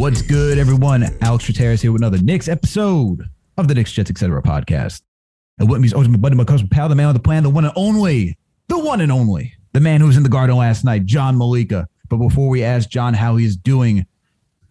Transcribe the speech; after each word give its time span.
What's 0.00 0.22
good, 0.22 0.56
everyone? 0.56 1.04
Alex 1.20 1.44
Trateris 1.44 1.82
here 1.82 1.92
with 1.92 2.00
another 2.00 2.16
Knicks 2.16 2.48
episode 2.48 3.28
of 3.58 3.68
the 3.68 3.74
Knicks, 3.74 3.92
Jets, 3.92 4.08
etc. 4.08 4.40
podcast. 4.40 5.02
And 5.58 5.68
what 5.68 5.78
means 5.78 5.92
ultimate 5.92 6.22
buddy, 6.22 6.36
my 6.36 6.44
cousin 6.44 6.68
pal, 6.68 6.88
the 6.88 6.94
man 6.94 7.08
on 7.08 7.12
the 7.12 7.20
plan, 7.20 7.42
the 7.42 7.50
one 7.50 7.66
and 7.66 7.74
only, 7.76 8.38
the 8.68 8.78
one 8.78 9.02
and 9.02 9.12
only, 9.12 9.52
the 9.74 9.80
man 9.80 10.00
who 10.00 10.06
was 10.06 10.16
in 10.16 10.22
the 10.22 10.30
garden 10.30 10.56
last 10.56 10.86
night, 10.86 11.04
John 11.04 11.36
Malika. 11.36 11.86
But 12.08 12.16
before 12.16 12.48
we 12.48 12.64
ask 12.64 12.88
John 12.88 13.12
how 13.12 13.36
he's 13.36 13.56
doing, 13.58 14.06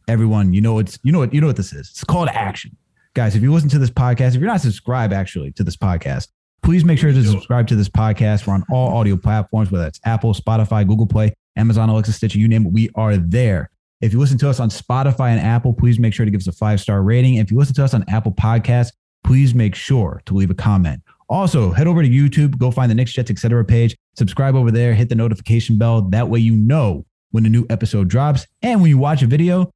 everyone, 0.08 0.52
you 0.52 0.62
know 0.62 0.80
it's 0.80 0.98
you 1.04 1.12
know 1.12 1.20
what 1.20 1.32
you 1.32 1.42
know 1.42 1.48
what 1.48 1.58
this 1.58 1.74
is. 1.74 1.90
It's 1.92 2.04
called 2.04 2.30
action, 2.30 2.76
guys. 3.14 3.36
If 3.36 3.44
you 3.44 3.54
listen 3.54 3.70
to 3.70 3.78
this 3.78 3.92
podcast, 3.92 4.30
if 4.30 4.38
you're 4.38 4.50
not 4.50 4.62
subscribed 4.62 5.14
actually 5.14 5.52
to 5.52 5.64
this 5.64 5.78
podcast, 5.78 6.30
please 6.64 6.84
make 6.84 6.98
sure 6.98 7.12
to 7.12 7.24
subscribe 7.24 7.68
to 7.68 7.76
this 7.76 7.88
podcast. 7.88 8.48
We're 8.48 8.56
on 8.56 8.64
all 8.72 8.98
audio 8.98 9.16
platforms, 9.16 9.70
whether 9.70 9.86
it's 9.86 10.00
Apple, 10.06 10.34
Spotify, 10.34 10.88
Google 10.88 11.06
Play, 11.06 11.36
Amazon, 11.56 11.90
Alexa, 11.90 12.14
Stitcher, 12.14 12.40
you 12.40 12.48
name 12.48 12.66
it, 12.66 12.74
we 12.74 12.90
are 12.96 13.16
there. 13.16 13.70
If 14.02 14.14
you 14.14 14.20
listen 14.20 14.38
to 14.38 14.50
us 14.50 14.62
on 14.62 14.70
Spotify 14.70 15.30
and 15.32 15.42
Apple, 15.42 15.74
please 15.74 16.00
make 16.00 16.14
sure 16.14 16.26
to 16.26 16.32
give 16.32 16.40
us 16.40 16.48
a 16.48 16.54
five 16.54 16.80
star 16.80 17.04
rating. 17.04 17.36
If 17.36 17.52
you 17.52 17.58
listen 17.58 17.76
to 17.76 17.84
us 17.84 17.94
on 17.94 18.06
Apple 18.08 18.32
Podcasts, 18.32 18.92
please 19.26 19.54
make 19.54 19.76
sure 19.76 20.22
to 20.26 20.34
leave 20.34 20.50
a 20.50 20.56
comment. 20.56 21.02
Also, 21.28 21.72
head 21.72 21.86
over 21.86 22.02
to 22.02 22.10
YouTube, 22.10 22.58
go 22.58 22.72
find 22.72 22.90
the 22.90 22.96
Knicks 22.96 23.12
Jets, 23.12 23.30
etc. 23.30 23.64
page, 23.66 23.96
subscribe 24.16 24.56
over 24.56 24.72
there, 24.72 24.94
hit 24.94 25.10
the 25.10 25.16
notification 25.16 25.78
bell. 25.78 26.02
That 26.02 26.30
way 26.30 26.40
you 26.40 26.56
know 26.56 27.06
when 27.32 27.46
a 27.46 27.50
new 27.50 27.66
episode 27.70 28.08
drops. 28.08 28.48
And 28.62 28.82
when 28.82 28.90
you 28.90 28.98
watch 28.98 29.22
a 29.22 29.28
video, 29.28 29.70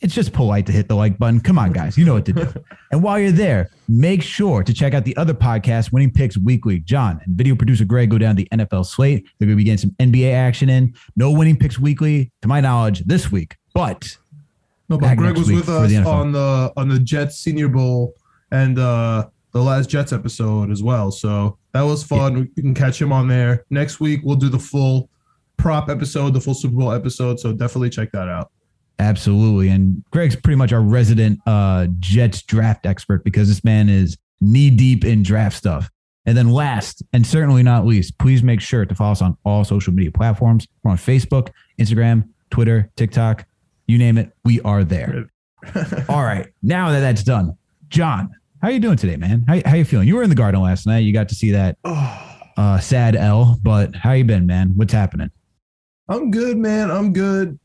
it's 0.00 0.14
just 0.14 0.32
polite 0.32 0.66
to 0.66 0.72
hit 0.72 0.88
the 0.88 0.94
like 0.94 1.18
button. 1.18 1.40
Come 1.40 1.58
on, 1.58 1.72
guys, 1.72 1.98
you 1.98 2.04
know 2.04 2.14
what 2.14 2.24
to 2.26 2.32
do. 2.32 2.46
and 2.92 3.02
while 3.02 3.18
you're 3.18 3.32
there, 3.32 3.70
make 3.88 4.22
sure 4.22 4.62
to 4.62 4.72
check 4.72 4.94
out 4.94 5.04
the 5.04 5.16
other 5.16 5.34
podcast, 5.34 5.92
Winning 5.92 6.12
Picks 6.12 6.38
Weekly. 6.38 6.78
John 6.80 7.20
and 7.24 7.36
video 7.36 7.56
producer 7.56 7.84
Greg 7.84 8.10
go 8.10 8.18
down 8.18 8.36
the 8.36 8.48
NFL 8.52 8.86
slate. 8.86 9.28
They're 9.38 9.46
going 9.46 9.56
to 9.56 9.60
be 9.60 9.64
getting 9.64 9.78
some 9.78 9.90
NBA 9.98 10.32
action 10.32 10.68
in. 10.68 10.94
No 11.16 11.32
Winning 11.32 11.56
Picks 11.56 11.78
Weekly, 11.78 12.30
to 12.42 12.48
my 12.48 12.60
knowledge, 12.60 13.00
this 13.00 13.32
week. 13.32 13.56
But 13.74 14.16
No, 14.88 14.98
but 14.98 15.16
Greg 15.16 15.36
was 15.36 15.50
with 15.50 15.68
us 15.68 15.90
the 15.90 16.04
on 16.04 16.32
the 16.32 16.72
on 16.76 16.88
the 16.88 16.98
Jets 17.00 17.38
Senior 17.38 17.68
Bowl 17.68 18.14
and 18.50 18.78
uh 18.78 19.28
the 19.52 19.62
last 19.62 19.90
Jets 19.90 20.12
episode 20.12 20.70
as 20.70 20.82
well. 20.82 21.10
So 21.10 21.58
that 21.72 21.82
was 21.82 22.04
fun. 22.04 22.50
You 22.54 22.62
can 22.62 22.74
catch 22.74 23.00
him 23.00 23.12
on 23.12 23.28
there. 23.28 23.64
Next 23.70 23.98
week 23.98 24.20
we'll 24.22 24.36
do 24.36 24.48
the 24.48 24.58
full 24.58 25.08
prop 25.56 25.88
episode, 25.88 26.34
the 26.34 26.40
full 26.40 26.54
Super 26.54 26.76
Bowl 26.76 26.92
episode. 26.92 27.40
So 27.40 27.52
definitely 27.52 27.90
check 27.90 28.12
that 28.12 28.28
out. 28.28 28.52
Absolutely. 28.98 29.68
And 29.68 30.02
Greg's 30.10 30.36
pretty 30.36 30.56
much 30.56 30.72
our 30.72 30.80
resident 30.80 31.40
uh, 31.46 31.86
Jets 32.00 32.42
draft 32.42 32.84
expert 32.84 33.24
because 33.24 33.48
this 33.48 33.62
man 33.62 33.88
is 33.88 34.16
knee 34.40 34.70
deep 34.70 35.04
in 35.04 35.22
draft 35.22 35.56
stuff. 35.56 35.90
And 36.26 36.36
then 36.36 36.50
last 36.50 37.02
and 37.12 37.26
certainly 37.26 37.62
not 37.62 37.86
least, 37.86 38.18
please 38.18 38.42
make 38.42 38.60
sure 38.60 38.84
to 38.84 38.94
follow 38.94 39.12
us 39.12 39.22
on 39.22 39.36
all 39.44 39.64
social 39.64 39.92
media 39.92 40.12
platforms. 40.12 40.66
We're 40.82 40.90
on 40.90 40.96
Facebook, 40.98 41.50
Instagram, 41.78 42.28
Twitter, 42.50 42.90
TikTok, 42.96 43.46
you 43.86 43.98
name 43.98 44.18
it, 44.18 44.32
we 44.44 44.60
are 44.60 44.84
there. 44.84 45.30
all 46.08 46.22
right. 46.22 46.48
Now 46.62 46.90
that 46.90 47.00
that's 47.00 47.22
done, 47.22 47.56
John, 47.88 48.30
how 48.60 48.68
you 48.68 48.80
doing 48.80 48.96
today, 48.96 49.16
man? 49.16 49.44
How, 49.48 49.60
how 49.64 49.76
you 49.76 49.84
feeling? 49.84 50.08
You 50.08 50.16
were 50.16 50.22
in 50.22 50.28
the 50.28 50.36
garden 50.36 50.60
last 50.60 50.86
night. 50.86 50.98
You 50.98 51.12
got 51.12 51.28
to 51.30 51.34
see 51.34 51.52
that 51.52 51.78
Oh, 51.84 52.38
uh, 52.56 52.78
sad 52.78 53.16
L, 53.16 53.58
but 53.62 53.94
how 53.94 54.12
you 54.12 54.24
been, 54.24 54.46
man? 54.46 54.72
What's 54.76 54.92
happening? 54.92 55.30
I'm 56.08 56.30
good, 56.30 56.58
man. 56.58 56.90
I'm 56.90 57.12
good. 57.12 57.58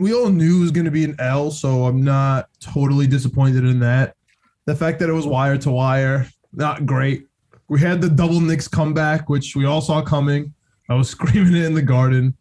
We 0.00 0.14
all 0.14 0.30
knew 0.30 0.58
it 0.58 0.62
was 0.62 0.70
going 0.70 0.86
to 0.86 0.90
be 0.90 1.04
an 1.04 1.14
L, 1.18 1.50
so 1.50 1.84
I'm 1.84 2.02
not 2.02 2.48
totally 2.58 3.06
disappointed 3.06 3.64
in 3.64 3.78
that. 3.80 4.16
The 4.64 4.74
fact 4.74 4.98
that 5.00 5.10
it 5.10 5.12
was 5.12 5.26
wire 5.26 5.58
to 5.58 5.70
wire, 5.70 6.26
not 6.54 6.86
great. 6.86 7.26
We 7.68 7.80
had 7.80 8.00
the 8.00 8.08
double 8.08 8.40
Knicks 8.40 8.66
comeback, 8.66 9.28
which 9.28 9.54
we 9.54 9.66
all 9.66 9.82
saw 9.82 10.00
coming. 10.00 10.54
I 10.88 10.94
was 10.94 11.10
screaming 11.10 11.54
it 11.54 11.66
in 11.66 11.74
the 11.74 11.82
garden, 11.82 12.34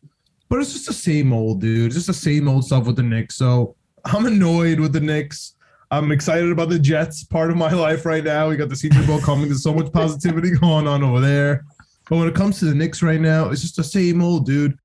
but 0.47 0.59
it's 0.59 0.71
just 0.71 0.87
the 0.87 0.93
same 0.93 1.33
old, 1.33 1.59
dude. 1.59 1.87
It's 1.87 1.95
just 1.95 2.07
the 2.07 2.13
same 2.13 2.47
old 2.47 2.63
stuff 2.63 2.87
with 2.87 2.95
the 2.95 3.03
Knicks. 3.03 3.35
So 3.35 3.75
I'm 4.05 4.25
annoyed 4.25 4.79
with 4.79 4.93
the 4.93 5.01
Knicks. 5.01 5.55
I'm 5.91 6.13
excited 6.13 6.51
about 6.51 6.69
the 6.69 6.79
Jets 6.79 7.25
part 7.25 7.51
of 7.51 7.57
my 7.57 7.73
life 7.73 8.05
right 8.05 8.23
now. 8.23 8.47
We 8.47 8.55
got 8.55 8.69
the 8.69 8.75
Senior 8.77 9.05
Bowl 9.05 9.19
coming. 9.19 9.47
There's 9.47 9.63
so 9.63 9.73
much 9.73 9.91
positivity 9.91 10.51
going 10.59 10.87
on 10.87 11.03
over 11.03 11.19
there. 11.19 11.65
But 12.09 12.17
when 12.17 12.27
it 12.29 12.35
comes 12.35 12.59
to 12.59 12.65
the 12.65 12.75
Knicks 12.75 13.03
right 13.03 13.19
now, 13.19 13.49
it's 13.49 13.61
just 13.61 13.75
the 13.75 13.83
same 13.83 14.21
old, 14.21 14.45
dude 14.45 14.79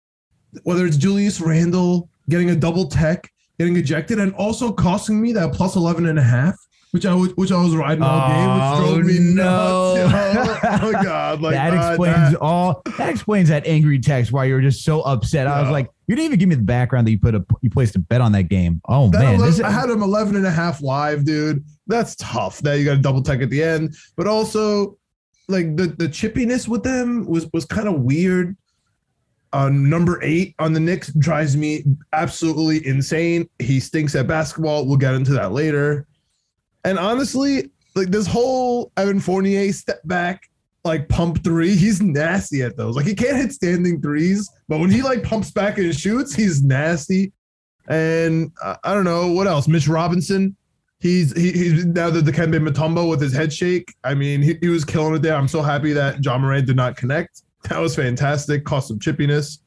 whether 0.62 0.86
it's 0.86 0.96
Julius 0.96 1.40
Randle 1.40 2.08
getting 2.28 2.50
a 2.50 2.56
double 2.56 2.86
tech, 2.86 3.30
getting 3.58 3.76
ejected, 3.76 4.18
and 4.18 4.34
also 4.34 4.72
costing 4.72 5.20
me 5.20 5.32
that 5.32 5.52
plus 5.52 5.76
11 5.76 6.06
and 6.06 6.18
a 6.18 6.22
half, 6.22 6.54
which 6.92 7.04
I 7.06 7.14
was, 7.14 7.34
which 7.36 7.50
I 7.52 7.62
was 7.62 7.74
riding 7.74 8.02
all 8.02 8.28
game, 8.28 8.50
which 8.54 8.90
drove 8.90 9.06
me 9.06 9.18
Oh, 9.18 9.34
no. 9.34 10.06
nuts. 10.08 10.60
Oh, 10.82 10.92
my 10.92 11.02
God. 11.02 11.40
Like 11.42 11.54
that 11.54 11.72
uh, 11.72 11.88
explains 11.90 12.32
that- 12.32 12.40
all. 12.40 12.82
That 12.98 13.08
explains 13.10 13.48
that 13.48 13.66
angry 13.66 13.98
text 13.98 14.32
why 14.32 14.44
you 14.46 14.54
were 14.54 14.60
just 14.60 14.84
so 14.84 15.02
upset. 15.02 15.46
I 15.46 15.60
was 15.60 15.70
like, 15.70 15.88
you 16.06 16.14
didn't 16.16 16.26
even 16.26 16.38
give 16.38 16.48
me 16.48 16.54
the 16.54 16.62
background 16.62 17.06
that 17.06 17.10
you 17.10 17.18
put 17.18 17.34
a 17.34 17.44
you 17.62 17.70
placed 17.70 17.96
a 17.96 17.98
bet 17.98 18.20
on 18.20 18.32
that 18.32 18.44
game. 18.44 18.80
Oh 18.88 19.08
that 19.10 19.18
man, 19.20 19.34
11 19.36 19.48
is, 19.48 19.60
I 19.60 19.70
had 19.70 19.88
him 19.90 20.02
11 20.02 20.36
and 20.36 20.46
a 20.46 20.50
half 20.50 20.82
live, 20.82 21.24
dude. 21.24 21.64
That's 21.86 22.14
tough. 22.16 22.58
That 22.60 22.78
you 22.78 22.84
got 22.84 22.96
a 22.98 23.00
double 23.00 23.22
tech 23.22 23.40
at 23.40 23.50
the 23.50 23.62
end, 23.62 23.94
but 24.16 24.26
also 24.26 24.98
like 25.48 25.76
the 25.76 25.86
the 25.88 26.08
chippiness 26.08 26.66
with 26.68 26.82
them 26.82 27.26
was 27.26 27.46
was 27.52 27.64
kind 27.64 27.88
of 27.88 28.00
weird. 28.00 28.56
Uh, 29.54 29.68
number 29.68 30.18
eight 30.24 30.52
on 30.58 30.72
the 30.72 30.80
Knicks 30.80 31.12
drives 31.12 31.56
me 31.56 31.84
absolutely 32.12 32.84
insane. 32.84 33.48
He 33.60 33.78
stinks 33.78 34.16
at 34.16 34.26
basketball. 34.26 34.84
We'll 34.84 34.96
get 34.96 35.14
into 35.14 35.30
that 35.34 35.52
later. 35.52 36.08
And 36.84 36.98
honestly, 36.98 37.70
like 37.94 38.08
this 38.08 38.26
whole 38.26 38.90
Evan 38.96 39.20
Fournier 39.20 39.72
step 39.72 40.00
back, 40.06 40.50
like 40.82 41.08
pump 41.08 41.44
three, 41.44 41.76
he's 41.76 42.02
nasty 42.02 42.62
at 42.62 42.76
those. 42.76 42.96
Like 42.96 43.06
he 43.06 43.14
can't 43.14 43.36
hit 43.36 43.52
standing 43.52 44.02
threes, 44.02 44.50
but 44.66 44.80
when 44.80 44.90
he 44.90 45.02
like 45.02 45.22
pumps 45.22 45.52
back 45.52 45.78
and 45.78 45.94
shoots, 45.96 46.34
he's 46.34 46.64
nasty. 46.64 47.32
And 47.86 48.50
uh, 48.60 48.74
I 48.82 48.92
don't 48.92 49.04
know 49.04 49.30
what 49.30 49.46
else. 49.46 49.68
Mitch 49.68 49.86
Robinson, 49.86 50.56
he's 50.98 51.32
he, 51.36 51.52
he's 51.52 51.86
now 51.86 52.10
the 52.10 52.22
Dikembe 52.22 52.58
Mutombo 52.68 53.08
with 53.08 53.20
his 53.20 53.32
head 53.32 53.52
shake. 53.52 53.94
I 54.02 54.14
mean, 54.14 54.42
he, 54.42 54.58
he 54.60 54.68
was 54.68 54.84
killing 54.84 55.14
it 55.14 55.22
there. 55.22 55.36
I'm 55.36 55.46
so 55.46 55.62
happy 55.62 55.92
that 55.92 56.24
Ja 56.24 56.38
Morant 56.38 56.66
did 56.66 56.74
not 56.74 56.96
connect. 56.96 57.43
That 57.68 57.78
was 57.80 57.96
fantastic. 57.96 58.64
Cost 58.64 58.88
some 58.88 58.98
chippiness. 58.98 59.58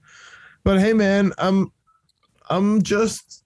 But 0.63 0.80
hey, 0.80 0.94
man, 0.94 1.34
I'm 1.38 1.72
I'm 2.50 2.81
just 2.81 3.44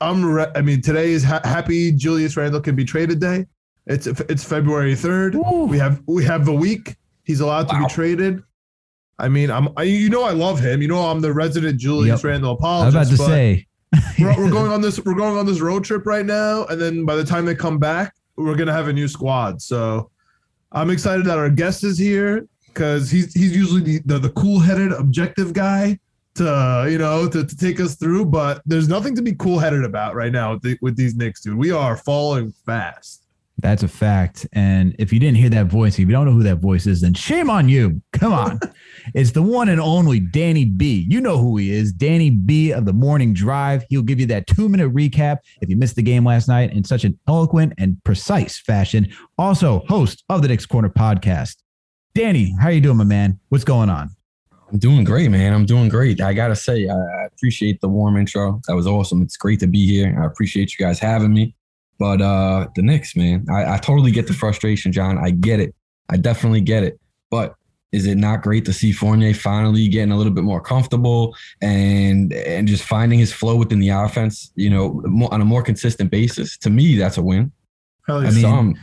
I'm. 0.00 0.24
Re- 0.24 0.50
I 0.54 0.60
mean, 0.62 0.80
today 0.82 1.12
is 1.12 1.22
ha- 1.22 1.40
happy 1.44 1.92
Julius 1.92 2.36
Randle 2.36 2.60
can 2.60 2.74
be 2.74 2.84
traded 2.84 3.20
day. 3.20 3.46
It's 3.86 4.06
it's 4.06 4.44
February 4.44 4.94
third. 4.94 5.34
We 5.36 5.78
have 5.78 6.02
we 6.06 6.24
have 6.24 6.44
the 6.44 6.52
week. 6.52 6.96
He's 7.24 7.40
allowed 7.40 7.68
to 7.68 7.74
Wow. 7.74 7.86
be 7.86 7.92
traded. 7.94 8.42
I 9.18 9.28
mean, 9.28 9.50
I'm 9.50 9.68
I, 9.76 9.84
you 9.84 10.08
know 10.08 10.24
I 10.24 10.32
love 10.32 10.58
him. 10.60 10.82
You 10.82 10.88
know 10.88 10.98
I'm 10.98 11.20
the 11.20 11.32
resident 11.32 11.78
Julius 11.78 12.22
Yep. 12.22 12.24
Randle 12.30 12.58
I 12.64 12.86
was 12.86 12.94
about 12.94 13.06
to 13.08 13.16
say. 13.16 13.66
we're, 14.18 14.36
we're 14.36 14.50
going 14.58 14.72
on 14.72 14.80
this 14.80 14.98
we're 15.04 15.14
going 15.14 15.36
on 15.38 15.46
this 15.46 15.60
road 15.60 15.84
trip 15.84 16.06
right 16.06 16.26
now, 16.26 16.64
and 16.66 16.80
then 16.80 17.04
by 17.04 17.14
the 17.14 17.24
time 17.24 17.44
they 17.44 17.54
come 17.54 17.78
back, 17.78 18.14
we're 18.36 18.56
gonna 18.56 18.72
have 18.72 18.88
a 18.88 18.92
new 18.92 19.06
squad. 19.06 19.60
So 19.62 20.10
I'm 20.72 20.90
excited 20.90 21.26
that 21.26 21.38
our 21.38 21.50
guest 21.50 21.84
is 21.84 21.98
here 21.98 22.48
because 22.72 23.10
he's 23.10 23.32
he's 23.34 23.56
usually 23.56 23.80
the 23.80 24.02
the, 24.04 24.18
the 24.18 24.30
cool 24.30 24.58
headed 24.58 24.92
objective 24.92 25.52
guy 25.52 25.98
to 26.34 26.86
you 26.90 26.98
know 26.98 27.28
to, 27.28 27.44
to 27.44 27.56
take 27.56 27.80
us 27.80 27.96
through. 27.96 28.26
But 28.26 28.62
there's 28.66 28.88
nothing 28.88 29.14
to 29.16 29.22
be 29.22 29.34
cool 29.34 29.58
headed 29.58 29.84
about 29.84 30.14
right 30.14 30.32
now 30.32 30.54
with, 30.54 30.62
the, 30.62 30.78
with 30.80 30.96
these 30.96 31.14
Knicks, 31.14 31.40
dude. 31.40 31.56
We 31.56 31.70
are 31.70 31.96
falling 31.96 32.52
fast. 32.64 33.22
That's 33.58 33.84
a 33.84 33.88
fact. 33.88 34.46
And 34.52 34.96
if 34.98 35.12
you 35.12 35.20
didn't 35.20 35.36
hear 35.36 35.50
that 35.50 35.66
voice, 35.66 35.94
if 35.94 36.00
you 36.00 36.06
don't 36.06 36.26
know 36.26 36.32
who 36.32 36.42
that 36.42 36.56
voice 36.56 36.86
is, 36.86 37.02
then 37.02 37.14
shame 37.14 37.48
on 37.48 37.68
you. 37.68 38.02
Come 38.12 38.32
on. 38.32 38.58
it's 39.14 39.30
the 39.30 39.42
one 39.42 39.68
and 39.68 39.80
only 39.80 40.18
Danny 40.18 40.64
B. 40.64 41.06
You 41.08 41.20
know 41.20 41.38
who 41.38 41.56
he 41.58 41.70
is. 41.70 41.92
Danny 41.92 42.30
B 42.30 42.72
of 42.72 42.86
the 42.86 42.92
morning 42.92 43.32
drive. 43.32 43.84
He'll 43.88 44.02
give 44.02 44.18
you 44.18 44.26
that 44.26 44.48
two 44.48 44.68
minute 44.68 44.92
recap 44.92 45.38
if 45.60 45.70
you 45.70 45.76
missed 45.76 45.94
the 45.94 46.02
game 46.02 46.24
last 46.24 46.48
night 46.48 46.72
in 46.72 46.82
such 46.82 47.04
an 47.04 47.16
eloquent 47.28 47.74
and 47.78 48.02
precise 48.02 48.58
fashion. 48.58 49.12
Also, 49.38 49.84
host 49.88 50.24
of 50.28 50.42
the 50.42 50.48
Knicks 50.48 50.66
Corner 50.66 50.90
podcast. 50.90 51.61
Danny, 52.14 52.54
how 52.60 52.68
you 52.68 52.80
doing, 52.80 52.98
my 52.98 53.04
man? 53.04 53.38
What's 53.48 53.64
going 53.64 53.88
on? 53.88 54.10
I'm 54.70 54.78
doing 54.78 55.04
great, 55.04 55.30
man. 55.30 55.54
I'm 55.54 55.64
doing 55.64 55.88
great. 55.88 56.20
I 56.20 56.34
gotta 56.34 56.56
say, 56.56 56.86
I 56.88 56.94
I 56.94 57.24
appreciate 57.24 57.80
the 57.80 57.88
warm 57.88 58.16
intro. 58.16 58.60
That 58.68 58.76
was 58.76 58.86
awesome. 58.86 59.22
It's 59.22 59.36
great 59.36 59.60
to 59.60 59.66
be 59.66 59.86
here. 59.86 60.18
I 60.22 60.26
appreciate 60.26 60.78
you 60.78 60.84
guys 60.84 60.98
having 60.98 61.32
me. 61.32 61.54
But 61.98 62.20
uh 62.20 62.68
the 62.74 62.82
Knicks, 62.82 63.16
man, 63.16 63.46
I, 63.50 63.74
I 63.74 63.78
totally 63.78 64.10
get 64.10 64.26
the 64.26 64.34
frustration, 64.34 64.92
John. 64.92 65.18
I 65.18 65.30
get 65.30 65.60
it. 65.60 65.74
I 66.10 66.18
definitely 66.18 66.60
get 66.60 66.84
it. 66.84 67.00
But 67.30 67.54
is 67.92 68.06
it 68.06 68.16
not 68.16 68.42
great 68.42 68.64
to 68.66 68.72
see 68.72 68.92
Fournier 68.92 69.34
finally 69.34 69.88
getting 69.88 70.12
a 70.12 70.16
little 70.16 70.32
bit 70.32 70.44
more 70.44 70.60
comfortable 70.60 71.34
and 71.62 72.32
and 72.32 72.68
just 72.68 72.84
finding 72.84 73.18
his 73.18 73.32
flow 73.32 73.56
within 73.56 73.78
the 73.78 73.90
offense, 73.90 74.52
you 74.54 74.68
know, 74.68 75.02
more, 75.04 75.32
on 75.32 75.40
a 75.40 75.46
more 75.46 75.62
consistent 75.62 76.10
basis? 76.10 76.58
To 76.58 76.70
me, 76.70 76.96
that's 76.96 77.16
a 77.16 77.22
win. 77.22 77.52
Hell 78.06 78.22
yeah. 78.22 78.28
I 78.28 78.32
mean, 78.32 78.44
um, 78.44 78.74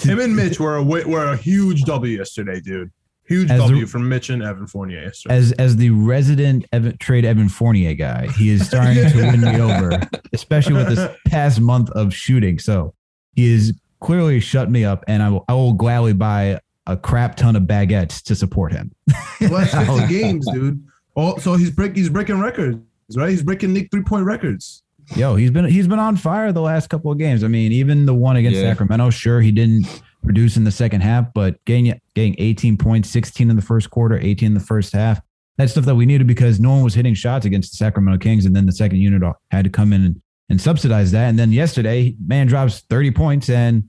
Him 0.00 0.20
and 0.20 0.34
Mitch 0.36 0.60
were 0.60 0.76
a 0.76 0.82
were 0.82 1.32
a 1.32 1.36
huge 1.36 1.82
W 1.82 2.16
yesterday, 2.18 2.60
dude. 2.60 2.90
Huge 3.28 3.50
As 3.50 3.60
W 3.60 3.80
the- 3.80 3.86
from 3.90 4.08
Mitch 4.08 4.30
and 4.30 4.42
Evan 4.42 4.66
Fournier 4.66 5.02
yesterday. 5.02 5.34
As 5.34 5.52
as 5.52 5.76
the 5.76 5.90
resident 5.90 6.64
Evan, 6.72 6.96
trade 6.98 7.24
Evan 7.24 7.48
Fournier 7.48 7.94
guy, 7.94 8.28
he 8.28 8.50
is 8.50 8.66
starting 8.66 8.94
to 8.94 9.16
win 9.16 9.40
me 9.40 9.60
over, 9.60 10.00
especially 10.32 10.74
with 10.74 10.88
this 10.94 11.10
past 11.26 11.60
month 11.60 11.90
of 11.90 12.14
shooting. 12.14 12.58
So 12.58 12.94
he 13.34 13.52
is 13.52 13.72
clearly 14.00 14.38
shut 14.40 14.70
me 14.70 14.84
up, 14.84 15.02
and 15.08 15.22
I 15.22 15.30
will, 15.30 15.44
I 15.48 15.54
will 15.54 15.72
gladly 15.72 16.12
buy 16.12 16.60
a 16.86 16.96
crap 16.96 17.34
ton 17.34 17.56
of 17.56 17.64
baguettes 17.64 18.22
to 18.24 18.36
support 18.36 18.72
him. 18.72 18.94
Last 19.40 19.74
50 19.74 20.06
games, 20.08 20.46
dude. 20.52 20.86
Oh, 21.16 21.36
so 21.38 21.54
he's 21.54 21.70
break 21.72 21.96
he's 21.96 22.08
breaking 22.10 22.38
records, 22.38 22.78
right? 23.16 23.30
He's 23.30 23.42
breaking 23.42 23.72
Knick 23.72 23.90
three 23.90 24.02
point 24.04 24.24
records. 24.24 24.84
Yo, 25.14 25.36
he's 25.36 25.50
been 25.50 25.66
he's 25.66 25.86
been 25.86 25.98
on 25.98 26.16
fire 26.16 26.50
the 26.52 26.60
last 26.60 26.88
couple 26.90 27.12
of 27.12 27.18
games. 27.18 27.44
I 27.44 27.48
mean, 27.48 27.72
even 27.72 28.06
the 28.06 28.14
one 28.14 28.36
against 28.36 28.58
Yeah. 28.58 28.70
Sacramento, 28.70 29.10
sure 29.10 29.40
he 29.40 29.52
didn't 29.52 29.86
produce 30.24 30.56
in 30.56 30.64
the 30.64 30.72
second 30.72 31.02
half, 31.02 31.32
but 31.32 31.64
getting 31.64 31.98
getting 32.14 32.34
18 32.38 32.76
points, 32.76 33.08
16 33.10 33.48
in 33.48 33.56
the 33.56 33.62
first 33.62 33.90
quarter, 33.90 34.18
18 34.18 34.48
in 34.48 34.54
the 34.54 34.60
first 34.60 34.92
half. 34.92 35.20
That's 35.58 35.72
stuff 35.72 35.84
that 35.86 35.94
we 35.94 36.04
needed 36.06 36.26
because 36.26 36.60
no 36.60 36.70
one 36.70 36.82
was 36.82 36.94
hitting 36.94 37.14
shots 37.14 37.46
against 37.46 37.70
the 37.70 37.76
Sacramento 37.76 38.18
Kings, 38.18 38.44
and 38.44 38.54
then 38.54 38.66
the 38.66 38.72
second 38.72 38.98
unit 38.98 39.22
had 39.50 39.64
to 39.64 39.70
come 39.70 39.92
in 39.92 40.04
and, 40.04 40.22
and 40.50 40.60
subsidize 40.60 41.12
that. 41.12 41.28
And 41.28 41.38
then 41.38 41.50
yesterday, 41.52 42.14
man 42.26 42.46
drops 42.46 42.80
30 42.80 43.12
points, 43.12 43.48
and 43.48 43.88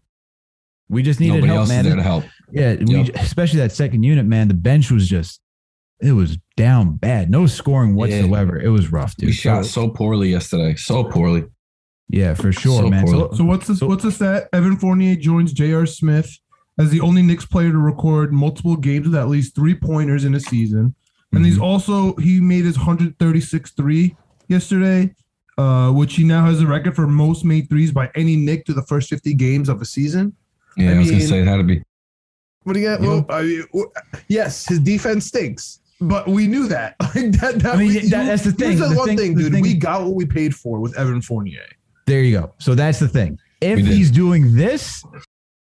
we 0.88 1.04
just 1.04 1.20
needed 1.20 1.36
nobody 1.44 1.54
help, 1.54 1.68
man. 1.68 1.80
is 1.80 1.86
there 1.88 1.96
to 1.98 2.04
help. 2.04 2.24
Yeah, 2.52 2.76
we, 2.76 3.12
especially 3.16 3.60
that 3.60 3.74
second 3.74 4.04
unit, 4.04 4.26
man. 4.26 4.48
The 4.48 4.54
bench 4.54 4.92
was 4.92 5.10
just 5.10 5.42
it 6.02 6.12
was 6.14 6.38
down 6.56 6.96
bad, 6.98 7.30
no 7.30 7.48
scoring 7.48 7.96
whatsoever. 7.96 8.60
It 8.60 8.70
was 8.70 8.92
rough, 8.92 9.16
dude. 9.16 9.28
We 9.28 9.34
shot 9.34 9.66
So- 9.66 9.82
so 9.88 9.90
poorly 9.90 10.30
yesterday, 10.32 10.76
so 10.76 11.04
poorly. 11.04 11.46
yeah, 12.10 12.34
for 12.34 12.52
sure, 12.52 12.82
so 12.84 12.90
man. 12.90 13.08
So. 13.08 13.32
So 13.34 13.44
what's 13.44 13.68
the 13.68 13.76
So- 13.76 13.88
what's 13.88 14.04
the 14.04 14.12
stat? 14.12 14.48
Evan 14.54 14.78
Fournier 14.78 15.16
joins 15.16 15.54
J.R. 15.54 15.86
Smith 15.86 16.38
as 16.80 16.90
the 16.92 17.02
only 17.02 17.22
Knicks 17.24 17.46
player 17.46 17.72
to 17.72 17.78
record 17.78 18.32
multiple 18.32 18.76
games 18.76 19.08
with 19.08 19.16
at 19.16 19.28
least 19.30 19.56
three 19.56 19.74
pointers 19.74 20.24
in 20.26 20.36
a 20.36 20.40
season. 20.40 20.94
And 21.34 21.46
he's 21.46 21.60
also 21.60 22.16
he 22.18 22.40
made 22.40 22.64
his 22.66 22.78
136 22.78 23.72
three 23.72 24.16
yesterday, 24.48 25.14
uh, 25.58 25.92
which 25.92 26.16
he 26.16 26.24
now 26.24 26.46
has 26.46 26.62
a 26.62 26.68
record 26.68 26.96
for 26.96 27.06
most 27.08 27.44
made 27.44 27.68
threes 27.70 27.92
by 27.92 28.10
any 28.16 28.36
Knick 28.38 28.66
to 28.66 28.74
the 28.74 28.84
first 28.84 29.10
50 29.10 29.34
games 29.34 29.68
of 29.68 29.82
a 29.82 29.86
season. 29.86 30.34
Yeah, 30.78 30.92
I 30.92 30.94
I, 30.96 31.00
was 31.00 31.10
gonna 31.12 31.22
say 31.24 31.40
it 31.42 31.48
had 31.48 31.58
to 31.58 31.64
be. 31.64 31.82
What 32.64 32.74
do 32.74 32.80
you 32.80 32.88
got? 32.88 33.02
Well, 33.02 33.26
I 33.30 33.42
mean, 33.44 33.64
yes, 34.28 34.68
his 34.68 34.80
defense 34.80 35.26
stinks, 35.26 35.80
but 36.00 36.28
we 36.28 36.48
knew 36.48 36.68
that. 36.68 36.96
Like 37.16 37.32
that, 37.40 37.60
that 37.60 37.76
I 37.76 37.78
mean, 37.78 37.88
we- 37.88 38.00
that- 38.10 38.26
that's 38.26 38.44
the 38.44 38.52
thing. 38.52 38.78
Here's 38.78 38.82
the, 38.82 38.90
The 38.90 38.96
one 38.96 39.08
thing- 39.08 39.18
thing, 39.18 39.36
dude. 39.36 39.52
thing- 39.54 39.62
we 39.64 39.74
got 39.74 40.04
what 40.04 40.14
we 40.16 40.26
paid 40.26 40.54
for 40.56 40.80
with 40.80 40.98
Evan 40.98 41.22
Fournier. 41.22 41.64
There 42.06 42.22
you 42.22 42.40
go. 42.40 42.54
So 42.60 42.76
that's 42.76 43.00
the 43.00 43.08
thing. 43.08 43.38
If 43.62 43.80
he's 43.80 44.12
doing 44.12 44.56
this, 44.56 45.04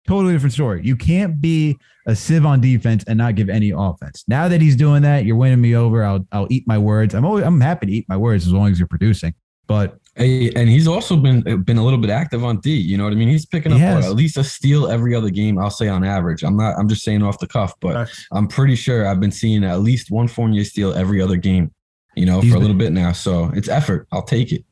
totally 0.08 0.32
different 0.32 0.54
story. 0.54 0.80
You 0.84 0.96
can't 0.96 1.40
be 1.40 1.76
a 2.06 2.16
sieve 2.16 2.44
on 2.46 2.60
defense 2.60 3.04
and 3.06 3.18
not 3.18 3.34
give 3.36 3.48
any 3.48 3.70
offense. 3.70 4.24
Now 4.26 4.48
that 4.48 4.60
he's 4.60 4.74
doing 4.74 5.02
that, 5.02 5.24
you're 5.24 5.36
winning 5.36 5.60
me 5.60 5.76
over. 5.76 6.02
I'll 6.02 6.26
I'll 6.32 6.48
eat 6.50 6.66
my 6.66 6.78
words. 6.78 7.14
I'm 7.14 7.24
always 7.24 7.44
I'm 7.44 7.60
happy 7.60 7.86
to 7.86 7.92
eat 7.92 8.06
my 8.08 8.16
words 8.16 8.46
as 8.46 8.52
long 8.52 8.70
as 8.72 8.78
you're 8.78 8.88
producing. 8.88 9.34
But 9.68 9.98
and 10.16 10.68
he's 10.68 10.86
also 10.86 11.16
been 11.16 11.40
been 11.64 11.78
a 11.78 11.84
little 11.84 11.98
bit 11.98 12.10
active 12.10 12.44
on 12.44 12.60
D. 12.60 12.70
You 12.70 12.98
know 12.98 13.04
what 13.04 13.12
I 13.12 13.16
mean? 13.16 13.28
He's 13.28 13.46
picking 13.46 13.72
He 13.72 13.82
up 13.82 13.96
what, 13.96 14.04
at 14.04 14.14
least 14.14 14.36
a 14.36 14.44
steal 14.44 14.88
every 14.88 15.14
other 15.14 15.30
game. 15.30 15.58
I'll 15.58 15.70
say 15.70 15.88
on 15.88 16.04
average. 16.04 16.42
I'm 16.42 16.56
not. 16.56 16.76
I'm 16.78 16.88
just 16.88 17.02
saying 17.02 17.22
off 17.22 17.38
the 17.38 17.46
cuff, 17.46 17.72
but 17.80 17.94
Facts. 17.94 18.26
I'm 18.32 18.46
pretty 18.46 18.74
sure 18.76 19.06
I've 19.08 19.20
been 19.20 19.32
seeing 19.32 19.64
at 19.64 19.80
least 19.80 20.10
one 20.10 20.28
Fournier 20.28 20.64
steal 20.64 20.92
every 20.92 21.20
other 21.22 21.36
game. 21.36 21.72
You 22.14 22.26
know, 22.26 22.40
He's 22.40 22.50
for 22.50 22.56
a 22.56 22.60
been- 22.60 22.68
little 22.68 22.76
bit 22.78 22.92
now. 22.92 23.12
So 23.12 23.50
it's 23.54 23.68
effort. 23.68 24.06
I'll 24.12 24.22
take 24.22 24.52
it. 24.52 24.64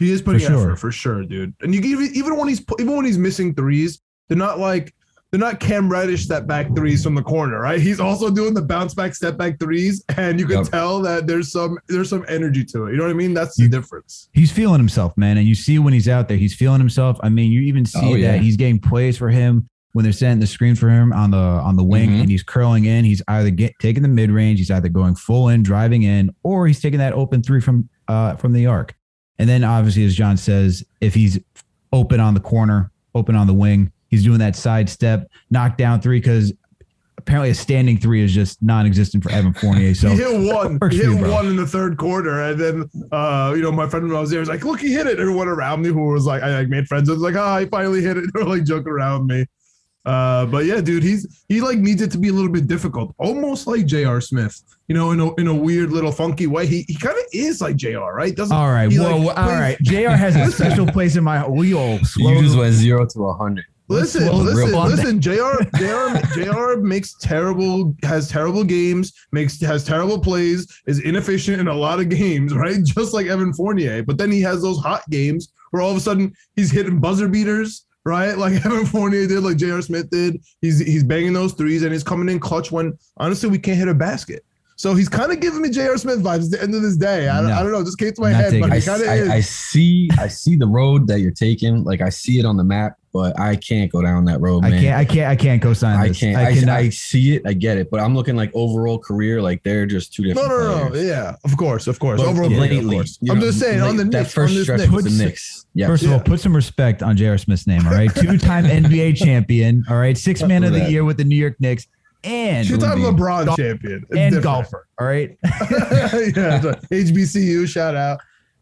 He 0.00 0.10
is 0.12 0.22
putting 0.22 0.40
For 0.40 0.46
sure. 0.46 0.60
effort 0.70 0.76
for 0.78 0.92
sure, 0.92 1.24
dude. 1.24 1.54
And 1.60 1.74
you 1.74 1.80
give 1.80 2.00
even 2.00 2.36
when 2.36 2.48
he's 2.48 2.64
even 2.80 2.96
when 2.96 3.04
he's 3.04 3.18
missing 3.18 3.54
threes, 3.54 4.00
they're 4.28 4.36
not 4.38 4.58
like 4.58 4.92
they're 5.30 5.38
not 5.40 5.60
Cam 5.60 5.90
Reddish 5.90 6.24
step 6.24 6.46
back 6.46 6.74
threes 6.74 7.04
from 7.04 7.14
the 7.14 7.22
corner, 7.22 7.60
right? 7.60 7.80
He's 7.80 8.00
also 8.00 8.30
doing 8.30 8.54
the 8.54 8.62
bounce 8.62 8.94
back 8.94 9.14
step 9.14 9.36
back 9.36 9.58
threes, 9.60 10.02
and 10.16 10.40
you 10.40 10.46
can 10.46 10.58
Yep. 10.58 10.66
tell 10.68 11.02
that 11.02 11.26
there's 11.26 11.52
some 11.52 11.78
there's 11.88 12.08
some 12.08 12.24
energy 12.28 12.64
to 12.64 12.86
it. 12.86 12.92
You 12.92 12.96
know 12.96 13.04
what 13.04 13.10
I 13.10 13.14
mean? 13.14 13.34
That's 13.34 13.56
the 13.56 13.64
You- 13.64 13.68
difference. 13.68 14.28
he's 14.32 14.50
feeling 14.50 14.78
himself, 14.80 15.16
man. 15.16 15.36
And 15.36 15.46
you 15.46 15.54
see 15.54 15.78
when 15.78 15.92
he's 15.92 16.08
out 16.08 16.28
there, 16.28 16.36
he's 16.38 16.54
feeling 16.54 16.80
himself. 16.80 17.18
I 17.22 17.28
mean, 17.28 17.52
you 17.52 17.60
even 17.62 17.84
see 17.84 17.98
Oh, 18.02 18.14
yeah. 18.14 18.32
that 18.32 18.40
he's 18.42 18.56
getting 18.56 18.78
plays 18.78 19.16
for 19.18 19.28
him 19.28 19.68
when 19.92 20.02
they're 20.02 20.12
setting 20.12 20.38
the 20.38 20.46
screen 20.46 20.74
for 20.74 20.88
him 20.88 21.12
on 21.12 21.30
the 21.32 21.36
on 21.36 21.76
the 21.76 21.84
wing 21.84 22.10
Mhm. 22.10 22.20
and 22.22 22.30
he's 22.30 22.42
curling 22.42 22.84
in. 22.86 23.04
He's 23.04 23.20
either 23.28 23.50
get, 23.50 23.72
taking 23.80 24.02
the 24.02 24.08
mid 24.08 24.30
range, 24.30 24.58
he's 24.60 24.70
either 24.70 24.88
going 24.88 25.14
full 25.14 25.48
in, 25.48 25.62
driving 25.62 26.02
in, 26.04 26.30
or 26.42 26.66
he's 26.66 26.80
taking 26.80 26.98
that 27.00 27.12
open 27.12 27.42
three 27.42 27.60
from 27.60 27.88
uh 28.08 28.36
from 28.36 28.52
the 28.54 28.64
arc. 28.66 28.94
And 29.38 29.48
then 29.48 29.62
obviously, 29.62 30.04
as 30.04 30.14
John 30.14 30.36
says, 30.36 30.84
if 31.00 31.14
he's 31.14 31.38
open 31.92 32.18
on 32.18 32.34
the 32.34 32.40
corner, 32.40 32.90
open 33.14 33.34
on 33.36 33.46
the 33.46 33.54
wing, 33.54 33.92
he's 34.08 34.24
doing 34.24 34.38
that 34.38 34.56
side 34.56 34.88
step, 34.88 35.30
knockdown 35.50 36.00
three 36.00 36.18
because 36.20 36.52
apparently 37.16 37.50
a 37.50 37.54
standing 37.54 37.98
three 37.98 38.22
is 38.22 38.32
just 38.32 38.62
non-existent 38.62 39.22
for 39.22 39.30
Evan 39.30 39.52
Fournier. 39.52 39.94
So 39.94 40.08
he 40.10 40.16
hit 40.16 40.52
one. 40.54 40.72
He 40.72 40.78
for 40.78 40.90
you, 40.92 41.12
hit 41.12 41.20
bro. 41.20 41.32
one 41.32 41.46
in 41.46 41.56
the 41.56 41.66
third 41.66 41.96
quarter, 41.98 42.42
and 42.42 42.58
then 42.60 42.90
uh, 43.12 43.52
you 43.56 43.62
know, 43.62 43.72
my 43.72 43.88
friend 43.88 44.06
when 44.06 44.16
I 44.16 44.20
was 44.20 44.30
there 44.30 44.40
was 44.40 44.48
like, 44.48 44.64
"Look, 44.64 44.80
he 44.80 44.92
hit 44.92 45.06
it." 45.06 45.18
Everyone 45.18 45.48
around 45.48 45.82
me 45.82 45.88
who 45.88 46.06
was 46.12 46.26
like, 46.26 46.42
I 46.42 46.58
like 46.58 46.68
made 46.68 46.86
friends. 46.86 47.08
I 47.08 47.12
was 47.12 47.22
like, 47.22 47.36
"Ah, 47.36 47.58
he 47.60 47.66
finally 47.66 48.02
hit 48.02 48.16
it." 48.16 48.24
They 48.34 48.42
were 48.42 48.48
like 48.48 48.64
joking 48.64 48.88
around 48.92 49.26
me. 49.26 49.44
Uh, 50.04 50.46
but 50.46 50.64
yeah, 50.64 50.80
dude, 50.80 51.02
he's 51.02 51.44
he 51.48 51.60
like 51.60 51.78
needs 51.78 52.00
it 52.00 52.10
to 52.12 52.18
be 52.18 52.28
a 52.28 52.32
little 52.32 52.50
bit 52.50 52.66
difficult, 52.66 53.14
almost 53.18 53.66
like 53.66 53.84
J.R. 53.84 54.22
Smith. 54.22 54.62
You 54.86 54.94
know, 54.94 55.10
in 55.10 55.20
a 55.20 55.34
in 55.34 55.48
a 55.48 55.54
weird 55.54 55.90
little 55.90 56.12
funky 56.12 56.46
way. 56.46 56.66
He 56.66 56.82
he 56.88 56.94
kind 56.94 57.18
of 57.18 57.24
is 57.34 57.60
like 57.60 57.76
J.R. 57.76 58.14
Right? 58.14 58.34
Doesn't 58.34 58.56
all 58.56 58.70
right, 58.70 58.90
he, 58.90 58.98
whoa, 58.98 59.16
like, 59.18 59.36
whoa, 59.36 59.42
all 59.42 59.48
plays- 59.48 59.60
right. 59.60 59.78
Jr. 59.82 60.08
has 60.16 60.34
a 60.36 60.50
special 60.56 60.86
place 60.86 61.16
in 61.16 61.24
my. 61.24 61.46
We 61.46 61.74
all 61.74 61.98
slow. 62.04 62.30
You 62.32 62.42
just 62.42 62.56
went 62.56 62.72
zero 62.74 63.04
to 63.06 63.26
a 63.26 63.34
hundred. 63.34 63.66
Listen, 63.88 64.30
listen, 64.44 64.72
listen. 64.72 65.20
Jr. 65.20 65.64
Jr. 65.78 66.18
Jr. 66.34 66.80
makes 66.80 67.14
terrible, 67.14 67.96
has 68.02 68.28
terrible 68.28 68.62
games, 68.62 69.14
makes 69.32 69.58
has 69.62 69.82
terrible 69.82 70.18
plays, 70.20 70.66
is 70.86 71.00
inefficient 71.00 71.58
in 71.58 71.68
a 71.68 71.74
lot 71.74 71.98
of 71.98 72.10
games, 72.10 72.54
right? 72.54 72.82
Just 72.82 73.14
like 73.14 73.26
Evan 73.26 73.54
Fournier. 73.54 74.02
But 74.02 74.18
then 74.18 74.30
he 74.30 74.42
has 74.42 74.60
those 74.60 74.78
hot 74.78 75.08
games 75.08 75.52
where 75.70 75.82
all 75.82 75.90
of 75.90 75.96
a 75.96 76.00
sudden 76.00 76.34
he's 76.54 76.70
hitting 76.70 77.00
buzzer 77.00 77.28
beaters, 77.28 77.86
right? 78.04 78.36
Like 78.38 78.64
Evan 78.64 78.84
Fournier 78.84 79.26
did, 79.26 79.40
like 79.40 79.56
J.R. 79.56 79.80
Smith 79.80 80.10
did. 80.10 80.42
He's 80.60 80.78
he's 80.78 81.04
banging 81.04 81.32
those 81.32 81.54
threes 81.54 81.82
and 81.82 81.92
he's 81.92 82.04
coming 82.04 82.28
in 82.28 82.40
clutch 82.40 82.70
when 82.70 82.96
honestly 83.16 83.48
we 83.48 83.58
can't 83.58 83.78
hit 83.78 83.88
a 83.88 83.94
basket. 83.94 84.44
So 84.78 84.94
he's 84.94 85.08
kind 85.08 85.32
of 85.32 85.40
giving 85.40 85.60
me 85.60 85.70
J.R. 85.70 85.98
Smith 85.98 86.22
vibes 86.22 86.44
at 86.44 86.50
the 86.52 86.62
end 86.62 86.72
of 86.72 86.82
this 86.82 86.96
day. 86.96 87.28
I 87.28 87.40
don't, 87.40 87.50
No. 87.50 87.56
I 87.56 87.62
don't 87.64 87.72
know, 87.72 87.82
just 87.82 87.98
came 87.98 88.12
to 88.12 88.20
my 88.20 88.30
head, 88.30 88.52
taking 88.52 88.60
but 88.60 88.72
I, 88.72 88.80
kind 88.80 89.02
of 89.02 89.08
I. 89.08 89.34
I 89.34 89.40
see. 89.40 90.08
I 90.16 90.28
see 90.28 90.54
the 90.54 90.68
road 90.68 91.08
that 91.08 91.18
you're 91.18 91.32
taking. 91.32 91.82
Like 91.82 92.00
I 92.00 92.10
see 92.10 92.38
it 92.38 92.44
on 92.46 92.56
the 92.56 92.62
map, 92.62 92.96
but 93.12 93.38
I 93.40 93.56
can't 93.56 93.90
go 93.90 94.02
down 94.02 94.24
that 94.26 94.40
road, 94.40 94.64
I 94.64 94.70
can't. 94.70 94.96
I 94.96 95.04
can't. 95.04 95.26
I 95.28 95.34
can't 95.34 95.60
go 95.60 95.72
sign. 95.72 95.98
I 95.98 96.10
can't. 96.10 96.36
I 96.36 96.50
I, 96.50 96.54
cannot. 96.54 96.76
I, 96.76 96.88
see 96.90 97.34
it. 97.34 97.42
I 97.44 97.54
get 97.54 97.76
it. 97.76 97.90
But 97.90 97.98
I'm 97.98 98.14
looking 98.14 98.36
like 98.36 98.52
overall 98.54 99.00
career. 99.00 99.42
Like 99.42 99.64
they're 99.64 99.84
just 99.84 100.14
two 100.14 100.22
different. 100.22 100.48
no, 100.48 100.56
no, 100.56 100.84
no. 100.84 100.90
players. 100.90 101.08
Yeah, 101.08 101.34
of 101.42 101.56
course, 101.56 101.88
of 101.88 101.98
course. 101.98 102.20
But 102.20 102.28
Overall, 102.28 102.48
yeah, 102.52 102.58
player, 102.58 102.78
of 102.80 102.88
course. 102.88 103.18
you 103.20 103.32
I'm 103.32 103.40
know, 103.40 103.46
just 103.46 103.58
saying 103.58 103.80
on 103.80 103.96
the 103.96 104.04
like, 104.04 104.12
Knicks. 104.12 104.28
that 104.28 104.32
first 104.32 104.50
on 104.52 104.54
this 104.54 104.62
stretch 104.64 104.78
Knicks. 104.78 104.92
with 104.92 105.04
the 105.18 105.24
Knicks. 105.24 105.66
Yeah. 105.74 105.86
First 105.88 106.04
of 106.04 106.12
all, 106.12 106.20
put 106.20 106.38
some 106.38 106.54
respect 106.54 107.02
on 107.02 107.16
J.R. 107.16 107.36
Smith's 107.36 107.66
name. 107.66 107.84
All 107.84 107.94
right, 107.94 108.14
two-time 108.14 108.64
NBA 108.84 109.16
champion. 109.16 109.84
All 109.90 109.96
right, 109.96 110.16
six 110.16 110.40
man 110.44 110.62
of 110.62 110.72
the 110.72 110.78
that. 110.78 110.90
year 110.92 111.04
with 111.04 111.16
the 111.16 111.24
New 111.24 111.36
York 111.36 111.56
Knicks, 111.58 111.88
and 112.24 112.66
Two-time 112.66 112.98
Indeed. 113.04 113.20
LeBron 113.20 113.46
Golf- 113.46 113.56
champion 113.58 114.04
It's 114.10 114.18
and 114.18 114.34
different. 114.34 114.42
golfer. 114.44 114.86
All 115.00 115.06
right, 115.06 115.36
yeah, 115.44 116.60
so 116.60 116.72
HBCU 116.90 117.68
shout 117.68 117.94
out. 117.96 118.20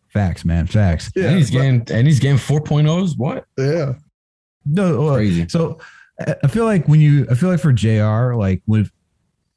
facts, 0.09 0.45
man, 0.45 0.67
facts. 0.67 1.11
Yeah, 1.17 1.29
and 1.29 1.37
he's 1.39 1.51
but- 1.51 1.57
getting 1.59 1.87
and 1.91 2.07
he's 2.07 2.21
getting 2.21 2.39
4.0s. 2.39 3.17
What? 3.17 3.47
yeah. 3.59 3.95
No, 4.65 5.09
uh, 5.09 5.15
Crazy. 5.15 5.47
So 5.49 5.79
I 6.27 6.35
I 6.45 6.49
feel 6.49 6.65
like 6.65 6.89
when 6.89 7.01
you, 7.01 7.27
I 7.31 7.35
feel 7.35 7.49
like 7.51 7.61
for 7.61 7.73
Jr. 7.73 8.35
Like 8.35 8.63
with, 8.67 8.91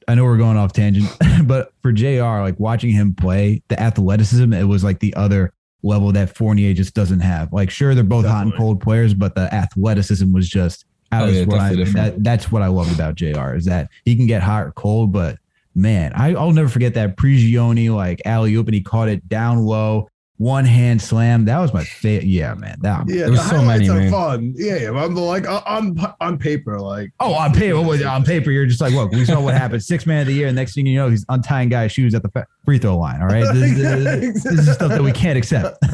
I 0.07 0.15
know 0.15 0.23
we're 0.23 0.37
going 0.37 0.55
off 0.57 0.71
tangent, 0.73 1.09
but 1.45 1.71
for 1.81 1.91
Jr. 1.91 2.41
Like 2.41 2.59
watching 2.59 2.91
him 2.91 3.13
play, 3.15 3.63
the 3.69 3.81
athleticism, 3.81 4.53
it 4.53 4.65
was 4.65 4.83
like 4.83 4.99
the 4.99 5.13
other 5.15 5.51
level 5.81 6.11
that 6.11 6.35
Fournier 6.35 6.73
just 6.73 6.93
doesn't 6.93 7.21
have. 7.21 7.51
Like 7.53 7.69
sure, 7.71 7.95
they're 7.95 8.03
both 8.03 8.25
hot 8.25 8.43
and 8.45 8.55
cold 8.55 8.81
players, 8.81 9.13
but 9.13 9.33
the 9.35 9.51
athleticism 9.53 10.31
was 10.31 10.47
just 10.49 10.85
out 11.11 11.23
Oh, 11.23 11.27
of 11.27 11.33
yeah, 11.33 11.39
this 11.39 11.47
world. 11.47 11.61
definitely 11.77 12.01
I- 12.01 12.03
That, 12.09 12.23
that's 12.23 12.51
what 12.51 12.61
I 12.61 12.67
loved 12.67 12.93
about 12.93 13.15
Jr. 13.15 13.55
Is 13.55 13.65
that 13.65 13.89
he 14.05 14.15
can 14.15 14.27
get 14.27 14.41
hot 14.43 14.67
or 14.67 14.71
cold, 14.71 15.11
but 15.11 15.37
man, 15.75 16.11
I, 16.13 16.33
I'll 16.33 16.51
never 16.51 16.69
forget 16.69 16.93
that 16.95 17.15
Prigioni 17.17 17.93
like 17.93 18.21
alley 18.25 18.53
oop 18.55 18.67
and 18.67 18.75
he 18.75 18.81
caught 18.81 19.07
it 19.09 19.27
down 19.29 19.59
low, 19.63 20.09
one 20.37 20.65
hand 20.65 21.01
slam. 21.01 21.45
That 21.45 21.59
was 21.59 21.73
my 21.73 21.83
favorite. 21.83 22.27
Yeah, 22.27 22.53
man. 22.53 22.77
That 22.81 23.07
Yeah, 23.09 23.21
There 23.23 23.31
was 23.31 23.39
the 23.41 23.49
so 23.49 23.55
highlights 23.57 23.87
many, 23.87 23.89
are 23.89 24.01
man. 24.03 24.11
fun. 24.11 24.53
Yeah, 24.55 24.75
yeah. 24.77 24.91
I'm 24.91 25.13
like 25.15 25.45
uh, 25.47 25.61
on 25.65 25.97
on 26.21 26.37
paper, 26.37 26.79
like 26.79 27.11
Oh, 27.19 27.33
on 27.33 27.53
paper, 27.53 27.81
what- 27.81 28.03
on 28.03 28.23
paper, 28.25 28.51
you're 28.51 28.65
just 28.65 28.79
like, 28.81 28.93
look, 28.93 29.11
we 29.11 29.25
saw 29.25 29.41
what 29.41 29.53
happened. 29.55 29.83
Six 29.83 30.05
man 30.05 30.21
of 30.21 30.27
the 30.27 30.33
year. 30.33 30.51
Next 30.51 30.75
thing 30.75 30.85
you 30.85 30.95
know, 30.97 31.09
he's 31.09 31.25
untying 31.29 31.69
guys' 31.69 31.91
shoes 31.91 32.13
at 32.15 32.23
the 32.23 32.45
free 32.65 32.77
throw 32.77 32.97
line. 32.97 33.21
All 33.21 33.27
right, 33.27 33.45
this, 33.53 33.75
this- 33.77 34.43
this 34.43 34.67
is 34.67 34.73
stuff 34.73 34.89
that 34.89 35.01
we 35.03 35.11
can't 35.11 35.37
accept. 35.37 35.77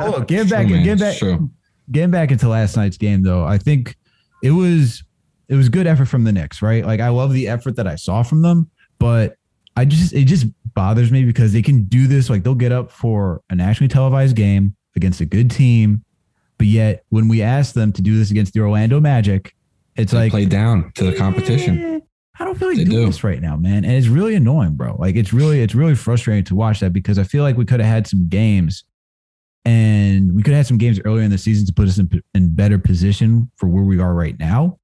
Oh, 0.00 0.10
look, 0.16 0.28
getting 0.28 0.48
back, 0.48 0.66
True, 0.66 0.76
man. 0.76 0.84
getting 0.84 0.98
back, 1.00 1.10
It's 1.12 1.18
true. 1.18 1.50
getting 1.90 2.10
back 2.10 2.30
into 2.30 2.48
last 2.48 2.76
night's 2.76 2.96
game 2.96 3.22
though. 3.22 3.44
I 3.44 3.58
think 3.58 3.96
it 4.42 4.50
was 4.52 5.02
it 5.48 5.54
was 5.54 5.68
good 5.68 5.86
effort 5.86 6.06
from 6.06 6.24
the 6.24 6.32
Knicks, 6.32 6.60
right? 6.62 6.84
Like 6.84 7.00
I 7.00 7.08
love 7.08 7.32
the 7.32 7.48
effort 7.48 7.76
that 7.76 7.86
I 7.86 7.96
saw 7.96 8.22
from 8.22 8.42
them, 8.42 8.70
but 8.98 9.36
I 9.76 9.84
just 9.84 10.12
it 10.12 10.24
just 10.26 10.46
bothers 10.74 11.10
me 11.10 11.24
because 11.24 11.52
they 11.52 11.62
can 11.62 11.84
do 11.84 12.06
this. 12.06 12.28
Like 12.30 12.42
they'll 12.44 12.54
get 12.54 12.72
up 12.72 12.90
for 12.90 13.40
a 13.50 13.54
nationally 13.54 13.88
televised 13.88 14.36
game 14.36 14.74
against 14.96 15.20
a 15.20 15.24
good 15.26 15.50
team, 15.50 16.04
but 16.58 16.66
yet 16.66 17.04
when 17.10 17.28
we 17.28 17.42
ask 17.42 17.74
them 17.74 17.92
to 17.92 18.02
do 18.02 18.18
this 18.18 18.30
against 18.30 18.52
the 18.54 18.60
Orlando 18.60 19.00
Magic, 19.00 19.54
it's 19.96 20.12
They 20.12 20.18
like 20.18 20.30
play 20.32 20.44
down 20.46 20.92
to 20.96 21.04
the 21.04 21.14
competition. 21.16 21.78
"Eh, 21.78 22.00
I 22.40 22.44
don't 22.44 22.56
feel 22.58 22.68
like 22.68 22.76
They 22.76 22.84
doing 22.84 23.00
do. 23.00 23.06
this 23.06 23.24
right 23.24 23.40
now, 23.40 23.56
man. 23.56 23.84
And 23.84 23.92
it's 23.94 24.06
really 24.08 24.34
annoying, 24.36 24.74
bro. 24.76 24.96
Like 24.98 25.16
it's 25.16 25.32
really, 25.32 25.60
it's 25.60 25.74
really 25.74 25.94
frustrating 25.96 26.44
to 26.44 26.54
watch 26.54 26.78
that 26.80 26.92
because 26.92 27.18
I 27.18 27.24
feel 27.24 27.42
like 27.42 27.56
we 27.56 27.64
could 27.64 27.80
have 27.80 27.88
had 27.88 28.06
some 28.06 28.28
games 28.28 28.84
and 29.68 30.34
we 30.34 30.42
could 30.42 30.52
have 30.54 30.60
had 30.60 30.66
some 30.66 30.78
games 30.78 30.98
earlier 31.04 31.22
in 31.24 31.30
the 31.30 31.36
season 31.36 31.66
to 31.66 31.72
put 31.74 31.88
us 31.88 31.98
in, 31.98 32.22
in 32.34 32.54
better 32.54 32.78
position 32.78 33.50
for 33.56 33.68
where 33.68 33.82
we 33.84 34.00
are 34.00 34.14
right 34.14 34.38
now. 34.38 34.78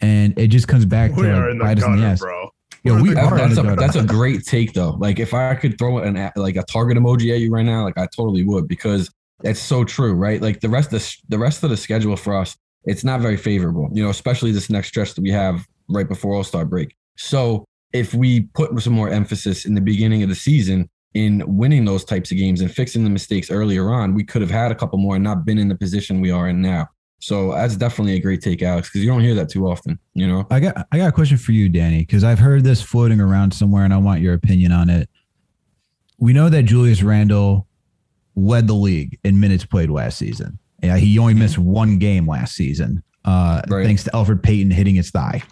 And 0.00 0.38
it 0.38 0.48
just 0.48 0.68
comes 0.68 0.86
back 0.86 1.14
We 1.14 1.24
to 1.24 1.30
are 1.30 1.42
like, 1.42 1.50
in 1.52 1.58
the 1.58 1.64
bite 1.64 1.78
us 1.78 1.84
in 1.84 1.96
the 1.96 2.06
ass. 2.06 2.20
bro. 2.20 2.50
Yeah, 2.82 2.92
We're 2.92 2.98
in 2.98 3.02
we 3.02 3.10
the 3.14 3.20
are 3.20 3.30
gutter. 3.30 3.34
in 3.44 3.48
That's 3.50 3.54
the 3.62 3.72
a 3.72 3.76
that's 3.76 3.96
a 3.96 4.04
great 4.04 4.44
take 4.46 4.72
though. 4.72 4.92
Like 4.98 5.18
if 5.18 5.34
I 5.34 5.54
could 5.54 5.76
throw 5.78 5.98
an 5.98 6.16
a- 6.16 6.32
like 6.36 6.56
a 6.56 6.62
target 6.62 6.96
emoji 6.96 7.32
at 7.34 7.40
you 7.40 7.50
right 7.50 7.62
now, 7.64 7.84
like 7.84 7.98
I 7.98 8.06
totally 8.06 8.42
would 8.42 8.68
because 8.68 9.10
it's 9.42 9.60
so 9.60 9.84
true, 9.84 10.14
right? 10.14 10.40
Like 10.40 10.60
the 10.60 10.68
rest 10.70 10.90
of 10.92 11.00
the, 11.02 11.16
the 11.28 11.38
rest 11.38 11.62
of 11.62 11.68
the 11.70 11.76
schedule 11.76 12.16
for 12.16 12.34
us, 12.36 12.56
it's 12.84 13.04
not 13.04 13.20
very 13.20 13.36
favorable. 13.36 13.90
You 13.92 14.02
know, 14.02 14.08
especially 14.10 14.50
this 14.52 14.70
next 14.70 14.88
stretch 14.88 15.14
that 15.14 15.20
we 15.22 15.30
have 15.30 15.66
right 15.90 16.08
before 16.08 16.34
All 16.34 16.44
Star 16.44 16.64
break. 16.64 16.94
So 17.16 17.66
if 17.92 18.14
we 18.14 18.42
put 18.54 18.80
some 18.82 18.94
more 18.94 19.10
emphasis 19.10 19.66
in 19.66 19.74
the 19.74 19.80
beginning 19.82 20.22
of 20.22 20.30
the 20.30 20.34
season 20.34 20.88
in 21.14 21.42
winning 21.46 21.84
those 21.84 22.04
types 22.04 22.30
of 22.32 22.36
games 22.36 22.60
and 22.60 22.70
fixing 22.70 23.04
the 23.04 23.10
mistakes 23.10 23.50
earlier 23.50 23.92
on, 23.92 24.14
we 24.14 24.24
could 24.24 24.42
have 24.42 24.50
had 24.50 24.70
a 24.72 24.74
couple 24.74 24.98
more 24.98 25.14
and 25.14 25.24
not 25.24 25.44
been 25.44 25.58
in 25.58 25.68
the 25.68 25.74
position 25.76 26.20
we 26.20 26.30
are 26.30 26.48
in 26.48 26.60
now. 26.60 26.88
So 27.20 27.52
that's 27.52 27.76
definitely 27.76 28.14
a 28.14 28.20
great 28.20 28.42
take, 28.42 28.62
Alex, 28.62 28.88
because 28.88 29.02
you 29.02 29.08
don't 29.10 29.20
hear 29.22 29.34
that 29.36 29.48
too 29.48 29.66
often. 29.66 29.98
You 30.12 30.26
know, 30.26 30.46
I 30.50 30.60
got 30.60 30.86
I 30.92 30.98
got 30.98 31.08
a 31.08 31.12
question 31.12 31.38
for 31.38 31.52
you, 31.52 31.68
Danny, 31.70 32.00
because 32.00 32.22
I've 32.24 32.38
heard 32.40 32.64
this 32.64 32.82
floating 32.82 33.20
around 33.20 33.54
somewhere, 33.54 33.84
and 33.84 33.94
I 33.94 33.96
want 33.96 34.20
your 34.20 34.34
opinion 34.34 34.72
on 34.72 34.90
it. 34.90 35.08
We 36.18 36.32
know 36.32 36.48
that 36.50 36.64
Julius 36.64 37.02
Randle 37.02 37.66
led 38.36 38.66
the 38.66 38.74
league 38.74 39.18
in 39.24 39.40
minutes 39.40 39.64
played 39.64 39.88
last 39.90 40.18
season. 40.18 40.58
Yeah, 40.82 40.96
he 40.98 41.18
only 41.18 41.34
missed 41.34 41.56
one 41.56 41.98
game 41.98 42.26
last 42.28 42.54
season, 42.56 43.02
uh, 43.24 43.62
Right. 43.68 43.86
thanks 43.86 44.04
to 44.04 44.10
Elfrid 44.10 44.42
Payton 44.42 44.70
hitting 44.72 44.96
his 44.96 45.10
thigh. 45.10 45.42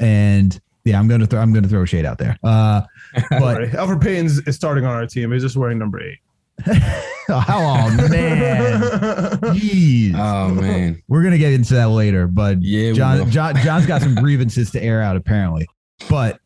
And 0.00 0.58
yeah, 0.84 0.98
I'm 0.98 1.08
gonna 1.08 1.26
throw 1.26 1.40
I'm 1.40 1.52
gonna 1.52 1.68
throw 1.68 1.84
shade 1.84 2.04
out 2.04 2.18
there. 2.18 2.38
Uh, 2.44 2.82
but 3.30 3.58
Right. 3.58 3.70
Elfrid 3.72 4.02
Payton's 4.02 4.38
is 4.46 4.54
starting 4.54 4.84
on 4.84 4.94
our 4.94 5.06
team. 5.06 5.32
He's 5.32 5.42
just 5.42 5.56
wearing 5.56 5.78
number 5.78 6.00
eight. 6.02 6.18
oh 7.28 8.06
man, 8.10 8.80
jeez, 9.54 10.14
oh 10.16 10.54
man, 10.54 11.02
we're 11.08 11.22
gonna 11.22 11.38
get 11.38 11.52
into 11.52 11.74
that 11.74 11.88
later. 11.88 12.28
But 12.28 12.62
yeah, 12.62 12.92
John. 12.92 13.28
John 13.30 13.56
John's 13.56 13.86
got 13.86 14.02
some 14.02 14.14
grievances 14.14 14.70
to 14.70 14.82
air 14.82 15.02
out 15.02 15.16
apparently. 15.16 15.66
But 16.08 16.38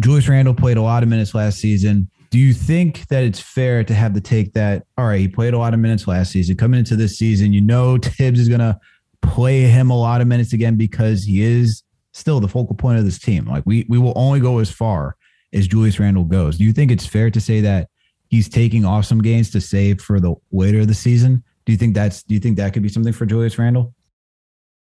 Julius 0.00 0.26
Randle 0.26 0.54
played 0.54 0.78
a 0.78 0.82
lot 0.82 1.02
of 1.02 1.08
minutes 1.10 1.34
last 1.34 1.58
season. 1.58 2.08
Do 2.30 2.38
you 2.38 2.54
think 2.54 3.08
that 3.08 3.24
it's 3.24 3.40
fair 3.40 3.84
to 3.84 3.92
have 3.92 4.14
the 4.14 4.20
take 4.22 4.54
that 4.54 4.86
all 4.96 5.06
right, 5.06 5.20
he 5.20 5.28
played 5.28 5.52
a 5.52 5.58
lot 5.58 5.74
of 5.74 5.80
minutes 5.80 6.06
last 6.06 6.30
season. 6.30 6.56
Coming 6.56 6.78
into 6.78 6.96
this 6.96 7.18
season, 7.18 7.52
you 7.52 7.60
know 7.60 7.98
Tibbs 7.98 8.40
is 8.40 8.48
gonna 8.48 8.80
play 9.20 9.62
him 9.62 9.90
a 9.90 9.96
lot 9.98 10.20
of 10.22 10.28
minutes 10.28 10.54
again 10.54 10.76
because 10.76 11.24
he 11.24 11.42
is 11.42 11.82
still 12.20 12.40
the 12.40 12.48
focal 12.48 12.76
point 12.76 12.98
of 12.98 13.04
this 13.04 13.18
team. 13.18 13.46
Like 13.46 13.64
we 13.66 13.86
we 13.88 13.98
will 13.98 14.12
only 14.16 14.40
go 14.40 14.58
as 14.58 14.70
far 14.70 15.16
as 15.52 15.66
Julius 15.66 15.98
Randle 15.98 16.24
goes. 16.24 16.58
Do 16.58 16.64
you 16.64 16.72
think 16.72 16.90
it's 16.90 17.06
fair 17.06 17.30
to 17.30 17.40
say 17.40 17.60
that 17.62 17.88
he's 18.28 18.48
taking 18.48 18.84
off 18.84 19.04
some 19.04 19.20
games 19.20 19.50
to 19.50 19.60
save 19.60 20.00
for 20.00 20.20
the 20.20 20.34
later 20.52 20.80
of 20.80 20.88
the 20.88 20.94
season? 20.94 21.42
Do 21.64 21.72
you 21.72 21.78
think 21.78 21.94
that's 21.94 22.22
do 22.22 22.34
you 22.34 22.40
think 22.40 22.56
that 22.58 22.72
could 22.72 22.82
be 22.82 22.88
something 22.88 23.12
for 23.12 23.26
Julius 23.26 23.58
Randle? 23.58 23.94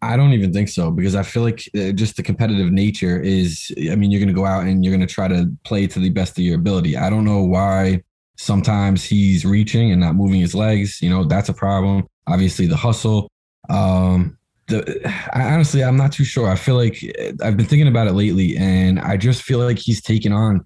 I 0.04 0.18
don't 0.18 0.34
even 0.34 0.52
think 0.52 0.70
so 0.70 0.90
because 0.90 1.16
I 1.16 1.22
feel 1.22 1.44
like 1.44 1.64
uh, 1.78 1.92
just 1.92 2.18
the 2.18 2.24
competitive 2.24 2.72
nature 2.72 3.22
is. 3.22 3.72
I 3.92 3.96
mean, 3.96 4.10
you're 4.10 4.20
going 4.20 4.34
to 4.34 4.34
go 4.34 4.46
out 4.46 4.66
and 4.66 4.84
you're 4.84 4.96
going 4.96 5.08
to 5.08 5.14
try 5.14 5.28
to 5.28 5.52
play 5.64 5.86
to 5.88 6.00
the 6.00 6.10
best 6.10 6.38
of 6.38 6.44
your 6.44 6.56
ability. 6.56 6.98
I 6.98 7.10
don't 7.10 7.26
know 7.26 7.44
why 7.44 8.02
sometimes 8.38 9.04
he's 9.04 9.46
reaching 9.46 9.92
and 9.92 10.02
not 10.02 10.16
moving 10.16 10.40
his 10.40 10.56
legs. 10.56 11.02
You 11.02 11.12
know, 11.12 11.24
that's 11.24 11.50
a 11.50 11.54
problem. 11.54 12.08
Obviously, 12.28 12.66
the 12.66 12.78
hustle. 12.78 13.30
Um, 13.70 14.38
the 14.72 15.14
I, 15.34 15.54
honestly, 15.54 15.84
I'm 15.84 15.98
not 15.98 16.12
too 16.12 16.24
sure. 16.24 16.50
I 16.50 16.56
feel 16.56 16.76
like 16.76 17.04
uh, 17.20 17.34
I've 17.44 17.58
been 17.58 17.66
thinking 17.66 17.88
about 17.88 18.08
it 18.08 18.14
lately, 18.14 18.58
and 18.58 19.00
I 19.00 19.18
just 19.18 19.44
feel 19.44 19.60
like 19.60 19.78
he's 19.78 20.02
taken 20.02 20.32
on 20.32 20.66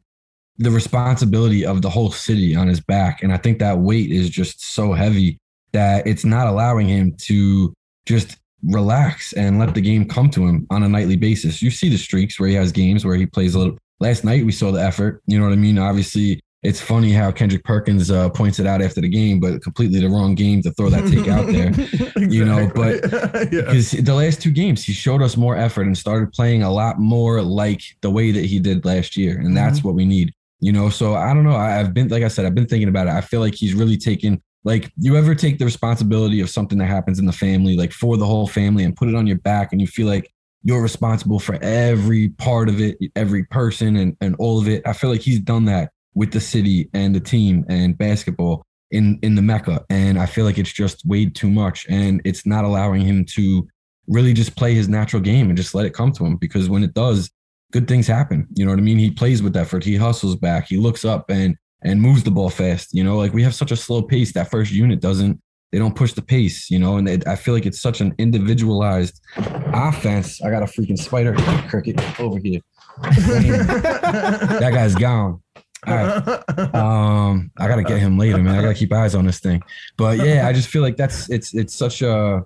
the 0.58 0.72
responsibility 0.72 1.66
of 1.66 1.82
the 1.82 1.90
whole 1.90 2.12
city 2.12 2.56
on 2.56 2.68
his 2.68 2.80
back, 2.80 3.22
and 3.22 3.34
I 3.34 3.38
think 3.38 3.60
that 3.60 3.80
weight 3.80 4.12
is 4.12 4.30
just 4.30 4.74
so 4.74 4.94
heavy 4.94 5.38
that 5.74 6.08
it's 6.08 6.24
not 6.24 6.48
allowing 6.48 6.88
him 6.88 7.14
to 7.24 7.74
just 8.06 8.38
relax 8.64 9.34
and 9.34 9.60
let 9.60 9.74
the 9.76 9.82
game 9.82 10.08
come 10.08 10.30
to 10.32 10.48
him 10.48 10.66
on 10.70 10.84
a 10.84 10.90
nightly 10.90 11.18
basis. 11.18 11.62
You 11.62 11.70
see 11.70 11.90
the 11.90 11.98
streaks 11.98 12.40
where 12.40 12.50
he 12.50 12.56
has 12.56 12.72
games 12.72 13.06
where 13.06 13.16
he 13.16 13.26
plays 13.26 13.56
a 13.56 13.60
little. 13.60 13.78
Last 14.00 14.24
night 14.24 14.46
we 14.46 14.52
saw 14.52 14.72
the 14.72 14.82
effort. 14.82 15.22
You 15.26 15.38
know 15.38 15.46
what 15.46 15.54
I 15.54 15.58
mean? 15.58 15.78
Obviously, 15.78 16.40
it's 16.65 16.81
funny 16.81 17.12
how 17.12 17.31
Kendrick 17.31 17.63
Perkins 17.63 18.10
uh, 18.10 18.29
points 18.29 18.60
it 18.60 18.65
out 18.65 18.81
after 18.81 19.00
the 19.00 19.07
game, 19.07 19.39
but 19.39 19.62
completely 19.62 20.00
the 20.00 20.10
wrong 20.10 20.34
game 20.34 20.63
to 20.63 20.72
throw 20.72 20.89
that 20.89 21.07
take 21.07 21.27
out 21.27 21.45
there. 21.45 21.72
you 22.27 22.43
know, 22.43 22.69
but 22.74 23.03
yeah. 23.53 23.62
Because 23.62 23.91
the 23.91 24.13
last 24.13 24.41
two 24.41 24.51
games, 24.51 24.84
he 24.84 24.91
showed 24.91 25.22
us 25.22 25.38
more 25.38 25.55
effort 25.55 25.84
and 25.84 25.95
started 25.95 26.31
playing 26.34 26.63
a 26.63 26.72
lot 26.72 27.00
more 27.00 27.41
like 27.41 27.81
the 28.01 28.10
way 28.10 28.31
that 28.31 28.45
he 28.45 28.60
did 28.60 28.84
last 28.84 29.15
year, 29.15 29.38
and 29.38 29.55
that's 29.55 29.84
what 29.84 29.93
we 29.93 30.05
need. 30.05 30.34
You 30.60 30.72
know, 30.72 30.89
so 30.89 31.13
I 31.13 31.34
don't 31.34 31.43
know. 31.43 31.51
I, 31.51 31.79
I've 31.79 31.93
been, 31.93 32.07
like 32.07 32.24
I 32.24 32.29
said, 32.29 32.45
I've 32.45 32.55
been 32.55 32.65
thinking 32.65 32.89
about 32.89 33.07
it. 33.07 33.13
I 33.13 33.22
feel 33.22 33.41
like 33.41 33.53
he's 33.53 33.75
really 33.75 33.98
taken 33.98 34.41
like 34.63 34.91
you 34.98 35.15
ever 35.15 35.36
take 35.36 35.60
the 35.60 35.65
responsibility 35.65 36.41
of 36.41 36.50
something 36.50 36.79
that 36.79 36.88
happens 36.88 37.19
in 37.19 37.27
the 37.27 37.34
family, 37.34 37.77
like 37.77 37.91
for 37.91 38.17
the 38.17 38.25
whole 38.25 38.48
family, 38.48 38.84
and 38.84 38.95
put 38.95 39.07
it 39.07 39.13
on 39.13 39.27
your 39.27 39.38
back, 39.38 39.72
and 39.72 39.79
you 39.79 39.88
feel 39.88 40.07
like 40.07 40.31
you're 40.63 40.81
responsible 40.81 41.38
for 41.38 41.60
every 41.62 42.29
part 42.29 42.69
of 42.69 42.81
it, 42.81 42.98
every 43.15 43.43
person, 43.43 43.98
and 43.98 44.17
and 44.19 44.36
all 44.39 44.60
of 44.60 44.67
it. 44.67 44.81
I 44.88 44.93
feel 44.93 45.12
like 45.12 45.22
he's 45.22 45.39
done 45.39 45.65
that 45.65 45.91
with 46.15 46.31
the 46.31 46.39
city 46.39 46.89
and 46.93 47.13
the 47.13 47.19
team 47.19 47.65
and 47.69 47.98
basketball 47.98 48.65
in 48.91 49.19
in 49.22 49.36
the 49.36 49.41
mecca, 49.41 49.86
and 49.89 50.17
I 50.17 50.25
feel 50.25 50.45
like 50.45 50.57
it's 50.57 50.72
just 50.72 51.05
weighed 51.05 51.36
too 51.36 51.50
much, 51.50 51.86
and 51.89 52.22
it's 52.24 52.45
not 52.45 52.65
allowing 52.65 53.01
him 53.01 53.25
to 53.36 53.67
really 54.07 54.34
just 54.34 54.55
play 54.55 54.74
his 54.74 54.88
natural 54.88 55.22
game 55.22 55.50
and 55.50 55.57
just 55.57 55.75
let 55.75 55.86
it 55.86 55.93
come 55.93 56.12
to 56.13 56.25
him. 56.25 56.38
Because 56.38 56.69
when 56.69 56.84
it 56.84 56.93
does, 56.93 57.31
good 57.72 57.88
things 57.88 58.07
happen. 58.07 58.48
You 58.53 58.65
know 58.65 58.72
what 58.72 58.79
I 58.79 58.84
mean? 58.84 58.98
He 58.98 59.12
plays 59.12 59.41
with 59.41 59.57
effort. 59.57 59.84
He 59.84 59.95
hustles 59.95 60.36
back. 60.36 60.67
He 60.67 60.77
looks 60.77 61.03
up 61.05 61.29
and 61.29 61.57
and 61.84 62.01
moves 62.01 62.24
the 62.24 62.31
ball 62.31 62.50
fast. 62.50 62.93
You 62.93 63.03
know, 63.03 63.17
like 63.17 63.34
we 63.34 63.43
have 63.43 63.55
such 63.55 63.72
a 63.72 63.75
slow 63.75 64.01
pace. 64.01 64.34
That 64.34 64.50
first 64.50 64.72
unit 64.72 65.01
doesn't. 65.01 65.41
They 65.72 65.79
don't 65.79 65.95
push 65.95 66.13
the 66.13 66.22
pace. 66.22 66.69
You 66.69 66.79
know, 66.79 66.98
and 66.98 67.10
it, 67.10 67.27
I 67.27 67.36
feel 67.36 67.53
like 67.53 67.65
it's 67.65 67.81
such 67.81 68.01
an 68.01 68.15
individualized 68.17 69.19
offense. 69.36 70.41
I 70.41 70.50
got 70.50 70.63
a 70.63 70.67
freaking 70.67 70.98
spider 70.98 71.36
cricket 71.67 72.00
over 72.19 72.39
here. 72.39 72.62
that 73.01 74.72
guy's 74.74 74.95
gone. 74.95 75.41
All 75.88 75.96
right. 75.96 76.44
Um, 76.75 77.51
I 77.58 77.68
gotta 77.68 77.84
get 77.84 78.00
him 78.00 78.18
later, 78.18 78.38
man. 78.38 78.56
I 78.56 78.62
gotta 78.62 78.74
keep 78.74 78.92
eyes 78.92 79.15
on 79.15 79.25
this 79.25 79.39
thing. 79.39 79.62
But 79.98 80.18
yeah, 80.20 80.48
I 80.48 80.54
just 80.54 80.68
feel 80.68 80.82
like 80.82 80.98
that's 80.98 81.30
it's 81.30 81.54
it's 81.54 81.74
such 81.74 82.01
a 82.01 82.46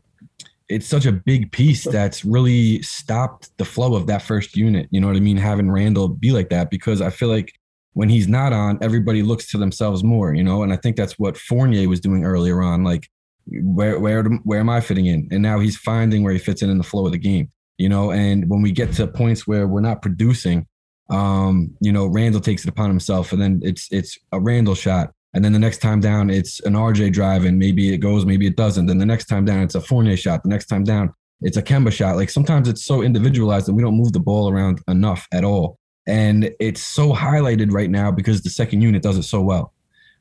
it's 0.67 0.87
such 0.87 1.05
a 1.05 1.11
big 1.11 1.51
piece 1.51 1.83
that's 1.83 2.23
really 2.23 2.81
stopped 2.81 3.55
the 3.57 3.65
flow 3.65 3.95
of 3.95 4.07
that 4.07 4.21
first 4.21 4.55
unit. 4.55 4.87
You 4.91 5.01
know 5.01 5.07
what 5.07 5.15
I 5.15 5.19
mean? 5.19 5.37
Having 5.37 5.71
Randle 5.71 6.07
be 6.07 6.31
like 6.31 6.49
that 6.49 6.69
because 6.69 7.01
I 7.01 7.09
feel 7.09 7.29
like 7.29 7.53
when 7.93 8.07
he's 8.07 8.27
not 8.27 8.53
on, 8.53 8.77
everybody 8.81 9.23
looks 9.23 9.49
to 9.51 9.57
themselves 9.57 10.03
more, 10.03 10.33
you 10.33 10.43
know. 10.43 10.63
And 10.63 10.71
I 10.71 10.77
think 10.77 10.95
that's 10.95 11.17
what 11.17 11.37
Fournier 11.37 11.89
was 11.89 11.99
doing 11.99 12.23
earlier 12.23 12.61
on. 12.61 12.83
Like, 12.83 13.09
where 13.47 13.99
where 13.99 14.23
where 14.23 14.59
am 14.59 14.69
I 14.69 14.79
fitting 14.79 15.07
in? 15.07 15.27
And 15.31 15.41
now 15.41 15.59
he's 15.59 15.75
finding 15.75 16.23
where 16.23 16.33
he 16.33 16.39
fits 16.39 16.61
in 16.61 16.69
in 16.69 16.77
the 16.77 16.83
flow 16.83 17.05
of 17.07 17.11
the 17.11 17.17
game, 17.17 17.51
you 17.77 17.89
know. 17.89 18.11
And 18.11 18.47
when 18.47 18.61
we 18.61 18.71
get 18.71 18.93
to 18.93 19.07
points 19.07 19.47
where 19.47 19.67
we're 19.67 19.81
not 19.81 20.03
producing, 20.03 20.67
um, 21.09 21.75
you 21.79 21.91
know, 21.91 22.07
Randle 22.07 22.41
takes 22.41 22.63
it 22.63 22.69
upon 22.69 22.89
himself, 22.89 23.31
and 23.31 23.41
then 23.41 23.59
it's 23.63 23.87
it's 23.91 24.17
a 24.31 24.39
Randle 24.39 24.75
shot. 24.75 25.11
And 25.33 25.45
then 25.45 25.53
the 25.53 25.59
next 25.59 25.77
time 25.77 25.99
down, 25.99 26.29
it's 26.29 26.59
an 26.61 26.73
RJ 26.73 27.13
drive, 27.13 27.45
and 27.45 27.59
maybe 27.59 27.93
it 27.93 27.97
goes, 27.97 28.25
maybe 28.25 28.47
it 28.47 28.55
doesn't. 28.55 28.87
Then 28.87 28.97
the 28.97 29.05
next 29.05 29.25
time 29.25 29.45
down, 29.45 29.61
it's 29.61 29.75
a 29.75 29.81
Fournier 29.81 30.17
shot. 30.17 30.41
The 30.43 30.49
next 30.49 30.65
time 30.65 30.83
down, 30.83 31.13
it's 31.41 31.57
a 31.57 31.61
Kemba 31.61 31.91
shot. 31.91 32.15
Like 32.15 32.29
sometimes 32.29 32.67
it's 32.67 32.83
so 32.83 33.01
individualized 33.01 33.67
and 33.67 33.77
we 33.77 33.83
don't 33.83 33.95
move 33.95 34.11
the 34.11 34.19
ball 34.19 34.49
around 34.49 34.81
enough 34.87 35.27
at 35.31 35.43
all. 35.43 35.77
And 36.07 36.51
it's 36.59 36.81
so 36.81 37.13
highlighted 37.13 37.71
right 37.71 37.89
now 37.89 38.11
because 38.11 38.41
the 38.41 38.49
second 38.49 38.81
unit 38.81 39.03
does 39.03 39.17
it 39.17 39.23
so 39.23 39.41
well, 39.41 39.73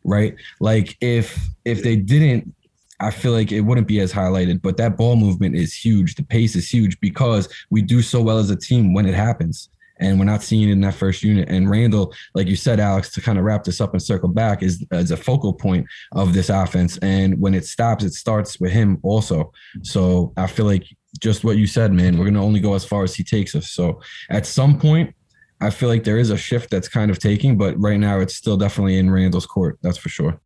right? 0.05 0.35
Like 0.61 0.97
if 1.01 1.39
if 1.65 1.83
they 1.83 1.97
didn't, 1.97 2.55
I 3.01 3.11
feel 3.11 3.33
like 3.33 3.53
it 3.53 3.63
wouldn't 3.63 3.89
be 3.89 4.01
as 4.01 4.13
highlighted. 4.13 4.61
But 4.61 4.77
that 4.77 4.97
ball 4.99 5.17
movement 5.17 5.57
is 5.57 5.73
huge. 5.73 6.17
The 6.17 6.25
pace 6.25 6.55
is 6.55 6.69
huge 6.71 7.01
because 7.01 7.49
we 7.71 7.81
do 7.81 8.03
so 8.03 8.21
well 8.21 8.39
as 8.39 8.51
a 8.51 8.57
team 8.57 8.93
when 8.93 9.07
it 9.07 9.15
happens 9.15 9.71
and 10.01 10.19
we're 10.19 10.25
not 10.25 10.43
seeing 10.43 10.69
it 10.69 10.73
in 10.73 10.81
that 10.83 10.95
first 10.95 11.23
unit. 11.23 11.49
And 11.49 11.69
Randle, 11.71 12.13
like 12.35 12.47
you 12.47 12.57
said, 12.57 12.81
Alex, 12.81 13.11
to 13.13 13.21
kind 13.21 13.39
of 13.39 13.45
wrap 13.45 13.65
this 13.65 13.81
up 13.81 13.93
and 13.93 14.03
circle 14.03 14.29
back, 14.29 14.63
is 14.63 14.85
as 14.91 15.11
a 15.11 15.17
focal 15.17 15.53
point 15.53 15.87
of 16.13 16.33
this 16.33 16.49
offense. 16.49 16.99
And 16.99 17.41
when 17.41 17.55
it 17.55 17.67
stops, 17.67 18.05
it 18.05 18.15
starts 18.15 18.61
with 18.61 18.73
him 18.73 18.99
also. 19.03 19.53
So 19.83 20.33
I 20.37 20.47
feel 20.47 20.67
like 20.67 20.85
just 21.21 21.45
what 21.45 21.57
you 21.57 21.67
said, 21.67 21.93
man, 21.93 22.19
we're 22.19 22.27
gonna 22.27 22.45
only 22.45 22.61
go 22.61 22.75
as 22.75 22.85
far 22.85 23.03
as 23.03 23.15
he 23.15 23.25
takes 23.25 23.55
us. 23.55 23.71
So 23.71 24.01
at 24.31 24.47
some 24.47 24.79
point, 24.79 25.15
I 25.61 25.71
feel 25.71 25.89
like 25.89 26.05
there 26.05 26.19
is 26.19 26.31
a 26.31 26.37
shift 26.37 26.71
that's 26.71 26.89
kind 26.89 27.11
of 27.11 27.19
taking, 27.19 27.59
but 27.59 27.75
right 27.81 27.99
now 27.99 28.21
it's 28.21 28.35
still 28.37 28.57
definitely 28.57 28.99
in 28.99 29.11
Randle's 29.11 29.47
court. 29.47 29.79
That's 29.83 29.99
for 29.99 30.09
sure. 30.09 30.41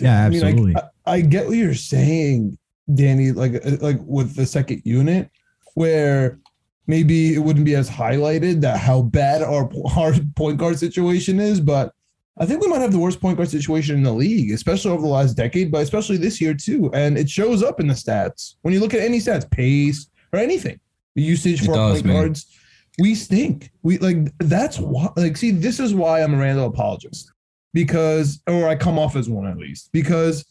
Yeah, 0.00 0.24
I 0.24 0.28
mean, 0.30 0.42
I- 0.42 0.48
absolutely. 0.48 0.76
I, 0.76 1.12
I 1.12 1.20
get 1.20 1.46
what 1.46 1.56
you're 1.56 1.74
saying, 1.74 2.58
Danny. 2.92 3.30
Like, 3.30 3.54
uh, 3.64 3.76
like 3.80 3.98
with 4.00 4.34
the 4.34 4.46
second 4.46 4.82
unit, 4.84 5.30
where 5.74 6.40
maybe 6.86 7.34
it 7.34 7.38
wouldn't 7.38 7.64
be 7.64 7.74
as 7.74 7.88
highlighted 7.88 8.60
that 8.62 8.78
how 8.78 9.02
bad 9.02 9.42
our, 9.42 9.70
our 9.96 10.14
point 10.36 10.58
guard 10.58 10.78
situation 10.78 11.40
is, 11.40 11.60
but 11.60 11.92
I 12.38 12.46
think 12.46 12.62
we 12.62 12.68
might 12.68 12.80
have 12.80 12.92
the 12.92 12.98
worst 12.98 13.20
point 13.20 13.36
guard 13.36 13.50
situation 13.50 13.96
in 13.96 14.02
the 14.02 14.12
league, 14.12 14.52
especially 14.52 14.90
over 14.90 15.02
the 15.02 15.08
last 15.08 15.34
decade, 15.34 15.70
but 15.70 15.82
especially 15.82 16.16
this 16.16 16.40
year 16.40 16.54
too. 16.54 16.90
And 16.94 17.18
it 17.18 17.28
shows 17.28 17.62
up 17.62 17.78
in 17.78 17.86
the 17.86 17.94
stats. 17.94 18.54
When 18.62 18.72
you 18.72 18.80
look 18.80 18.94
at 18.94 19.00
any 19.00 19.18
stats, 19.18 19.50
pace 19.50 20.08
or 20.32 20.38
anything, 20.38 20.80
the 21.14 21.22
usage 21.22 21.64
for 21.64 21.72
our 21.72 21.76
does, 21.76 21.92
point 21.98 22.06
man. 22.06 22.16
guards, 22.16 22.58
we 22.98 23.14
stink. 23.14 23.70
We 23.82 23.98
like 23.98 24.36
that's 24.38 24.78
why 24.78 25.10
like 25.16 25.36
see, 25.36 25.50
this 25.50 25.78
is 25.78 25.94
why 25.94 26.22
I'm 26.22 26.34
a 26.34 26.38
Randle 26.38 26.66
apologist. 26.66 27.30
Because 27.74 28.42
or 28.46 28.68
I 28.68 28.76
come 28.76 28.98
off 28.98 29.16
as 29.16 29.28
one 29.28 29.46
at 29.46 29.58
least, 29.58 29.90
because 29.92 30.44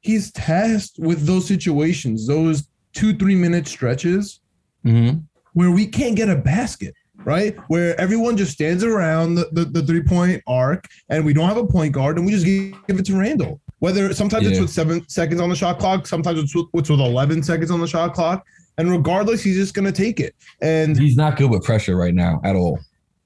he's 0.00 0.32
tasked 0.32 0.98
with 0.98 1.26
those 1.26 1.46
situations, 1.46 2.26
those 2.26 2.68
two, 2.92 3.14
three 3.14 3.34
minute 3.36 3.66
stretches 3.66 4.39
hmm 4.82 5.10
where 5.54 5.72
we 5.72 5.84
can't 5.84 6.14
get 6.14 6.28
a 6.28 6.36
basket, 6.36 6.94
right? 7.24 7.56
Where 7.66 8.00
everyone 8.00 8.36
just 8.36 8.52
stands 8.52 8.84
around 8.84 9.34
the, 9.34 9.48
the, 9.50 9.64
the 9.64 9.82
three 9.82 10.00
point 10.02 10.40
arc 10.46 10.86
and 11.08 11.24
we 11.24 11.32
don't 11.32 11.48
have 11.48 11.56
a 11.56 11.66
point 11.66 11.92
guard 11.92 12.16
and 12.18 12.24
we 12.24 12.30
just 12.30 12.44
give, 12.46 12.72
give 12.86 13.00
it 13.00 13.06
to 13.06 13.18
Randle. 13.18 13.60
Whether 13.80 14.14
sometimes 14.14 14.46
it's 14.46 14.60
with 14.60 14.70
seven 14.70 15.08
seconds 15.08 15.40
on 15.40 15.48
the 15.48 15.56
shot 15.56 15.80
clock, 15.80 16.06
sometimes 16.06 16.38
it's 16.38 16.54
with, 16.54 16.66
it's 16.74 16.88
with 16.88 17.00
11 17.00 17.42
seconds 17.42 17.72
on 17.72 17.80
the 17.80 17.88
shot 17.88 18.14
clock. 18.14 18.46
And 18.78 18.88
regardless, 18.92 19.42
he's 19.42 19.56
just 19.56 19.74
going 19.74 19.86
to 19.86 19.92
take 19.92 20.20
it. 20.20 20.36
And 20.62 20.96
He's 20.96 21.16
not 21.16 21.36
good 21.36 21.50
with 21.50 21.64
pressure 21.64 21.96
right 21.96 22.14
now 22.14 22.40
at 22.44 22.54
all. 22.54 22.78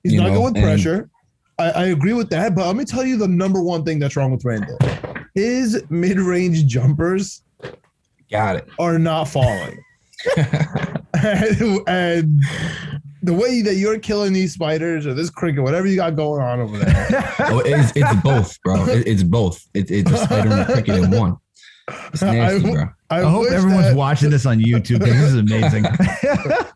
he's 0.02 0.14
not 0.14 0.28
know, 0.28 0.34
good 0.36 0.44
with 0.44 0.56
and- 0.56 0.64
pressure. 0.64 1.10
I, 1.58 1.70
I 1.72 1.84
agree 1.88 2.14
with 2.14 2.30
that. 2.30 2.54
But 2.54 2.66
let 2.66 2.76
me 2.76 2.86
tell 2.86 3.04
you 3.04 3.18
the 3.18 3.28
number 3.28 3.62
one 3.62 3.84
thing 3.84 3.98
that's 3.98 4.16
wrong 4.16 4.30
with 4.32 4.46
Randle. 4.46 4.78
His 5.34 5.84
mid 5.90 6.18
range 6.18 6.64
jumpers 6.66 7.42
Got 8.30 8.56
it. 8.56 8.68
are 8.78 8.98
not 8.98 9.24
falling. 9.24 9.78
and, 11.24 11.80
and 11.88 12.40
the 13.22 13.32
way 13.32 13.62
that 13.62 13.74
you're 13.76 13.98
killing 13.98 14.32
these 14.32 14.52
spiders 14.52 15.06
or 15.06 15.14
this 15.14 15.30
cricket, 15.30 15.62
whatever 15.62 15.86
you 15.86 15.96
got 15.96 16.14
going 16.16 16.42
on 16.42 16.60
over 16.60 16.78
there, 16.78 17.34
Oh, 17.40 17.60
it's, 17.64 17.92
it's 17.96 18.14
both, 18.22 18.60
bro. 18.62 18.84
It, 18.86 19.06
it's 19.08 19.22
both. 19.22 19.66
It, 19.74 19.90
it's 19.90 20.10
a 20.10 20.16
spider 20.18 20.50
and 20.50 20.60
a 20.60 20.64
cricket 20.66 20.96
in 20.96 21.10
one. 21.10 21.36
It's 22.12 22.22
nasty, 22.22 22.70
bro. 22.70 22.84
I, 23.10 23.20
I 23.20 23.22
hope 23.30 23.50
everyone's 23.50 23.88
that- 23.88 23.96
watching 23.96 24.30
this 24.30 24.46
on 24.46 24.58
YouTube 24.58 25.00
because 25.00 25.16
this 25.20 25.32
is 25.32 25.36
amazing. 25.36 25.82
That's 25.82 26.72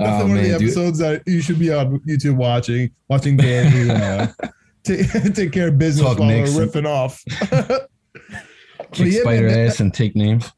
Oh, 0.00 0.02
one 0.02 0.20
of 0.22 0.28
the 0.28 0.34
man, 0.34 0.44
dude. 0.44 0.62
episodes 0.62 0.98
that 1.00 1.22
you 1.26 1.40
should 1.40 1.58
be 1.58 1.72
on 1.72 1.98
YouTube 2.00 2.36
watching, 2.36 2.90
watching 3.08 3.36
Danny 3.36 3.90
uh, 3.90 4.28
take, 4.84 5.10
take 5.34 5.50
care 5.52 5.68
of 5.68 5.78
business 5.78 6.06
Talk 6.06 6.20
while 6.20 6.28
we're 6.28 6.44
and- 6.44 6.48
riffing 6.54 6.86
off. 6.86 7.20
Kick 8.92 9.12
yeah, 9.12 9.20
spider 9.22 9.48
man, 9.48 9.66
ass 9.66 9.80
and 9.80 9.92
take 9.92 10.14
names. 10.14 10.52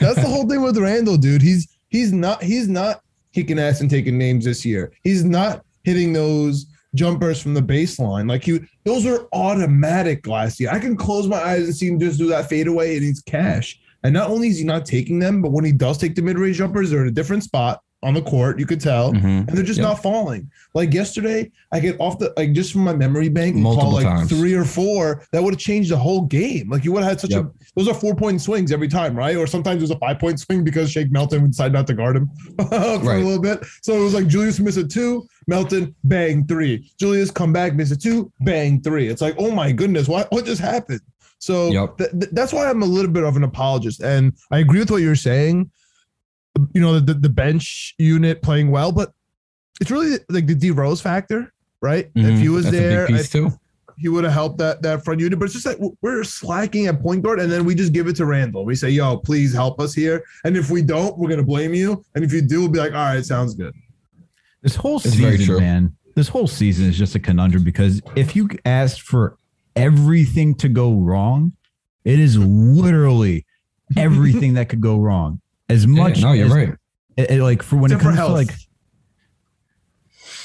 That's 0.00 0.20
the 0.20 0.28
whole 0.28 0.48
thing 0.48 0.62
with 0.62 0.76
Randle, 0.76 1.16
dude. 1.16 1.42
He's 1.42 1.68
he's 1.88 2.12
not 2.12 2.42
he's 2.42 2.68
not 2.68 3.02
kicking 3.32 3.58
ass 3.58 3.80
and 3.80 3.90
taking 3.90 4.18
names 4.18 4.44
this 4.44 4.64
year. 4.64 4.92
He's 5.02 5.24
not 5.24 5.64
hitting 5.84 6.12
those 6.12 6.66
jumpers 6.94 7.40
from 7.40 7.54
the 7.54 7.62
baseline. 7.62 8.28
Like 8.28 8.46
you, 8.46 8.66
those 8.84 9.06
are 9.06 9.28
automatic 9.32 10.26
last 10.26 10.58
year. 10.58 10.70
I 10.70 10.78
can 10.78 10.96
close 10.96 11.26
my 11.26 11.36
eyes 11.36 11.64
and 11.64 11.76
see 11.76 11.88
him 11.88 12.00
just 12.00 12.18
do 12.18 12.28
that 12.28 12.48
fadeaway 12.48 12.96
and 12.96 13.04
he's 13.04 13.22
cash. 13.22 13.78
And 14.04 14.14
not 14.14 14.30
only 14.30 14.48
is 14.48 14.58
he 14.58 14.64
not 14.64 14.86
taking 14.86 15.18
them, 15.18 15.42
but 15.42 15.50
when 15.50 15.64
he 15.64 15.72
does 15.72 15.98
take 15.98 16.14
the 16.14 16.22
mid-range 16.22 16.56
jumpers, 16.56 16.90
they're 16.90 17.02
in 17.02 17.08
a 17.08 17.12
different 17.12 17.42
spot 17.42 17.82
on 18.02 18.14
the 18.14 18.22
court. 18.22 18.60
You 18.60 18.66
could 18.66 18.80
tell. 18.80 19.12
Mhm. 19.12 19.48
And 19.48 19.48
they're 19.48 19.64
just 19.64 19.78
Yep. 19.80 19.88
not 19.88 20.02
falling. 20.02 20.48
Like 20.72 20.94
yesterday, 20.94 21.50
I 21.72 21.80
get 21.80 21.96
off 21.98 22.18
the 22.20 22.32
like 22.36 22.52
just 22.52 22.72
from 22.72 22.82
my 22.84 22.94
memory 22.94 23.28
bank 23.28 23.54
and 23.54 23.62
Multiple 23.64 23.90
call 23.90 23.94
like 23.94 24.06
times. 24.06 24.28
three 24.30 24.54
or 24.54 24.64
four. 24.64 25.22
That 25.32 25.42
would 25.42 25.54
have 25.54 25.60
changed 25.60 25.90
the 25.90 25.96
whole 25.96 26.22
game. 26.22 26.70
Like 26.70 26.84
you 26.84 26.92
would 26.92 27.02
have 27.02 27.10
had 27.10 27.20
such 27.20 27.30
Yep. 27.32 27.44
a 27.44 27.50
those 27.76 27.88
are 27.88 27.94
four 27.94 28.14
point 28.14 28.40
swings 28.40 28.70
every 28.70 28.86
time, 28.88 29.16
right? 29.16 29.36
Or 29.36 29.46
sometimes 29.48 29.80
there's 29.80 29.90
a 29.90 29.98
five 29.98 30.20
point 30.20 30.38
swing 30.38 30.62
because 30.62 30.90
Shake 30.92 31.10
Melton 31.10 31.42
would 31.42 31.50
decide 31.50 31.72
not 31.72 31.86
to 31.88 31.94
guard 31.94 32.16
him 32.16 32.30
for 32.56 32.64
Right. 32.68 33.20
a 33.20 33.24
little 33.24 33.40
bit. 33.40 33.64
So 33.82 34.00
it 34.00 34.04
was 34.04 34.14
like 34.14 34.28
Julius 34.28 34.60
miss 34.60 34.76
a 34.76 34.84
two, 34.84 35.26
Melton 35.48 35.92
bang 36.04 36.46
three, 36.46 36.88
Julius 37.00 37.32
come 37.32 37.52
back 37.52 37.74
miss 37.74 37.90
a 37.90 37.96
two, 37.96 38.30
bang 38.42 38.80
three. 38.80 39.08
It's 39.08 39.20
like 39.22 39.34
oh 39.38 39.50
my 39.50 39.72
goodness, 39.72 40.06
what 40.06 40.30
what 40.30 40.44
just 40.44 40.60
happened? 40.60 41.00
So 41.40 41.72
Yep. 41.72 41.98
th- 41.98 42.10
th- 42.12 42.30
that's 42.32 42.52
why 42.52 42.68
I'm 42.70 42.82
a 42.82 42.86
little 42.86 43.10
bit 43.10 43.24
of 43.24 43.36
an 43.36 43.42
apologist, 43.44 44.02
and 44.02 44.32
I 44.52 44.58
agree 44.58 44.78
with 44.80 44.90
what 44.92 45.02
you're 45.02 45.14
saying. 45.16 45.70
You 46.72 46.80
know 46.80 46.98
the 47.00 47.14
the 47.14 47.28
bench 47.28 47.94
unit 47.98 48.42
playing 48.42 48.70
well, 48.70 48.92
but 48.92 49.12
it's 49.80 49.90
really 49.90 50.18
like 50.28 50.46
the 50.46 50.54
D 50.54 50.70
Rose 50.70 51.00
factor, 51.00 51.52
right? 51.80 52.10
If 52.14 52.24
Mhm. 52.26 52.40
he 52.40 52.48
was 52.48 52.64
That's 52.64 52.76
there, 52.76 53.04
I 53.04 53.08
piece 53.08 53.30
too. 53.30 53.52
he 53.96 54.08
would 54.08 54.24
have 54.24 54.32
helped 54.32 54.58
that 54.58 54.82
that 54.82 55.04
front 55.04 55.20
unit. 55.20 55.38
But 55.38 55.46
it's 55.46 55.54
just 55.54 55.66
like 55.66 55.78
we're 56.02 56.24
slacking 56.24 56.86
at 56.86 57.00
point 57.00 57.22
guard, 57.22 57.40
and 57.40 57.50
then 57.50 57.64
we 57.64 57.74
just 57.74 57.92
give 57.92 58.06
it 58.08 58.16
to 58.16 58.26
Randle. 58.26 58.64
We 58.64 58.74
say, 58.74 58.90
"Yo, 58.90 59.16
please 59.18 59.52
help 59.52 59.80
us 59.80 59.94
here." 59.94 60.22
And 60.44 60.56
if 60.56 60.70
we 60.70 60.82
don't, 60.82 61.16
we're 61.18 61.28
gonna 61.28 61.42
blame 61.42 61.74
you. 61.74 62.04
And 62.14 62.24
if 62.24 62.32
you 62.32 62.40
do, 62.42 62.60
we'll 62.60 62.68
be 62.70 62.78
like, 62.78 62.92
"All 62.92 62.98
right, 63.14 63.24
sounds 63.24 63.54
good." 63.54 63.74
This 64.62 64.74
whole 64.74 64.96
It's 64.96 65.10
season, 65.12 65.58
man, 65.58 65.92
this 66.16 66.28
whole 66.28 66.48
season 66.48 66.86
is 66.86 66.98
just 66.98 67.14
a 67.14 67.20
conundrum 67.20 67.62
because 67.62 68.02
if 68.16 68.34
you 68.34 68.48
asked 68.64 69.02
for 69.02 69.36
everything 69.76 70.54
to 70.56 70.68
go 70.68 70.92
wrong, 70.94 71.52
it 72.04 72.18
is 72.18 72.36
literally 72.36 73.46
everything 73.96 74.54
that 74.54 74.68
could 74.68 74.80
go 74.80 74.98
wrong. 74.98 75.40
As 75.68 75.84
Yeah, 75.84 75.90
much 76.02 76.20
no, 76.22 76.32
you're 76.32 76.46
as, 76.46 76.52
right. 76.52 76.74
it- 77.16 77.30
it- 77.30 77.42
like 77.42 77.62
for 77.62 77.76
when 77.76 77.90
Except 77.92 78.00
it 78.00 78.04
comes 78.04 78.16
to 78.16 78.20
health. 78.22 78.32
like 78.32 78.50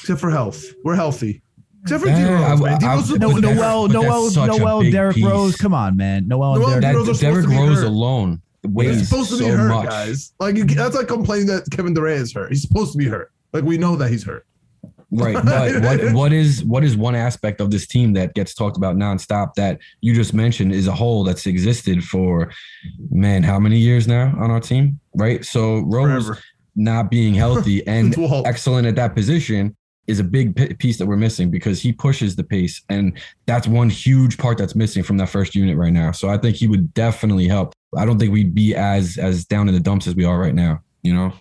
Except 0.02 0.20
for 0.20 0.30
health, 0.30 0.64
we're 0.84 0.96
healthy. 0.96 1.42
Except 1.82 2.02
for 2.02 2.08
Yeah, 2.08 2.26
D 2.28 2.32
Rose, 2.34 2.60
I- 2.60 2.64
man. 2.64 2.78
D 2.78 2.86
I- 2.86 2.94
Rose, 2.94 3.10
no, 3.10 3.30
Noel, 3.30 3.88
Noel, 3.88 4.30
Noel, 4.46 4.80
big 4.82 4.92
Derrick 4.92 5.16
piece. 5.16 5.24
Rose. 5.24 5.56
Come 5.56 5.74
on, 5.74 5.96
man. 5.96 6.26
Noel, 6.28 6.56
Noel 6.56 6.64
and 6.74 6.74
That 6.76 6.80
Derrick. 6.92 6.96
Rose 6.96 7.08
are 7.08 7.14
supposed 7.14 7.20
Derrick 7.20 7.46
to 7.46 7.66
Rose 7.68 7.78
hurt. 7.78 7.86
alone 7.86 8.42
he's 8.62 8.72
weighs 8.72 9.08
supposed 9.08 9.30
to 9.30 9.38
be 9.38 9.44
hurt, 9.46 9.68
much. 9.68 9.88
guys. 9.88 10.32
Like 10.40 10.56
you, 10.56 10.64
that's 10.64 10.94
like 10.96 11.08
complaining 11.08 11.46
that 11.48 11.64
Kevin 11.70 11.94
Durant 11.94 12.20
is 12.22 12.32
hurt. 12.32 12.50
He's 12.50 12.62
supposed 12.62 12.92
to 12.92 12.98
be 12.98 13.06
hurt. 13.06 13.30
Like 13.52 13.64
we 13.64 13.76
know 13.78 13.96
that 13.96 14.10
he's 14.10 14.24
hurt. 14.24 14.46
Right. 15.10 15.34
But 15.44 15.82
what 15.82 16.12
what 16.12 16.32
is 16.32 16.64
what 16.64 16.82
is 16.84 16.96
one 16.96 17.14
aspect 17.14 17.60
of 17.60 17.70
this 17.70 17.86
team 17.86 18.14
that 18.14 18.34
gets 18.34 18.54
talked 18.54 18.76
about 18.76 18.96
nonstop 18.96 19.54
that 19.54 19.78
you 20.00 20.14
just 20.14 20.34
mentioned 20.34 20.72
is 20.72 20.86
a 20.88 20.92
hole 20.94 21.22
that's 21.24 21.46
existed 21.46 22.02
for 22.04 22.50
man, 23.10 23.42
how 23.42 23.58
many 23.58 23.78
years 23.78 24.08
now 24.08 24.34
on 24.38 24.50
our 24.50 24.60
team? 24.60 24.98
Right. 25.14 25.44
So 25.44 25.80
Rose 25.80 26.26
Forever. 26.26 26.42
not 26.76 27.10
being 27.10 27.34
healthy 27.34 27.86
and 27.86 28.14
excellent 28.44 28.86
at 28.86 28.96
that 28.96 29.14
position 29.14 29.76
is 30.06 30.20
a 30.20 30.24
big 30.24 30.54
pi- 30.54 30.74
piece 30.78 30.98
that 30.98 31.06
we're 31.06 31.16
missing 31.16 31.50
because 31.50 31.80
he 31.80 31.92
pushes 31.92 32.36
the 32.36 32.44
pace 32.44 32.82
and 32.90 33.18
that's 33.46 33.66
one 33.66 33.88
huge 33.88 34.36
part 34.36 34.58
that's 34.58 34.74
missing 34.74 35.02
from 35.02 35.16
that 35.16 35.28
first 35.30 35.54
unit 35.54 35.78
right 35.78 35.92
now. 35.92 36.10
So 36.12 36.28
I 36.28 36.36
think 36.36 36.56
he 36.56 36.66
would 36.66 36.92
definitely 36.92 37.48
help. 37.48 37.72
I 37.96 38.04
don't 38.04 38.18
think 38.18 38.32
we'd 38.32 38.54
be 38.54 38.74
as 38.74 39.16
as 39.16 39.44
down 39.44 39.68
in 39.68 39.74
the 39.74 39.80
dumps 39.80 40.06
as 40.06 40.14
we 40.14 40.24
are 40.24 40.38
right 40.38 40.54
now, 40.54 40.82
you 41.02 41.14
know? 41.14 41.32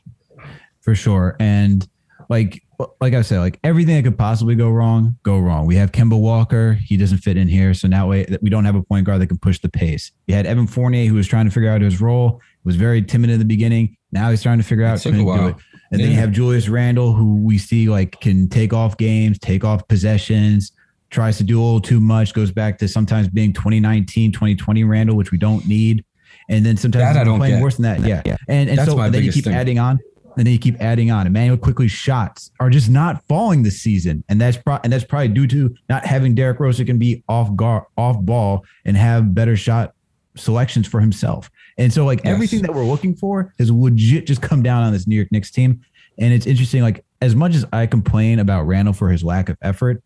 for 0.83 0.93
sure. 0.95 1.35
And 1.39 1.87
like 2.29 2.61
like 2.99 3.13
I 3.13 3.21
said, 3.21 3.39
like 3.39 3.59
everything 3.63 3.95
that 3.95 4.03
could 4.03 4.17
possibly 4.17 4.55
go 4.55 4.69
wrong, 4.69 5.17
go 5.23 5.39
wrong. 5.39 5.65
We 5.65 5.75
have 5.77 5.91
Kemba 5.93 6.19
Walker. 6.19 6.73
He 6.73 6.97
doesn't 6.97 7.19
fit 7.19 7.37
in 7.37 7.47
here. 7.47 7.73
So 7.73 7.87
now 7.87 8.09
we, 8.09 8.25
we 8.41 8.49
don't 8.49 8.65
have 8.65 8.75
a 8.75 8.83
point 8.83 9.05
guard 9.05 9.21
that 9.21 9.27
can 9.27 9.37
push 9.37 9.59
the 9.59 9.69
pace. 9.69 10.11
You 10.27 10.35
had 10.35 10.45
Evan 10.45 10.67
Fournier, 10.67 11.07
who 11.07 11.15
was 11.15 11.27
trying 11.27 11.45
to 11.45 11.51
figure 11.51 11.69
out 11.69 11.81
his 11.81 12.01
role, 12.01 12.41
was 12.63 12.75
very 12.75 13.01
timid 13.01 13.29
in 13.29 13.39
the 13.39 13.45
beginning. 13.45 13.97
Now 14.11 14.29
he's 14.29 14.41
trying 14.43 14.57
to 14.59 14.63
figure 14.63 14.85
out. 14.85 14.97
It 14.97 15.09
took 15.09 15.15
a 15.15 15.23
while. 15.23 15.47
it. 15.49 15.55
And 15.91 16.01
then 16.01 16.09
you 16.09 16.17
have 16.17 16.31
Julius 16.31 16.69
Randle, 16.69 17.13
who 17.13 17.37
we 17.37 17.57
see 17.57 17.87
like 17.87 18.19
can 18.19 18.47
take 18.49 18.73
off 18.73 18.97
games, 18.97 19.37
take 19.37 19.63
off 19.63 19.87
possessions, 19.87 20.71
tries 21.11 21.37
to 21.37 21.43
do 21.43 21.61
a 21.61 21.63
little 21.63 21.81
too 21.81 21.99
much, 21.99 22.33
goes 22.33 22.51
back 22.51 22.79
to 22.79 22.87
sometimes 22.87 23.27
being 23.27 23.53
2019, 23.53 24.31
2020 24.31 24.83
Randle, 24.83 25.15
which 25.15 25.31
we 25.31 25.37
don't 25.37 25.67
need. 25.67 26.03
And 26.49 26.65
then 26.65 26.77
sometimes 26.77 27.13
That 27.15 27.25
playing 27.25 27.55
get. 27.55 27.61
worse 27.61 27.75
than 27.77 27.83
that. 27.83 27.99
Yeah. 28.07 28.21
yeah. 28.25 28.37
And, 28.47 28.69
and 28.69 28.77
That's 28.79 28.89
so 28.89 28.97
my 28.97 29.09
then 29.09 29.23
you 29.23 29.31
keep 29.31 29.43
thing. 29.45 29.53
adding 29.53 29.77
on 29.79 29.99
and 30.35 30.45
then 30.47 30.53
you 30.53 30.59
keep 30.59 30.81
adding 30.81 31.11
on. 31.11 31.27
Immanuel 31.27 31.57
Quickley 31.57 31.87
shots 31.87 32.51
are 32.59 32.69
just 32.69 32.89
not 32.89 33.23
falling 33.27 33.63
this 33.63 33.79
season, 33.79 34.23
and 34.29 34.41
that's 34.41 34.57
pro- 34.57 34.79
and 34.83 34.91
that's 34.91 35.03
probably 35.03 35.27
due 35.27 35.47
to 35.47 35.73
not 35.89 36.05
having 36.05 36.33
Derrick 36.35 36.59
Rose 36.59 36.77
who 36.77 36.85
can 36.85 36.97
be 36.97 37.23
off 37.29 37.55
guard, 37.55 37.83
off 37.97 38.19
ball, 38.19 38.65
and 38.85 38.97
have 38.97 39.33
better 39.35 39.55
shot 39.55 39.93
selections 40.35 40.87
for 40.87 40.99
himself. 40.99 41.49
And 41.77 41.91
so, 41.91 42.05
like 42.05 42.21
Yes. 42.23 42.33
everything 42.33 42.61
that 42.61 42.73
we're 42.73 42.85
looking 42.85 43.15
for 43.15 43.53
has 43.59 43.71
legit 43.71 44.27
just 44.27 44.41
come 44.41 44.61
down 44.63 44.83
on 44.83 44.93
this 44.93 45.07
New 45.07 45.15
York 45.15 45.29
Knicks 45.31 45.51
team. 45.51 45.81
And 46.19 46.33
it's 46.33 46.45
interesting, 46.45 46.81
like 46.83 47.03
as 47.21 47.35
much 47.35 47.55
as 47.55 47.65
I 47.73 47.85
complain 47.87 48.39
about 48.39 48.63
Randle 48.67 48.93
for 48.93 49.09
his 49.09 49.23
lack 49.23 49.49
of 49.49 49.57
effort, 49.61 50.03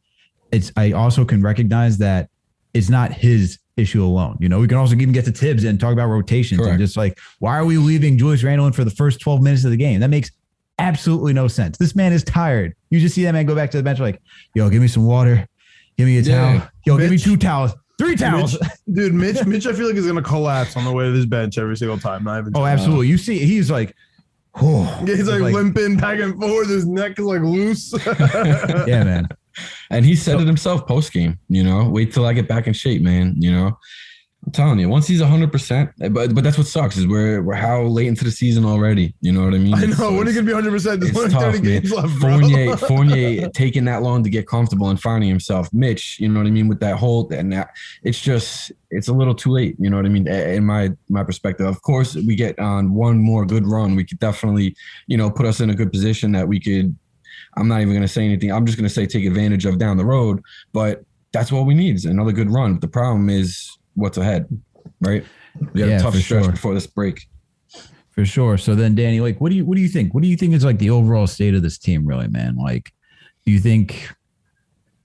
it's 0.51 0.71
I 0.77 0.93
also 0.93 1.25
can 1.25 1.41
recognize 1.41 1.97
that 1.97 2.29
it's 2.73 2.89
not 2.89 3.11
his 3.11 3.59
issue 3.75 4.03
alone. 4.03 4.37
You 4.39 4.47
know, 4.49 4.59
we 4.59 4.67
can 4.67 4.77
also 4.77 4.95
even 4.95 5.11
get 5.11 5.25
to 5.25 5.31
Tibbs 5.31 5.63
and 5.65 5.79
talk 5.79 5.91
about 5.93 6.07
rotations 6.07 6.65
and 6.65 6.79
just 6.79 6.95
like 6.97 7.17
why 7.39 7.57
are 7.57 7.65
we 7.65 7.77
leaving 7.77 8.17
Julius 8.17 8.43
Randle 8.43 8.67
in 8.67 8.73
for 8.73 8.83
the 8.83 8.91
first 8.91 9.19
12 9.19 9.41
minutes 9.41 9.65
of 9.65 9.71
the 9.71 9.77
game? 9.77 9.99
That 9.99 10.09
makes 10.09 10.31
absolutely 10.79 11.33
no 11.33 11.47
sense. 11.47 11.77
This 11.77 11.95
man 11.95 12.13
is 12.13 12.23
tired. 12.23 12.73
You 12.89 12.99
just 12.99 13.13
see 13.15 13.23
that 13.23 13.33
man 13.33 13.45
go 13.45 13.55
back 13.55 13.71
to 13.71 13.77
the 13.77 13.83
bench 13.83 13.99
like, 13.99 14.21
yo, 14.53 14.69
give 14.69 14.81
me 14.81 14.87
some 14.87 15.05
water, 15.05 15.45
give 15.97 16.07
me 16.07 16.17
a 16.17 16.21
Yeah. 16.21 16.35
towel, 16.59 16.69
yo, 16.85 16.97
give 16.97 17.11
me 17.11 17.17
two 17.17 17.35
towels, 17.37 17.71
three 17.97 18.15
towels. 18.15 18.59
Mitch, 18.59 18.71
dude, 18.93 19.13
Mitch, 19.13 19.45
Mitch, 19.45 19.65
I 19.65 19.73
feel 19.73 19.87
like 19.87 19.95
is 19.95 20.07
gonna 20.07 20.21
collapse 20.21 20.75
on 20.75 20.85
the 20.85 20.91
way 20.91 21.05
to 21.05 21.11
this 21.11 21.25
bench 21.25 21.57
every 21.57 21.77
single 21.77 21.97
time. 21.97 22.23
Not 22.23 22.39
even. 22.39 22.53
Oh, 22.55 22.65
absolutely. 22.65 23.07
You 23.07 23.17
see, 23.17 23.39
he's 23.39 23.71
like, 23.71 23.95
oh, 24.61 25.01
Yeah, 25.05 25.15
he's 25.15 25.27
like, 25.27 25.53
limping 25.53 25.97
back 25.97 26.19
and 26.19 26.39
forth. 26.39 26.69
His 26.69 26.85
neck 26.85 27.19
is 27.19 27.25
like 27.25 27.41
loose. 27.41 27.93
yeah, 28.05 29.03
man. 29.03 29.27
And 29.89 30.05
he 30.05 30.15
said 30.15 30.39
it 30.39 30.45
himself 30.45 30.85
post 30.85 31.11
game, 31.11 31.39
you 31.49 31.63
know, 31.63 31.89
wait 31.89 32.13
till 32.13 32.25
I 32.25 32.33
get 32.33 32.47
back 32.47 32.67
in 32.67 32.73
shape, 32.73 33.01
man. 33.01 33.35
You 33.37 33.51
know, 33.51 33.79
I'm 34.45 34.51
telling 34.53 34.79
you, 34.79 34.87
once 34.87 35.07
he's 35.07 35.19
100, 35.19 35.51
percent 35.51 35.91
but 35.97 36.33
but 36.33 36.43
that's 36.43 36.57
what 36.57 36.67
sucks 36.67 36.95
is 36.95 37.05
we're 37.05 37.41
we're 37.41 37.55
how 37.55 37.81
late 37.81 38.07
into 38.07 38.23
the 38.23 38.31
season 38.31 38.63
already. 38.63 39.13
You 39.19 39.33
know 39.33 39.43
what 39.43 39.53
I 39.53 39.57
mean? 39.57 39.73
I 39.73 39.85
know. 39.85 39.93
So 39.93 40.13
when 40.13 40.25
are 40.25 40.29
you 40.29 40.35
gonna 40.35 40.47
be 40.47 40.53
100? 40.53 40.71
percent 40.71 41.01
There's 41.01 41.11
it's 41.11 41.19
only 41.19 41.31
tough, 41.31 41.41
30 41.41 41.61
man. 41.61 41.81
games 41.81 41.91
left, 41.91 42.19
bro. 42.19 42.39
Fournier, 42.39 42.77
Fournier 42.77 43.49
taking 43.49 43.85
that 43.85 44.03
long 44.03 44.23
to 44.23 44.29
get 44.29 44.47
comfortable 44.47 44.89
and 44.89 45.01
finding 45.01 45.27
himself. 45.27 45.73
Mitch, 45.73 46.17
you 46.19 46.29
know 46.29 46.39
what 46.39 46.47
I 46.47 46.51
mean, 46.51 46.67
with 46.69 46.79
that 46.79 46.97
hold 46.97 47.33
and 47.33 47.51
that 47.51 47.71
it's 48.03 48.21
just 48.21 48.71
it's 48.89 49.09
a 49.09 49.13
little 49.13 49.35
too 49.35 49.51
late. 49.51 49.75
You 49.79 49.89
know 49.89 49.97
what 49.97 50.05
I 50.05 50.09
mean? 50.09 50.27
In 50.27 50.65
my 50.65 50.91
my 51.09 51.23
perspective, 51.23 51.65
of 51.65 51.81
course, 51.81 52.15
we 52.15 52.35
get 52.35 52.57
on 52.59 52.93
one 52.93 53.17
more 53.17 53.45
good 53.45 53.67
run, 53.67 53.95
we 53.95 54.05
could 54.05 54.19
definitely, 54.19 54.75
you 55.07 55.17
know, 55.17 55.29
put 55.29 55.45
us 55.45 55.59
in 55.59 55.69
a 55.71 55.75
good 55.75 55.91
position 55.91 56.31
that 56.33 56.47
we 56.47 56.59
could. 56.59 56.95
I'm 57.57 57.67
not 57.67 57.81
even 57.81 57.93
going 57.93 58.01
to 58.01 58.07
say 58.07 58.23
anything. 58.23 58.51
I'm 58.51 58.65
just 58.65 58.77
going 58.77 58.87
to 58.87 58.93
say 58.93 59.07
take 59.07 59.25
advantage 59.25 59.65
of 59.65 59.77
down 59.77 59.97
the 59.97 60.05
road. 60.05 60.41
But 60.73 61.03
that's 61.33 61.51
what 61.51 61.65
we 61.65 61.73
need 61.73 61.95
is 61.95 62.05
another 62.05 62.31
good 62.31 62.51
run. 62.51 62.75
But 62.75 62.81
the 62.81 62.87
problem 62.87 63.29
is 63.29 63.76
what's 63.97 64.17
ahead, 64.17 64.47
right? 65.01 65.25
We 65.73 65.81
got 65.81 65.89
Yeah, 65.89 65.97
a 65.97 66.01
tough 66.01 66.13
for 66.13 66.19
stretch 66.21 66.43
sure. 66.45 66.51
before 66.51 66.73
this 66.73 66.87
break. 66.87 67.27
For 68.11 68.25
sure. 68.25 68.57
So 68.57 68.73
then, 68.75 68.95
Danny, 68.95 69.19
like, 69.19 69.39
what 69.41 69.49
do 69.49 69.55
you 69.55 69.65
what 69.65 69.75
do 69.75 69.81
you 69.81 69.89
think? 69.89 70.13
What 70.13 70.23
do 70.23 70.29
you 70.29 70.37
think 70.37 70.53
is 70.53 70.63
like 70.63 70.79
the 70.79 70.89
overall 70.89 71.27
state 71.27 71.53
of 71.53 71.61
this 71.61 71.77
team, 71.77 72.05
really, 72.05 72.27
man? 72.27 72.55
Like, 72.55 72.91
do 73.45 73.51
you 73.51 73.59
think, 73.59 74.09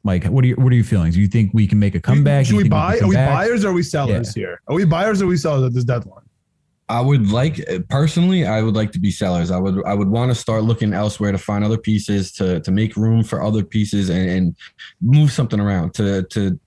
like, 0.04 0.24
what 0.24 0.44
are 0.44 0.48
your 0.48 0.56
what 0.58 0.72
are 0.72 0.76
your 0.76 0.84
feelings? 0.84 1.14
Do 1.14 1.20
you 1.20 1.28
think 1.28 1.52
we 1.52 1.66
can 1.66 1.78
make 1.78 1.94
a 1.94 2.00
comeback? 2.00 2.46
Should 2.46 2.56
we 2.56 2.68
buy? 2.68 2.96
can 2.96 3.04
Are 3.04 3.08
we 3.08 3.14
back? 3.14 3.34
buyers 3.34 3.64
or 3.64 3.68
are 3.68 3.72
we 3.72 3.82
sellers 3.82 4.34
here? 4.34 4.60
Are 4.68 4.74
we 4.74 4.84
buyers 4.84 5.20
or 5.20 5.26
are 5.26 5.28
we 5.28 5.36
sellers 5.36 5.64
at 5.64 5.74
this 5.74 5.84
deadline? 5.84 6.24
I 6.88 7.00
would 7.00 7.30
like 7.30 7.64
personally, 7.88 8.44
I 8.46 8.60
would 8.60 8.74
like 8.74 8.92
to 8.92 8.98
be 9.00 9.10
sellers. 9.10 9.50
I 9.50 9.58
would 9.58 9.82
I 9.86 9.94
would 9.94 10.08
want 10.08 10.30
to 10.30 10.34
start 10.34 10.64
looking 10.64 10.92
elsewhere 10.92 11.32
to 11.32 11.38
find 11.38 11.64
other 11.64 11.78
pieces 11.78 12.32
to 12.32 12.60
to 12.60 12.70
make 12.70 12.96
room 12.96 13.24
for 13.24 13.42
other 13.42 13.62
pieces 13.62 14.10
and, 14.10 14.28
and 14.28 14.56
move 15.00 15.32
something 15.32 15.60
around 15.60 15.94
to 15.94 16.22
to 16.24 16.58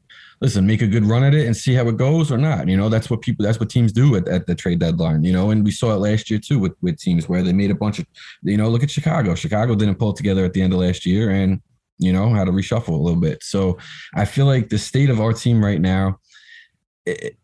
listen, 0.42 0.68
make 0.68 0.82
a 0.82 0.88
good 0.88 1.06
run 1.06 1.24
at 1.24 1.34
it 1.34 1.46
and 1.46 1.56
see 1.56 1.74
how 1.74 1.88
it 1.88 1.98
goes 1.98 2.32
or 2.32 2.38
not. 2.38 2.68
You 2.68 2.78
know, 2.78 2.90
that's 2.90 3.10
what 3.10 3.22
people 3.22 3.46
that's 3.46 3.60
what 3.60 3.70
teams 3.70 3.92
do 3.92 4.16
at, 4.16 4.28
at 4.28 4.48
the 4.48 4.56
trade 4.56 4.80
deadline, 4.80 5.24
you 5.24 5.34
know, 5.34 5.52
and 5.52 5.64
we 5.64 5.72
saw 5.72 5.94
it 5.94 6.00
last 6.00 6.30
year 6.30 6.40
too 6.40 6.60
with 6.60 6.74
with 6.82 7.00
teams 7.00 7.30
where 7.30 7.44
they 7.44 7.54
made 7.54 7.72
a 7.72 7.76
bunch 7.76 8.00
of 8.00 8.06
you 8.44 8.58
know, 8.58 8.70
look 8.70 8.84
at 8.84 8.92
Chicago. 8.92 9.36
Chicago 9.36 9.76
didn't 9.76 9.96
pull 9.96 10.14
together 10.14 10.46
at 10.46 10.54
the 10.54 10.62
end 10.62 10.74
of 10.74 10.80
last 10.80 11.06
year 11.06 11.32
and 11.32 11.62
you 11.98 12.12
know, 12.12 12.30
had 12.34 12.46
to 12.46 12.52
reshuffle 12.52 12.90
a 12.90 12.92
little 12.92 13.20
bit. 13.20 13.42
So 13.42 13.78
I 14.14 14.26
feel 14.26 14.46
like 14.46 14.68
the 14.68 14.78
state 14.78 15.10
of 15.10 15.22
our 15.22 15.32
team 15.32 15.64
right 15.64 15.80
now 15.80 16.20
it, 17.06 17.38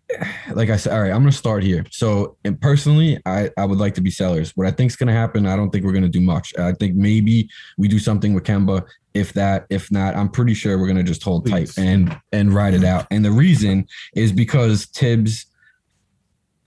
like 0.54 0.70
I 0.70 0.78
said, 0.78 0.94
all 0.94 1.02
right, 1.02 1.12
I'm 1.12 1.22
gonna 1.22 1.32
start 1.32 1.64
here. 1.64 1.86
So, 1.92 2.38
and 2.44 2.60
personally, 2.60 3.20
I 3.26 3.50
I 3.58 3.66
would 3.66 3.80
like 3.80 3.94
to 3.96 4.02
be 4.02 4.12
sellers. 4.12 4.52
What 4.56 4.68
I 4.68 4.72
think 4.72 4.92
is 4.92 4.96
gonna 4.96 5.14
happen, 5.14 5.46
I 5.46 5.56
don't 5.56 5.70
think 5.70 5.86
we're 5.86 5.94
gonna 5.94 6.10
do 6.10 6.22
much. 6.22 6.54
I 6.58 6.74
think 6.74 6.96
maybe 6.96 7.50
we 7.78 7.88
do 7.88 8.00
something 8.00 8.34
with 8.34 8.44
Kemba. 8.44 8.86
If 9.14 9.34
that, 9.34 9.66
if 9.70 9.92
not, 9.92 10.16
I'm 10.16 10.30
pretty 10.30 10.54
sure 10.54 10.78
we're 10.78 10.88
gonna 10.88 11.04
just 11.04 11.24
hold 11.24 11.46
Please. 11.46 11.76
tight 11.76 11.84
and 11.84 12.20
and 12.32 12.54
ride 12.54 12.74
it 12.74 12.82
mm. 12.82 12.88
out. 12.88 13.08
And 13.12 13.26
the 13.26 13.32
reason 13.32 13.88
is 14.16 14.32
because 14.32 14.88
Tibbs 14.88 15.46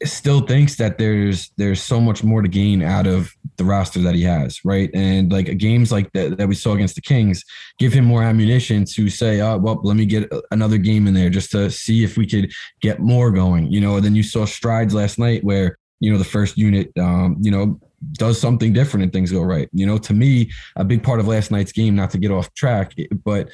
still 0.08 0.40
thinks 0.40 0.76
that 0.76 0.98
there's 0.98 1.50
there's 1.56 1.82
so 1.82 2.00
much 2.00 2.24
more 2.24 2.42
to 2.42 2.48
gain 2.48 2.82
out 2.82 3.06
of 3.06 3.32
the 3.56 3.64
roster 3.64 4.00
that 4.00 4.14
he 4.14 4.22
has, 4.22 4.64
right? 4.64 4.90
And 4.94 5.30
like 5.32 5.56
games 5.58 5.92
like 5.92 6.12
that 6.12 6.38
that 6.38 6.48
we 6.48 6.54
saw 6.54 6.72
against 6.72 6.94
the 6.94 7.00
Kings 7.00 7.44
give 7.78 7.92
him 7.92 8.04
more 8.04 8.22
ammunition 8.22 8.84
to 8.86 9.08
say, 9.08 9.40
oh, 9.40 9.58
well, 9.58 9.80
let 9.82 9.96
me 9.96 10.06
get 10.06 10.30
another 10.50 10.78
game 10.78 11.06
in 11.06 11.14
there 11.14 11.30
just 11.30 11.50
to 11.52 11.70
see 11.70 12.04
if 12.04 12.16
we 12.16 12.26
could 12.26 12.52
get 12.80 13.00
more 13.00 13.30
going, 13.30 13.70
you 13.70 13.80
know. 13.80 13.96
And 13.96 14.04
then 14.04 14.14
you 14.14 14.22
saw 14.22 14.44
strides 14.44 14.94
last 14.94 15.18
night 15.18 15.44
where, 15.44 15.78
you 16.00 16.12
know, 16.12 16.18
the 16.18 16.24
first 16.24 16.56
unit, 16.56 16.90
um, 16.98 17.36
you 17.40 17.50
know, 17.50 17.78
does 18.12 18.40
something 18.40 18.72
different 18.72 19.04
and 19.04 19.12
things 19.12 19.32
go 19.32 19.42
right. 19.42 19.68
You 19.72 19.86
know, 19.86 19.98
to 19.98 20.12
me, 20.12 20.50
a 20.76 20.84
big 20.84 21.02
part 21.02 21.20
of 21.20 21.28
last 21.28 21.50
night's 21.50 21.72
game, 21.72 21.94
not 21.94 22.10
to 22.10 22.18
get 22.18 22.30
off 22.30 22.52
track, 22.54 22.94
but 23.24 23.48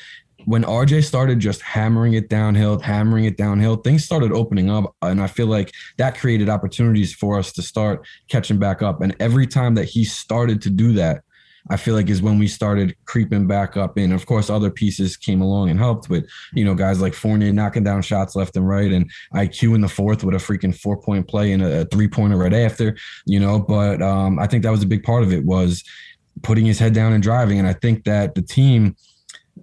when 0.45 0.65
RJ 0.65 1.05
started 1.05 1.41
just 1.41 1.63
hammering 1.63 2.15
it 2.15 2.29
downhill, 2.29 2.79
hammering 2.79 3.25
it 3.25 3.37
downhill, 3.37 3.77
things 3.77 4.05
started 4.05 4.33
opening 4.33 4.71
up. 4.71 4.95
And 5.03 5.21
I 5.21 5.27
feel 5.27 5.47
like 5.47 5.73
that 5.99 6.19
created 6.19 6.49
opportunities 6.49 7.15
for 7.15 7.39
us 7.39 7.53
to 7.53 7.63
start 7.63 8.07
catching 8.29 8.59
back 8.59 8.83
up. 8.83 9.01
And 9.01 9.15
every 9.21 9.47
time 9.47 9.75
that 9.75 9.85
he 9.85 10.05
started 10.05 10.63
to 10.63 10.71
do 10.71 10.93
that, 10.95 11.23
I 11.69 11.77
feel 11.77 11.95
like 11.95 12.09
is 12.09 12.23
when 12.23 12.39
we 12.39 12.49
started 12.49 12.97
creeping 13.05 13.47
back 13.47 13.77
up 13.77 13.99
And 13.99 14.13
Of 14.13 14.25
course, 14.25 14.49
other 14.49 14.71
pieces 14.71 15.17
came 15.17 15.43
along 15.43 15.69
and 15.69 15.79
helped 15.79 16.09
with, 16.09 16.27
you 16.55 16.65
know, 16.65 16.75
guys 16.75 17.01
like 17.01 17.13
Fournier 17.13 17.53
knocking 17.53 17.85
down 17.85 18.03
shots 18.03 18.35
left 18.35 18.57
and 18.57 18.67
right, 18.67 18.91
and 18.91 19.11
IQ 19.35 19.75
in 19.75 19.83
the 19.83 19.89
fourth 19.89 20.25
with 20.25 20.35
a 20.35 20.39
freaking 20.39 20.75
four 20.75 20.97
point 20.97 21.29
play 21.29 21.53
and 21.53 21.63
a, 21.63 21.85
three 21.87 22.09
pointer 22.09 22.37
right 22.37 22.55
after, 22.55 22.97
you 23.27 23.39
know. 23.39 23.59
But 23.59 24.01
um, 24.01 24.39
I 24.39 24.47
think 24.47 24.63
that 24.63 24.71
was 24.71 24.83
a 24.83 24.87
big 24.87 25.03
part 25.03 25.23
of 25.23 25.33
it 25.33 25.45
was 25.45 25.85
putting 26.43 26.65
his 26.65 26.79
head 26.79 26.95
down 26.95 27.13
and 27.13 27.23
driving. 27.23 27.59
And 27.59 27.69
I 27.69 27.75
think 27.75 28.05
that 28.05 28.35
the 28.35 28.43
team 28.43 28.97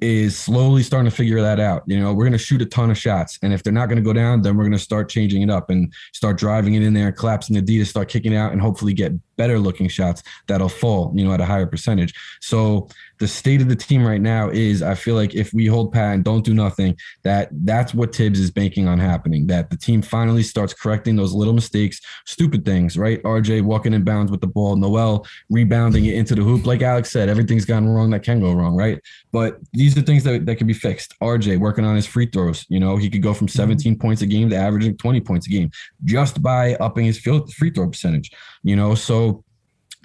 is 0.01 0.37
slowly 0.37 0.83
starting 0.83 1.09
to 1.09 1.15
figure 1.15 1.41
that 1.41 1.59
out. 1.59 1.83
You 1.87 1.99
know, 1.99 2.13
we're 2.13 2.25
going 2.25 2.31
to 2.33 2.37
shoot 2.37 2.61
a 2.61 2.65
ton 2.65 2.91
of 2.91 2.97
shots, 2.97 3.39
and 3.41 3.53
if 3.53 3.63
they're 3.63 3.73
not 3.73 3.87
going 3.87 3.97
to 3.97 4.03
go 4.03 4.13
down, 4.13 4.41
then 4.41 4.57
we're 4.57 4.63
going 4.63 4.73
to 4.73 4.79
start 4.79 5.09
changing 5.09 5.41
it 5.41 5.49
up 5.49 5.69
and 5.69 5.93
start 6.13 6.37
driving 6.37 6.75
it 6.75 6.83
in 6.83 6.93
there, 6.93 7.11
collapsing 7.11 7.55
the 7.55 7.61
D 7.61 7.77
to 7.79 7.85
start 7.85 8.09
kicking 8.09 8.35
out, 8.35 8.51
and 8.51 8.61
hopefully 8.61 8.93
get 8.93 9.13
better 9.37 9.59
looking 9.59 9.87
shots 9.87 10.23
that'll 10.47 10.69
fall. 10.69 11.11
You 11.15 11.25
know, 11.25 11.33
at 11.33 11.41
a 11.41 11.45
higher 11.45 11.65
percentage. 11.65 12.13
So 12.41 12.89
the 13.19 13.27
state 13.27 13.61
of 13.61 13.69
the 13.69 13.75
team 13.75 14.05
right 14.05 14.21
now 14.21 14.49
is, 14.49 14.81
I 14.83 14.95
feel 14.95 15.15
like 15.15 15.33
if 15.33 15.53
we 15.53 15.65
hold 15.65 15.91
pat 15.91 16.15
and 16.15 16.23
don't 16.23 16.45
do 16.45 16.53
nothing, 16.53 16.97
that 17.23 17.49
that's 17.51 17.93
what 17.93 18.13
Tibbs 18.13 18.39
is 18.39 18.51
banking 18.51 18.87
on 18.87 18.99
happening. 18.99 19.47
That 19.47 19.69
the 19.69 19.77
team 19.77 20.01
finally 20.01 20.43
starts 20.43 20.73
correcting 20.73 21.15
those 21.15 21.33
little 21.33 21.53
mistakes, 21.53 21.99
stupid 22.25 22.65
things, 22.65 22.97
right? 22.97 23.21
RJ 23.23 23.63
walking 23.63 23.93
in 23.93 24.03
bounds 24.03 24.31
with 24.31 24.41
the 24.41 24.47
ball, 24.47 24.75
Noel 24.75 25.25
rebounding 25.49 26.05
it 26.05 26.15
into 26.15 26.35
the 26.35 26.43
hoop. 26.43 26.65
Like 26.65 26.81
Alex 26.81 27.11
said, 27.11 27.29
everything's 27.29 27.65
gone 27.65 27.87
wrong 27.87 28.09
that 28.11 28.23
can 28.23 28.39
go 28.39 28.53
wrong, 28.53 28.75
right? 28.75 28.99
But 29.31 29.57
these 29.73 29.97
are 29.97 30.01
things 30.01 30.23
that, 30.23 30.45
that 30.45 30.57
can 30.57 30.67
be 30.67 30.73
fixed. 30.73 31.15
RJ 31.21 31.59
working 31.59 31.85
on 31.85 31.95
his 31.95 32.05
free 32.05 32.27
throws. 32.27 32.65
You 32.69 32.79
know, 32.79 32.97
he 32.97 33.09
could 33.09 33.23
go 33.23 33.33
from 33.33 33.47
mm-hmm. 33.47 33.57
17 33.57 33.99
points 33.99 34.21
a 34.21 34.25
game 34.25 34.49
to 34.49 34.55
averaging 34.55 34.97
20 34.97 35.21
points 35.21 35.47
a 35.47 35.49
game 35.49 35.71
just 36.05 36.41
by 36.41 36.75
upping 36.75 37.05
his 37.05 37.19
field 37.19 37.53
free 37.53 37.71
throw 37.71 37.87
percentage. 37.87 38.31
You 38.63 38.75
know, 38.75 38.95
so 38.95 39.26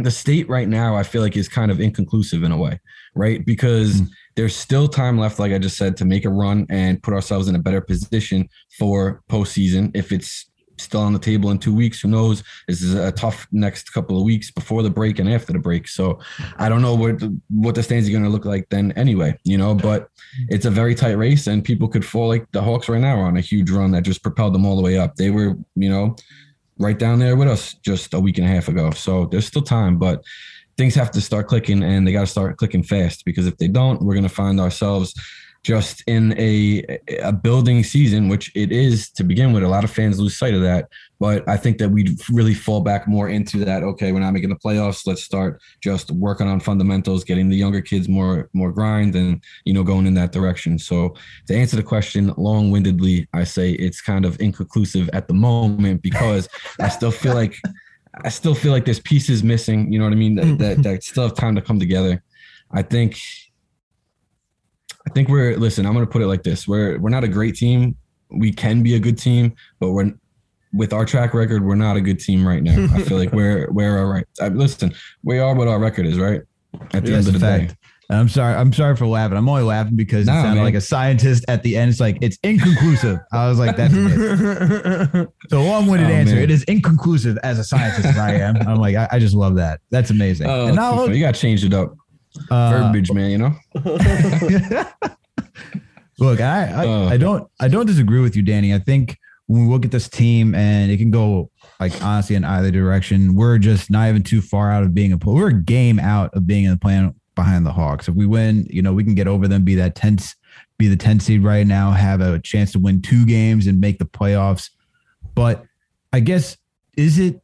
the 0.03 0.11
state 0.11 0.49
right 0.49 0.69
now, 0.69 0.97
I 0.97 1.03
feel 1.03 1.23
like 1.23 1.37
is 1.37 1.49
kind 1.49 1.71
of 1.71 1.81
inconclusive 1.81 2.43
in 2.43 2.53
a 2.53 2.57
way, 2.57 2.81
right? 3.15 3.45
Because 3.45 4.01
Mm. 4.01 4.09
there's 4.37 4.55
still 4.57 4.89
time 4.89 5.19
left, 5.19 5.39
like 5.39 5.53
I 5.53 5.59
just 5.59 5.77
said, 5.77 5.97
to 5.99 6.05
make 6.05 6.25
a 6.25 6.31
run 6.31 6.67
and 6.71 7.03
put 7.03 7.15
ourselves 7.15 7.49
in 7.49 7.55
a 7.55 7.59
better 7.59 7.81
position 7.81 8.49
for 8.79 9.23
postseason. 9.31 9.91
If 9.95 10.13
it's 10.13 10.47
still 10.79 11.01
on 11.03 11.13
the 11.13 11.19
table 11.19 11.51
in 11.51 11.59
two 11.59 11.75
weeks, 11.75 12.01
who 12.01 12.09
knows? 12.09 12.43
This 12.67 12.83
is 12.83 12.95
a 12.95 13.13
tough 13.13 13.47
next 13.53 13.91
couple 13.93 14.17
of 14.19 14.25
weeks 14.25 14.51
before 14.51 14.83
the 14.83 14.91
break 14.91 15.19
and 15.19 15.29
after 15.29 15.53
the 15.53 15.59
break. 15.59 15.87
So 15.87 16.19
I 16.57 16.69
don't 16.69 16.83
know 16.83 16.95
what 16.95 17.21
the, 17.21 17.39
what 17.51 17.75
the 17.75 17.83
stands 17.83 18.09
are 18.09 18.13
going 18.13 18.25
to 18.25 18.31
look 18.31 18.47
like 18.47 18.67
then 18.71 18.91
anyway, 18.93 19.39
you 19.45 19.59
know, 19.59 19.75
but 19.75 20.09
it's 20.49 20.65
a 20.65 20.71
very 20.71 20.95
tight 20.95 21.13
race 21.19 21.47
and 21.47 21.63
people 21.63 21.87
could 21.89 22.05
fall 22.05 22.27
like 22.27 22.51
the 22.53 22.63
Hawks 22.63 22.89
right 22.89 23.01
now 23.01 23.17
are 23.19 23.27
on 23.27 23.37
a 23.37 23.41
huge 23.41 23.71
run 23.71 23.93
that 23.93 24.03
just 24.03 24.23
propelled 24.23 24.55
them 24.55 24.65
all 24.67 24.75
the 24.77 24.83
way 24.83 24.99
up. 24.99 25.15
They 25.17 25.31
were, 25.31 25.57
you 25.77 25.91
know, 25.91 26.17
right 26.79 26.99
down 26.99 27.19
there 27.19 27.37
with 27.37 27.49
us 27.49 27.75
just 27.75 28.15
a 28.15 28.21
week 28.21 28.39
and 28.39 28.47
a 28.47 28.51
half 28.51 28.69
ago. 28.69 28.91
So 28.93 29.27
there's 29.27 29.47
still 29.47 29.63
time, 29.63 29.99
but 29.99 30.25
things 30.77 30.95
have 30.95 31.11
to 31.13 31.21
start 31.21 31.49
clicking 31.49 31.83
and 31.83 32.07
they 32.07 32.13
got 32.13 32.23
to 32.23 32.27
start 32.27 32.57
clicking 32.57 32.83
fast 32.83 33.25
because 33.25 33.47
if 33.47 33.57
they 33.59 33.69
don't, 33.69 34.03
we're 34.03 34.15
going 34.15 34.23
to 34.23 34.29
find 34.29 34.61
ourselves 34.61 35.15
just 35.63 36.03
in 36.09 36.39
a 36.39 36.83
a 37.23 37.33
building 37.33 37.85
season, 37.85 38.29
which 38.29 38.51
it 38.55 38.73
is 38.73 39.11
to 39.11 39.23
begin 39.23 39.53
with. 39.53 39.63
A 39.63 39.69
lot 39.69 39.85
of 39.85 39.91
fans 39.91 40.19
lose 40.19 40.37
sight 40.37 40.55
of 40.55 40.63
that, 40.63 40.89
but 41.21 41.49
I 41.49 41.57
think 41.57 41.79
that 41.79 41.91
we 41.91 42.17
really 42.33 42.55
fall 42.55 42.81
back 42.81 43.07
more 43.07 43.29
into 43.29 43.59
that. 43.65 43.85
Okay, 43.85 44.11
we're 44.11 44.21
not 44.21 44.33
making 44.33 44.51
the 44.51 44.57
playoffs. 44.57 45.07
Let's 45.07 45.23
start 45.23 45.61
just 45.81 46.11
working 46.11 46.49
on 46.49 46.59
fundamentals, 46.59 47.23
getting 47.23 47.49
the 47.49 47.57
younger 47.57 47.81
kids 47.81 48.09
more 48.09 48.51
more 48.53 48.73
grind, 48.73 49.15
and 49.15 49.41
you 49.65 49.73
know 49.73 49.85
going 49.85 50.07
in 50.07 50.15
that 50.15 50.33
direction. 50.33 50.79
So 50.79 51.15
to 51.47 51.55
answer 51.55 51.77
the 51.77 51.83
question 51.83 52.35
long-windedly, 52.37 53.29
I 53.33 53.45
say 53.45 53.73
it's 53.73 54.01
kind 54.01 54.25
of 54.25 54.41
inconclusive 54.41 55.09
at 55.13 55.29
the 55.29 55.35
moment 55.35 56.03
because 56.03 56.49
I 56.81 56.89
still 56.89 57.13
feel 57.13 57.35
like 57.35 57.55
I 58.25 58.31
still 58.31 58.55
feel 58.55 58.73
like 58.73 58.85
there's 58.85 59.01
pieces 59.01 59.45
missing. 59.45 59.93
You 59.93 60.01
know 60.01 60.07
what 60.07 60.13
I 60.13 60.17
mean? 60.17 60.35
That 60.35 60.59
that, 60.59 60.83
that 60.83 61.05
still 61.05 61.23
have 61.23 61.37
time 61.37 61.55
to 61.55 61.63
come 61.63 61.79
together. 61.79 62.23
I 62.73 62.83
think 62.83 63.21
I 65.07 65.11
think 65.11 65.29
we're 65.29 65.57
listen, 65.57 65.85
I'm 65.87 65.95
gonna 65.95 66.07
put 66.07 66.23
it 66.23 66.27
like 66.27 66.43
this. 66.43 66.67
We're 66.69 66.99
we're 66.99 67.11
not 67.11 67.25
a 67.25 67.29
great 67.29 67.57
team. 67.57 67.97
We 68.31 68.53
can 68.53 68.83
be 68.83 68.95
a 68.95 68.99
good 69.01 69.19
team, 69.19 69.55
but 69.81 69.91
we're 69.93 70.13
with 70.73 70.93
our 70.95 71.05
track 71.05 71.35
record, 71.35 71.65
we're 71.67 71.75
not 71.75 71.97
a 71.97 72.01
good 72.01 72.19
team 72.19 72.47
right 72.49 72.63
now. 72.63 72.87
I 72.95 73.03
feel 73.03 73.19
like 73.19 73.33
we're 73.33 73.71
we're 73.73 73.99
all 73.99 74.07
right. 74.07 74.25
I, 74.41 74.49
listen, 74.49 74.95
we 75.23 75.39
are 75.39 75.55
what 75.55 75.69
our 75.69 75.79
record 75.79 76.07
is, 76.07 76.19
right? 76.19 76.41
At 76.95 77.05
the 77.05 77.11
That's 77.13 77.27
end 77.27 77.27
of 77.27 77.33
the 77.35 77.39
day. 77.39 77.67
fact. 77.67 77.77
And 78.09 78.19
I'm 78.19 78.29
sorry. 78.29 78.55
I'm 78.55 78.73
sorry 78.73 78.97
for 78.97 79.07
laughing. 79.07 79.37
I'm 79.39 79.49
only 79.49 79.63
laughing 79.63 79.97
because 79.97 80.27
Nah, 80.27 80.39
it 80.39 80.43
sounded 80.43 80.55
man. 80.57 80.65
like 80.65 80.75
a 80.75 80.81
scientist 80.81 81.45
at 81.49 81.63
the 81.63 81.77
end. 81.77 81.91
It's 81.91 82.01
like 82.01 82.19
it's 82.21 82.39
inconclusive. 82.43 83.19
I 83.33 83.49
was 83.49 83.59
like, 83.59 83.77
that's 83.77 83.93
it. 83.97 85.29
So 85.51 85.63
long-winded 85.63 86.11
Oh, 86.11 86.13
answer. 86.13 86.35
man. 86.35 86.45
It 86.45 86.51
is 86.51 86.63
inconclusive 86.65 87.39
as 87.43 87.59
a 87.59 87.65
scientist 87.65 88.07
as 88.07 88.19
I 88.19 88.33
am. 88.35 88.57
I'm 88.69 88.77
like, 88.77 88.97
I, 88.97 89.09
I 89.13 89.19
just 89.19 89.35
love 89.35 89.57
that. 89.57 89.81
That's 89.91 90.11
amazing. 90.11 90.47
Oh, 90.47 90.67
and 90.67 90.77
now, 90.77 91.05
you 91.07 91.23
gotta 91.25 91.39
change 91.39 91.65
it 91.65 91.73
up. 91.75 91.95
Uh, 92.51 92.71
Verbiage, 92.71 93.13
man, 93.13 93.31
you 93.31 93.39
know? 93.39 93.55
Look, 96.19 96.41
I 96.41 96.67
I, 96.67 96.87
Uh. 96.87 97.09
I 97.09 97.17
don't 97.17 97.51
I 97.61 97.69
don't 97.69 97.87
disagree 97.87 98.21
with 98.21 98.37
you, 98.37 98.43
Danny. 98.43 98.75
I 98.75 98.79
think 98.79 99.19
when 99.47 99.67
we 99.67 99.73
look 99.73 99.85
at 99.85 99.91
this 99.91 100.09
team 100.09 100.55
and 100.55 100.91
it 100.91 100.97
can 100.99 101.11
go 101.11 101.51
like 101.81 102.01
honestly 102.03 102.37
in 102.37 102.45
either 102.45 102.71
direction, 102.71 103.35
we're 103.35 103.59
just 103.59 103.91
not 103.91 104.09
even 104.09 104.23
too 104.23 104.41
far 104.41 104.71
out 104.71 104.83
of 104.83 104.95
being 104.95 105.13
a 105.13 105.19
we're 105.25 105.49
a 105.49 105.53
game 105.53 105.99
out 105.99 106.33
of 106.35 106.47
being 106.47 106.65
in 106.65 106.71
the 106.71 106.77
plan 106.77 107.15
behind 107.35 107.67
the 107.67 107.73
Hawks. 107.73 108.09
If 108.09 108.15
we 108.15 108.27
win, 108.27 108.67
you 108.71 108.83
know, 108.83 108.93
we 108.93 109.05
can 109.05 109.15
get 109.15 109.27
over 109.27 109.49
them, 109.49 109.65
be 109.65 109.75
that 109.77 109.95
tense, 109.95 110.37
be 110.79 110.87
the 110.87 110.97
10 110.97 111.21
seed 111.21 111.43
right 111.43 111.67
now, 111.67 111.91
have 111.91 112.21
a 112.21 112.39
chance 112.39 112.73
to 112.73 112.79
win 112.79 113.03
two 113.03 113.25
games 113.25 113.67
and 113.67 113.81
make 113.81 113.99
the 113.99 114.05
playoffs. 114.05 114.71
But 115.35 115.65
I 116.13 116.21
guess 116.21 116.57
is 116.97 117.19
it? 117.19 117.41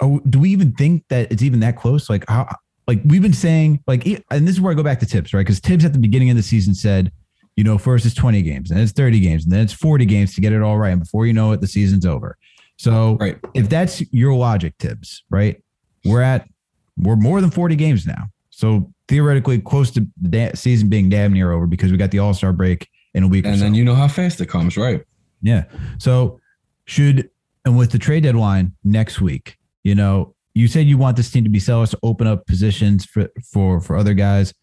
Oh, 0.00 0.20
do 0.28 0.40
we 0.40 0.50
even 0.50 0.72
think 0.72 1.04
that 1.08 1.32
it's 1.32 1.42
even 1.42 1.60
that 1.60 1.76
close? 1.76 2.10
Like 2.10 2.24
how? 2.28 2.54
Like 2.86 3.00
we've 3.04 3.22
been 3.22 3.32
saying, 3.32 3.82
like, 3.86 4.06
and 4.06 4.46
this 4.46 4.54
is 4.56 4.60
where 4.60 4.72
I 4.72 4.74
go 4.74 4.82
back 4.82 5.00
to 5.00 5.06
Tibbs, 5.06 5.32
right? 5.32 5.40
Because 5.40 5.60
Tibbs 5.60 5.84
at 5.84 5.92
the 5.92 5.98
beginning 5.98 6.30
of 6.30 6.36
the 6.36 6.42
season 6.42 6.74
said, 6.74 7.10
you 7.56 7.64
know, 7.64 7.78
first 7.78 8.04
it's 8.04 8.14
20 8.14 8.42
games, 8.42 8.70
and 8.70 8.80
it's 8.80 8.92
30 8.92 9.20
games, 9.20 9.44
and 9.44 9.52
then 9.52 9.60
it's 9.60 9.72
40 9.72 10.04
games 10.04 10.34
to 10.34 10.40
get 10.40 10.52
it 10.52 10.60
all 10.60 10.76
right. 10.76 10.90
And 10.90 11.00
before 11.00 11.24
you 11.26 11.32
know 11.32 11.52
it, 11.52 11.60
the 11.60 11.66
season's 11.68 12.04
over. 12.04 12.36
So 12.76 13.16
Right. 13.20 13.38
if 13.54 13.68
that's 13.68 14.02
your 14.12 14.34
logic, 14.34 14.76
Tibbs, 14.78 15.22
right? 15.30 15.62
We're 16.04 16.20
at 16.22 16.48
we're 16.98 17.16
more 17.16 17.40
than 17.40 17.50
40 17.50 17.74
games 17.76 18.06
now. 18.06 18.28
So 18.50 18.92
theoretically 19.08 19.60
close 19.60 19.90
to 19.92 20.06
the 20.20 20.52
season 20.54 20.88
being 20.88 21.08
damn 21.08 21.32
near 21.32 21.50
over 21.52 21.66
because 21.66 21.90
we 21.90 21.96
got 21.96 22.10
the 22.12 22.20
All-Star 22.20 22.52
break 22.52 22.88
in 23.14 23.22
a 23.24 23.28
week 23.28 23.44
or 23.44 23.48
And 23.48 23.58
so. 23.58 23.64
then 23.64 23.74
you 23.74 23.84
know 23.84 23.94
how 23.96 24.06
fast 24.08 24.40
it 24.40 24.46
comes, 24.46 24.76
right? 24.76 25.02
Yeah. 25.42 25.64
So 25.98 26.40
should 26.84 27.30
and 27.64 27.76
with 27.78 27.90
the 27.92 27.98
trade 27.98 28.22
deadline 28.24 28.72
next 28.84 29.20
week, 29.20 29.56
you 29.82 29.94
know, 29.94 30.34
you 30.54 30.68
said 30.68 30.86
you 30.86 30.96
want 30.96 31.16
this 31.16 31.30
team 31.30 31.44
to 31.44 31.50
be 31.50 31.60
sellers 31.60 31.90
to 31.90 31.98
open 32.02 32.26
up 32.26 32.46
positions 32.46 33.04
for 33.04 33.28
for 33.52 33.80
for 33.80 33.96
other 33.96 34.14
guys. 34.14 34.54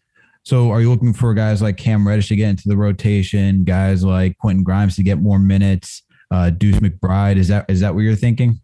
So 0.44 0.70
are 0.70 0.80
you 0.80 0.90
looking 0.90 1.12
for 1.12 1.34
guys 1.34 1.62
like 1.62 1.76
Cam 1.76 2.06
Reddish 2.06 2.28
to 2.28 2.36
get 2.36 2.48
into 2.48 2.68
the 2.68 2.76
rotation, 2.76 3.62
guys 3.64 4.02
like 4.02 4.36
Quentin 4.38 4.64
Grimes 4.64 4.96
to 4.96 5.02
get 5.02 5.18
more 5.18 5.38
minutes, 5.38 6.02
uh 6.30 6.50
Deuce 6.50 6.80
McBride? 6.80 7.36
Is 7.36 7.48
that 7.48 7.66
is 7.68 7.80
that 7.80 7.94
what 7.94 8.00
you're 8.00 8.16
thinking? 8.16 8.60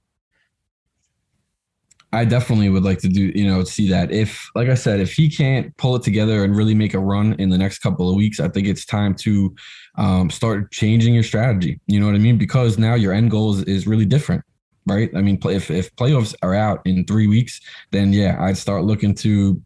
I 2.12 2.24
definitely 2.24 2.70
would 2.70 2.84
like 2.84 3.00
to 3.00 3.08
do, 3.08 3.32
you 3.34 3.46
know, 3.46 3.62
see 3.64 3.88
that. 3.90 4.10
If, 4.10 4.48
like 4.54 4.70
I 4.70 4.74
said, 4.74 4.98
if 4.98 5.12
he 5.12 5.28
can't 5.28 5.76
pull 5.76 5.94
it 5.94 6.02
together 6.02 6.42
and 6.42 6.56
really 6.56 6.74
make 6.74 6.94
a 6.94 6.98
run 6.98 7.34
in 7.34 7.50
the 7.50 7.58
next 7.58 7.80
couple 7.80 8.08
of 8.08 8.16
weeks, 8.16 8.40
I 8.40 8.48
think 8.48 8.66
it's 8.66 8.86
time 8.86 9.14
to 9.16 9.54
um, 9.98 10.30
start 10.30 10.72
changing 10.72 11.12
your 11.12 11.22
strategy. 11.22 11.80
You 11.86 12.00
know 12.00 12.06
what 12.06 12.14
I 12.14 12.18
mean? 12.18 12.38
Because 12.38 12.78
now 12.78 12.94
your 12.94 13.12
end 13.12 13.30
goal 13.30 13.54
is, 13.54 13.62
is 13.64 13.86
really 13.86 14.06
different, 14.06 14.42
right? 14.88 15.10
I 15.14 15.22
mean, 15.22 15.38
if 15.44 15.70
if 15.70 15.94
playoffs 15.96 16.34
are 16.42 16.54
out 16.54 16.80
in 16.84 17.04
three 17.04 17.26
weeks, 17.26 17.60
then 17.90 18.12
yeah, 18.12 18.36
I'd 18.40 18.56
start 18.58 18.84
looking 18.84 19.14
to. 19.16 19.60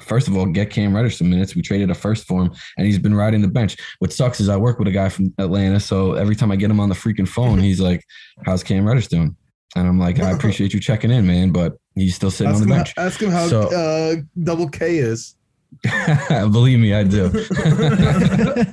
First 0.00 0.26
of 0.26 0.36
all, 0.36 0.44
get 0.46 0.70
Cam 0.70 0.92
Reddish 0.96 1.18
some 1.18 1.30
minutes. 1.30 1.54
We 1.54 1.62
traded 1.62 1.88
a 1.88 1.94
first 1.94 2.26
for 2.26 2.42
him, 2.42 2.52
and 2.76 2.84
he's 2.86 2.98
been 2.98 3.14
riding 3.14 3.42
the 3.42 3.48
bench. 3.48 3.76
What 4.00 4.12
sucks 4.12 4.40
is 4.40 4.48
I 4.48 4.56
work 4.56 4.80
with 4.80 4.88
a 4.88 4.90
guy 4.90 5.08
from 5.08 5.32
Atlanta, 5.38 5.78
so 5.78 6.14
every 6.14 6.34
time 6.34 6.50
I 6.50 6.56
get 6.56 6.68
him 6.68 6.80
on 6.80 6.88
the 6.88 6.96
freaking 6.96 7.28
phone, 7.28 7.60
he's 7.60 7.80
like, 7.80 8.04
"How's 8.44 8.64
Cam 8.64 8.84
Reddish 8.86 9.06
doing?" 9.06 9.36
And 9.76 9.86
I'm 9.86 9.98
like, 10.00 10.18
I 10.20 10.30
appreciate 10.36 10.74
you 10.74 10.80
checking 10.80 11.10
in, 11.12 11.26
man, 11.26 11.50
but 11.52 11.74
he's 11.94 12.14
still 12.16 12.30
sitting 12.32 12.52
Ask 12.52 12.62
on 12.62 12.68
the 12.68 12.74
bench. 12.74 12.94
ask 12.96 13.20
him 13.22 13.30
how 13.30 13.46
So- 13.46 13.68
uh, 13.72 14.16
double 14.42 14.68
K 14.68 14.98
is. 14.98 15.36
Believe 16.28 16.78
me, 16.80 16.94
I 16.94 17.02
do. 17.04 17.28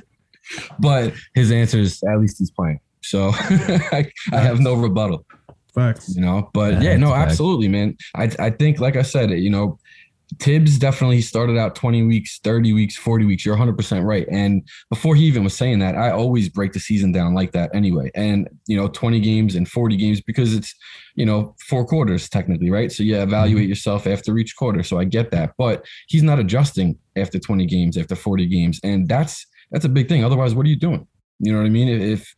but 0.78 1.14
his 1.34 1.50
answer 1.52 1.78
is 1.78 2.02
at 2.04 2.18
least 2.20 2.38
he's 2.38 2.50
playing. 2.50 2.80
So 3.02 3.30
I, 3.34 4.10
I 4.32 4.40
have 4.40 4.60
no 4.60 4.74
rebuttal, 4.74 5.26
Facts. 5.74 6.14
you 6.14 6.22
know. 6.22 6.50
But 6.52 6.74
Yeah, 6.74 6.92
yeah, 6.92 6.96
no, 6.96 7.10
that's 7.10 7.32
absolutely, 7.32 7.68
man. 7.68 7.96
I 8.14 8.30
I 8.38 8.50
think, 8.50 8.80
like 8.80 8.96
I 8.96 9.02
said, 9.02 9.30
you 9.30 9.50
know, 9.50 9.78
Tibbs 10.38 10.78
definitely 10.78 11.20
started 11.20 11.58
out 11.58 11.74
20 11.74 12.02
weeks, 12.02 12.38
30 12.42 12.72
weeks, 12.72 12.96
40 12.96 13.24
weeks. 13.24 13.44
You're 13.44 13.56
100% 13.56 14.04
right. 14.04 14.26
And 14.30 14.66
before 14.88 15.14
he 15.14 15.24
even 15.24 15.44
was 15.44 15.54
saying 15.54 15.80
that, 15.80 15.96
I 15.96 16.10
always 16.10 16.48
break 16.48 16.72
the 16.72 16.80
season 16.80 17.12
down 17.12 17.34
like 17.34 17.52
that 17.52 17.70
anyway. 17.74 18.10
And, 18.14 18.48
you 18.66 18.76
know, 18.76 18.88
20 18.88 19.20
games 19.20 19.54
and 19.54 19.68
40 19.68 19.96
games 19.96 20.20
because 20.20 20.54
it's, 20.54 20.74
you 21.14 21.26
know, 21.26 21.54
four 21.68 21.84
quarters 21.84 22.28
technically, 22.28 22.70
right? 22.70 22.90
So 22.90 23.02
you 23.02 23.20
evaluate 23.20 23.64
mm-hmm. 23.64 23.70
yourself 23.70 24.06
after 24.06 24.38
each 24.38 24.56
quarter. 24.56 24.82
So 24.82 24.98
I 24.98 25.04
get 25.04 25.30
that. 25.32 25.52
But 25.58 25.84
he's 26.08 26.22
not 26.22 26.38
adjusting 26.38 26.98
after 27.16 27.38
20 27.38 27.66
games, 27.66 27.96
after 27.96 28.14
40 28.14 28.46
games. 28.46 28.80
And 28.82 29.08
that's 29.08 29.46
that's 29.70 29.84
a 29.84 29.88
big 29.88 30.08
thing. 30.08 30.24
Otherwise, 30.24 30.54
what 30.54 30.66
are 30.66 30.68
you 30.68 30.76
doing? 30.76 31.06
You 31.40 31.52
know 31.52 31.58
what 31.58 31.66
I 31.66 31.70
mean? 31.70 31.88
If 31.88 32.34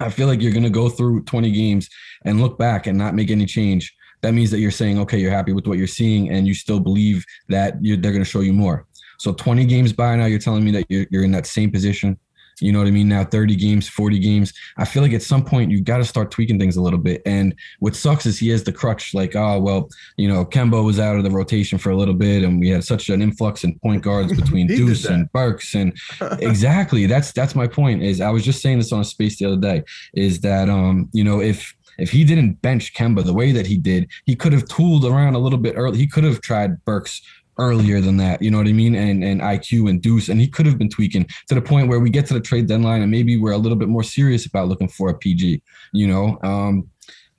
I 0.00 0.10
feel 0.10 0.26
like 0.26 0.42
you're 0.42 0.52
going 0.52 0.62
to 0.64 0.70
go 0.70 0.88
through 0.88 1.24
20 1.24 1.50
games 1.50 1.88
and 2.24 2.40
look 2.40 2.58
back 2.58 2.86
and 2.86 2.98
not 2.98 3.14
make 3.14 3.30
any 3.30 3.46
change, 3.46 3.94
that 4.22 4.32
means 4.32 4.50
that 4.50 4.58
you're 4.58 4.70
saying, 4.70 4.98
okay, 5.00 5.18
you're 5.18 5.30
happy 5.30 5.52
with 5.52 5.66
what 5.66 5.78
you're 5.78 5.86
seeing 5.86 6.30
and 6.30 6.46
you 6.46 6.54
still 6.54 6.80
believe 6.80 7.24
that 7.48 7.74
they're 7.80 7.96
going 7.96 8.18
to 8.18 8.24
show 8.24 8.40
you 8.40 8.52
more. 8.52 8.86
So 9.18 9.32
20 9.32 9.64
games 9.66 9.92
by 9.92 10.16
now, 10.16 10.26
you're 10.26 10.38
telling 10.38 10.64
me 10.64 10.70
that 10.72 10.86
you're, 10.88 11.06
you're 11.10 11.24
in 11.24 11.32
that 11.32 11.46
same 11.46 11.70
position. 11.70 12.18
You 12.60 12.72
know 12.72 12.78
what 12.78 12.88
I 12.88 12.90
mean? 12.90 13.08
Now 13.08 13.24
30 13.24 13.56
games, 13.56 13.88
40 13.88 14.18
games. 14.18 14.52
I 14.76 14.84
feel 14.84 15.02
like 15.02 15.12
at 15.12 15.22
some 15.22 15.44
point 15.44 15.70
you 15.70 15.80
got 15.80 15.98
to 15.98 16.04
start 16.04 16.30
tweaking 16.30 16.58
things 16.58 16.76
a 16.76 16.82
little 16.82 16.98
bit. 16.98 17.22
And 17.26 17.54
what 17.80 17.94
sucks 17.94 18.26
is 18.26 18.38
he 18.38 18.48
has 18.48 18.64
the 18.64 18.72
crutch, 18.72 19.14
like, 19.14 19.36
oh, 19.36 19.60
well, 19.60 19.88
you 20.16 20.28
know, 20.28 20.44
Kemba 20.44 20.84
was 20.84 20.98
out 20.98 21.16
of 21.16 21.24
the 21.24 21.30
rotation 21.30 21.78
for 21.78 21.90
a 21.90 21.96
little 21.96 22.14
bit 22.14 22.42
and 22.42 22.58
we 22.60 22.68
had 22.68 22.84
such 22.84 23.08
an 23.08 23.20
influx 23.20 23.64
in 23.64 23.78
point 23.80 24.02
guards 24.02 24.32
between 24.40 24.66
Deuce 24.66 25.04
and 25.04 25.30
Burks. 25.32 25.74
And 25.74 25.96
exactly, 26.40 27.06
that's 27.06 27.32
that's 27.32 27.54
my 27.54 27.66
point 27.66 28.02
is 28.02 28.20
I 28.20 28.30
was 28.30 28.44
just 28.44 28.62
saying 28.62 28.78
this 28.78 28.92
on 28.92 29.00
a 29.00 29.04
space 29.04 29.38
the 29.38 29.46
other 29.46 29.60
day, 29.60 29.82
is 30.14 30.40
that 30.40 30.68
um, 30.68 31.08
you 31.12 31.24
know, 31.24 31.40
if 31.40 31.74
if 31.98 32.10
he 32.10 32.24
didn't 32.24 32.60
bench 32.62 32.94
Kemba 32.94 33.24
the 33.24 33.32
way 33.32 33.52
that 33.52 33.66
he 33.66 33.76
did, 33.76 34.08
he 34.24 34.36
could 34.36 34.52
have 34.52 34.66
tooled 34.68 35.04
around 35.04 35.34
a 35.34 35.38
little 35.38 35.58
bit 35.58 35.74
early. 35.76 35.98
He 35.98 36.06
could 36.06 36.24
have 36.24 36.40
tried 36.40 36.84
Burks 36.84 37.22
earlier 37.58 38.00
than 38.00 38.16
that, 38.18 38.42
you 38.42 38.50
know 38.50 38.58
what 38.58 38.68
I 38.68 38.72
mean? 38.72 38.94
And 38.94 39.24
and 39.24 39.40
IQ 39.40 39.90
and 39.90 40.00
Deuce, 40.00 40.28
and 40.28 40.40
he 40.40 40.48
could 40.48 40.66
have 40.66 40.78
been 40.78 40.88
tweaking 40.88 41.26
to 41.48 41.54
the 41.54 41.62
point 41.62 41.88
where 41.88 42.00
we 42.00 42.10
get 42.10 42.26
to 42.26 42.34
the 42.34 42.40
trade 42.40 42.66
deadline 42.66 43.02
and 43.02 43.10
maybe 43.10 43.36
we're 43.36 43.52
a 43.52 43.58
little 43.58 43.78
bit 43.78 43.88
more 43.88 44.02
serious 44.02 44.46
about 44.46 44.68
looking 44.68 44.88
for 44.88 45.10
a 45.10 45.18
PG, 45.18 45.62
you 45.92 46.06
know. 46.06 46.38
Um, 46.42 46.88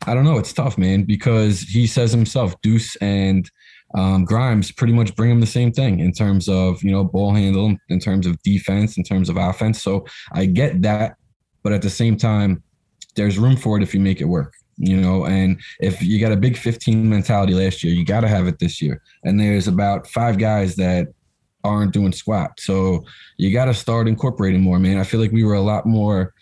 I 0.06 0.14
don't 0.14 0.26
know. 0.26 0.38
It's 0.38 0.54
tough, 0.54 0.78
man, 0.78 1.04
because 1.04 1.62
he 1.62 1.88
says 1.88 2.12
himself, 2.12 2.60
Deuce 2.62 2.96
and 2.98 3.50
um, 3.96 4.26
Grimes 4.26 4.72
pretty 4.72 4.94
much 4.94 5.16
bring 5.16 5.32
him 5.32 5.40
the 5.40 5.48
same 5.48 5.72
thing 5.72 6.00
in 6.00 6.12
terms 6.12 6.48
of, 6.48 6.84
you 6.84 6.92
know, 6.92 7.04
ball 7.04 7.34
handle, 7.34 7.76
in 7.90 8.00
terms 8.00 8.28
of 8.28 8.42
defense, 8.44 8.98
in 8.98 9.04
terms 9.04 9.30
of 9.30 9.38
offense. 9.38 9.82
So 9.82 10.06
I 10.34 10.46
get 10.46 10.82
that. 10.84 11.16
But 11.64 11.74
at 11.74 11.82
the 11.82 11.90
same 11.90 12.16
time, 12.16 12.64
there's 13.16 13.40
room 13.40 13.58
for 13.58 13.78
it 13.78 13.84
if 13.84 13.94
you 13.94 14.00
make 14.00 14.22
it 14.22 14.26
work, 14.26 14.54
you 14.78 14.98
know. 14.98 15.26
And 15.26 15.60
if 15.80 16.02
you 16.02 16.20
got 16.20 16.32
a 16.32 16.38
big 16.38 16.58
15 16.58 17.10
mentality 17.10 17.54
last 17.54 17.84
year, 17.84 17.94
you 17.94 18.06
got 18.06 18.22
to 18.22 18.28
have 18.28 18.48
it 18.48 18.60
this 18.60 18.82
year. 18.82 19.02
And 19.24 19.40
there's 19.40 19.68
about 19.68 20.08
five 20.08 20.38
guys 20.38 20.76
that 20.76 21.08
aren't 21.64 21.94
doing 21.94 22.12
squat. 22.12 22.60
So 22.60 23.04
you 23.38 23.52
got 23.52 23.66
to 23.66 23.74
start 23.74 24.08
incorporating 24.08 24.62
more, 24.62 24.80
man. 24.80 24.98
I 24.98 25.04
feel 25.04 25.20
like 25.20 25.32
we 25.32 25.44
were 25.44 25.56
a 25.56 25.62
lot 25.62 25.86
more 25.86 26.34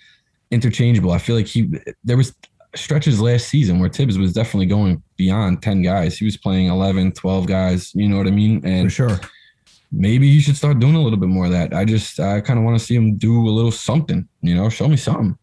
interchangeable. 0.51 1.11
I 1.11 1.17
feel 1.17 1.35
like 1.35 1.47
he, 1.47 1.69
there 2.03 2.17
was 2.17 2.35
stretches 2.75 3.21
last 3.21 3.47
season 3.47 3.79
where 3.79 3.89
Tibbs 3.89 4.17
was 4.17 4.33
definitely 4.33 4.67
going 4.67 5.01
beyond 5.17 5.61
10 5.63 5.81
guys. 5.81 6.17
He 6.17 6.25
was 6.25 6.37
playing 6.37 6.67
11, 6.67 7.13
12 7.13 7.47
guys, 7.47 7.93
you 7.95 8.07
know 8.07 8.17
what 8.17 8.27
I 8.27 8.31
mean? 8.31 8.61
And 8.65 8.87
For 8.87 9.09
sure. 9.09 9.19
maybe 9.91 10.29
he 10.29 10.39
should 10.39 10.57
start 10.57 10.79
doing 10.79 10.95
a 10.95 11.01
little 11.01 11.17
bit 11.17 11.29
more 11.29 11.45
of 11.45 11.51
that. 11.51 11.73
I 11.73 11.85
just, 11.85 12.19
I 12.19 12.41
kind 12.41 12.59
of 12.59 12.65
want 12.65 12.77
to 12.77 12.85
see 12.85 12.95
him 12.95 13.15
do 13.17 13.47
a 13.47 13.49
little 13.49 13.71
something, 13.71 14.27
you 14.41 14.55
know, 14.55 14.69
show 14.69 14.87
me 14.87 14.97
something. 14.97 15.37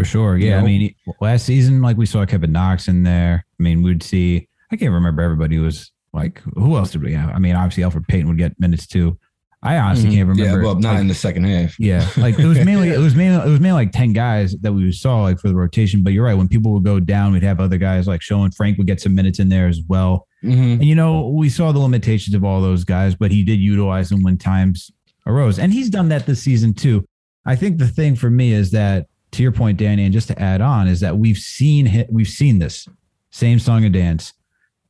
For 0.00 0.04
sure. 0.06 0.36
You 0.38 0.48
Yeah. 0.48 0.60
I 0.60 0.62
mean, 0.62 0.94
last 1.20 1.44
season, 1.46 1.82
like 1.82 1.96
we 1.96 2.06
saw 2.06 2.24
Kevin 2.26 2.52
Knox 2.52 2.88
in 2.88 3.02
there. 3.02 3.44
I 3.58 3.62
mean, 3.62 3.82
we'd 3.82 4.02
see, 4.02 4.48
I 4.72 4.76
can't 4.76 4.92
remember 4.92 5.22
everybody 5.22 5.58
was 5.58 5.92
like, 6.12 6.40
who 6.54 6.76
else 6.76 6.92
did 6.92 7.02
we 7.02 7.12
have? 7.12 7.30
I 7.30 7.38
mean, 7.38 7.54
obviously 7.54 7.82
Elfrid 7.82 8.08
Payton 8.08 8.28
would 8.28 8.38
get 8.38 8.58
minutes 8.58 8.86
too. 8.86 9.18
I 9.62 9.76
honestly 9.76 10.08
Mhm. 10.08 10.14
can't 10.14 10.28
remember. 10.30 10.58
Yeah, 10.58 10.64
well, 10.64 10.74
not 10.76 10.92
like, 10.92 11.00
in 11.02 11.08
the 11.08 11.14
second 11.14 11.44
half. 11.44 11.78
yeah. 11.78 12.08
Like 12.16 12.38
it 12.38 12.46
was 12.46 12.58
mainly, 12.64 12.88
it 12.88 12.98
was 12.98 13.14
mainly, 13.14 13.46
it 13.46 13.50
was 13.50 13.60
mainly 13.60 13.84
like 13.84 13.92
10 13.92 14.14
guys 14.14 14.56
that 14.62 14.72
we 14.72 14.90
saw 14.90 15.20
like 15.22 15.38
for 15.38 15.48
the 15.48 15.54
rotation. 15.54 16.02
But 16.02 16.14
you're 16.14 16.24
right. 16.24 16.34
When 16.34 16.48
people 16.48 16.72
would 16.72 16.84
go 16.84 16.98
down, 16.98 17.32
we'd 17.34 17.42
have 17.42 17.60
other 17.60 17.76
guys 17.76 18.06
like 18.08 18.22
showing 18.22 18.50
Frank 18.52 18.78
would 18.78 18.86
get 18.86 19.02
some 19.02 19.14
minutes 19.14 19.38
in 19.38 19.50
there 19.50 19.68
as 19.68 19.82
well. 19.86 20.26
Mhm. 20.42 20.72
And 20.80 20.84
you 20.86 20.94
know, 20.94 21.28
we 21.28 21.50
saw 21.50 21.72
the 21.72 21.78
limitations 21.78 22.34
of 22.34 22.42
all 22.42 22.62
those 22.62 22.84
guys, 22.84 23.14
but 23.14 23.30
he 23.30 23.44
did 23.44 23.60
utilize 23.60 24.08
them 24.08 24.22
when 24.22 24.38
times 24.38 24.90
arose. 25.26 25.58
And 25.58 25.74
he's 25.74 25.90
done 25.90 26.08
that 26.08 26.24
this 26.24 26.42
season 26.42 26.72
too. 26.72 27.04
I 27.44 27.54
think 27.54 27.76
the 27.76 27.86
thing 27.88 28.16
for 28.16 28.30
me 28.30 28.52
is 28.52 28.70
that 28.70 29.06
to 29.32 29.42
your 29.42 29.52
point, 29.52 29.78
Danny, 29.78 30.04
and 30.04 30.12
just 30.12 30.28
to 30.28 30.40
add 30.40 30.60
on, 30.60 30.88
is 30.88 31.00
that 31.00 31.16
we've 31.18 31.38
seen 31.38 31.86
hi- 31.86 32.06
we've 32.10 32.28
seen 32.28 32.58
this 32.58 32.88
same 33.30 33.58
song 33.58 33.84
and 33.84 33.94
dance 33.94 34.32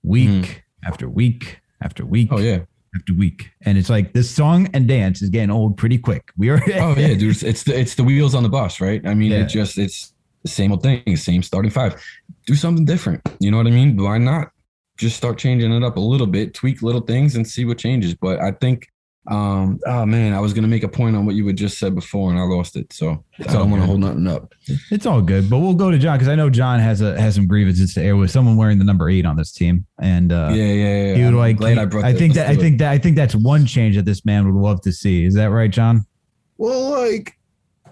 week 0.03 0.29
mm-hmm. 0.29 0.87
after 0.89 1.09
week 1.09 1.61
after 1.83 2.05
week 2.07 2.29
Oh 2.33 2.39
yeah. 2.39 2.61
after 2.97 3.15
week. 3.15 3.51
And 3.63 3.77
it's 3.77 3.91
like 3.91 4.13
this 4.13 4.31
song 4.31 4.69
and 4.73 4.89
dance 4.89 5.21
is 5.23 5.29
getting 5.29 5.51
old 5.51 5.77
pretty 5.77 5.99
quick. 5.99 6.31
We 6.39 6.49
are 6.51 6.57
Oh 6.75 6.95
yeah, 6.97 7.15
dude. 7.15 7.31
It's, 7.33 7.43
it's 7.43 7.63
the 7.65 7.79
it's 7.79 7.95
the 7.95 8.05
wheels 8.05 8.35
on 8.35 8.43
the 8.43 8.49
bus, 8.49 8.81
right? 8.81 9.07
I 9.07 9.15
mean, 9.15 9.33
Yeah. 9.33 9.41
it 9.43 9.47
just 9.47 9.79
it's 9.79 10.13
the 10.43 10.49
same 10.49 10.73
old 10.73 10.83
thing, 10.83 11.17
same 11.17 11.43
starting 11.43 11.71
five. 11.71 12.03
Do 12.47 12.55
something 12.55 12.85
different. 12.87 13.21
You 13.41 13.51
know 13.51 13.59
what 13.59 13.67
I 13.67 13.71
mean? 13.71 13.97
Why 13.97 14.17
not 14.19 14.51
just 14.97 15.17
start 15.17 15.39
changing 15.39 15.73
it 15.73 15.83
up 15.83 15.97
a 15.97 16.01
little 16.01 16.27
bit, 16.27 16.55
tweak 16.55 16.83
little 16.83 17.01
things, 17.03 17.37
and 17.37 17.47
see 17.47 17.65
what 17.65 17.79
changes? 17.79 18.15
But 18.15 18.41
I 18.41 18.53
think, 18.53 18.89
um, 19.31 19.79
oh 19.87 20.05
man, 20.05 20.35
I 20.35 20.41
was 20.41 20.53
gonna 20.53 20.67
make 20.67 20.83
a 20.83 20.89
point 20.89 21.15
on 21.15 21.25
what 21.25 21.37
you 21.37 21.47
had 21.47 21.57
just 21.57 21.79
said 21.79 21.95
before, 21.95 22.31
and 22.31 22.39
I 22.39 22.43
lost 22.43 22.75
it. 22.75 22.93
So 22.93 23.25
I 23.39 23.45
all 23.45 23.53
don't 23.53 23.71
want 23.71 23.83
to 23.83 23.87
hold 23.87 24.01
nothing 24.01 24.27
up. 24.27 24.53
It's 24.91 25.07
all 25.07 25.23
good, 25.23 25.49
but 25.49 25.61
we'll 25.61 25.75
go 25.75 25.89
to 25.93 25.99
John 25.99 26.19
because 26.19 26.27
I 26.29 26.35
know 26.35 26.51
John 26.51 26.81
has 26.81 27.01
a 27.01 27.19
has 27.21 27.37
some 27.37 27.47
grievances 27.47 27.95
to 27.95 28.03
air 28.03 28.17
with 28.17 28.33
someone 28.33 28.57
wearing 28.57 28.79
the 28.79 28.85
number 28.85 29.09
eight 29.09 29.25
on 29.25 29.37
this 29.37 29.53
team, 29.53 29.87
and 30.01 30.33
uh, 30.33 30.51
yeah, 30.53 30.65
yeah, 30.65 30.73
yeah. 30.73 31.15
he 31.15 31.23
would 31.23 31.29
I'm 31.29 31.37
like. 31.37 31.57
glad 31.59 31.75
he- 31.75 31.79
I 31.79 31.85
brought. 31.85 32.05
I 32.05 32.13
think 32.13 32.35
that 32.35 32.49
I 32.49 32.55
do 32.55 32.59
it. 32.59 32.63
think 32.63 32.79
that 32.81 32.91
I 32.91 32.99
think 32.99 33.15
that's 33.15 33.37
one 33.37 33.67
change 33.67 33.95
that 33.95 34.05
this 34.05 34.25
man 34.25 34.47
would 34.53 34.61
love 34.61 34.81
to 34.83 34.93
see. 34.93 35.25
Is 35.25 35.35
that 35.35 35.51
right, 35.51 35.71
John? 35.71 36.05
Well, 36.59 36.91
like 36.91 37.39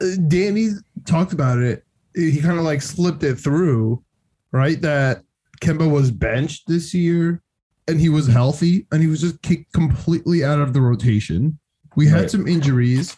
uh, 0.02 0.06
Danny 0.26 0.70
talked 1.06 1.32
about 1.32 1.58
it. 1.58 1.84
He 2.16 2.40
kind 2.40 2.58
of 2.58 2.64
like 2.64 2.82
slipped 2.82 3.22
it 3.22 3.36
through, 3.36 4.02
right? 4.50 4.80
That 4.80 5.22
Kemba 5.60 5.88
was 5.88 6.10
benched 6.10 6.66
this 6.66 6.92
year 6.94 7.42
and 7.88 8.00
he 8.00 8.08
was 8.08 8.26
healthy 8.26 8.86
and 8.92 9.00
he 9.02 9.08
was 9.08 9.20
just 9.20 9.40
kicked 9.42 9.72
completely 9.72 10.44
out 10.44 10.60
of 10.60 10.72
the 10.72 10.80
rotation. 10.80 11.58
We 11.96 12.06
had 12.06 12.20
Right. 12.20 12.30
some 12.30 12.46
injuries 12.46 13.16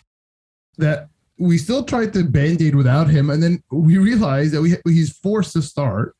that 0.78 1.08
we 1.38 1.58
still 1.58 1.82
tried 1.84 2.12
to 2.14 2.24
band-aid 2.24 2.74
without 2.74 3.08
him, 3.10 3.30
and 3.30 3.42
then 3.42 3.62
we 3.70 3.98
realized 3.98 4.52
that 4.54 4.62
we 4.62 4.76
he's 4.92 5.10
forced 5.10 5.52
to 5.54 5.62
start, 5.62 6.14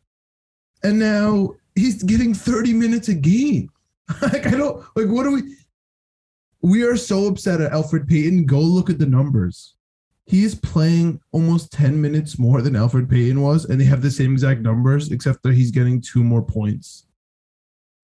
and 0.83 0.99
now 0.99 1.55
he's 1.75 2.03
getting 2.03 2.35
30 2.35 2.73
minutes 2.73 3.09
a 3.09 3.15
game. 3.15 3.71
like 4.23 4.47
I 4.47 4.51
don't 4.51 4.83
like 4.97 5.09
what 5.09 5.25
do 5.25 5.33
we 5.33 5.57
we 6.63 6.83
are 6.83 6.97
so 6.97 7.27
upset 7.27 7.61
at 7.61 7.73
Elfrid 7.73 8.07
Payton. 8.09 8.45
Go 8.47 8.61
look 8.61 8.91
at 8.91 8.99
the 8.99 9.07
numbers. 9.07 9.77
He's 10.27 10.55
playing 10.55 11.21
almost 11.33 11.73
10 11.73 12.01
minutes 12.01 12.39
more 12.39 12.61
than 12.63 12.75
Elfrid 12.75 13.09
Payton 13.09 13.41
was, 13.41 13.65
and 13.65 13.81
they 13.81 13.85
have 13.87 14.03
the 14.03 14.11
same 14.11 14.33
exact 14.33 14.61
numbers, 14.61 15.11
except 15.11 15.43
that 15.43 15.55
he's 15.55 15.71
getting 15.71 16.01
two 16.01 16.23
more 16.23 16.43
points. 16.43 17.07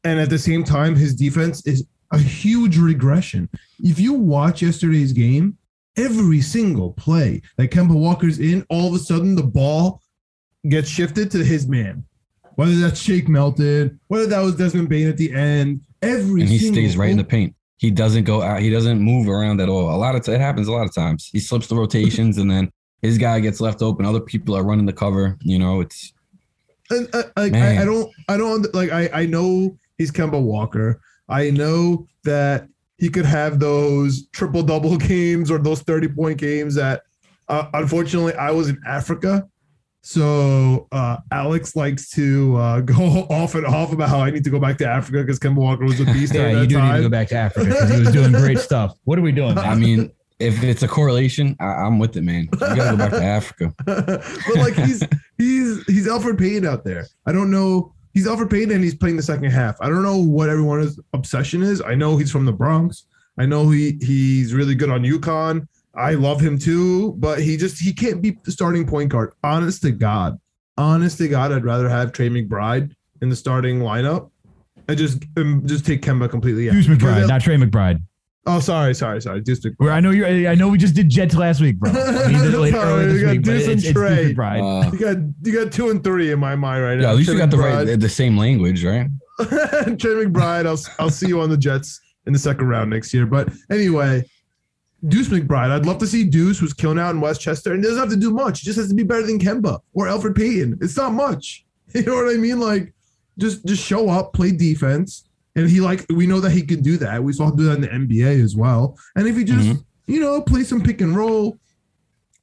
And 0.06 0.20
at 0.20 0.30
the 0.30 0.38
same 0.38 0.62
time, 0.62 0.94
his 0.94 1.16
defense 1.16 1.66
is 1.66 1.84
a 2.12 2.18
huge 2.18 2.78
regression. 2.78 3.48
If 3.80 3.98
you 3.98 4.12
watch 4.12 4.62
yesterday's 4.62 5.12
game, 5.12 5.58
every 5.96 6.40
single 6.40 6.92
play 6.92 7.42
that 7.56 7.72
Kemba 7.72 7.92
Walker's 7.92 8.38
in, 8.38 8.64
all 8.70 8.86
of 8.86 8.94
a 8.94 9.00
sudden 9.00 9.34
the 9.34 9.42
ball 9.42 10.00
gets 10.68 10.88
shifted 10.88 11.32
to 11.32 11.42
his 11.42 11.66
man. 11.66 12.04
Whether 12.54 12.76
that's 12.76 13.00
Shake 13.00 13.28
Milton, 13.28 13.98
whether 14.06 14.26
that 14.26 14.40
was 14.42 14.54
Desmond 14.54 14.88
Bane 14.88 15.08
at 15.08 15.16
the 15.16 15.32
end, 15.32 15.80
every 16.02 16.42
and 16.42 16.50
he 16.50 16.58
stays 16.58 16.96
right 16.96 17.10
in 17.10 17.16
the 17.16 17.24
paint. 17.24 17.56
He 17.78 17.90
doesn't 17.90 18.24
go 18.24 18.42
out. 18.42 18.60
He 18.60 18.70
doesn't 18.70 19.00
move 19.00 19.28
around 19.28 19.60
at 19.60 19.68
all. 19.68 19.92
A 19.92 19.98
lot 19.98 20.14
of 20.14 20.24
t- 20.24 20.32
it 20.32 20.40
happens 20.40 20.68
a 20.68 20.72
lot 20.72 20.86
of 20.86 20.94
times. 20.94 21.28
He 21.32 21.40
slips 21.40 21.66
the 21.66 21.74
rotations, 21.74 22.38
and 22.38 22.48
then 22.48 22.70
his 23.02 23.18
guy 23.18 23.40
gets 23.40 23.60
left 23.60 23.82
open. 23.82 24.06
Other 24.06 24.20
people 24.20 24.56
are 24.56 24.62
running 24.62 24.86
the 24.86 24.92
cover. 24.92 25.36
You 25.42 25.58
know, 25.58 25.80
it's 25.80 26.12
And 26.90 27.08
uh, 27.12 27.24
like 27.36 27.54
I, 27.54 27.82
I 27.82 27.84
don't, 27.84 28.10
I 28.28 28.36
don't 28.36 28.72
like. 28.74 28.90
I 28.92 29.10
I 29.12 29.26
know 29.26 29.76
he's 29.98 30.10
Kemba 30.10 30.40
Walker. 30.40 31.00
I 31.28 31.50
know 31.50 32.06
that 32.24 32.68
he 32.98 33.08
could 33.08 33.26
have 33.26 33.58
those 33.58 34.28
triple 34.28 34.62
double 34.62 34.96
games 34.96 35.50
or 35.50 35.58
those 35.58 35.82
thirty 35.82 36.08
point 36.08 36.38
games. 36.38 36.74
That 36.74 37.02
uh, 37.48 37.68
unfortunately 37.74 38.34
I 38.34 38.50
was 38.50 38.68
in 38.68 38.78
Africa, 38.86 39.48
so 40.02 40.86
uh, 40.92 41.16
Alex 41.32 41.74
likes 41.74 42.10
to 42.10 42.56
uh, 42.56 42.80
go 42.82 43.26
off 43.28 43.54
and 43.54 43.66
off 43.66 43.92
about 43.92 44.08
how 44.08 44.20
I 44.20 44.30
need 44.30 44.44
to 44.44 44.50
go 44.50 44.60
back 44.60 44.78
to 44.78 44.86
Africa 44.86 45.18
because 45.18 45.40
Kemba 45.40 45.56
Walker 45.56 45.84
was 45.84 46.00
a 46.00 46.04
beast. 46.12 46.32
Yeah, 46.32 46.42
during 46.42 46.54
you 46.54 46.60
that 46.60 46.68
do 46.68 46.80
need 46.80 46.96
to 46.96 47.02
go 47.02 47.08
back 47.08 47.28
to 47.28 47.36
Africa 47.36 47.66
because 47.66 47.90
he 47.90 48.00
was 48.00 48.12
doing 48.12 48.32
great 48.32 48.58
stuff. 48.58 48.96
What 49.04 49.18
are 49.18 49.22
we 49.22 49.32
doing? 49.32 49.58
I 49.58 49.74
mean, 49.74 50.12
if 50.38 50.62
it's 50.62 50.84
a 50.84 50.88
correlation, 50.88 51.56
I, 51.58 51.66
I'm 51.66 51.98
with 51.98 52.16
it, 52.16 52.22
man. 52.22 52.48
You 52.52 52.58
gotta 52.58 52.92
go 52.92 52.96
back 52.96 53.10
to 53.10 53.24
Africa. 53.24 53.74
but 53.84 54.56
like 54.56 54.74
he's 54.74 55.02
he's 55.38 55.84
he's 55.86 56.06
Elfrid 56.06 56.38
Payton 56.38 56.66
out 56.66 56.84
there. 56.84 57.06
I 57.26 57.32
don't 57.32 57.50
know. 57.50 57.92
He's 58.16 58.26
overpaid 58.26 58.70
and 58.70 58.82
he's 58.82 58.94
playing 58.94 59.16
the 59.16 59.22
second 59.22 59.50
half. 59.50 59.76
I 59.78 59.90
don't 59.90 60.02
know 60.02 60.16
what 60.16 60.48
everyone's 60.48 60.98
obsession 61.12 61.62
is. 61.62 61.82
I 61.82 61.94
know 61.94 62.16
he's 62.16 62.30
from 62.30 62.46
the 62.46 62.52
Bronx. 62.52 63.04
I 63.36 63.44
know 63.44 63.68
he 63.68 63.98
he's 64.00 64.54
really 64.54 64.74
good 64.74 64.88
on 64.88 65.02
UConn. 65.02 65.68
I 65.94 66.12
love 66.12 66.40
him 66.40 66.58
too, 66.58 67.12
but 67.18 67.42
he 67.42 67.58
just 67.58 67.78
he 67.78 67.92
can't 67.92 68.22
be 68.22 68.38
the 68.42 68.50
starting 68.50 68.86
point 68.86 69.10
guard. 69.10 69.34
Honest 69.44 69.82
to 69.82 69.90
God, 69.90 70.40
honest 70.78 71.18
to 71.18 71.28
God, 71.28 71.52
I'd 71.52 71.66
rather 71.66 71.90
have 71.90 72.12
Trey 72.12 72.30
McBride 72.30 72.94
in 73.20 73.28
the 73.28 73.36
starting 73.36 73.80
lineup. 73.80 74.30
I 74.88 74.94
just 74.94 75.22
um, 75.36 75.66
just 75.66 75.84
take 75.84 76.00
Kemba 76.00 76.30
completely 76.30 76.70
out. 76.70 76.76
Because 76.76 76.86
McBride, 76.86 77.28
not 77.28 77.42
Trey 77.42 77.58
McBride. 77.58 78.00
Oh, 78.48 78.60
sorry, 78.60 78.94
sorry, 78.94 79.20
sorry. 79.20 79.40
Deuce 79.40 79.60
McBride. 79.60 79.74
Where 79.78 79.92
I 79.92 79.98
know 80.00 80.10
you're. 80.10 80.26
I 80.48 80.54
know 80.54 80.68
we 80.68 80.78
just 80.78 80.94
did 80.94 81.08
Jets 81.08 81.34
last 81.34 81.60
week, 81.60 81.78
bro. 81.78 81.90
I 81.90 82.28
mean, 82.28 82.38
Sorry, 82.52 82.54
earlier 82.54 83.06
we 83.06 83.12
this 83.12 83.22
got 83.22 83.30
week, 83.32 83.44
but 83.44 83.54
it's, 83.54 83.66
it's 83.68 83.82
Deuce 83.82 83.92
Trey. 83.92 84.34
Uh, 84.60 84.90
You 84.92 84.98
got 84.98 85.16
you 85.42 85.64
got 85.64 85.72
two 85.72 85.90
and 85.90 86.04
three 86.04 86.30
in 86.30 86.38
my 86.38 86.54
mind 86.54 86.84
right 86.84 86.98
now. 86.98 87.10
at 87.10 87.16
least 87.16 87.28
you 87.28 87.34
Trey 87.34 87.40
got 87.42 87.50
the 87.50 87.58
right, 87.58 87.84
the 87.98 88.08
same 88.08 88.36
language, 88.36 88.84
right? 88.84 89.08
Trey 89.38 90.24
McBride. 90.24 90.66
I'll 90.66 90.78
I'll 91.04 91.10
see 91.10 91.26
you 91.26 91.40
on 91.40 91.50
the 91.50 91.56
Jets 91.56 92.00
in 92.26 92.32
the 92.32 92.38
second 92.38 92.68
round 92.68 92.90
next 92.90 93.12
year. 93.12 93.26
But 93.26 93.48
anyway, 93.70 94.24
Deuce 95.08 95.28
McBride. 95.28 95.70
I'd 95.70 95.84
love 95.86 95.98
to 95.98 96.06
see 96.06 96.22
Deuce, 96.24 96.58
who's 96.60 96.72
killing 96.72 96.98
out 97.00 97.10
in 97.14 97.20
Westchester, 97.20 97.72
and 97.72 97.82
doesn't 97.82 97.98
have 97.98 98.10
to 98.10 98.16
do 98.16 98.30
much. 98.30 98.60
He 98.60 98.64
just 98.66 98.78
has 98.78 98.88
to 98.88 98.94
be 98.94 99.02
better 99.02 99.26
than 99.26 99.40
Kemba 99.40 99.80
or 99.92 100.06
Elfrid 100.06 100.36
Payton. 100.36 100.78
It's 100.80 100.96
not 100.96 101.12
much. 101.12 101.64
You 101.94 102.02
know 102.02 102.14
what 102.16 102.34
I 102.34 102.36
mean? 102.36 102.60
Like, 102.60 102.92
just 103.38 103.64
just 103.66 103.82
show 103.82 104.08
up, 104.10 104.34
play 104.34 104.50
defense, 104.52 105.25
and 105.56 105.68
he 105.68 105.80
like 105.80 106.06
we 106.10 106.26
know 106.26 106.38
that 106.40 106.50
he 106.52 106.62
can 106.62 106.82
do 106.82 106.96
that. 106.98 107.22
We 107.24 107.32
saw 107.32 107.48
him 107.48 107.56
do 107.56 107.64
that 107.64 107.74
in 107.76 107.80
the 107.80 107.88
NBA 108.16 108.40
as 108.44 108.54
well. 108.54 108.96
And 109.16 109.26
if 109.26 109.36
he 109.36 109.42
just 109.44 109.66
Mhm. 109.68 109.84
you 110.06 110.20
know 110.20 110.40
play 110.40 110.62
some 110.62 110.80
pick 110.82 111.00
and 111.00 111.16
roll, 111.16 111.58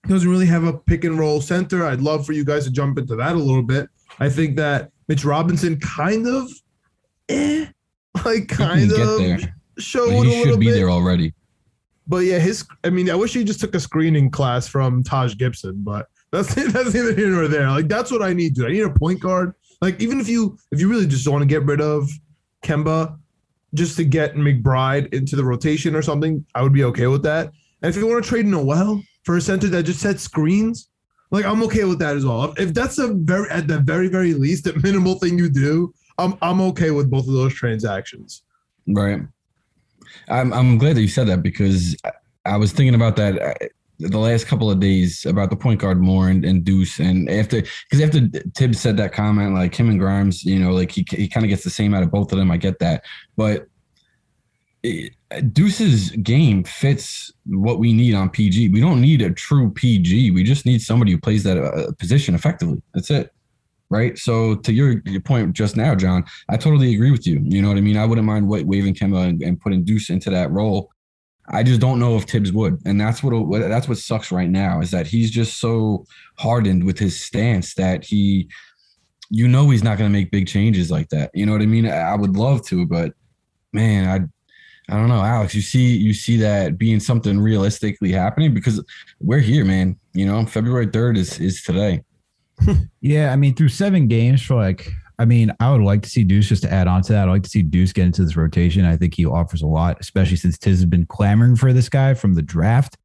doesn't 0.08 0.30
really 0.30 0.46
have 0.48 0.66
a 0.66 0.74
pick 0.74 1.06
and 1.06 1.18
roll 1.18 1.40
center. 1.40 1.86
I'd 1.86 2.02
love 2.02 2.26
for 2.26 2.34
you 2.34 2.44
guys 2.44 2.66
to 2.66 2.72
jump 2.72 2.98
into 2.98 3.16
that 3.16 3.36
a 3.36 3.40
little 3.40 3.64
bit. 3.64 3.88
I 4.20 4.30
think 4.30 4.58
that 4.58 4.92
Mitch 5.08 5.24
Robinson 5.24 5.80
kind 5.80 6.28
of, 6.28 6.52
eh, 7.30 7.66
like 8.26 8.48
kind 8.50 8.92
of 8.92 8.98
there. 9.18 9.40
showed 9.80 10.08
But 10.10 10.14
a 10.14 10.24
he 10.24 10.30
little 10.30 10.46
should 10.54 10.60
be 10.60 10.66
bit. 10.68 10.74
there 10.74 10.90
already. 10.90 11.34
But 12.08 12.20
yeah, 12.26 12.40
his. 12.40 12.66
I 12.84 12.90
mean, 12.90 13.10
I 13.10 13.16
wish 13.16 13.34
he 13.34 13.44
just 13.46 13.62
took 13.62 13.74
a 13.76 13.80
screening 13.80 14.30
class 14.30 14.68
from 14.68 15.04
Taj 15.04 15.38
Gibson, 15.38 15.82
but 15.84 16.08
that's 16.34 16.54
that's 16.74 16.94
neither 16.94 17.14
here 17.14 17.30
nor 17.30 17.48
there. 17.48 17.70
Like 17.70 17.88
that's 17.88 18.12
what 18.12 18.22
I 18.22 18.34
need, 18.34 18.56
dude. 18.56 18.66
I 18.66 18.74
need 18.74 18.82
a 18.82 18.90
point 18.90 19.22
guard. 19.22 19.54
Like 19.82 20.02
even 20.02 20.20
if 20.20 20.28
you 20.28 20.58
if 20.72 20.82
you 20.82 20.90
really 20.90 21.08
just 21.08 21.26
want 21.28 21.42
to 21.44 21.46
get 21.48 21.64
rid 21.64 21.80
of 21.80 22.10
Kemba, 22.64 23.18
just 23.74 23.98
to 23.98 24.04
get 24.04 24.36
McBride 24.36 25.14
into 25.14 25.36
the 25.36 25.44
rotation 25.44 25.96
or 25.96 26.02
something, 26.02 26.46
I 26.56 26.62
would 26.62 26.74
be 26.74 26.84
okay 26.86 27.08
with 27.08 27.24
that. 27.24 27.52
And 27.82 27.90
if 27.90 27.96
you 27.96 28.08
want 28.08 28.24
to 28.24 28.30
trade 28.30 28.46
Noel 28.46 29.04
for 29.24 29.38
a 29.38 29.42
center 29.42 29.68
that 29.68 29.84
just 29.84 30.00
sets 30.00 30.24
screens, 30.24 30.90
like 31.32 31.46
I'm 31.46 31.64
okay 31.64 31.84
with 31.84 32.00
that 32.00 32.16
as 32.16 32.26
well. 32.26 32.54
If 32.58 32.74
that's 32.74 33.00
a 33.00 33.14
very 33.14 33.50
at 33.50 33.68
the 33.68 33.80
very 33.80 34.08
very 34.08 34.34
least 34.34 34.68
a 34.68 34.80
minimal 34.84 35.16
thing 35.16 35.38
you 35.38 35.50
do, 35.50 35.94
I'm 36.18 36.38
I'm 36.42 36.62
okay 36.62 36.92
with 36.92 37.10
both 37.10 37.28
of 37.28 37.34
those 37.34 37.54
transactions. 37.54 38.44
Right. 38.88 39.22
I'm 40.30 40.54
I'm 40.54 40.78
glad 40.78 40.96
that 40.96 41.02
you 41.02 41.08
said 41.08 41.28
that 41.28 41.42
because 41.42 41.96
I, 42.06 42.12
I 42.46 42.58
was 42.58 42.72
thinking 42.72 42.96
about 42.96 43.16
that 43.16 43.42
uh, 43.42 43.54
the 44.00 44.18
last 44.18 44.48
couple 44.48 44.70
of 44.70 44.80
days 44.80 45.26
about 45.26 45.50
the 45.50 45.56
point 45.56 45.80
guard 45.80 46.00
more 46.00 46.30
and, 46.30 46.44
and 46.44 46.64
Deuce 46.64 47.00
and 47.00 47.30
after 47.30 47.62
because 47.62 48.02
after 48.02 48.28
Thibs 48.56 48.80
said 48.80 48.98
that 48.98 49.14
comment 49.14 49.54
like 49.54 49.76
him 49.76 49.90
and 49.90 50.00
Grimes 50.00 50.44
you 50.44 50.60
know 50.60 50.72
like 50.72 50.92
he 50.92 51.06
he 51.10 51.28
kind 51.28 51.46
of 51.46 51.50
gets 51.50 51.64
the 51.64 51.70
same 51.70 51.94
out 51.94 52.04
of 52.04 52.12
both 52.12 52.32
of 52.32 52.38
them 52.38 52.52
I 52.52 52.58
get 52.58 52.80
that 52.80 53.04
but 53.38 53.68
it, 54.82 55.14
Deuce's 55.54 56.10
game 56.12 56.64
fits 56.64 57.32
what 57.46 57.80
we 57.80 57.94
need 57.94 58.16
on 58.16 58.30
PG 58.30 58.70
we 58.70 58.82
don't 58.82 59.02
need 59.02 59.22
a 59.22 59.32
true 59.32 59.72
PG 59.72 60.32
we 60.32 60.44
just 60.44 60.66
need 60.66 60.82
somebody 60.82 61.12
who 61.12 61.20
plays 61.20 61.44
that 61.44 61.58
uh, 61.58 61.92
position 62.00 62.36
effectively 62.36 62.82
that's 62.94 63.12
it 63.12 63.32
right? 63.94 64.18
So 64.18 64.56
to 64.56 64.74
your, 64.74 65.02
your 65.06 65.22
point 65.22 65.54
just 65.54 65.78
now, 65.78 65.94
John, 65.94 66.24
I 66.50 66.58
totally 66.58 66.96
agree 66.96 67.12
with 67.12 67.28
you. 67.28 67.40
You 67.44 67.62
know 67.62 67.68
what 67.68 67.78
I 67.78 67.82
mean? 67.82 67.96
I 67.96 68.06
wouldn't 68.06 68.26
mind 68.26 68.48
wa- 68.48 68.64
waving 68.64 68.96
Kemba 68.96 69.30
and, 69.30 69.42
and 69.44 69.62
putting 69.62 69.84
Deuce 69.84 70.10
into 70.10 70.32
that 70.32 70.50
role. 70.50 70.90
I 71.50 71.64
just 71.64 71.82
don't 71.82 72.00
know 72.00 72.16
if 72.16 72.24
Thibs 72.24 72.52
would, 72.54 72.80
and 72.86 73.00
that's 73.00 73.22
what 73.22 73.60
that's 73.60 73.88
what 73.88 73.98
sucks 73.98 74.32
right 74.32 74.50
now 74.50 74.80
is 74.82 74.92
that 74.92 75.08
he's 75.08 75.30
just 75.30 75.60
so 75.60 76.06
hardened 76.38 76.86
with 76.86 76.98
his 76.98 77.20
stance 77.20 77.74
that 77.76 78.06
he, 78.06 78.48
you 79.30 79.48
know, 79.48 79.70
he's 79.70 79.84
not 79.84 79.98
going 79.98 80.10
to 80.10 80.18
make 80.18 80.32
big 80.32 80.48
changes 80.48 80.90
like 80.90 81.10
that. 81.10 81.32
You 81.34 81.46
know 81.46 81.52
what 81.52 81.62
I 81.62 81.66
mean? 81.66 81.86
I 81.86 81.98
I 81.98 82.16
would 82.16 82.38
love 82.38 82.66
to, 82.68 82.86
but 82.86 83.14
man, 83.74 84.08
I 84.08 84.94
I 84.94 84.98
don't 84.98 85.10
know, 85.10 85.22
Alex. 85.22 85.54
You 85.56 85.62
see, 85.62 85.98
you 85.98 86.14
see 86.14 86.38
that 86.38 86.78
being 86.78 87.00
something 87.00 87.40
realistically 87.40 88.12
happening 88.12 88.54
because 88.54 88.84
we're 89.20 89.40
here, 89.40 89.66
man. 89.66 89.98
You 90.14 90.26
know, 90.26 90.46
February 90.46 90.88
third 90.88 91.18
is 91.18 91.40
is 91.40 91.62
today. 91.64 92.04
Yeah, 93.02 93.34
I 93.34 93.36
mean, 93.36 93.54
through 93.54 93.68
seven 93.68 94.08
games 94.08 94.42
for 94.42 94.56
like, 94.56 94.90
I 95.20 95.26
mean, 95.26 95.52
I 95.60 95.72
would 95.72 95.82
like 95.82 96.02
to 96.04 96.10
see 96.10 96.24
Deuce 96.24 96.50
just 96.50 96.64
to 96.64 96.72
add 96.72 96.88
on 96.88 97.02
to 97.04 97.14
that. 97.14 97.28
I'd 97.28 97.32
like 97.32 97.44
to 97.44 97.50
see 97.50 97.62
Deuce 97.62 97.94
get 97.94 98.06
into 98.06 98.24
this 98.24 98.36
rotation. 98.36 98.86
I 98.86 98.98
think 98.98 99.14
he 99.14 99.26
offers 99.26 99.62
a 99.62 99.68
lot, 99.68 99.98
especially 100.00 100.38
since 100.38 100.58
Thibs 100.58 100.80
has 100.80 100.86
been 100.86 101.06
clamoring 101.06 101.56
for 101.56 101.72
this 101.72 101.90
guy 101.90 102.14
from 102.14 102.34
the 102.34 102.42
draft. 102.42 102.98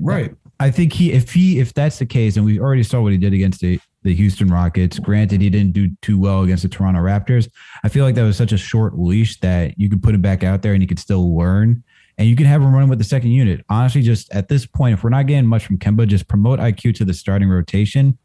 Right. 0.00 0.34
I 0.60 0.70
think 0.70 0.92
he, 0.92 1.12
if 1.12 1.32
he, 1.32 1.58
if 1.60 1.72
that's 1.74 1.98
the 1.98 2.06
case, 2.06 2.36
and 2.36 2.44
we 2.44 2.58
already 2.58 2.82
saw 2.82 3.00
what 3.00 3.12
he 3.12 3.18
did 3.18 3.32
against 3.32 3.60
the 3.60 3.78
the 4.06 4.14
Houston 4.14 4.48
Rockets. 4.48 4.98
Granted, 5.00 5.40
he 5.40 5.50
didn't 5.50 5.72
do 5.72 5.90
too 6.00 6.18
well 6.18 6.44
against 6.44 6.62
the 6.62 6.68
Toronto 6.68 7.00
Raptors. 7.00 7.50
I 7.82 7.88
feel 7.88 8.04
like 8.04 8.14
that 8.14 8.22
was 8.22 8.36
such 8.36 8.52
a 8.52 8.56
short 8.56 8.96
leash 8.96 9.40
that 9.40 9.78
you 9.78 9.90
could 9.90 10.02
put 10.02 10.14
him 10.14 10.22
back 10.22 10.44
out 10.44 10.62
there 10.62 10.72
and 10.72 10.82
he 10.82 10.86
could 10.86 11.00
still 11.00 11.36
learn. 11.36 11.82
And 12.16 12.28
you 12.28 12.36
can 12.36 12.46
have 12.46 12.62
him 12.62 12.72
running 12.72 12.88
with 12.88 12.98
the 12.98 13.04
second 13.04 13.32
unit. 13.32 13.64
Honestly, 13.68 14.00
just 14.00 14.32
at 14.32 14.48
this 14.48 14.64
point, 14.64 14.94
if 14.94 15.02
we're 15.02 15.10
not 15.10 15.26
getting 15.26 15.46
much 15.46 15.66
from 15.66 15.76
Kemba, 15.76 16.06
just 16.06 16.28
promote 16.28 16.60
IQ 16.60 16.94
to 16.94 17.04
the 17.04 17.12
starting 17.12 17.48
rotation. 17.48 18.16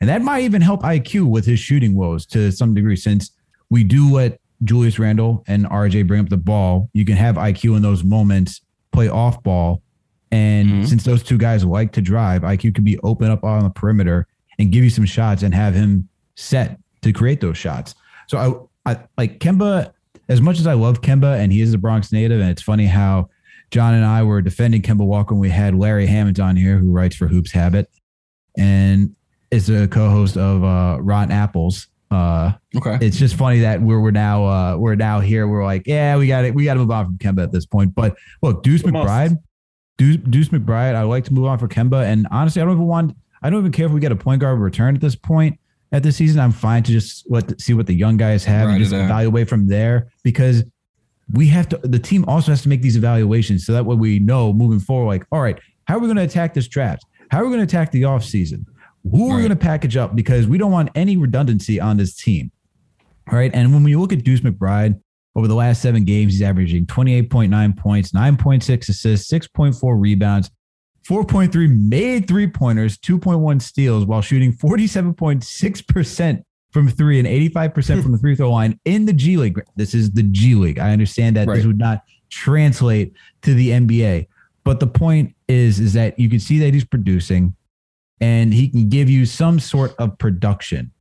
And 0.00 0.08
that 0.08 0.22
might 0.22 0.42
even 0.44 0.62
help 0.62 0.82
IQ 0.82 1.24
with 1.26 1.44
his 1.46 1.58
shooting 1.58 1.94
woes 1.94 2.26
to 2.26 2.50
some 2.50 2.74
degree, 2.74 2.96
since 2.96 3.30
we 3.70 3.84
do 3.84 4.10
let 4.12 4.40
Julius 4.64 4.98
Randle 4.98 5.42
and 5.46 5.64
RJ 5.66 6.06
bring 6.06 6.20
up 6.20 6.28
the 6.28 6.36
ball. 6.36 6.90
You 6.92 7.04
can 7.04 7.16
have 7.16 7.36
IQ 7.36 7.76
in 7.76 7.82
those 7.82 8.04
moments 8.04 8.60
play 8.92 9.08
off 9.08 9.42
ball. 9.42 9.82
And 10.32 10.68
Mhm. 10.68 10.86
since 10.86 11.04
those 11.04 11.22
two 11.22 11.38
guys 11.38 11.64
like 11.64 11.92
to 11.92 12.00
drive, 12.02 12.42
IQ 12.44 12.72
could 12.74 12.84
be 12.84 12.98
open 13.00 13.30
up 13.30 13.42
on 13.44 13.64
the 13.64 13.70
perimeter 13.70 14.26
and 14.58 14.70
give 14.70 14.84
you 14.84 14.90
some 14.90 15.04
shots 15.06 15.42
and 15.42 15.54
have 15.54 15.74
him 15.74 16.08
set 16.36 16.78
to 17.02 17.12
create 17.12 17.40
those 17.40 17.56
shots. 17.56 17.94
So 18.28 18.68
I, 18.86 18.92
I 18.92 18.98
like 19.18 19.40
Kemba 19.40 19.92
as 20.28 20.40
much 20.40 20.60
as 20.60 20.66
I 20.66 20.74
love 20.74 21.00
Kemba 21.00 21.38
and 21.38 21.52
he 21.52 21.60
is 21.62 21.72
a 21.74 21.78
Bronx 21.78 22.12
native. 22.12 22.40
And 22.40 22.50
it's 22.50 22.62
funny 22.62 22.86
how 22.86 23.28
John 23.70 23.94
and 23.94 24.04
I 24.04 24.22
were 24.22 24.40
defending 24.42 24.82
Kemba 24.82 25.04
Walker 25.06 25.34
when 25.34 25.40
we 25.40 25.50
had 25.50 25.74
Larry 25.74 26.06
Hammond 26.06 26.38
on 26.38 26.56
here, 26.56 26.78
who 26.78 26.90
writes 26.92 27.16
for 27.16 27.26
Hoops 27.28 27.52
Habit 27.52 27.88
and 28.58 29.14
is 29.50 29.68
a 29.70 29.88
co-host 29.88 30.36
of 30.36 30.62
uh, 30.64 30.98
Rotten 31.00 31.32
Apples. 31.32 31.88
Uh, 32.10 32.52
Okay. 32.76 32.98
it's 33.00 33.16
just 33.16 33.34
funny 33.36 33.60
that 33.60 33.80
we're 33.80 34.00
we're 34.00 34.10
now 34.10 34.44
uh, 34.44 34.76
we're 34.76 34.94
now 34.96 35.20
here. 35.20 35.46
We're 35.48 35.64
like, 35.64 35.86
yeah, 35.86 36.16
we 36.16 36.26
got 36.26 36.44
it. 36.44 36.54
We 36.54 36.64
got 36.64 36.74
to 36.74 36.80
move 36.80 36.90
on 36.90 37.04
from 37.06 37.18
Kemba 37.18 37.42
at 37.42 37.52
this 37.52 37.66
point. 37.66 37.94
But 37.94 38.16
look, 38.42 38.62
Deuce 38.62 38.82
We 38.82 38.90
must. 38.92 39.08
McBride, 39.08 39.36
Deuce, 39.98 40.16
Deuce 40.28 40.48
McBride, 40.48 40.94
I'd 40.94 41.02
like 41.02 41.24
to 41.24 41.32
move 41.34 41.46
on 41.46 41.58
for 41.58 41.68
Kemba. 41.68 42.04
And 42.04 42.26
honestly, 42.30 42.62
I 42.62 42.64
don't 42.64 42.74
even 42.74 42.86
want, 42.86 43.16
I 43.42 43.50
don't 43.50 43.60
even 43.60 43.72
care 43.72 43.86
if 43.86 43.92
we 43.92 44.00
get 44.00 44.12
a 44.12 44.16
point 44.16 44.40
guard 44.40 44.58
return 44.60 44.94
at 44.94 45.00
this 45.00 45.14
point 45.16 45.58
at 45.92 46.02
this 46.02 46.16
season. 46.16 46.40
I'm 46.40 46.52
fine 46.52 46.82
to 46.84 46.92
just 46.92 47.30
let 47.30 47.60
see 47.60 47.74
what 47.74 47.86
the 47.86 47.94
young 47.94 48.16
guys 48.16 48.44
have 48.44 48.66
Right 48.68 48.74
and 48.74 48.80
just 48.82 48.92
evaluate 48.92 49.48
from 49.48 49.66
there 49.68 50.10
because 50.24 50.64
we 51.32 51.46
have 51.48 51.68
to. 51.70 51.76
The 51.78 51.98
team 51.98 52.24
also 52.26 52.50
has 52.52 52.62
to 52.62 52.68
make 52.68 52.82
these 52.82 52.96
evaluations 52.96 53.66
so 53.66 53.72
that 53.72 53.84
way 53.86 53.94
we 53.96 54.18
know 54.18 54.52
moving 54.52 54.80
forward. 54.80 55.06
Like, 55.06 55.26
all 55.30 55.40
right, 55.40 55.58
how 55.86 55.94
are 55.96 55.98
we 56.00 56.06
going 56.06 56.16
to 56.16 56.22
attack 56.24 56.54
this 56.54 56.66
draft? 56.66 57.04
How 57.30 57.38
are 57.40 57.44
we 57.44 57.50
going 57.50 57.60
to 57.60 57.64
attack 57.64 57.92
the 57.92 58.02
offseason? 58.02 58.64
Who 59.10 59.24
are 59.24 59.28
we 59.28 59.32
Right. 59.34 59.38
going 59.38 59.48
to 59.50 59.56
package 59.56 59.96
up? 59.96 60.14
Because 60.14 60.46
we 60.46 60.58
don't 60.58 60.72
want 60.72 60.90
any 60.94 61.16
redundancy 61.16 61.80
on 61.80 61.96
this 61.96 62.14
team. 62.14 62.50
All 63.30 63.38
right. 63.38 63.50
And 63.54 63.72
when 63.72 63.82
we 63.82 63.96
look 63.96 64.12
at 64.12 64.24
Deuce 64.24 64.40
McBride 64.40 65.00
over 65.36 65.46
the 65.48 65.54
last 65.54 65.80
seven 65.82 66.04
games, 66.04 66.32
he's 66.34 66.42
averaging 66.42 66.86
28.9 66.86 67.76
points, 67.76 68.12
9.6 68.12 68.88
assists, 68.88 69.30
6.4 69.32 70.00
rebounds, 70.00 70.50
4.3 71.08 71.68
made 71.88 72.28
three 72.28 72.46
pointers, 72.46 72.98
2.1 72.98 73.62
steals 73.62 74.04
while 74.04 74.20
shooting 74.20 74.52
47.6% 74.52 76.42
from 76.72 76.88
three 76.88 77.18
and 77.18 77.26
85% 77.26 78.02
from 78.02 78.12
the 78.12 78.18
free 78.22 78.36
throw 78.36 78.52
line 78.52 78.78
in 78.84 79.06
the 79.06 79.12
G 79.12 79.36
League. 79.36 79.60
This 79.76 79.94
is 79.94 80.12
the 80.12 80.22
G 80.22 80.54
League. 80.54 80.78
I 80.78 80.92
understand 80.92 81.36
that 81.36 81.48
this 81.48 81.64
would 81.66 81.78
not 81.78 82.02
translate 82.28 83.12
to 83.42 83.54
the 83.54 83.70
NBA. 83.70 84.26
But 84.62 84.78
the 84.78 84.86
point 84.86 85.34
is, 85.48 85.80
is 85.80 85.94
that 85.94 86.18
you 86.18 86.28
can 86.28 86.38
see 86.38 86.58
that 86.60 86.74
he's 86.74 86.84
producing 86.84 87.56
and 88.20 88.52
he 88.52 88.68
can 88.68 88.88
give 88.88 89.08
you 89.08 89.26
some 89.26 89.58
sort 89.60 89.94
of 89.98 90.18
production 90.18 90.92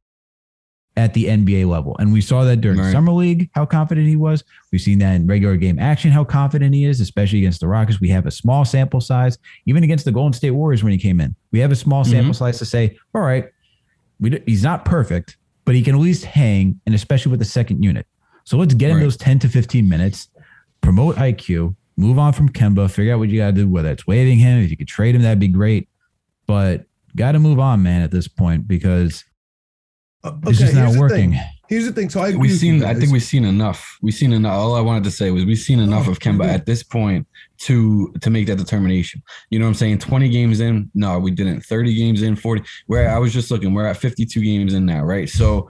at 0.97 1.13
the 1.13 1.25
NBA 1.25 1.65
level. 1.65 1.95
And 1.99 2.11
we 2.11 2.19
saw 2.19 2.43
that 2.43 2.57
during 2.57 2.79
Right. 2.79 2.91
summer 2.91 3.11
league, 3.13 3.49
how 3.53 3.65
confident 3.65 4.07
he 4.07 4.17
was. 4.17 4.43
We've 4.71 4.81
seen 4.81 4.99
that 4.99 5.13
in 5.15 5.27
regular 5.27 5.55
game 5.55 5.79
action, 5.79 6.11
how 6.11 6.25
confident 6.25 6.73
he 6.75 6.83
is, 6.83 6.99
especially 6.99 7.39
against 7.39 7.61
the 7.61 7.67
Rockets. 7.67 8.01
We 8.01 8.09
have 8.09 8.25
a 8.25 8.31
small 8.31 8.65
sample 8.65 8.99
size, 8.99 9.37
even 9.65 9.83
against 9.83 10.03
the 10.05 10.11
Golden 10.11 10.33
State 10.33 10.51
Warriors 10.51 10.83
when 10.83 10.91
he 10.91 10.97
came 10.97 11.21
in. 11.21 11.35
We 11.51 11.59
have 11.59 11.71
a 11.71 11.75
small 11.75 12.03
mm-hmm. 12.03 12.11
sample 12.11 12.33
size 12.33 12.57
to 12.59 12.65
say, 12.65 12.97
all 13.15 13.21
right, 13.21 13.45
we, 14.19 14.31
d- 14.31 14.43
he's 14.45 14.63
not 14.63 14.83
perfect, 14.83 15.37
but 15.63 15.73
he 15.73 15.81
can 15.81 15.95
at 15.95 16.01
least 16.01 16.25
hang, 16.25 16.81
and 16.85 16.93
especially 16.93 17.29
with 17.29 17.39
the 17.39 17.45
second 17.45 17.81
unit. 17.81 18.05
So 18.43 18.57
let's 18.57 18.73
get 18.73 18.89
him 18.89 18.97
Right. 18.97 19.03
those 19.03 19.15
10 19.17 19.39
to 19.39 19.47
15 19.47 19.87
minutes, 19.87 20.27
promote 20.81 21.15
IQ, 21.15 21.75
move 21.95 22.19
on 22.19 22.33
from 22.33 22.49
Kemba, 22.49 22.91
figure 22.91 23.13
out 23.13 23.19
what 23.19 23.29
you 23.29 23.37
got 23.39 23.47
to 23.47 23.53
do, 23.53 23.69
whether 23.69 23.89
it's 23.89 24.05
waiving 24.07 24.39
him, 24.39 24.59
if 24.59 24.69
you 24.69 24.75
could 24.75 24.87
trade 24.87 25.15
him, 25.15 25.21
that'd 25.21 25.39
be 25.39 25.47
great. 25.47 25.87
But 26.45 26.87
got 27.19 27.33
to 27.33 27.39
move 27.39 27.59
on, 27.59 27.83
man, 27.83 28.01
at 28.01 28.09
this 28.11 28.27
point 28.27 28.67
because 28.67 29.23
Uh, 30.23 30.31
it's 30.47 30.57
just 30.59 30.73
not 30.73 30.95
working. 30.95 31.31
thing. 31.33 31.41
Here's 31.69 31.85
the 31.85 31.91
thing. 31.91 32.09
So 32.09 32.19
I 32.21 32.29
agree 32.29 32.39
We've 32.41 32.57
seen. 32.57 32.83
I 32.83 32.93
think 32.95 33.11
we've 33.11 33.21
seen 33.23 33.45
enough. 33.45 33.97
We've 34.01 34.13
seen 34.13 34.33
enough. 34.33 34.53
All 34.53 34.75
I 34.75 34.81
wanted 34.81 35.03
to 35.03 35.11
say 35.11 35.29
was 35.29 35.45
we've 35.45 35.59
seen 35.59 35.79
enough 35.79 36.07
Oh, 36.07 36.11
of 36.11 36.19
Kemba 36.19 36.45
okay. 36.45 36.53
at 36.55 36.65
this 36.65 36.81
point 36.81 37.27
to 37.59 38.11
to 38.21 38.29
make 38.31 38.47
that 38.47 38.57
determination. 38.57 39.21
You 39.51 39.59
know 39.59 39.65
what 39.65 39.69
I'm 39.69 39.75
saying? 39.75 39.99
20 39.99 40.29
games 40.29 40.59
in, 40.61 40.89
no, 40.95 41.19
we 41.19 41.29
didn't. 41.31 41.61
30 41.61 41.93
games 41.93 42.21
in, 42.23 42.35
40. 42.35 42.63
Where 42.87 43.09
I 43.09 43.19
was 43.19 43.31
just 43.31 43.51
looking, 43.51 43.73
we're 43.75 43.85
at 43.85 43.97
52 43.97 44.41
games 44.41 44.73
in 44.73 44.85
now, 44.85 45.03
right? 45.03 45.29
So 45.29 45.69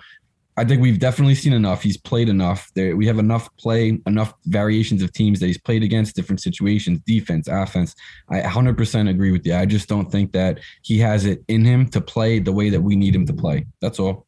I 0.59 0.65
think 0.65 0.81
we've 0.81 0.99
definitely 0.99 1.35
seen 1.35 1.53
enough. 1.53 1.81
He's 1.81 1.97
played 1.97 2.29
enough. 2.29 2.69
There, 2.75 2.95
we 2.97 3.07
have 3.07 3.17
enough 3.19 3.49
play, 3.57 3.97
enough 4.05 4.33
variations 4.45 5.01
of 5.01 5.11
teams 5.13 5.39
that 5.39 5.47
he's 5.47 5.57
played 5.57 5.83
against, 5.83 6.15
different 6.15 6.41
situations, 6.41 6.99
defense, 7.05 7.47
offense. 7.47 7.95
I 8.29 8.41
100% 8.41 9.09
agree 9.09 9.31
with 9.31 9.45
you. 9.45 9.55
I 9.55 9.65
just 9.65 9.87
don't 9.87 10.11
think 10.11 10.31
that 10.33 10.59
he 10.83 10.99
has 10.99 11.25
it 11.25 11.43
in 11.47 11.63
him 11.65 11.87
to 11.89 12.01
play 12.01 12.39
the 12.39 12.51
way 12.51 12.69
that 12.69 12.81
we 12.81 12.95
need 12.95 13.15
him 13.15 13.25
to 13.25 13.33
play. 13.33 13.65
That's 13.81 13.99
all. 13.99 14.25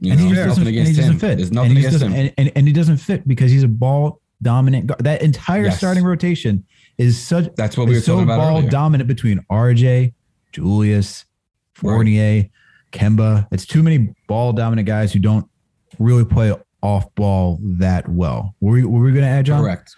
You 0.00 0.12
and 0.12 0.20
know, 0.20 0.26
he 0.28 0.32
just 0.34 0.36
there's 0.36 0.48
doesn't, 0.56 0.64
nothing 0.64 0.78
and 0.78 0.88
he 0.88 0.94
doesn't 0.94 1.18
fit. 1.18 1.36
There's 1.38 1.52
nothing 1.52 1.74
just 1.74 1.86
against 1.88 2.02
him. 2.04 2.12
and, 2.14 2.32
and, 2.38 2.52
and 2.56 2.66
he 2.66 2.72
doesn't 2.72 2.96
fit 2.98 3.26
because 3.28 3.50
he's 3.50 3.64
a 3.64 3.68
ball 3.68 4.20
dominant. 4.40 4.86
guard. 4.86 5.02
That 5.04 5.22
entire 5.22 5.64
Yes. 5.64 5.78
starting 5.78 6.04
rotation 6.04 6.64
is 6.98 7.18
such 7.20 7.52
That's 7.56 7.76
what 7.76 7.88
we 7.88 7.94
were 7.94 8.00
so 8.00 8.12
talking 8.12 8.24
about 8.24 8.38
ball 8.38 8.58
earlier. 8.58 8.70
dominant 8.70 9.08
between 9.08 9.40
RJ, 9.50 10.14
Julius, 10.52 11.24
Right. 11.82 11.92
Fournier, 11.92 12.48
Kemba. 12.92 13.46
It's 13.52 13.66
too 13.66 13.82
many 13.82 14.14
ball 14.28 14.52
dominant 14.52 14.86
guys 14.86 15.12
who 15.12 15.18
don't 15.18 15.46
really 15.98 16.24
play 16.24 16.54
off 16.82 17.12
ball 17.14 17.58
that 17.62 18.08
well. 18.08 18.54
Were 18.60 18.72
we, 18.72 18.84
were 18.84 19.00
we 19.02 19.10
going 19.12 19.24
to 19.24 19.28
add 19.30 19.46
John? 19.46 19.62
Correct. 19.62 19.94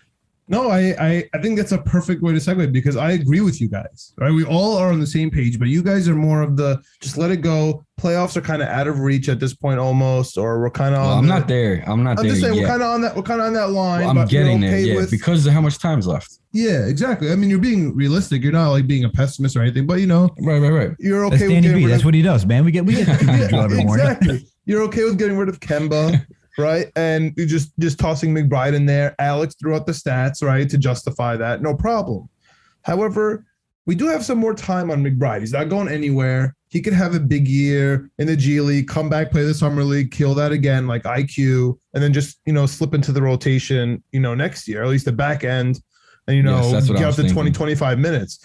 No, 0.48 0.68
I, 0.68 0.96
I 0.98 1.24
I 1.32 1.38
think 1.40 1.56
that's 1.56 1.70
a 1.70 1.78
perfect 1.78 2.22
way 2.22 2.32
to 2.32 2.40
segue 2.40 2.72
because 2.72 2.96
I 2.96 3.12
agree 3.12 3.40
with 3.40 3.60
you 3.60 3.68
guys. 3.68 4.12
Right, 4.18 4.32
we 4.32 4.44
all 4.44 4.76
are 4.78 4.90
on 4.90 4.98
the 4.98 5.06
same 5.06 5.30
page, 5.30 5.60
but 5.60 5.68
you 5.68 5.80
guys 5.80 6.08
are 6.08 6.16
more 6.16 6.42
of 6.42 6.56
the 6.56 6.82
just 7.00 7.16
let 7.16 7.30
it 7.30 7.36
go. 7.36 7.84
Playoffs 8.00 8.36
are 8.36 8.40
kind 8.40 8.60
of 8.60 8.66
out 8.66 8.88
of 8.88 8.98
reach 8.98 9.28
at 9.28 9.38
this 9.38 9.54
point, 9.54 9.78
almost, 9.78 10.36
or 10.36 10.58
we're 10.60 10.68
kind 10.70 10.96
of. 10.96 11.02
Well, 11.02 11.18
I'm 11.18 11.26
not 11.28 11.46
there. 11.46 11.84
I'm 11.86 12.02
not 12.02 12.18
I'm 12.18 12.24
there 12.24 12.32
just 12.32 12.40
saying 12.42 12.54
yet. 12.54 12.62
we're 12.62 12.66
kind 12.68 12.82
of 12.82 12.88
on 12.88 13.00
that. 13.02 13.14
We're 13.14 13.22
kind 13.22 13.40
of 13.40 13.46
on 13.46 13.52
that 13.52 13.70
line. 13.70 14.00
Well, 14.00 14.10
I'm 14.10 14.16
but 14.16 14.32
you're 14.32 14.42
getting 14.42 14.60
there, 14.60 14.76
yeah, 14.80 14.96
with- 14.96 15.12
because 15.12 15.46
of 15.46 15.52
how 15.52 15.60
much 15.60 15.78
time's 15.78 16.08
left. 16.08 16.40
yeah, 16.50 16.84
exactly. 16.86 17.30
I 17.30 17.36
mean, 17.36 17.48
you're 17.48 17.60
being 17.60 17.94
realistic. 17.94 18.42
You're 18.42 18.50
not 18.50 18.70
like 18.70 18.88
being 18.88 19.04
a 19.04 19.08
pessimist 19.10 19.54
or 19.54 19.62
anything, 19.62 19.86
but 19.86 20.00
you 20.00 20.08
know, 20.08 20.30
Right, 20.40 20.58
right, 20.58 20.70
right. 20.70 20.90
you're 20.98 21.26
okay 21.26 21.36
That's 21.36 21.42
with 21.42 21.50
Danny 21.52 21.68
getting 21.68 21.84
B. 21.84 21.88
That's 21.92 22.04
what 22.04 22.14
he 22.14 22.22
does, 22.22 22.44
man. 22.44 22.64
We 22.64 22.72
get 22.72 22.84
we 22.84 22.94
get 22.96 23.06
Yeah, 23.22 23.48
every 23.62 23.84
morning. 23.84 24.04
exactly. 24.06 24.46
You're 24.70 24.82
okay 24.82 25.02
with 25.02 25.18
getting 25.18 25.36
rid 25.36 25.48
of 25.48 25.58
Kemba, 25.58 26.24
right? 26.58 26.92
And 26.94 27.34
you 27.36 27.44
just 27.44 27.76
just 27.80 27.98
tossing 27.98 28.32
McBride 28.32 28.72
in 28.72 28.86
there. 28.86 29.16
Alex 29.18 29.56
threw 29.58 29.74
out 29.74 29.84
the 29.84 29.90
stats, 29.90 30.44
right, 30.44 30.70
to 30.70 30.78
justify 30.78 31.36
that. 31.36 31.60
No 31.60 31.74
problem. 31.74 32.28
However, 32.82 33.44
we 33.86 33.96
do 33.96 34.06
have 34.06 34.24
some 34.24 34.38
more 34.38 34.54
time 34.54 34.92
on 34.92 35.02
McBride. 35.02 35.40
He's 35.40 35.52
not 35.52 35.70
going 35.70 35.88
anywhere. 35.88 36.54
He 36.68 36.80
could 36.80 36.92
have 36.92 37.16
a 37.16 37.18
big 37.18 37.48
year 37.48 38.12
in 38.20 38.28
the 38.28 38.36
G 38.36 38.60
League, 38.60 38.86
come 38.86 39.08
back, 39.08 39.32
play 39.32 39.42
the 39.42 39.54
summer 39.54 39.82
league, 39.82 40.12
kill 40.12 40.34
that 40.34 40.52
again, 40.52 40.86
like 40.86 41.02
IQ, 41.02 41.76
and 41.94 42.00
then 42.00 42.12
just 42.12 42.38
you 42.46 42.52
know 42.52 42.66
slip 42.66 42.94
into 42.94 43.10
the 43.10 43.20
rotation, 43.20 44.04
you 44.12 44.20
know, 44.20 44.36
next 44.36 44.68
year, 44.68 44.84
at 44.84 44.88
least 44.88 45.04
the 45.04 45.10
back 45.10 45.42
end, 45.42 45.80
and 46.28 46.36
you 46.36 46.44
know 46.44 46.70
Yes, 46.70 46.88
get 46.88 47.02
up 47.02 47.16
to 47.16 47.28
20, 47.28 47.50
25 47.50 47.98
minutes. 47.98 48.38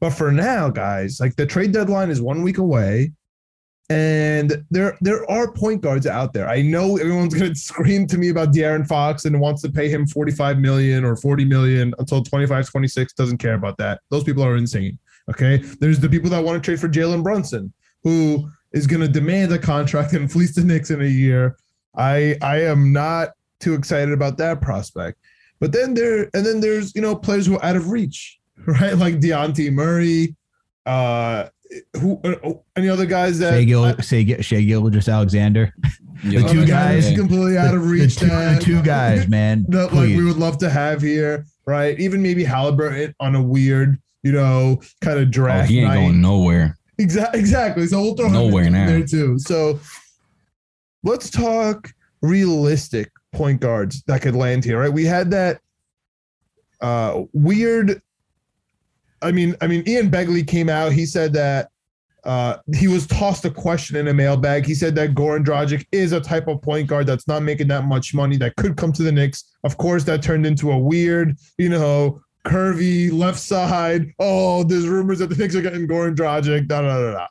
But 0.00 0.10
for 0.10 0.32
now, 0.32 0.70
guys, 0.70 1.20
like 1.20 1.36
the 1.36 1.46
trade 1.46 1.70
deadline 1.70 2.10
is 2.10 2.20
one 2.20 2.42
week 2.42 2.58
away. 2.58 3.12
And 3.90 4.64
there 4.70 4.98
there 5.00 5.28
are 5.30 5.50
point 5.50 5.80
guards 5.80 6.06
out 6.06 6.34
there. 6.34 6.48
I 6.48 6.60
know 6.60 6.98
everyone's 6.98 7.34
gonna 7.38 7.54
scream 7.54 8.06
to 8.08 8.18
me 8.18 8.28
about 8.28 8.52
De'Aaron 8.52 8.86
Fox 8.86 9.24
and 9.24 9.40
wants 9.40 9.62
to 9.62 9.70
pay 9.70 9.88
him 9.88 10.06
45 10.06 10.58
million 10.58 11.04
or 11.04 11.16
40 11.16 11.44
million 11.46 11.94
until 11.98 12.22
25, 12.22 12.68
26, 12.68 13.12
doesn't 13.14 13.38
care 13.38 13.54
about 13.54 13.78
that. 13.78 14.00
Those 14.10 14.24
people 14.24 14.44
are 14.44 14.56
insane. 14.56 14.98
Okay. 15.30 15.58
There's 15.80 16.00
the 16.00 16.08
people 16.08 16.30
that 16.30 16.44
want 16.44 16.62
to 16.62 16.66
trade 16.66 16.80
for 16.80 16.88
Jalen 16.88 17.22
Brunson, 17.22 17.72
who 18.02 18.48
is 18.72 18.86
gonna 18.86 19.08
demand 19.08 19.52
a 19.52 19.58
contract 19.58 20.12
and 20.12 20.30
fleece 20.30 20.54
the 20.54 20.64
Knicks 20.64 20.90
in 20.90 21.00
a 21.00 21.06
year. 21.06 21.56
I 21.96 22.36
I 22.42 22.62
am 22.62 22.92
not 22.92 23.30
too 23.60 23.74
excited 23.74 24.12
about 24.12 24.36
that 24.38 24.60
prospect. 24.60 25.18
But 25.60 25.72
then 25.72 25.94
there 25.94 26.30
and 26.34 26.44
then 26.44 26.60
there's 26.60 26.94
you 26.94 27.00
know 27.00 27.16
players 27.16 27.46
who 27.46 27.56
are 27.56 27.64
out 27.64 27.76
of 27.76 27.90
reach, 27.90 28.38
right? 28.66 28.96
Like 28.96 29.20
Dejounte 29.20 29.72
Murray, 29.72 30.36
uh 30.86 31.48
who 32.00 32.20
uh, 32.24 32.52
any 32.76 32.88
other 32.88 33.06
guys 33.06 33.38
that 33.40 33.52
Shai 33.52 33.64
Gil, 33.64 33.84
Shai, 33.98 34.40
Shea 34.40 34.66
Gilgis 34.66 35.12
Alexander. 35.12 35.72
Yeah, 36.24 36.40
The 36.42 36.48
two 36.48 36.66
guys- 36.66 37.04
that's 37.04 37.16
completely 37.16 37.56
out 37.56 37.76
of 37.76 37.88
reach. 37.88 38.16
The, 38.16 38.20
two, 38.22 38.26
the 38.26 38.60
two 38.60 38.82
guys, 38.82 39.28
man. 39.28 39.64
that 39.68 39.92
like 39.94 40.08
we 40.08 40.24
would 40.24 40.36
love 40.36 40.58
to 40.58 40.68
have 40.68 41.00
here, 41.00 41.46
right? 41.64 41.96
Even 42.00 42.20
maybe 42.20 42.42
Halliburton 42.42 43.14
on 43.20 43.36
a 43.36 43.40
weird, 43.42 43.96
you 44.24 44.32
know, 44.32 44.80
kind 45.00 45.20
of 45.20 45.28
Oh, 45.28 45.30
draft 45.30 45.70
he 45.70 45.78
ain't 45.78 45.86
night. 45.86 45.94
going 45.94 46.20
nowhere. 46.20 46.76
Exactly, 46.98 47.38
exactly. 47.38 47.86
So 47.86 48.02
we'll 48.02 48.16
throw 48.16 48.26
him 48.26 48.32
Nowhere 48.32 48.64
in 48.64 48.72
now. 48.72 48.86
there 48.88 49.06
too. 49.06 49.38
So 49.38 49.78
let's 51.04 51.30
talk 51.30 51.88
realistic 52.20 53.12
point 53.30 53.60
guards 53.60 54.02
that 54.08 54.20
could 54.20 54.34
land 54.34 54.64
here, 54.64 54.80
right? 54.80 54.92
We 54.92 55.04
had 55.04 55.30
that 55.30 55.60
uh 56.80 57.22
weird. 57.32 58.02
I 59.22 59.32
mean, 59.32 59.56
I 59.60 59.66
mean, 59.66 59.82
Ian 59.88 60.10
Begley 60.10 60.46
came 60.46 60.68
out. 60.68 60.92
He 60.92 61.06
said 61.06 61.32
that 61.34 61.70
uh, 62.24 62.58
he 62.74 62.88
was 62.88 63.06
tossed 63.06 63.44
a 63.44 63.50
question 63.50 63.96
in 63.96 64.08
a 64.08 64.14
mailbag. 64.14 64.66
He 64.66 64.74
said 64.74 64.94
that 64.96 65.14
Goran 65.14 65.44
Dragic 65.44 65.86
is 65.92 66.12
a 66.12 66.20
type 66.20 66.46
of 66.48 66.60
point 66.62 66.86
guard 66.88 67.06
that's 67.06 67.26
not 67.28 67.42
making 67.42 67.68
that 67.68 67.84
much 67.84 68.14
money 68.14 68.36
that 68.38 68.56
could 68.56 68.76
come 68.76 68.92
to 68.92 69.02
the 69.02 69.12
Knicks. 69.12 69.56
Of 69.64 69.76
course, 69.76 70.04
that 70.04 70.22
turned 70.22 70.46
into 70.46 70.70
a 70.70 70.78
weird, 70.78 71.36
you 71.58 71.68
know, 71.68 72.20
curvy 72.44 73.12
left 73.12 73.38
side. 73.38 74.12
Oh, 74.18 74.62
there's 74.64 74.88
rumors 74.88 75.20
that 75.20 75.28
the 75.28 75.36
Knicks 75.36 75.54
are 75.54 75.62
getting 75.62 75.86
Goran 75.88 76.14
Dragic. 76.14 76.66
Da 76.68 76.82
da 76.82 76.98
da 76.98 77.12
da. 77.12 77.26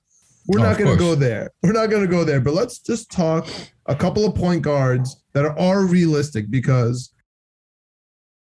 We're 0.47 0.61
Oh, 0.61 0.63
not 0.63 0.77
going 0.77 0.91
to 0.91 0.97
go 0.97 1.13
there. 1.13 1.51
We're 1.61 1.73
not 1.73 1.89
going 1.89 2.03
to 2.03 2.07
go 2.07 2.23
there. 2.23 2.39
But 2.39 2.53
let's 2.53 2.79
just 2.79 3.11
talk 3.11 3.47
a 3.87 3.95
couple 3.95 4.25
of 4.25 4.33
point 4.35 4.61
guards 4.61 5.23
that 5.33 5.45
are, 5.45 5.57
are 5.59 5.85
realistic 5.85 6.49
because 6.49 7.11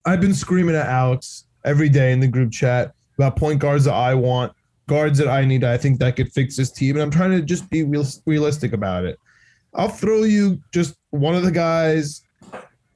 I've 0.04 0.20
been 0.20 0.34
screaming 0.34 0.76
at 0.76 0.86
Alex 0.86 1.46
every 1.64 1.88
day 1.88 2.12
in 2.12 2.20
the 2.20 2.28
group 2.28 2.52
chat 2.52 2.94
about 3.18 3.36
point 3.36 3.58
guards 3.58 3.84
that 3.84 3.94
I 3.94 4.14
want, 4.14 4.52
guards 4.88 5.18
that 5.18 5.28
I 5.28 5.44
need. 5.44 5.64
I 5.64 5.76
think 5.76 5.98
that 5.98 6.16
could 6.16 6.32
fix 6.32 6.56
this 6.56 6.70
team, 6.70 6.96
and 6.96 7.02
I'm 7.02 7.10
trying 7.10 7.32
to 7.32 7.42
just 7.42 7.68
be 7.70 7.82
real, 7.82 8.04
realistic 8.26 8.72
about 8.72 9.04
it. 9.04 9.18
I'll 9.74 9.88
throw 9.88 10.24
you 10.24 10.60
just 10.72 10.96
one 11.10 11.34
of 11.34 11.42
the 11.42 11.50
guys, 11.50 12.22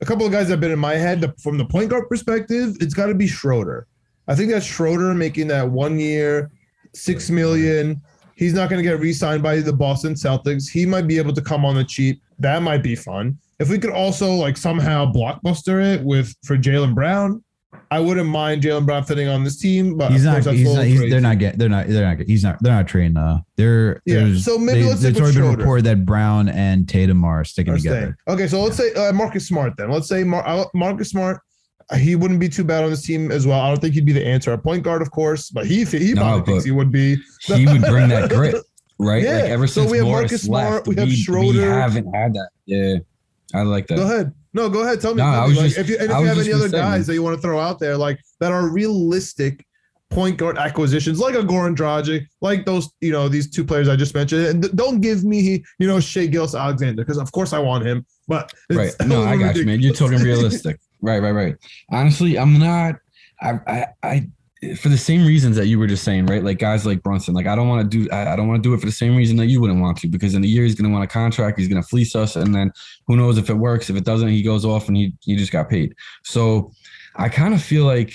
a 0.00 0.06
couple 0.06 0.24
of 0.24 0.32
guys 0.32 0.46
that 0.48 0.54
have 0.54 0.60
been 0.60 0.70
in 0.70 0.78
my 0.78 0.94
head 0.94 1.34
from 1.42 1.58
the 1.58 1.64
point 1.64 1.90
guard 1.90 2.08
perspective. 2.08 2.76
It's 2.80 2.94
got 2.94 3.06
to 3.06 3.14
be 3.14 3.26
Schroeder. 3.26 3.86
I 4.28 4.34
think 4.34 4.50
that 4.52 4.62
Schroeder 4.62 5.12
making 5.14 5.48
that 5.48 5.68
one 5.68 5.98
year, 5.98 6.50
six 6.94 7.30
million. 7.30 8.00
He's 8.36 8.54
not 8.54 8.70
going 8.70 8.82
to 8.82 8.88
get 8.88 9.00
re-signed 9.00 9.42
by 9.42 9.60
the 9.60 9.72
Boston 9.72 10.14
Celtics. 10.14 10.70
He 10.70 10.86
might 10.86 11.06
be 11.06 11.18
able 11.18 11.34
to 11.34 11.42
come 11.42 11.66
on 11.66 11.74
the 11.74 11.84
cheap. 11.84 12.22
That 12.38 12.62
might 12.62 12.82
be 12.82 12.94
fun. 12.94 13.36
If 13.58 13.68
we 13.68 13.78
could 13.78 13.90
also 13.90 14.32
like 14.32 14.56
somehow 14.56 15.12
blockbuster 15.12 15.84
it 15.84 16.02
with 16.02 16.34
for 16.44 16.56
Jaylen 16.56 16.94
Brown, 16.94 17.44
I 17.92 18.00
wouldn't 18.00 18.28
mind 18.28 18.62
Jaylen 18.62 18.84
Brown 18.86 19.04
fitting 19.04 19.28
on 19.28 19.44
this 19.44 19.58
team, 19.58 19.96
but 19.96 20.10
He's 20.12 20.24
not. 20.24 20.44
He's 20.44 20.74
not. 20.74 20.84
He's, 20.84 21.00
they're 21.10 21.20
not 21.20 21.38
getting. 21.38 21.58
They're 21.58 21.68
not. 21.68 21.86
They're 21.88 22.16
not. 22.16 22.26
He's 22.26 22.42
not. 22.42 22.62
They're 22.62 22.72
not 22.74 22.88
trading. 22.88 23.16
Uh, 23.16 23.38
they're. 23.56 24.00
Yeah, 24.06 24.20
there's- 24.24 24.44
so 24.44 24.58
maybe 24.58 24.82
they, 24.82 24.88
let's 24.88 25.02
with 25.02 25.20
already 25.20 25.38
been 25.40 25.56
reported 25.56 25.84
that 25.86 26.04
Brown 26.04 26.48
and 26.48 26.88
Tatum 26.88 27.24
are 27.24 27.44
sticking 27.44 27.72
Are 27.74 27.76
together. 27.76 28.16
staying. 28.26 28.36
Okay, 28.36 28.46
so 28.48 28.60
let's 28.62 28.76
say 28.76 28.92
uh, 28.94 29.12
Marcus 29.12 29.46
Smart 29.46 29.74
then. 29.76 29.90
Let's 29.90 30.08
say 30.08 30.24
Mar- 30.24 30.46
uh, 30.46 30.64
Marcus 30.74 31.10
Smart. 31.10 31.40
uh, 31.90 31.96
He 31.96 32.16
wouldn't 32.16 32.40
be 32.40 32.48
too 32.48 32.64
bad 32.64 32.82
on 32.84 32.90
this 32.90 33.02
team 33.04 33.30
as 33.32 33.46
well. 33.46 33.60
I 33.60 33.68
don't 33.68 33.80
think 33.80 33.94
he'd 33.94 34.06
be 34.06 34.12
the 34.12 34.26
answer 34.26 34.52
at 34.52 34.62
point 34.62 34.82
guard, 34.82 35.02
of 35.02 35.10
course, 35.12 35.50
but 35.50 35.66
he 35.66 35.84
he 35.84 36.12
No, 36.12 36.22
probably 36.22 36.46
thinks 36.46 36.64
he 36.64 36.70
would 36.72 36.90
be. 36.92 37.16
He 37.42 37.66
would 37.66 37.82
bring 37.82 38.08
that 38.08 38.30
grit, 38.34 38.54
right? 38.98 39.22
Yeah, 39.22 39.34
Like 39.42 39.44
ever 39.50 39.66
so 39.68 39.80
since 39.82 39.90
we 39.92 39.98
have 39.98 40.06
Morris 40.06 40.22
Marcus 40.30 40.42
Smart, 40.42 40.72
left, 40.72 40.88
we 40.88 40.94
have 40.96 41.08
we 41.08 41.16
Schroeder. 41.16 41.72
haven't 41.72 42.12
had 42.14 42.34
that. 42.34 42.48
Yeah, 42.66 42.96
I 43.54 43.62
like 43.62 43.86
that. 43.88 43.96
Go 43.96 44.04
ahead. 44.04 44.32
No, 44.52 44.68
go 44.68 44.82
ahead. 44.82 45.00
Tell 45.00 45.14
me. 45.14 45.18
No, 45.22 45.30
tell 45.30 45.40
I 45.40 45.42
me, 45.44 45.48
was 45.50 45.56
like, 45.58 45.66
just- 45.68 45.78
if 45.78 45.88
you, 45.88 45.96
and 45.98 46.10
if 46.10 46.18
you 46.18 46.24
have 46.26 46.38
any 46.38 46.52
other 46.52 46.68
gonna 46.68 46.82
guys 46.82 47.06
that 47.06 47.14
you 47.14 47.22
want 47.22 47.36
to 47.36 47.42
throw 47.42 47.58
out 47.60 47.78
there, 47.78 47.96
like 47.96 48.20
that 48.40 48.50
are 48.52 48.68
realistic 48.68 49.64
point 50.10 50.36
guard 50.38 50.58
acquisitions, 50.58 51.20
like 51.20 51.36
a 51.36 51.38
Goran 51.38 51.76
Dragic, 51.76 52.26
like 52.40 52.66
those, 52.66 52.88
you 53.00 53.12
know, 53.12 53.28
these 53.28 53.48
two 53.48 53.64
players 53.64 53.88
I 53.88 53.94
just 53.94 54.12
mentioned. 54.12 54.44
And 54.46 54.62
th- 54.64 54.74
don't 54.74 55.00
give 55.00 55.22
me, 55.22 55.62
you 55.78 55.86
know, 55.86 56.00
Shai 56.00 56.26
Gilgeous-Alexander, 56.26 57.00
because 57.04 57.16
of 57.16 57.30
course 57.30 57.52
I 57.52 57.60
want 57.60 57.86
him. 57.86 58.04
But 58.26 58.52
right. 58.70 58.92
No, 59.06 59.22
I 59.22 59.36
got 59.36 59.54
you, 59.54 59.64
man. 59.64 59.80
You're 59.80 59.94
talking 59.94 60.18
realistic. 60.18 60.80
right, 61.00 61.20
right, 61.20 61.30
right. 61.30 61.54
Honestly, 61.92 62.36
I'm 62.38 62.58
not. 62.58 62.96
I, 63.40 63.50
I, 63.68 63.86
I, 64.02 64.28
for 64.76 64.90
the 64.90 64.98
same 64.98 65.26
reasons 65.26 65.56
that 65.56 65.66
you 65.66 65.78
were 65.78 65.86
just 65.86 66.04
saying, 66.04 66.26
right? 66.26 66.44
Like 66.44 66.58
guys 66.58 66.84
like 66.84 67.02
Brunson. 67.02 67.34
Like 67.34 67.46
I 67.46 67.54
don't 67.54 67.68
want 67.68 67.90
to 67.90 67.98
do. 67.98 68.10
I, 68.10 68.32
I 68.32 68.36
don't 68.36 68.46
want 68.46 68.62
to 68.62 68.68
do 68.68 68.74
it 68.74 68.80
for 68.80 68.86
the 68.86 68.92
same 68.92 69.16
reason 69.16 69.36
that 69.38 69.46
you 69.46 69.60
wouldn't 69.60 69.80
want 69.80 69.98
to, 69.98 70.08
because 70.08 70.34
in 70.34 70.44
a 70.44 70.46
year 70.46 70.64
he's 70.64 70.74
going 70.74 70.90
to 70.90 70.92
want 70.92 71.04
a 71.04 71.12
contract. 71.12 71.58
He's 71.58 71.68
going 71.68 71.82
to 71.82 71.88
fleece 71.88 72.14
us, 72.14 72.36
and 72.36 72.54
then 72.54 72.72
who 73.06 73.16
knows 73.16 73.38
if 73.38 73.48
it 73.48 73.54
works? 73.54 73.88
If 73.88 73.96
it 73.96 74.04
doesn't, 74.04 74.28
he 74.28 74.42
goes 74.42 74.64
off 74.64 74.88
and 74.88 74.96
he 74.96 75.14
he 75.20 75.36
just 75.36 75.52
got 75.52 75.70
paid. 75.70 75.94
So 76.24 76.72
I 77.16 77.28
kind 77.28 77.54
of 77.54 77.62
feel 77.62 77.84
like. 77.84 78.14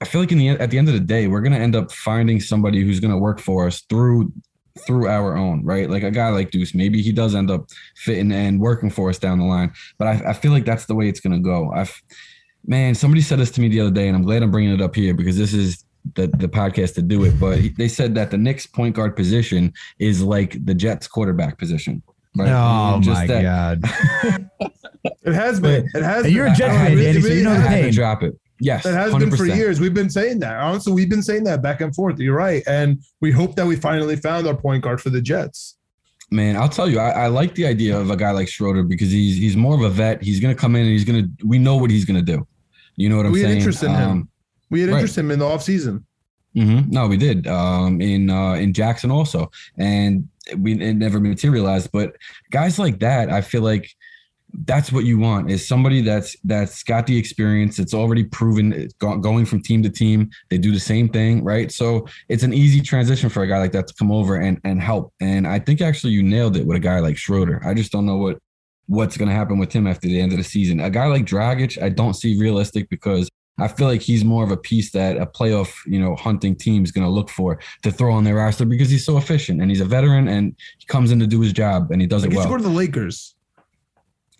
I 0.00 0.06
feel 0.06 0.20
like 0.20 0.32
in 0.32 0.38
the 0.38 0.48
at 0.50 0.70
the 0.70 0.76
end 0.76 0.88
of 0.88 0.94
the 0.94 1.00
day, 1.00 1.28
we're 1.28 1.40
gonna 1.40 1.56
end 1.56 1.74
up 1.74 1.90
finding 1.90 2.38
somebody 2.38 2.82
who's 2.82 3.00
gonna 3.00 3.16
work 3.16 3.40
for 3.40 3.66
us 3.66 3.80
through 3.82 4.32
through 4.80 5.08
our 5.08 5.36
own, 5.36 5.64
right? 5.64 5.88
Like 5.88 6.02
a 6.02 6.10
guy 6.10 6.28
like 6.30 6.50
Deuce, 6.50 6.74
maybe 6.74 7.00
he 7.00 7.12
does 7.12 7.34
end 7.34 7.50
up 7.50 7.68
fitting 7.96 8.32
and 8.32 8.60
working 8.60 8.90
for 8.90 9.08
us 9.08 9.18
down 9.18 9.38
the 9.38 9.44
line. 9.44 9.72
But 9.96 10.08
I, 10.08 10.30
I 10.30 10.32
feel 10.32 10.52
like 10.52 10.64
that's 10.64 10.86
the 10.86 10.94
way 10.94 11.08
it's 11.08 11.20
gonna 11.20 11.38
go. 11.38 11.70
I've 11.72 12.02
man, 12.66 12.94
somebody 12.94 13.20
said 13.20 13.38
this 13.38 13.50
to 13.52 13.60
me 13.60 13.68
the 13.68 13.80
other 13.80 13.90
day, 13.90 14.08
and 14.08 14.16
I'm 14.16 14.22
glad 14.22 14.42
I'm 14.42 14.50
bringing 14.50 14.72
it 14.74 14.80
up 14.80 14.94
here 14.94 15.14
because 15.14 15.36
this 15.36 15.52
is 15.54 15.84
the 16.14 16.26
the 16.26 16.48
podcast 16.48 16.94
to 16.94 17.02
do 17.02 17.24
it. 17.24 17.38
But 17.40 17.60
they 17.76 17.88
said 17.88 18.14
that 18.16 18.30
the 18.30 18.38
Knicks 18.38 18.66
point 18.66 18.94
guard 18.96 19.16
position 19.16 19.72
is 19.98 20.22
like 20.22 20.64
the 20.64 20.74
Jets 20.74 21.06
quarterback 21.06 21.58
position. 21.58 22.02
Right? 22.36 22.50
Oh 22.50 23.00
just 23.00 23.20
my 23.20 23.26
that- 23.28 23.80
god! 23.80 24.50
It 25.22 25.34
has 25.34 25.60
been. 25.60 25.88
It 25.94 26.02
has. 26.02 26.24
And 26.24 26.34
you're 26.34 26.46
a 26.46 26.50
been. 26.50 26.56
Jet 26.56 26.68
fan, 26.68 26.96
Danny, 26.96 27.20
so 27.20 27.28
you 27.28 27.44
know 27.44 27.50
the 27.54 27.56
I 27.58 27.60
had 27.62 27.82
pain. 27.84 27.92
drop 27.92 28.22
it. 28.22 28.38
Yes, 28.60 28.86
It 28.86 28.94
has 28.94 29.12
100%. 29.12 29.18
been 29.18 29.36
for 29.36 29.44
years. 29.46 29.80
We've 29.80 29.92
been 29.92 30.08
saying 30.08 30.38
that. 30.38 30.56
Honestly, 30.60 30.92
we've 30.92 31.10
been 31.10 31.22
saying 31.22 31.44
that 31.44 31.60
back 31.60 31.80
and 31.80 31.94
forth. 31.94 32.18
You're 32.18 32.36
right. 32.36 32.62
And 32.66 33.02
we 33.20 33.30
hope 33.32 33.56
that 33.56 33.66
we 33.66 33.76
finally 33.76 34.16
found 34.16 34.46
our 34.46 34.54
point 34.56 34.82
guard 34.84 35.00
for 35.00 35.10
the 35.10 35.20
Jets. 35.20 35.76
Man, 36.30 36.56
I'll 36.56 36.68
tell 36.68 36.88
you, 36.88 36.98
I, 37.00 37.10
I 37.10 37.26
like 37.26 37.54
the 37.56 37.66
idea 37.66 37.98
of 37.98 38.10
a 38.10 38.16
guy 38.16 38.30
like 38.30 38.48
Schroeder 38.48 38.82
because 38.84 39.10
he's 39.10 39.36
he's 39.36 39.56
more 39.56 39.74
of 39.74 39.82
a 39.82 39.90
vet. 39.90 40.22
He's 40.22 40.40
gonna 40.40 40.54
come 40.54 40.76
in 40.76 40.82
and 40.82 40.90
he's 40.90 41.04
gonna 41.04 41.28
we 41.44 41.58
know 41.58 41.76
what 41.76 41.90
he's 41.90 42.04
gonna 42.04 42.22
do. 42.22 42.46
You 42.96 43.08
know 43.08 43.16
what 43.16 43.26
I'm 43.26 43.34
saying? 43.34 43.44
We 43.44 43.48
had 43.50 43.56
interest 43.58 43.82
in 43.82 43.90
him. 43.90 44.10
Um, 44.10 44.28
We 44.70 44.80
had 44.80 44.90
Right. 44.90 44.96
interest 44.96 45.18
in 45.18 45.26
him 45.26 45.30
in 45.32 45.38
the 45.40 45.44
offseason. 45.44 46.02
mhm. 46.56 46.90
No, 46.90 47.06
we 47.08 47.16
did. 47.16 47.46
Um, 47.46 48.00
in 48.00 48.30
uh, 48.30 48.54
in 48.54 48.72
Jackson 48.72 49.10
also, 49.10 49.50
and 49.78 50.28
we 50.58 50.72
it 50.80 50.94
never 50.94 51.20
materialized. 51.20 51.90
But 51.92 52.16
guys 52.50 52.78
like 52.78 53.00
that, 53.00 53.30
I 53.30 53.40
feel 53.40 53.62
like 53.62 53.90
that's 54.66 54.92
what 54.92 55.04
you 55.04 55.18
want 55.18 55.50
is 55.50 55.66
somebody 55.66 56.00
that's 56.00 56.36
that's 56.44 56.84
got 56.84 57.06
the 57.08 57.16
experience. 57.18 57.80
It's 57.80 57.92
already 57.92 58.22
proven. 58.22 58.72
It's 58.72 58.94
go- 58.94 59.18
going 59.18 59.46
from 59.46 59.62
team 59.62 59.82
to 59.82 59.90
team, 59.90 60.30
they 60.48 60.58
do 60.58 60.70
the 60.70 60.78
same 60.78 61.08
thing, 61.08 61.42
right? 61.42 61.72
So 61.72 62.06
it's 62.28 62.44
an 62.44 62.54
easy 62.54 62.80
transition 62.80 63.28
for 63.28 63.42
a 63.42 63.48
guy 63.48 63.58
like 63.58 63.72
that 63.72 63.88
to 63.88 63.94
come 63.94 64.12
over 64.12 64.36
and 64.36 64.60
and 64.64 64.80
help. 64.80 65.12
And 65.20 65.46
I 65.48 65.58
think 65.58 65.80
actually 65.80 66.12
you 66.12 66.22
nailed 66.22 66.56
it 66.56 66.64
with 66.66 66.76
a 66.76 66.80
guy 66.80 67.00
like 67.00 67.16
Schroeder. 67.16 67.60
I 67.66 67.74
just 67.74 67.90
don't 67.90 68.06
know 68.06 68.16
what 68.18 68.38
what's 68.86 69.16
going 69.16 69.28
to 69.28 69.34
happen 69.34 69.58
with 69.58 69.72
him 69.72 69.86
after 69.86 70.08
the 70.08 70.20
end 70.20 70.32
of 70.32 70.38
the 70.38 70.44
season. 70.44 70.80
A 70.80 70.90
guy 70.90 71.06
like 71.06 71.24
Dragic, 71.24 71.82
I 71.82 71.88
don't 71.88 72.14
see 72.14 72.38
realistic 72.38 72.88
because 72.90 73.28
I 73.58 73.68
feel 73.68 73.86
like 73.86 74.00
he's 74.02 74.24
more 74.24 74.42
of 74.44 74.50
a 74.50 74.56
piece 74.56 74.90
that 74.92 75.16
a 75.16 75.26
playoff, 75.26 75.74
you 75.86 76.00
know, 76.00 76.16
hunting 76.16 76.56
team 76.56 76.82
is 76.84 76.90
going 76.90 77.06
to 77.06 77.10
look 77.10 77.30
for 77.30 77.60
to 77.82 77.90
throw 77.92 78.12
on 78.12 78.24
their 78.24 78.34
roster 78.34 78.64
because 78.64 78.90
he's 78.90 79.06
so 79.06 79.16
efficient 79.16 79.60
and 79.60 79.70
he's 79.70 79.80
a 79.80 79.84
veteran 79.84 80.26
and 80.28 80.56
he 80.78 80.86
comes 80.86 81.12
in 81.12 81.20
to 81.20 81.26
do 81.26 81.40
his 81.40 81.52
job 81.52 81.90
and 81.90 82.00
he 82.00 82.06
does 82.06 82.22
Like, 82.22 82.32
it 82.32 82.36
well. 82.36 82.48
go 82.48 82.56
to 82.56 82.62
the 82.62 82.68
Lakers. 82.68 83.33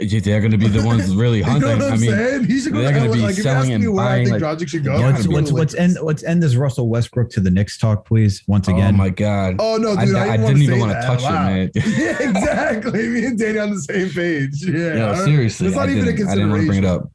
Yeah, 0.01 0.19
They're 0.19 0.41
going 0.41 0.51
to 0.51 0.59
be 0.59 0.67
the 0.67 0.85
ones 0.87 1.15
really 1.15 1.39
You 1.39 1.45
know 1.45 1.51
hunting. 1.53 1.79
what 1.79 1.83
I'm 1.83 1.93
I 1.93 1.97
mean, 1.99 2.11
saying? 2.11 2.45
He 2.45 2.61
should 2.61 2.73
go 2.73 2.81
they're 2.83 2.93
gonna 2.93 3.13
be 3.13 3.21
like, 3.21 3.37
selling 3.37 3.69
me 3.69 3.75
and 3.75 3.95
where 3.95 4.05
I 4.05 4.09
buying, 4.09 4.27
think 4.27 4.43
like- 4.43 4.59
Dragic 4.59 4.69
should 4.69 4.85
go, 4.85 4.99
Yeah, 4.99 5.07
let's 5.11 5.21
I'd 5.27 5.33
let's 5.33 5.53
let's 5.53 5.75
end 5.77 5.99
let's 6.03 6.25
end 6.25 6.43
this 6.43 6.57
Russell 6.57 6.89
Westbrook 6.89 7.31
to 7.31 7.41
the 7.41 7.51
Knicks 7.51 7.79
talk, 7.79 8.05
please. 8.05 8.43
Once 8.49 8.69
oh 8.69 8.75
again, 8.75 8.95
oh 8.95 8.99
my 8.99 9.11
god, 9.11 9.57
Oh 9.61 9.77
no, 9.77 9.93
I, 9.93 10.05
dude! 10.05 10.17
I, 10.17 10.33
I 10.33 10.37
didn't, 10.37 10.47
didn't 10.47 10.63
even 10.63 10.81
want 10.81 10.93
want 10.95 11.03
to 11.05 11.17
to 11.17 11.17
touch 11.17 11.31
it, 11.31 11.33
man. 11.33 11.71
yeah, 11.97 12.29
exactly. 12.29 13.09
Me 13.09 13.25
and 13.27 13.39
Danny 13.39 13.59
on 13.61 13.71
the 13.71 13.81
same 13.81 14.11
page. 14.11 14.65
Yeah. 14.65 14.95
No, 14.95 15.25
seriously, 15.25 15.69
It's 15.69 15.77
not 15.77 15.89
I 15.89 15.93
even 15.93 16.09
a 16.09 16.13
didn't, 16.13 16.29
I 16.29 16.35
didn't 16.35 16.51
want 16.51 16.63
to 16.63 16.67
bring 16.67 16.79
it 16.79 16.85
up. 16.85 17.11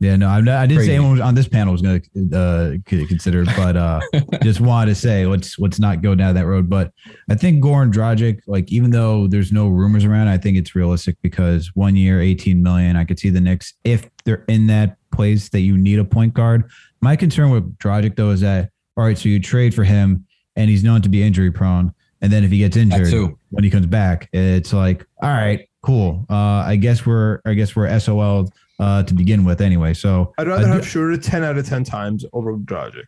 Yeah, 0.00 0.14
no, 0.14 0.28
I'm 0.28 0.44
not, 0.44 0.58
I 0.58 0.66
didn't 0.66 0.84
say 0.84 0.94
anyone 0.94 1.20
on 1.20 1.34
this 1.34 1.48
panel 1.48 1.72
was 1.72 1.82
going 1.82 2.00
to 2.30 2.38
uh, 2.38 3.06
consider, 3.06 3.44
but 3.44 3.76
uh, 3.76 4.00
just 4.44 4.60
wanted 4.60 4.92
to 4.92 4.94
say 4.94 5.26
let's 5.26 5.58
let's 5.58 5.80
not 5.80 6.02
go 6.02 6.14
down 6.14 6.36
that 6.36 6.46
road. 6.46 6.70
But 6.70 6.92
I 7.28 7.34
think 7.34 7.62
Goran 7.62 7.92
Dragic, 7.92 8.40
like 8.46 8.70
even 8.70 8.92
though 8.92 9.26
there's 9.26 9.50
no 9.50 9.66
rumors 9.66 10.04
around, 10.04 10.28
I 10.28 10.38
think 10.38 10.56
it's 10.56 10.76
realistic 10.76 11.16
because 11.20 11.72
one 11.74 11.96
year, 11.96 12.20
18 12.20 12.62
million. 12.62 12.94
I 12.94 13.04
could 13.04 13.18
see 13.18 13.30
the 13.30 13.40
Knicks 13.40 13.74
if 13.82 14.08
they're 14.24 14.44
in 14.46 14.68
that 14.68 14.98
place 15.10 15.48
that 15.48 15.60
you 15.60 15.76
need 15.76 15.98
a 15.98 16.04
point 16.04 16.32
guard. 16.32 16.70
My 17.00 17.16
concern 17.16 17.50
with 17.50 17.76
Dragic 17.78 18.14
though 18.14 18.30
is 18.30 18.40
that 18.42 18.70
all 18.96 19.04
right, 19.04 19.18
so 19.18 19.28
you 19.28 19.40
trade 19.40 19.74
for 19.74 19.82
him 19.82 20.26
and 20.54 20.70
he's 20.70 20.84
known 20.84 21.02
to 21.02 21.08
be 21.08 21.24
injury 21.24 21.50
prone, 21.50 21.92
and 22.20 22.32
then 22.32 22.44
if 22.44 22.52
he 22.52 22.58
gets 22.58 22.76
injured 22.76 23.34
when 23.50 23.64
he 23.64 23.70
comes 23.70 23.86
back, 23.86 24.28
it's 24.32 24.72
like 24.72 25.04
all 25.20 25.30
right, 25.30 25.68
cool. 25.82 26.24
Uh, 26.30 26.62
I 26.64 26.76
guess 26.76 27.04
we're 27.04 27.40
I 27.44 27.54
guess 27.54 27.74
we're 27.74 27.98
SOL 27.98 28.48
uh, 28.78 29.02
to 29.02 29.14
begin 29.14 29.44
with 29.44 29.60
anyway. 29.60 29.94
So 29.94 30.32
I'd 30.38 30.46
rather 30.48 30.62
I 30.62 30.66
do- 30.66 30.72
have 30.74 30.86
Schroeder 30.88 31.16
ten 31.20 31.44
out 31.44 31.58
of 31.58 31.66
ten 31.66 31.84
times 31.84 32.24
over 32.32 32.54
Dragic. 32.56 33.06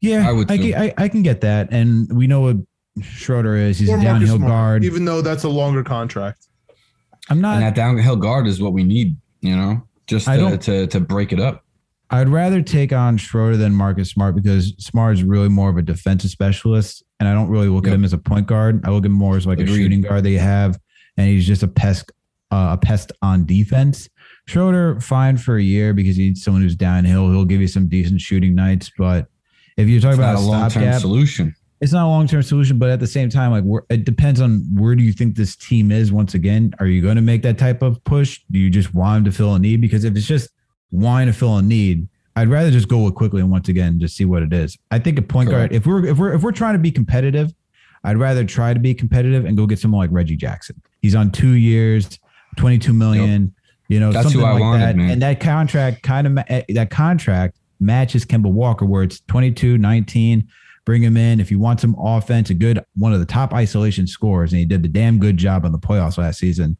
yeah, 0.00 0.28
I 0.28 0.32
would 0.32 0.50
I, 0.50 0.58
can, 0.58 0.74
I, 0.74 0.94
I 0.96 1.08
can 1.08 1.22
get 1.22 1.40
that. 1.42 1.68
And 1.72 2.10
we 2.16 2.26
know 2.26 2.40
what 2.40 2.56
Schroeder 3.02 3.56
is. 3.56 3.78
He's 3.78 3.88
Or 3.90 3.98
a 3.98 4.02
downhill 4.02 4.36
Smart, 4.36 4.50
guard. 4.50 4.84
even 4.84 5.04
though 5.04 5.22
that's 5.22 5.44
a 5.44 5.48
longer 5.48 5.82
contract. 5.82 6.46
I'm 7.30 7.40
not. 7.40 7.54
And 7.56 7.62
that 7.64 7.74
downhill 7.74 8.16
guard 8.16 8.46
is 8.46 8.60
what 8.60 8.72
we 8.72 8.84
need, 8.84 9.16
you 9.40 9.56
know, 9.56 9.82
just 10.06 10.28
I 10.28 10.36
to, 10.36 10.42
don't- 10.42 10.62
to 10.62 10.86
to 10.88 11.00
break 11.00 11.32
it 11.32 11.40
up. 11.40 11.62
I'd 12.10 12.28
rather 12.28 12.60
take 12.62 12.92
on 12.92 13.16
Schroeder 13.16 13.56
than 13.56 13.74
Marcus 13.74 14.10
Smart 14.10 14.36
because 14.36 14.74
Smart 14.78 15.14
is 15.14 15.24
really 15.24 15.48
more 15.48 15.70
of 15.70 15.78
a 15.78 15.82
defensive 15.82 16.30
specialist, 16.30 17.02
and 17.18 17.28
I 17.28 17.32
don't 17.32 17.48
really 17.48 17.68
look 17.68 17.86
at 17.88 17.92
him 17.94 18.04
as 18.04 18.12
a 18.12 18.18
point 18.18 18.46
guard. 18.46 18.82
I 18.84 18.90
look 18.90 19.04
at 19.04 19.06
him 19.06 19.12
more 19.12 19.36
as 19.36 19.46
like 19.46 19.58
a 19.58 19.66
shooting 19.66 20.02
guard 20.02 20.22
that 20.24 20.30
you 20.30 20.38
have, 20.38 20.78
and 21.16 21.26
he's 21.28 21.46
just 21.46 21.62
a 21.62 21.68
pest, 21.68 22.12
uh, 22.52 22.68
a 22.74 22.76
pest 22.76 23.10
on 23.22 23.46
defense. 23.46 24.08
Schroeder, 24.46 25.00
fine 25.00 25.36
for 25.36 25.56
a 25.56 25.62
year 25.62 25.94
because 25.94 26.16
he's 26.16 26.42
someone 26.44 26.62
who's 26.62 26.76
downhill. 26.76 27.30
He'll 27.30 27.44
give 27.44 27.60
you 27.60 27.68
some 27.68 27.88
decent 27.88 28.20
shooting 28.20 28.54
nights, 28.54 28.90
but 28.98 29.26
if 29.76 29.88
you're 29.88 30.00
talking 30.00 30.12
It's 30.12 30.18
about 30.18 30.36
a 30.36 30.40
long 30.40 30.70
term 30.70 31.00
solution. 31.00 31.54
it's 31.80 31.92
not 31.92 32.06
a 32.06 32.08
long 32.08 32.26
term 32.26 32.42
solution, 32.42 32.78
but 32.78 32.90
at 32.90 33.00
the 33.00 33.06
same 33.06 33.30
time, 33.30 33.50
like 33.52 33.64
it 33.88 34.04
depends 34.04 34.40
on 34.40 34.60
where 34.74 34.94
do 34.94 35.02
you 35.02 35.12
think 35.12 35.36
this 35.36 35.56
team 35.56 35.90
is. 35.90 36.12
Once 36.12 36.34
again, 36.34 36.74
are 36.78 36.86
you 36.86 37.00
going 37.00 37.16
to 37.16 37.22
make 37.22 37.42
that 37.42 37.58
type 37.58 37.82
of 37.82 38.02
push? 38.04 38.40
Do 38.50 38.58
you 38.58 38.68
just 38.70 38.94
want 38.94 39.18
him 39.18 39.24
to 39.24 39.32
fill 39.32 39.54
a 39.54 39.58
need? 39.58 39.80
Because 39.80 40.04
if 40.04 40.14
it's 40.14 40.26
just 40.26 40.50
wanting 40.90 41.26
to 41.28 41.32
fill 41.32 41.56
a 41.56 41.62
need, 41.62 42.06
I'd 42.36 42.48
rather 42.48 42.70
just 42.70 42.88
go 42.88 43.02
with 43.04 43.14
Quickley 43.14 43.40
and 43.40 43.50
once 43.50 43.68
again 43.68 43.98
just 43.98 44.16
see 44.16 44.24
what 44.26 44.42
it 44.42 44.52
is. 44.52 44.76
I 44.90 44.98
think 44.98 45.18
a 45.18 45.22
point 45.22 45.50
guard. 45.50 45.72
If 45.72 45.86
we're 45.86 46.04
if 46.04 46.18
we're 46.18 46.34
if 46.34 46.42
we're 46.42 46.52
trying 46.52 46.74
to 46.74 46.78
be 46.80 46.90
competitive, 46.90 47.50
I'd 48.04 48.18
rather 48.18 48.44
try 48.44 48.74
to 48.74 48.80
be 48.80 48.92
competitive 48.92 49.46
and 49.46 49.56
go 49.56 49.66
get 49.66 49.78
someone 49.78 50.00
like 50.00 50.10
Reggie 50.12 50.36
Jackson. 50.36 50.80
He's 51.00 51.14
on 51.14 51.30
two 51.32 51.52
years, 51.54 52.18
twenty 52.56 52.78
two 52.78 52.92
million. 52.92 53.54
You 53.88 54.00
know, 54.00 54.12
That's 54.12 54.26
who 54.26 54.40
something 54.40 54.48
I 54.48 54.52
like 54.52 54.60
wanted, 54.60 54.82
that. 54.82 54.96
man. 54.96 55.10
And 55.10 55.22
that 55.22 55.40
contract 55.40 56.02
kind 56.02 56.26
of 56.26 56.44
eh, 56.48 56.62
that 56.70 56.90
contract 56.90 57.58
matches 57.80 58.24
Kemba 58.24 58.50
Walker, 58.50 58.86
where 58.86 59.02
it's 59.02 59.20
22, 59.28 59.78
19 59.78 60.48
bring 60.84 61.02
him 61.02 61.16
in. 61.16 61.40
If 61.40 61.50
you 61.50 61.58
want 61.58 61.80
some 61.80 61.96
offense, 61.98 62.50
a 62.50 62.54
good 62.54 62.84
one 62.96 63.12
of 63.12 63.20
the 63.20 63.26
top 63.26 63.52
isolation 63.52 64.06
scores, 64.06 64.52
and 64.52 64.60
he 64.60 64.66
did 64.66 64.82
the 64.82 64.88
damn 64.88 65.18
good 65.18 65.36
job 65.36 65.64
on 65.64 65.72
the 65.72 65.78
playoffs 65.78 66.18
last 66.18 66.38
season. 66.38 66.76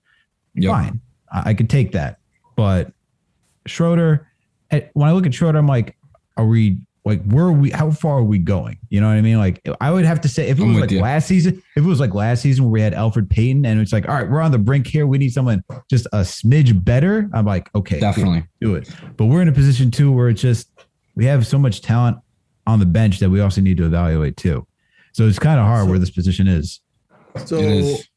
Yep. 0.54 0.70
Fine, 0.70 1.00
I, 1.32 1.50
I 1.50 1.54
could 1.54 1.70
take 1.70 1.92
that. 1.92 2.18
But 2.56 2.92
Schroeder, 3.66 4.28
eh, 4.70 4.82
when 4.92 5.08
I 5.08 5.12
look 5.12 5.26
at 5.26 5.34
Schroeder, 5.34 5.58
I'm 5.58 5.66
like, 5.66 5.96
are 6.36 6.46
we 6.46 6.78
like 7.04 7.22
where 7.24 7.44
are 7.44 7.52
we? 7.52 7.70
How 7.70 7.90
far 7.90 8.18
are 8.18 8.24
we 8.24 8.38
going? 8.38 8.78
You 8.88 9.00
know 9.00 9.08
what 9.08 9.16
I 9.16 9.20
mean? 9.20 9.36
Like 9.38 9.60
I 9.80 9.90
would 9.90 10.04
have 10.06 10.20
to 10.22 10.28
say 10.28 10.48
if 10.48 10.58
it 10.58 10.62
I'm 10.62 10.72
was 10.72 10.80
like 10.80 10.90
you. 10.90 11.00
last 11.00 11.26
season, 11.28 11.62
if 11.76 11.84
it 11.84 11.86
was 11.86 12.00
like 12.00 12.14
last 12.14 12.40
season 12.42 12.64
where 12.64 12.70
we 12.72 12.80
had 12.80 12.94
Elfrid 12.94 13.28
Payton, 13.28 13.66
and 13.66 13.80
it's 13.80 13.92
like, 13.92 14.08
all 14.08 14.14
right, 14.14 14.28
we're 14.28 14.40
on 14.40 14.52
the 14.52 14.58
brink 14.58 14.86
here. 14.86 15.06
We 15.06 15.18
need 15.18 15.30
someone 15.32 15.62
just 15.90 16.06
a 16.06 16.18
smidge 16.20 16.82
better. 16.84 17.28
I'm 17.34 17.44
like, 17.44 17.68
okay, 17.74 18.00
Definitely. 18.00 18.44
do 18.60 18.74
it. 18.74 18.88
But 19.16 19.26
we're 19.26 19.42
in 19.42 19.48
a 19.48 19.52
position 19.52 19.90
too 19.90 20.10
where 20.12 20.28
it's 20.30 20.40
just 20.40 20.68
we 21.14 21.26
have 21.26 21.46
so 21.46 21.58
much 21.58 21.82
talent 21.82 22.16
on 22.66 22.78
the 22.80 22.86
bench 22.86 23.18
that 23.18 23.28
we 23.28 23.40
also 23.40 23.60
need 23.60 23.76
to 23.76 23.84
evaluate 23.84 24.36
too. 24.38 24.66
So 25.12 25.28
it's 25.28 25.38
kind 25.38 25.60
of 25.60 25.66
hard 25.66 25.84
So- 25.84 25.90
where 25.90 25.98
this 25.98 26.10
position 26.10 26.48
is. 26.48 26.80
So 27.44 27.56
It 27.58 27.64
is. 27.66 28.08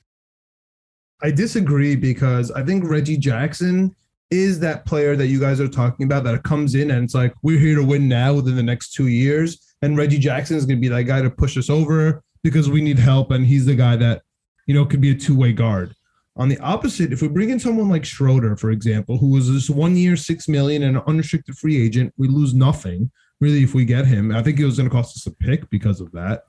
I 1.22 1.32
disagree 1.32 1.96
because 1.96 2.52
I 2.52 2.64
think 2.64 2.84
Reggie 2.88 3.18
Jackson 3.18 3.96
is 4.30 4.60
that 4.60 4.86
player 4.86 5.16
that 5.16 5.28
you 5.28 5.40
guys 5.40 5.60
are 5.60 5.68
talking 5.68 6.06
about 6.06 6.24
that 6.26 6.44
comes 6.44 6.76
in 6.76 6.92
and 6.92 7.04
it's 7.04 7.14
like 7.14 7.34
we're 7.44 7.60
here 7.60 7.76
to 7.76 7.84
win 7.84 8.08
now 8.08 8.34
within 8.34 8.56
the 8.56 8.64
next 8.64 8.94
two 8.94 9.08
years, 9.08 9.76
and 9.82 9.98
Reggie 9.98 10.20
Jackson 10.20 10.58
is 10.58 10.66
going 10.66 10.78
to 10.78 10.82
be 10.82 10.90
that 10.90 11.04
guy 11.04 11.22
to 11.22 11.30
push 11.30 11.58
us 11.58 11.70
over 11.70 12.24
because 12.44 12.70
we 12.70 12.82
need 12.82 13.00
help, 13.00 13.32
and 13.32 13.46
he's 13.46 13.66
the 13.66 13.76
guy 13.76 13.96
that 13.96 14.22
you 14.66 14.74
know 14.74 14.86
could 14.86 15.02
be 15.02 15.12
a 15.12 15.16
two 15.16 15.38
way 15.38 15.54
guard. 15.54 15.94
On 16.36 16.50
the 16.50 16.60
opposite, 16.60 17.12
if 17.12 17.22
we 17.22 17.28
bring 17.28 17.50
in 17.50 17.60
someone 17.60 17.90
like 17.90 18.06
Schroeder, 18.06 18.56
for 18.56 18.70
example, 18.70 19.18
who 19.18 19.32
was 19.32 19.52
this 19.52 19.72
one 19.72 19.96
year, 19.96 20.16
six 20.16 20.48
million 20.48 20.84
and 20.84 20.98
an 20.98 21.04
unrestricted 21.08 21.58
free 21.58 21.84
agent, 21.84 22.14
we 22.18 22.28
lose 22.28 22.54
nothing 22.54 23.10
really 23.40 23.64
if 23.64 23.74
we 23.74 23.86
get 23.86 24.06
him. 24.06 24.32
I 24.32 24.44
think 24.44 24.60
it 24.60 24.66
was 24.66 24.78
going 24.78 24.90
to 24.90 24.96
cost 24.96 25.18
us 25.18 25.26
a 25.26 25.36
pick 25.36 25.70
because 25.70 26.00
of 26.00 26.12
that. 26.12 26.44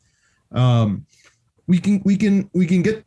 Um, 0.52 1.06
we 1.66 1.78
can 1.78 2.02
we 2.04 2.16
can 2.16 2.50
we 2.54 2.66
can 2.66 2.82
get 2.82 3.04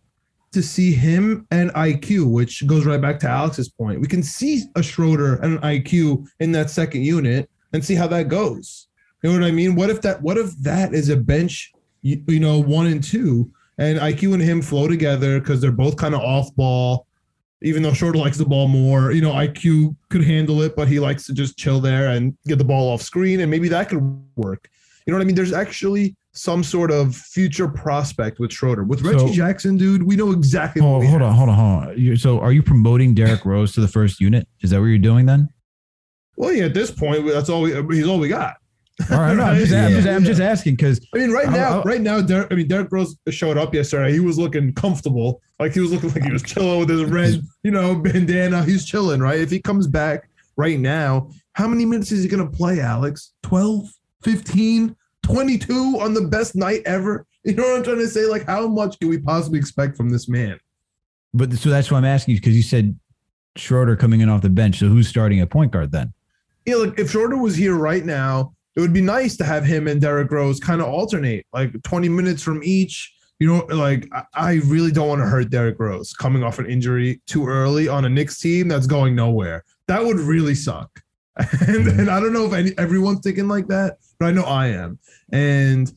to 0.51 0.61
see 0.61 0.91
him 0.91 1.47
and 1.51 1.71
IQ, 1.73 2.29
which 2.31 2.65
goes 2.67 2.85
right 2.85 3.01
back 3.01 3.19
to 3.19 3.29
Alex's 3.29 3.69
point. 3.69 4.01
We 4.01 4.07
can 4.07 4.21
see 4.21 4.63
a 4.75 4.83
Schroeder 4.83 5.35
and 5.35 5.57
an 5.57 5.61
IQ 5.61 6.27
in 6.39 6.51
that 6.51 6.69
second 6.69 7.03
unit 7.03 7.49
and 7.73 7.83
see 7.83 7.95
how 7.95 8.07
that 8.07 8.27
goes. 8.27 8.87
You 9.23 9.31
know 9.31 9.39
what 9.39 9.47
I 9.47 9.51
mean? 9.51 9.75
What 9.75 9.89
if 9.89 10.01
that 10.01 10.21
what 10.21 10.37
if 10.37 10.55
that 10.57 10.93
is 10.93 11.09
a 11.09 11.15
bench, 11.15 11.71
you, 12.01 12.21
you 12.27 12.39
know, 12.39 12.59
one 12.59 12.87
and 12.87 13.03
two, 13.03 13.51
and 13.77 13.99
IQ 13.99 14.33
and 14.33 14.41
him 14.41 14.61
flow 14.61 14.87
together 14.87 15.39
because 15.39 15.61
they're 15.61 15.71
both 15.71 15.95
kind 15.95 16.15
of 16.15 16.21
off 16.21 16.53
ball. 16.55 17.07
Even 17.63 17.83
though 17.83 17.93
Schroeder 17.93 18.17
likes 18.17 18.39
the 18.39 18.45
ball 18.45 18.67
more, 18.67 19.11
you 19.11 19.21
know, 19.21 19.33
IQ 19.33 19.95
could 20.09 20.23
handle 20.23 20.63
it, 20.63 20.75
but 20.75 20.87
he 20.87 20.99
likes 20.99 21.27
to 21.27 21.33
just 21.33 21.57
chill 21.57 21.79
there 21.79 22.09
and 22.09 22.35
get 22.47 22.57
the 22.57 22.63
ball 22.63 22.89
off 22.89 23.03
screen, 23.03 23.41
and 23.41 23.51
maybe 23.51 23.69
that 23.69 23.87
could 23.87 24.01
work. 24.35 24.67
You 25.05 25.13
know 25.13 25.17
what 25.17 25.23
I 25.23 25.25
mean? 25.25 25.35
There's 25.35 25.53
actually 25.53 26.15
some 26.33 26.63
sort 26.63 26.91
of 26.91 27.15
future 27.15 27.67
prospect 27.67 28.39
with 28.39 28.51
Schroeder. 28.53 28.83
With 28.83 29.01
Reggie 29.01 29.19
So- 29.19 29.33
Jackson, 29.33 29.77
dude, 29.77 30.03
we 30.03 30.15
know 30.15 30.31
exactly. 30.31 30.81
Oh, 30.81 30.85
hold 31.01 31.03
have. 31.05 31.21
on, 31.21 31.33
hold 31.33 31.49
on, 31.49 31.55
hold 31.55 31.89
on. 31.89 31.97
You- 31.99 32.15
so, 32.15 32.39
are 32.39 32.51
you 32.53 32.63
promoting 32.63 33.13
Derrick 33.13 33.45
Rose 33.45 33.73
to 33.73 33.81
the 33.81 33.87
first 33.87 34.21
unit? 34.21 34.47
Is 34.61 34.69
that 34.69 34.79
what 34.79 34.85
you're 34.87 34.97
doing 34.97 35.25
then? 35.25 35.49
Well, 36.37 36.53
yeah, 36.53 36.65
at 36.65 36.73
this 36.73 36.89
point, 36.91 37.27
that's 37.27 37.49
all 37.49 37.61
we. 37.61 37.73
He's 37.95 38.07
all 38.07 38.17
we 38.19 38.29
got. 38.29 38.55
All 39.11 39.19
right, 39.19 39.35
no, 39.35 39.43
I'm 39.43 39.57
just, 39.57 39.73
I'm 39.73 39.91
just, 39.91 40.07
I'm 40.07 40.23
just 40.23 40.41
asking 40.41 40.75
because 40.75 40.99
I 41.13 41.17
mean, 41.17 41.31
right 41.31 41.47
I'll- 41.47 41.51
now, 41.51 41.69
I'll- 41.77 41.83
right 41.83 42.01
now, 42.01 42.21
Derrick, 42.21 42.47
I 42.51 42.55
mean, 42.55 42.67
Derrick 42.67 42.89
Rose 42.91 43.15
showed 43.29 43.57
up 43.57 43.73
yesterday. 43.73 44.11
He 44.13 44.19
was 44.21 44.37
looking 44.37 44.73
comfortable, 44.73 45.41
like 45.59 45.73
he 45.73 45.79
was 45.81 45.91
looking 45.91 46.11
like 46.13 46.23
he 46.23 46.31
was 46.31 46.43
chilling 46.43 46.79
with 46.79 46.89
his 46.89 47.03
red, 47.05 47.41
you 47.63 47.71
know, 47.71 47.95
bandana. 48.01 48.63
He's 48.63 48.85
chilling, 48.85 49.19
right? 49.19 49.39
If 49.39 49.49
he 49.51 49.59
comes 49.59 49.87
back 49.87 50.29
right 50.55 50.79
now, 50.79 51.29
how 51.53 51.67
many 51.67 51.85
minutes 51.85 52.11
is 52.11 52.23
he 52.23 52.29
going 52.29 52.43
to 52.49 52.57
play, 52.57 52.79
Alex? 52.79 53.33
12, 53.43 53.89
15, 54.23 54.95
22 55.23 55.97
on 55.99 56.13
the 56.13 56.21
best 56.21 56.55
night 56.55 56.81
ever? 56.85 57.25
You 57.43 57.55
know 57.55 57.63
what 57.63 57.77
I'm 57.77 57.83
trying 57.83 57.97
to 57.97 58.07
say? 58.07 58.27
Like, 58.27 58.45
how 58.45 58.67
much 58.67 58.99
can 58.99 59.09
we 59.09 59.17
possibly 59.17 59.57
expect 59.57 59.97
from 59.97 60.11
this 60.11 60.29
man? 60.29 60.59
But 61.33 61.51
so 61.53 61.71
that's 61.71 61.89
why 61.89 61.97
I'm 61.97 62.05
asking 62.05 62.35
you 62.35 62.39
because 62.39 62.55
you 62.55 62.61
said 62.61 62.95
Schroeder 63.55 63.95
coming 63.95 64.21
in 64.21 64.29
off 64.29 64.41
the 64.43 64.49
bench. 64.51 64.77
So 64.77 64.85
who's 64.87 65.07
starting 65.07 65.39
at 65.39 65.49
point 65.49 65.71
guard 65.71 65.91
then? 65.91 66.13
Yeah, 66.67 66.75
like 66.75 66.99
if 66.99 67.09
Schroeder 67.09 67.37
was 67.37 67.55
here 67.55 67.73
right 67.77 68.05
now, 68.05 68.53
it 68.75 68.79
would 68.79 68.93
be 68.93 69.01
nice 69.01 69.37
to 69.37 69.43
have 69.43 69.65
him 69.65 69.87
and 69.87 69.99
Derrick 69.99 70.29
Rose 70.29 70.59
kind 70.59 70.81
of 70.81 70.87
alternate, 70.87 71.47
like 71.51 71.73
20 71.81 72.09
minutes 72.09 72.43
from 72.43 72.61
each. 72.63 73.11
You 73.39 73.47
know, 73.47 73.65
like 73.75 74.07
I- 74.13 74.25
I 74.35 74.53
really 74.67 74.91
don't 74.91 75.07
want 75.07 75.21
to 75.21 75.25
hurt 75.27 75.49
Derrick 75.49 75.79
Rose 75.79 76.13
coming 76.13 76.43
off 76.43 76.59
an 76.59 76.67
injury 76.67 77.21
too 77.25 77.47
early 77.47 77.87
on 77.87 78.05
a 78.05 78.09
Knicks 78.09 78.39
team 78.39 78.67
that's 78.67 78.85
going 78.85 79.15
nowhere. 79.15 79.63
That 79.87 80.05
would 80.05 80.19
really 80.19 80.53
suck. 80.53 81.01
And, 81.67 81.87
and 81.87 82.09
I 82.09 82.19
don't 82.19 82.33
know 82.33 82.45
if 82.45 82.53
any, 82.53 82.71
everyone's 82.77 83.21
thinking 83.21 83.47
like 83.47 83.67
that, 83.67 83.97
but 84.19 84.27
I 84.27 84.31
know 84.31 84.43
I 84.43 84.67
am. 84.67 84.99
And 85.31 85.91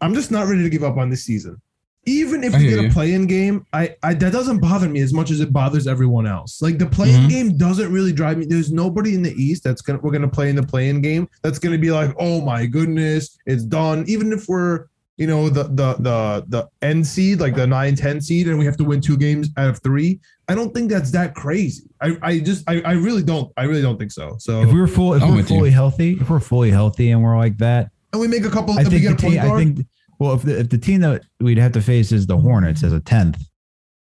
I'm 0.00 0.14
just 0.14 0.30
not 0.30 0.46
ready 0.46 0.62
to 0.62 0.70
give 0.70 0.84
up 0.84 0.96
on 0.96 1.10
this 1.10 1.24
season. 1.24 1.60
Even 2.06 2.42
if 2.42 2.54
I 2.54 2.58
we 2.58 2.68
get 2.68 2.84
a 2.84 2.88
play-in 2.88 3.26
game, 3.26 3.66
I, 3.74 3.94
I 4.02 4.14
that 4.14 4.32
doesn't 4.32 4.60
bother 4.60 4.88
me 4.88 5.00
as 5.00 5.12
much 5.12 5.30
as 5.30 5.40
it 5.40 5.52
bothers 5.52 5.86
everyone 5.86 6.26
else. 6.26 6.62
Like 6.62 6.78
the 6.78 6.86
play-in 6.86 7.22
Mhm. 7.24 7.28
game 7.28 7.56
doesn't 7.58 7.92
really 7.92 8.12
drive 8.14 8.38
me. 8.38 8.46
There's 8.46 8.72
nobody 8.72 9.14
in 9.14 9.22
the 9.22 9.32
East 9.34 9.62
that's 9.64 9.82
gonna 9.82 9.98
we're 9.98 10.12
gonna 10.12 10.28
play 10.28 10.48
in 10.48 10.56
the 10.56 10.62
play-in 10.62 11.02
game 11.02 11.28
that's 11.42 11.58
gonna 11.58 11.76
be 11.76 11.90
like, 11.90 12.14
oh 12.18 12.40
my 12.40 12.64
goodness, 12.64 13.36
it's 13.44 13.64
done. 13.64 14.04
Even 14.06 14.32
if 14.32 14.48
we're 14.48 14.86
you 15.18 15.26
know 15.26 15.50
the 15.50 15.64
the 15.64 15.96
the 15.98 16.44
the 16.48 16.68
end 16.80 17.06
seed, 17.06 17.40
like 17.40 17.56
the 17.56 17.66
9-10 17.66 18.22
seed, 18.22 18.48
and 18.48 18.58
we 18.58 18.64
have 18.64 18.76
to 18.78 18.84
win 18.84 19.02
two 19.02 19.16
games 19.18 19.50
out 19.58 19.68
of 19.68 19.82
three. 19.82 20.18
I 20.48 20.54
don't 20.54 20.72
think 20.74 20.90
that's 20.90 21.10
that 21.12 21.34
crazy. 21.34 21.84
I, 22.00 22.16
I 22.22 22.38
just 22.40 22.68
I, 22.68 22.80
I 22.82 22.92
really 22.92 23.22
don't 23.22 23.52
I 23.56 23.64
really 23.64 23.82
don't 23.82 23.98
think 23.98 24.12
so. 24.12 24.36
So 24.38 24.62
If 24.62 24.72
we 24.72 24.80
were 24.80 24.86
full, 24.86 25.14
if 25.14 25.22
I'm 25.22 25.30
we're 25.30 25.36
with 25.36 25.50
you. 25.50 25.56
fully 25.58 25.70
healthy, 25.70 26.16
if 26.20 26.30
we're 26.30 26.40
fully 26.40 26.70
healthy 26.70 27.10
and 27.10 27.22
we're 27.22 27.36
like 27.36 27.58
that, 27.58 27.90
and 28.12 28.20
we 28.20 28.28
make 28.28 28.44
a 28.44 28.50
couple 28.50 28.78
I 28.78 28.82
if 28.82 28.88
we 28.88 28.98
think 29.00 29.18
the 29.18 29.26
get 29.26 29.32
a 29.40 29.42
team. 29.42 29.52
I 29.52 29.56
think 29.58 29.86
well, 30.18 30.32
if 30.34 30.42
the 30.42 30.58
if 30.60 30.68
the 30.70 30.78
team 30.78 31.00
that 31.02 31.22
we'd 31.40 31.58
have 31.58 31.72
to 31.72 31.82
face 31.82 32.12
is 32.12 32.26
the 32.26 32.36
Hornets 32.38 32.82
as 32.82 32.92
a 32.92 33.00
tenth, 33.00 33.42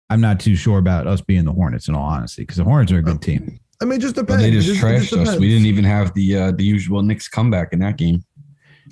I'm 0.08 0.20
not 0.20 0.38
too 0.40 0.54
sure 0.56 0.78
about 0.78 1.06
us 1.06 1.20
being 1.20 1.44
the 1.44 1.52
Hornets 1.52 1.88
in 1.88 1.94
all 1.94 2.04
honesty 2.04 2.42
because 2.42 2.56
the 2.58 2.64
Hornets 2.64 2.92
are 2.92 2.98
a 2.98 3.02
good 3.02 3.20
team. 3.20 3.58
I 3.82 3.86
mean, 3.86 3.98
it 3.98 4.02
just 4.02 4.14
But 4.14 4.26
depends. 4.26 4.42
they 4.44 4.48
It 4.50 4.60
just 4.60 4.68
it 4.82 4.84
trashed 4.84 5.02
us. 5.04 5.10
depends. 5.10 5.38
We 5.40 5.48
didn't 5.48 5.66
even 5.66 5.84
have 5.84 6.12
the 6.14 6.36
uh, 6.36 6.50
the 6.52 6.64
usual 6.64 7.02
Knicks 7.02 7.28
comeback 7.28 7.72
in 7.72 7.78
that 7.80 7.96
game. 7.96 8.22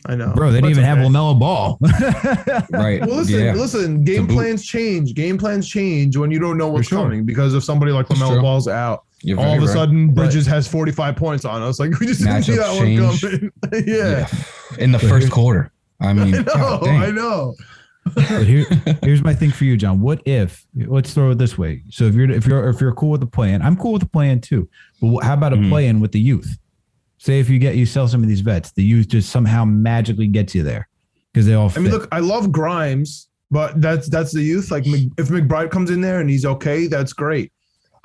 I 0.07 0.15
know, 0.15 0.33
Bro, 0.35 0.53
they 0.53 0.59
didn't 0.59 0.71
even 0.71 0.85
it's 0.85 0.89
have 0.89 0.99
okay. 0.99 1.09
LaMelo 1.09 1.39
Ball. 1.39 1.79
Right. 2.71 3.01
Well, 3.01 3.17
listen, 3.17 3.41
yeah. 3.45 3.53
listen. 3.55 4.05
Game 4.05 4.27
plans 4.29 4.65
change. 4.65 5.15
Game 5.15 5.37
plans 5.39 5.69
change 5.69 6.17
when 6.17 6.31
you 6.31 6.39
don't 6.39 6.57
know 6.57 6.69
what's 6.69 6.89
sure. 6.89 7.03
coming 7.03 7.25
because 7.25 7.55
if 7.55 7.65
somebody 7.65 7.93
like 7.93 8.09
That's 8.09 8.21
LaMelo. 8.21 8.41
Ball's 8.43 8.69
out, 8.69 9.05
You're 9.23 9.39
all 9.41 9.55
of 9.57 9.63
a 9.63 9.67
right. 9.67 9.73
sudden 9.73 10.15
Bridges 10.15 10.47
has 10.47 10.69
45 10.69 11.17
points 11.17 11.45
on 11.45 11.63
us. 11.63 11.81
Like 11.81 11.99
we 11.99 12.07
just 12.07 12.21
didn't 12.23 12.43
see 12.45 12.57
that 12.57 12.67
Matchups 12.67 12.77
one 12.77 13.21
change. 13.21 13.21
coming. 13.63 13.85
yeah. 13.87 14.29
In 14.79 14.93
the 14.93 14.99
first 14.99 15.31
quarter. 15.31 15.73
I 16.01 16.13
mean, 16.13 16.35
I 16.35 16.39
know. 16.39 16.45
God. 16.55 16.87
I 16.87 17.11
know. 17.11 17.55
But 18.15 18.47
here, 18.47 18.65
here's 19.03 19.23
my 19.23 19.35
thing 19.35 19.51
for 19.51 19.65
you, 19.65 19.77
John. 19.77 20.01
What 20.01 20.23
if? 20.27 20.65
Let's 20.75 21.13
throw 21.13 21.31
it 21.33 21.39
this 21.39 21.59
way. 21.59 21.83
So 21.91 22.05
if 22.05 22.15
you're 22.15 22.31
if 22.31 22.47
you're 22.47 22.69
if 22.71 22.81
you're 22.81 22.95
cool 22.95 23.11
with 23.11 23.21
the 23.21 23.27
plan, 23.27 23.61
I'm 23.61 23.77
cool 23.77 23.93
with 23.93 24.03
the 24.03 24.09
plan 24.09 24.41
too. 24.41 24.69
But 25.03 25.25
how 25.25 25.35
about 25.35 25.53
a 25.53 25.57
Mhm. 25.57 25.69
plan 25.69 26.01
with 26.01 26.13
the 26.13 26.21
youth? 26.21 26.57
Say 27.19 27.41
if 27.41 27.49
you 27.51 27.59
get 27.59 27.77
you 27.77 27.85
sell 27.87 28.07
some 28.09 28.23
of 28.23 28.29
these 28.29 28.41
vets, 28.41 28.73
the 28.73 28.85
youth 28.85 29.09
just 29.09 29.31
somehow 29.31 29.65
magically 29.65 30.29
gets 30.29 30.55
you 30.55 30.63
there 30.63 30.89
because 31.33 31.47
they 31.47 31.55
all. 31.55 31.71
I 31.77 31.81
mean, 31.81 31.91
look, 31.93 32.09
I 32.13 32.21
love 32.21 32.51
Grimes, 32.53 33.29
but 33.51 33.81
that's 33.81 34.09
that's 34.09 34.33
the 34.33 34.43
youth. 34.43 34.71
Like 34.71 34.85
if 34.87 35.29
McBride 35.29 35.71
comes 35.71 35.91
in 35.91 36.01
there 36.01 36.21
and 36.21 36.31
he's 36.31 36.45
okay, 36.47 36.87
that's 36.87 37.13
great. 37.13 37.53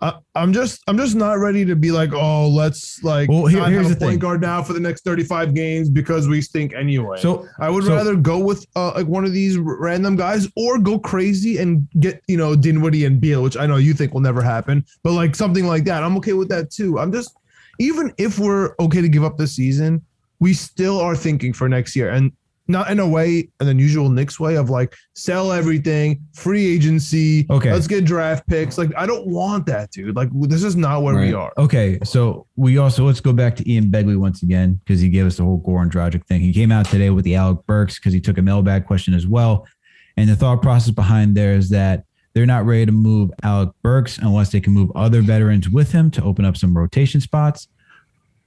I, 0.02 0.16
I'm 0.36 0.52
just 0.52 0.82
I'm 0.88 0.98
just 0.98 1.16
not 1.16 1.38
ready 1.38 1.64
to 1.64 1.76
be 1.76 1.92
like, 1.92 2.12
oh, 2.14 2.50
let's 2.50 3.02
like 3.04 3.30
Well, 3.30 3.46
here- 3.46 3.64
here's 3.70 3.88
the 3.88 3.96
point 3.96 4.14
thing. 4.14 4.20
guard 4.20 4.42
now 4.42 4.62
for 4.64 4.74
the 4.74 4.80
next 4.80 5.04
35 5.06 5.54
games 5.54 5.90
because 5.90 6.28
we 6.28 6.42
stink 6.42 6.74
anyway. 6.74 7.18
so 7.22 7.48
I 7.60 7.70
would 7.70 7.84
So- 7.86 7.96
rather 7.96 8.16
go 8.16 8.40
with 8.40 8.66
uh, 8.76 8.94
like 8.96 9.06
one 9.08 9.24
of 9.24 9.32
these 9.32 9.58
random 9.60 10.16
guys 10.16 10.48
or 10.58 10.80
go 10.80 10.98
crazy 11.00 11.60
and 11.60 11.88
get, 12.02 12.22
you 12.28 12.36
know, 12.36 12.56
Dinwiddie 12.56 13.06
and 13.06 13.22
Beal, 13.22 13.44
which 13.44 13.56
I 13.56 13.66
know 13.68 13.78
you 13.78 13.94
think 13.94 14.14
will 14.14 14.22
never 14.22 14.42
happen, 14.42 14.84
but 15.04 15.14
like 15.14 15.36
something 15.36 15.68
like 15.68 15.86
that. 15.86 16.04
I'm 16.04 16.18
okay 16.18 16.34
with 16.34 16.50
that 16.50 16.72
too. 16.72 16.98
I'm 17.00 17.12
just, 17.14 17.32
even 17.80 18.14
if 18.18 18.40
we're 18.40 18.76
okay 18.80 19.02
to 19.02 19.10
give 19.10 19.24
up 19.24 19.38
this 19.38 19.56
season, 19.56 20.02
we 20.40 20.54
still 20.54 21.00
are 21.00 21.16
thinking 21.16 21.54
for 21.54 21.70
next 21.70 21.96
year 21.96 22.10
and 22.10 22.32
not 22.68 22.90
in 22.90 23.00
a 23.00 23.08
way, 23.08 23.50
an 23.60 23.68
unusual 23.68 24.10
Knicks 24.10 24.40
way 24.40 24.56
of 24.56 24.70
like 24.70 24.96
sell 25.16 25.52
everything, 25.52 26.22
free 26.34 26.66
agency. 26.66 27.46
Okay. 27.50 27.72
Let's 27.72 27.88
get 27.88 28.06
draft 28.06 28.48
picks. 28.48 28.78
Like, 28.78 28.92
I 28.96 29.06
don't 29.06 29.28
want 29.28 29.66
that, 29.66 29.92
dude. 29.92 30.16
Like, 30.16 30.30
this 30.34 30.64
is 30.64 30.76
not 30.76 31.04
where 31.04 31.16
we 31.16 31.34
are. 31.34 31.52
Okay, 31.58 32.00
so 32.04 32.48
we 32.56 32.78
also 32.78 33.06
let's 33.06 33.20
go 33.20 33.34
back 33.34 33.56
to 33.58 33.70
Ian 33.70 33.86
Begley 33.86 34.18
once 34.18 34.44
again 34.44 34.76
because 34.76 35.02
he 35.02 35.10
gave 35.10 35.26
us 35.26 35.38
the 35.38 35.44
whole 35.44 35.62
Goran 35.62 35.92
Dragic 35.92 36.26
thing. 36.26 36.40
He 36.40 36.54
came 36.54 36.72
out 36.72 36.86
today 36.86 37.10
with 37.10 37.26
the 37.26 37.36
Alec 37.36 37.66
Burks 37.66 38.00
because 38.00 38.14
he 38.14 38.22
took 38.22 38.38
a 38.38 38.42
mailbag 38.42 38.86
question 38.86 39.14
as 39.14 39.28
well, 39.28 39.68
and 40.16 40.30
the 40.30 40.36
thought 40.36 40.62
process 40.62 40.92
behind 40.92 41.36
there 41.36 41.54
is 41.54 41.70
that 41.70 42.06
they're 42.34 42.46
not 42.46 42.66
ready 42.66 42.86
to 42.86 42.92
move 42.92 43.32
Alec 43.44 43.70
Burks 43.82 44.18
unless 44.18 44.52
they 44.52 44.60
can 44.60 44.74
move 44.74 44.92
other 44.96 45.22
veterans 45.22 45.70
with 45.70 45.92
him 45.92 46.10
to 46.12 46.24
open 46.24 46.46
up 46.46 46.58
some 46.58 46.76
rotation 46.76 47.22
spots, 47.22 47.68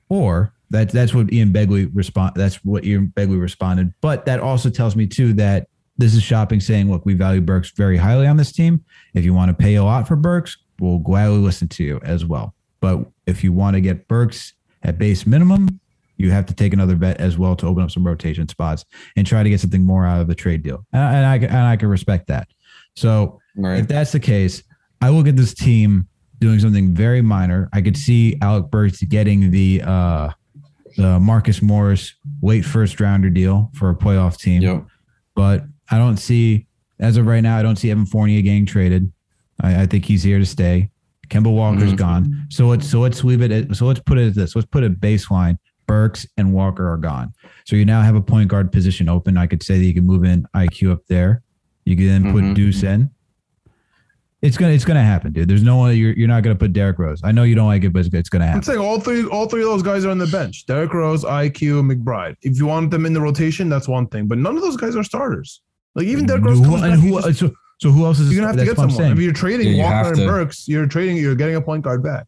or 0.09 0.53
that 0.70 0.91
that's 0.91 1.14
what 1.14 1.32
Ian 1.32 1.53
Begley 1.53 1.91
respond. 1.95 2.32
That's 2.37 2.57
what 2.64 2.84
Ian 2.84 3.12
Begley 3.16 3.41
responded. 3.41 3.95
But 4.01 4.26
that 4.26 4.41
also 4.41 4.70
tells 4.70 4.97
me 4.97 5.07
too 5.07 5.32
that 5.34 5.68
this 5.99 6.14
is 6.14 6.22
shopping 6.22 6.61
saying, 6.61 6.91
look, 6.91 7.07
we 7.07 7.14
value 7.14 7.41
Burks 7.41 7.70
very 7.70 7.97
highly 7.97 8.26
on 8.26 8.37
this 8.37 8.53
team. 8.53 8.84
If 9.14 9.24
you 9.24 9.32
want 9.32 9.49
to 9.49 9.55
pay 9.55 9.76
a 9.76 9.84
lot 9.84 10.07
for 10.07 10.16
Burks, 10.16 10.57
we'll 10.80 10.99
gladly 10.99 11.39
listen 11.39 11.68
to 11.68 11.84
you 11.84 12.01
as 12.03 12.24
well. 12.24 12.55
But 12.80 13.07
if 13.26 13.43
you 13.43 13.53
want 13.53 13.74
to 13.74 13.80
get 13.80 14.09
Burks 14.09 14.53
at 14.82 14.99
base 14.99 15.26
minimum, 15.26 15.80
you 16.18 16.30
have 16.30 16.47
to 16.47 16.55
take 16.55 16.72
another 16.72 16.97
bet 16.97 17.18
as 17.18 17.39
well 17.39 17.57
to 17.57 17.66
open 17.66 17.82
up 17.82 17.91
some 17.91 18.07
rotation 18.07 18.49
spots 18.49 18.84
and 19.16 19.26
try 19.26 19.43
to 19.43 19.51
get 19.51 19.61
something 19.61 19.84
more 19.84 20.07
out 20.07 20.20
of 20.20 20.28
the 20.28 20.34
trade 20.34 20.62
deal. 20.62 20.84
And, 20.93 21.16
and 21.16 21.26
I 21.26 21.37
and 21.37 21.66
I 21.66 21.76
can 21.76 21.89
respect 21.89 22.26
that. 22.28 22.49
So 22.97 23.38
if 23.78 23.88
that's 23.88 24.12
the 24.12 24.20
case, 24.20 24.62
I 25.01 25.11
look 25.11 25.26
at 25.28 25.36
this 25.36 25.55
team 25.55 26.09
doing 26.38 26.59
something 26.59 26.94
very 26.94 27.22
minor. 27.22 27.68
I 27.72 27.80
could 27.82 27.97
see 27.97 28.36
Alec 28.42 28.70
Burks 28.70 29.03
getting 29.03 29.51
the 29.51 29.82
uh, 29.84 30.30
the 30.97 31.20
Marcus 31.20 31.61
Morris 31.62 32.14
late 32.42 32.64
first 32.64 33.01
rounder 33.01 33.30
deal 33.30 33.70
for 33.74 33.90
a 33.90 33.94
playoff 33.94 34.38
team 34.38 34.62
Yep. 34.62 34.86
but 35.34 35.64
I 35.90 35.99
don't 35.99 36.16
see 36.16 36.66
as 36.99 37.16
of 37.18 37.26
right 37.26 37.42
now. 37.42 37.59
I 37.59 37.62
don't 37.62 37.76
see 37.76 37.90
Evan 37.90 38.07
Fournier 38.07 38.40
getting 38.42 38.64
traded. 38.66 39.12
I, 39.61 39.82
I 39.82 39.86
think 39.86 40.05
he's 40.07 40.22
here 40.22 40.38
to 40.38 40.47
stay. 40.47 40.90
Kemba 41.28 41.53
Walker's 41.53 41.92
Mhm. 41.92 41.97
gone. 41.97 42.47
So 42.51 42.66
let's 42.68 42.88
so 42.88 43.01
let's 43.01 43.22
leave 43.24 43.42
it. 43.42 43.51
At, 43.53 43.76
so 43.76 43.86
let's 43.86 44.01
put 44.01 44.16
it 44.18 44.28
at 44.28 44.34
this. 44.34 44.55
Let's 44.57 44.66
put 44.68 44.84
a 44.84 44.90
baseline. 44.90 45.59
Burks 45.86 46.26
and 46.36 46.53
Walker 46.53 46.90
are 46.90 46.97
gone. 46.97 47.32
So 47.66 47.76
you 47.76 47.84
now 47.84 48.03
have 48.03 48.16
a 48.16 48.20
point 48.22 48.49
guard 48.49 48.72
position 48.72 49.09
open. 49.09 49.36
I 49.36 49.47
could 49.47 49.62
say 49.62 49.78
that 49.78 49.84
you 49.84 49.94
can 49.94 50.05
move 50.07 50.24
in 50.24 50.47
IQ 50.55 50.90
up 50.92 51.07
there. 51.09 51.42
You 51.87 51.97
can 51.97 52.07
then 52.07 52.32
put 52.32 52.45
Mhm. 52.45 52.55
Deuce 52.55 52.82
in. 52.82 53.11
It's 54.43 54.59
gonna 54.59 54.72
it's 54.72 54.84
gonna 54.84 55.03
happen, 55.03 55.32
dude. 55.32 55.49
There's 55.49 55.62
no 55.62 55.76
one 55.78 55.97
you're 55.97 56.12
you're 56.12 56.28
not 56.28 56.43
gonna 56.43 56.55
put 56.57 56.72
Derrick 56.74 56.99
Rose. 56.99 57.20
I 57.24 57.32
know 57.32 57.43
you 57.43 57.55
don't 57.55 57.66
like 57.66 57.84
it, 57.84 57.93
but 57.95 58.05
it's, 58.05 58.14
it's 58.14 58.28
gonna 58.28 58.45
happen. 58.45 58.59
I'm 58.59 58.62
saying 58.64 58.78
all 58.78 59.01
three, 59.01 59.24
all 59.24 59.49
three 59.49 59.62
of 59.62 59.68
those 59.68 59.82
guys 59.82 60.05
are 60.05 60.11
on 60.11 60.18
the 60.18 60.26
bench. 60.26 60.66
Derrick 60.66 60.93
Rose, 60.93 61.24
IQ, 61.24 61.91
McBride. 61.91 62.37
If 62.43 62.59
you 62.59 62.66
want 62.66 62.91
them 62.91 63.07
in 63.07 63.12
the 63.14 63.20
rotation, 63.20 63.68
that's 63.70 63.89
one 63.89 64.07
thing. 64.09 64.26
But 64.26 64.39
none 64.39 64.55
of 64.57 64.62
those 64.62 64.76
guys 64.76 64.95
are 64.95 65.03
starters. 65.03 65.62
Like 65.95 66.07
even 66.07 66.26
Derrick 66.26 66.45
Rose 66.45 66.59
Who- 66.59 66.64
comes 66.64 66.82
and 66.82 66.93
back, 66.93 67.01
who, 67.01 67.22
just- 67.22 67.39
so, 67.39 67.51
so 67.80 67.91
who 67.91 68.05
else 68.05 68.20
is 68.20 68.30
you're 68.30 68.37
gonna 68.37 68.49
have 68.49 68.57
to 68.57 68.59
that's 68.59 68.70
get 68.70 68.78
what 68.78 68.84
I'm 68.84 68.91
someone. 68.91 69.12
If 69.12 69.20
you're 69.20 69.32
trading 69.32 69.68
Yeah, 69.68 69.74
you 69.74 69.82
Walker 69.82 70.09
and 70.09 70.16
to. 70.18 70.26
Burks, 70.26 70.68
you're 70.68 70.87
trading. 70.87 71.16
You're 71.16 71.34
getting 71.34 71.57
a 71.57 71.61
point 71.62 71.82
guard 71.82 72.03
back. 72.03 72.26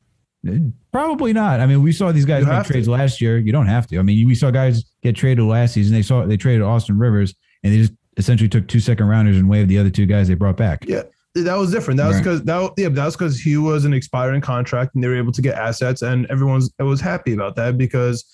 Probably 0.93 1.33
not. 1.35 1.61
I 1.61 1.67
mean, 1.67 1.83
we 1.83 1.93
saw 1.93 2.11
these 2.11 2.25
guys 2.25 2.41
You 2.41 2.47
make 2.47 2.55
have 2.55 2.67
to. 2.69 2.73
trades 2.73 2.89
last 2.89 3.21
year. 3.21 3.37
You 3.39 3.53
don't 3.53 3.67
have 3.67 3.87
to. 3.89 3.99
I 3.99 4.03
mean, 4.03 4.27
we 4.27 4.35
saw 4.35 4.51
guys 4.51 4.85
get 5.03 5.15
traded 5.15 5.45
last 5.45 5.75
season. 5.75 5.93
They 5.95 6.03
saw 6.03 6.25
they 6.25 6.37
traded 6.39 6.63
Austin 6.63 6.99
Rivers, 6.99 7.35
and 7.63 7.73
they 7.73 7.79
just 7.79 7.93
essentially 8.19 8.49
took 8.49 8.69
two 8.69 8.81
second 8.81 9.07
rounders 9.07 9.37
and 9.39 9.49
waived 9.49 9.71
the 9.71 9.79
other 9.79 9.91
two 9.91 10.07
guys 10.07 10.29
they 10.29 10.35
brought 10.35 10.57
back. 10.57 10.85
Yeah, 10.87 11.05
that 11.35 11.57
was 11.57 11.71
different. 11.71 11.97
That 11.99 12.09
was 12.09 12.19
because 12.19 12.43
that 12.45 12.73
yeah, 12.77 12.89
that 12.89 13.05
was 13.05 13.17
because 13.17 13.41
he 13.41 13.57
was 13.57 13.85
an 13.85 13.95
expiring 13.95 14.41
contract 14.41 14.95
and 14.95 15.03
they 15.03 15.09
were 15.09 15.17
able 15.17 15.33
to 15.33 15.43
get 15.43 15.55
assets, 15.55 16.03
and 16.03 16.27
everyone's 16.27 16.71
was 16.79 17.01
happy 17.01 17.33
about 17.33 17.57
that 17.57 17.79
because 17.79 18.25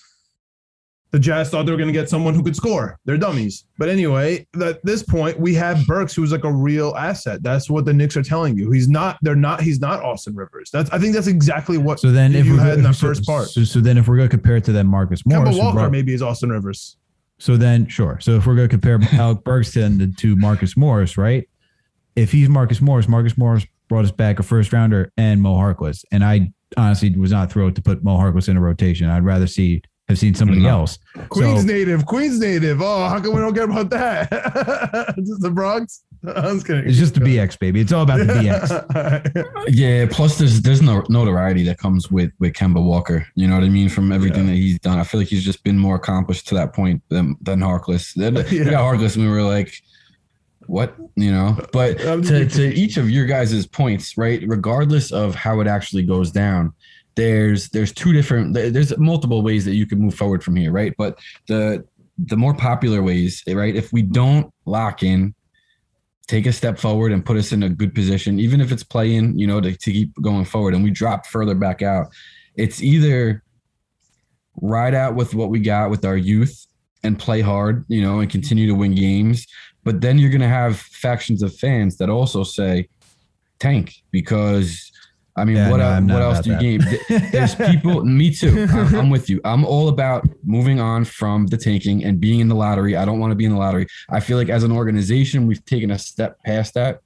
the 1.15 1.19
Jazz 1.19 1.49
thought 1.49 1.65
they 1.65 1.71
were 1.71 1.77
going 1.77 1.87
to 1.87 1.93
get 1.93 2.09
someone 2.09 2.33
who 2.33 2.43
could 2.43 2.57
score. 2.57 2.99
They're 3.05 3.17
dummies. 3.17 3.65
But 3.77 3.87
anyway, 3.87 4.45
at 4.61 4.83
this 4.83 5.01
point, 5.01 5.39
we 5.39 5.53
have 5.53 5.87
Burks, 5.87 6.13
who's 6.13 6.33
like 6.33 6.43
a 6.43 6.51
real 6.51 6.93
asset. 6.97 7.41
That's 7.41 7.69
what 7.69 7.85
the 7.85 7.93
Knicks 7.93 8.17
are 8.17 8.23
telling 8.23 8.57
you. 8.57 8.69
He's 8.71 8.89
not. 8.89 9.17
They're 9.21 9.33
not. 9.33 9.61
He's 9.61 9.79
not 9.79 10.03
Austin 10.03 10.35
Rivers. 10.35 10.69
That's. 10.71 10.89
I 10.89 10.99
think 10.99 11.13
that's 11.13 11.27
exactly 11.27 11.77
what. 11.77 11.99
So 11.99 12.11
then, 12.11 12.35
if 12.35 12.45
you 12.45 12.57
had 12.57 12.79
in 12.79 12.83
that 12.83 12.95
so, 12.95 13.07
first 13.07 13.25
part. 13.25 13.47
so, 13.47 13.63
so 13.63 13.79
then 13.79 13.97
if 13.97 14.07
we're 14.09 14.17
going 14.17 14.27
to 14.27 14.35
compare 14.35 14.57
it 14.57 14.65
to 14.65 14.73
that 14.73 14.83
Marcus 14.83 15.25
Morris, 15.25 15.55
who 15.55 15.61
Walker 15.61 15.77
brought- 15.77 15.91
maybe 15.91 16.13
is 16.13 16.21
Austin 16.21 16.49
Rivers. 16.49 16.97
So 17.37 17.57
then, 17.57 17.87
sure. 17.87 18.17
So 18.21 18.31
if 18.37 18.45
we're 18.47 18.55
going 18.55 18.69
to 18.69 18.73
compare 18.73 18.99
Alec 19.19 19.43
Burks 19.43 19.71
to, 19.73 20.35
Marcus 20.35 20.77
Morris, 20.77 21.17
right? 21.17 21.47
If 22.15 22.31
he's 22.31 22.47
Marcus 22.49 22.79
Morris, 22.81 23.07
Marcus 23.09 23.37
Morris 23.37 23.65
brought 23.89 24.05
us 24.05 24.11
back 24.11 24.39
a 24.39 24.43
first 24.43 24.71
rounder 24.71 25.11
and 25.17 25.41
Mo 25.41 25.55
Harkless, 25.55 26.05
and 26.11 26.23
I 26.23 26.51
honestly 26.77 27.11
was 27.17 27.31
not 27.31 27.51
thrilled 27.51 27.75
to 27.75 27.81
put 27.81 28.03
Mo 28.03 28.17
Harkless 28.17 28.47
in 28.47 28.55
a 28.57 28.61
rotation. 28.61 29.09
I'd 29.09 29.25
rather 29.25 29.47
see 29.47 29.81
have 30.07 30.17
seen 30.19 30.33
somebody 30.35 30.61
No. 30.61 30.69
else. 30.69 30.97
Queens 31.29 31.61
So- 31.61 31.65
native. 31.67 32.05
Queens 32.05 32.39
native. 32.39 32.81
Oh, 32.81 33.09
how 33.09 33.19
come 33.19 33.33
we 33.33 33.41
don't 33.41 33.53
care 33.55 33.63
about 33.65 33.89
that? 33.89 35.13
Is 35.17 35.27
this 35.29 35.39
the 35.39 35.49
Bronx? 35.51 36.03
I 36.35 36.51
was 36.51 36.63
kidding. 36.63 36.87
It's 36.87 36.97
just 36.97 37.13
the 37.15 37.19
BX 37.21 37.59
baby. 37.59 37.81
It's 37.81 37.91
all 37.91 38.03
about 38.03 38.19
the 38.19 38.25
BX. 38.33 39.45
Yeah, 39.67 40.05
plus 40.09 40.37
there's 40.37 40.61
there's 40.61 40.81
no 40.81 41.03
notoriety 41.09 41.63
that 41.63 41.77
comes 41.77 42.09
with 42.11 42.31
with 42.39 42.53
Kemba 42.53 42.83
Walker. 42.83 43.25
You 43.35 43.47
know 43.47 43.55
what 43.55 43.63
I 43.63 43.69
mean? 43.69 43.89
From 43.89 44.11
everything 44.11 44.45
that 44.47 44.53
he's 44.53 44.79
done, 44.79 44.99
I 44.99 45.03
feel 45.03 45.19
like 45.21 45.27
he's 45.29 45.43
just 45.43 45.63
been 45.63 45.77
more 45.77 45.95
accomplished 45.95 46.47
to 46.49 46.55
that 46.55 46.73
point 46.73 47.01
than 47.09 47.35
than 47.41 47.59
Harkless. 47.59 48.13
Then 48.13 48.35
We 48.35 48.59
Yeah. 48.59 48.71
got 48.71 48.83
Harkless, 48.83 49.15
and 49.15 49.25
we 49.25 49.31
were 49.31 49.43
like, 49.43 49.73
what? 50.67 50.95
You 51.15 51.31
know? 51.31 51.57
But 51.71 51.97
to 51.99 52.47
to 52.47 52.73
each 52.75 52.97
of 52.97 53.09
your 53.09 53.25
guys' 53.25 53.65
points, 53.67 54.17
right? 54.17 54.43
Regardless 54.47 55.11
of 55.11 55.35
how 55.35 55.59
it 55.61 55.67
actually 55.67 56.03
goes 56.03 56.31
down, 56.31 56.73
there's 57.15 57.69
there's 57.69 57.91
two 57.93 58.13
different 58.13 58.53
there's 58.53 58.97
multiple 58.97 59.41
ways 59.41 59.65
that 59.65 59.75
you 59.75 59.85
can 59.85 59.99
move 59.99 60.15
forward 60.15 60.43
from 60.43 60.55
here, 60.55 60.71
right? 60.71 60.93
But 60.97 61.19
the 61.47 61.85
the 62.17 62.37
more 62.37 62.53
popular 62.53 63.03
ways, 63.03 63.43
right? 63.47 63.75
If 63.75 63.91
we 63.91 64.01
don't 64.01 64.49
lock 64.65 65.03
in, 65.03 65.34
take 66.27 66.45
a 66.45 66.53
step 66.53 66.79
forward 66.79 67.11
and 67.11 67.25
put 67.25 67.37
us 67.37 67.51
in 67.51 67.63
a 67.63 67.69
good 67.69 67.93
position, 67.93 68.39
even 68.39 68.59
if 68.59 68.71
it's 68.71 68.83
playing, 68.83 69.37
you 69.37 69.45
know, 69.45 69.61
to, 69.61 69.75
to 69.75 69.91
keep 69.91 70.11
going 70.21 70.45
forward 70.45 70.73
and 70.73 70.83
we 70.83 70.91
drop 70.91 71.25
further 71.25 71.55
back 71.55 71.81
out, 71.81 72.07
it's 72.55 72.81
either 72.81 73.43
ride 74.61 74.95
out 74.95 75.15
with 75.15 75.35
what 75.35 75.49
we 75.49 75.59
got 75.59 75.89
with 75.89 76.05
our 76.05 76.17
youth 76.17 76.65
and 77.03 77.19
play 77.19 77.41
hard, 77.41 77.85
you 77.87 78.01
know, 78.01 78.19
and 78.19 78.31
continue 78.31 78.67
to 78.67 78.73
win 78.73 78.95
games. 78.95 79.45
But 79.83 80.01
then 80.01 80.17
you're 80.17 80.31
going 80.31 80.41
to 80.41 80.47
have 80.47 80.77
factions 80.77 81.43
of 81.43 81.55
fans 81.55 81.97
that 81.97 82.09
also 82.09 82.43
say 82.43 82.89
tank 83.59 83.93
because 84.11 84.91
I 85.37 85.43
mean, 85.43 85.57
Yeah, 85.57 85.69
what, 85.69 85.77
no, 85.77 85.87
I'm 85.87 86.07
what 86.07 86.21
else 86.21 86.39
do 86.39 86.51
you 86.51 86.59
game? 86.59 86.81
There's 87.31 87.55
people, 87.71 88.03
me 88.05 88.33
too. 88.33 88.67
I'm, 88.71 88.95
I'm 88.95 89.09
with 89.09 89.29
you. 89.29 89.41
I'm 89.43 89.65
all 89.65 89.89
about 89.89 90.27
moving 90.43 90.79
on 90.79 91.03
from 91.03 91.47
the 91.47 91.57
tanking 91.57 92.03
and 92.05 92.19
being 92.19 92.39
in 92.39 92.47
the 92.47 92.55
lottery. 92.55 92.95
I 92.95 93.03
don't 93.03 93.19
want 93.19 93.31
to 93.31 93.35
be 93.35 93.45
in 93.45 93.51
the 93.51 93.57
lottery. 93.57 93.87
I 94.09 94.21
feel 94.21 94.37
like 94.37 94.49
as 94.49 94.63
an 94.63 94.71
organization, 94.71 95.45
we've 95.45 95.63
taken 95.65 95.91
a 95.91 95.99
step 95.99 96.41
past 96.43 96.73
that. 96.75 97.01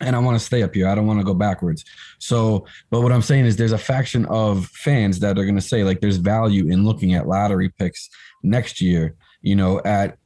And 0.00 0.16
I 0.16 0.18
want 0.18 0.36
to 0.36 0.44
stay 0.44 0.64
up 0.64 0.74
here. 0.74 0.88
I 0.88 0.96
don't 0.96 1.06
want 1.06 1.20
to 1.20 1.24
go 1.24 1.34
backwards. 1.34 1.84
So, 2.18 2.66
but 2.90 3.02
what 3.02 3.12
I'm 3.12 3.22
saying 3.22 3.44
is 3.44 3.56
there's 3.56 3.70
a 3.70 3.78
faction 3.78 4.24
of 4.26 4.66
fans 4.66 5.20
that 5.20 5.38
are 5.38 5.44
going 5.44 5.54
to 5.54 5.60
say, 5.60 5.84
like, 5.84 6.00
there's 6.00 6.16
value 6.16 6.66
in 6.66 6.84
looking 6.84 7.14
at 7.14 7.28
lottery 7.28 7.68
picks 7.68 8.10
next 8.42 8.80
year, 8.80 9.14
you 9.42 9.54
know, 9.54 9.80
at 9.84 10.18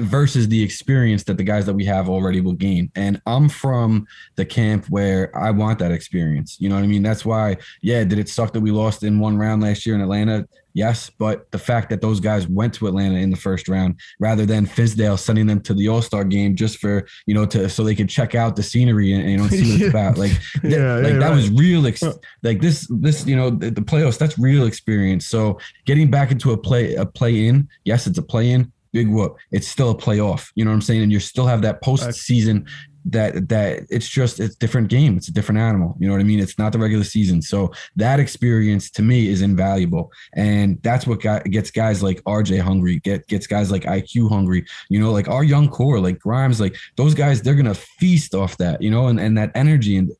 versus 0.00 0.48
the 0.48 0.62
experience 0.62 1.24
that 1.24 1.36
the 1.36 1.44
guys 1.44 1.66
that 1.66 1.74
we 1.74 1.84
have 1.84 2.08
already 2.08 2.40
will 2.40 2.52
gain. 2.54 2.90
And 2.96 3.20
I'm 3.26 3.48
from 3.48 4.06
the 4.34 4.44
camp 4.44 4.86
where 4.88 5.36
I 5.36 5.50
want 5.50 5.78
that 5.78 5.92
experience. 5.92 6.56
You 6.60 6.68
know 6.68 6.74
what 6.74 6.84
I 6.84 6.88
mean? 6.88 7.02
That's 7.02 7.24
why, 7.24 7.58
yeah, 7.80 8.02
did 8.04 8.18
it 8.18 8.28
suck 8.28 8.52
that 8.54 8.60
we 8.60 8.70
lost 8.72 9.02
in 9.04 9.20
one 9.20 9.36
round 9.36 9.62
last 9.62 9.86
year 9.86 9.94
in 9.94 10.00
Atlanta? 10.00 10.48
Yes. 10.76 11.08
But 11.08 11.48
the 11.52 11.58
fact 11.58 11.88
that 11.90 12.00
those 12.00 12.18
guys 12.18 12.48
went 12.48 12.74
to 12.74 12.88
Atlanta 12.88 13.14
in 13.18 13.30
the 13.30 13.36
first 13.36 13.68
round 13.68 13.94
rather 14.18 14.44
than 14.44 14.66
Fizdale 14.66 15.16
sending 15.16 15.46
them 15.46 15.60
to 15.60 15.74
the 15.74 15.86
All 15.86 16.02
Star 16.02 16.24
game 16.24 16.56
just 16.56 16.78
for, 16.78 17.06
you 17.26 17.34
know, 17.34 17.46
to 17.46 17.68
so 17.68 17.84
they 17.84 17.94
could 17.94 18.08
check 18.08 18.34
out 18.34 18.56
the 18.56 18.62
scenery 18.64 19.12
and, 19.12 19.30
you 19.30 19.36
know, 19.36 19.46
see 19.46 19.70
what 19.70 19.80
it's 19.80 19.90
about. 19.90 20.18
Like, 20.18 20.32
th- 20.62 20.74
Yeah, 20.74 20.94
like 20.96 21.12
yeah, 21.12 21.18
that 21.20 21.30
was 21.32 21.48
real. 21.50 21.86
Ex- 21.86 22.02
like 22.42 22.60
this, 22.60 22.88
this, 22.90 23.24
you 23.24 23.36
know, 23.36 23.50
the, 23.50 23.70
the 23.70 23.82
playoffs, 23.82 24.18
that's 24.18 24.36
real 24.36 24.66
experience. 24.66 25.28
So 25.28 25.60
getting 25.84 26.10
back 26.10 26.32
into 26.32 26.50
a 26.50 26.56
play, 26.56 26.96
a 26.96 27.06
play 27.06 27.46
in, 27.46 27.68
yes, 27.84 28.08
it's 28.08 28.18
a 28.18 28.22
play 28.22 28.50
in, 28.50 28.72
big 28.94 29.08
whoop. 29.08 29.36
It's 29.50 29.68
still 29.68 29.90
a 29.90 29.94
playoff. 29.94 30.50
You 30.54 30.64
know 30.64 30.70
what 30.70 30.76
I'm 30.76 30.82
saying? 30.82 31.02
And 31.02 31.12
you 31.12 31.20
still 31.20 31.46
have 31.46 31.60
that 31.62 31.82
postseason 31.82 32.66
that 33.06 33.50
that 33.50 33.80
it's 33.90 34.08
just 34.08 34.40
it's 34.40 34.56
different 34.56 34.88
game. 34.88 35.16
It's 35.18 35.28
a 35.28 35.32
different 35.32 35.60
animal. 35.60 35.94
You 35.98 36.06
know 36.06 36.14
what 36.14 36.20
I 36.20 36.24
mean? 36.24 36.40
It's 36.40 36.58
not 36.58 36.72
the 36.72 36.78
regular 36.78 37.04
season. 37.04 37.42
So 37.42 37.70
that 37.96 38.18
experience 38.18 38.90
to 38.92 39.02
me 39.02 39.28
is 39.28 39.42
invaluable, 39.42 40.10
and 40.34 40.80
that's 40.82 41.06
what 41.06 41.20
got, 41.20 41.44
gets 41.44 41.70
guys 41.70 42.02
like 42.02 42.22
RJ 42.22 42.60
hungry, 42.60 43.00
get 43.00 43.26
gets 43.26 43.46
guys 43.46 43.70
like 43.70 43.82
IQ 43.82 44.30
hungry. 44.30 44.64
You 44.88 45.00
know, 45.00 45.12
like 45.12 45.28
our 45.28 45.44
young 45.44 45.68
core, 45.68 46.00
like 46.00 46.18
Grimes, 46.18 46.60
like 46.60 46.76
those 46.96 47.12
guys, 47.12 47.42
they're 47.42 47.54
gonna 47.54 47.74
feast 47.74 48.34
off 48.34 48.56
that. 48.56 48.80
You 48.80 48.90
know, 48.90 49.08
and 49.08 49.20
and 49.20 49.36
that 49.36 49.50
energy 49.54 49.96
and. 49.96 50.10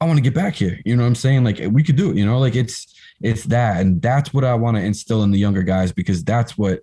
I 0.00 0.06
want 0.06 0.18
to 0.18 0.22
get 0.22 0.34
back 0.34 0.54
here. 0.54 0.80
You 0.84 0.96
know 0.96 1.02
what 1.02 1.08
I'm 1.08 1.14
saying? 1.14 1.44
Like 1.44 1.62
we 1.70 1.82
could 1.82 1.96
do 1.96 2.10
it, 2.10 2.16
you 2.16 2.26
know, 2.26 2.38
like 2.38 2.56
it's 2.56 2.94
it's 3.22 3.44
that. 3.44 3.80
And 3.80 4.02
that's 4.02 4.34
what 4.34 4.44
I 4.44 4.54
want 4.54 4.76
to 4.76 4.82
instill 4.82 5.22
in 5.22 5.30
the 5.30 5.38
younger 5.38 5.62
guys 5.62 5.92
because 5.92 6.22
that's 6.24 6.58
what 6.58 6.80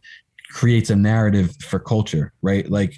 creates 0.51 0.89
a 0.89 0.95
narrative 0.95 1.55
for 1.61 1.79
culture, 1.79 2.33
right? 2.41 2.69
Like 2.69 2.97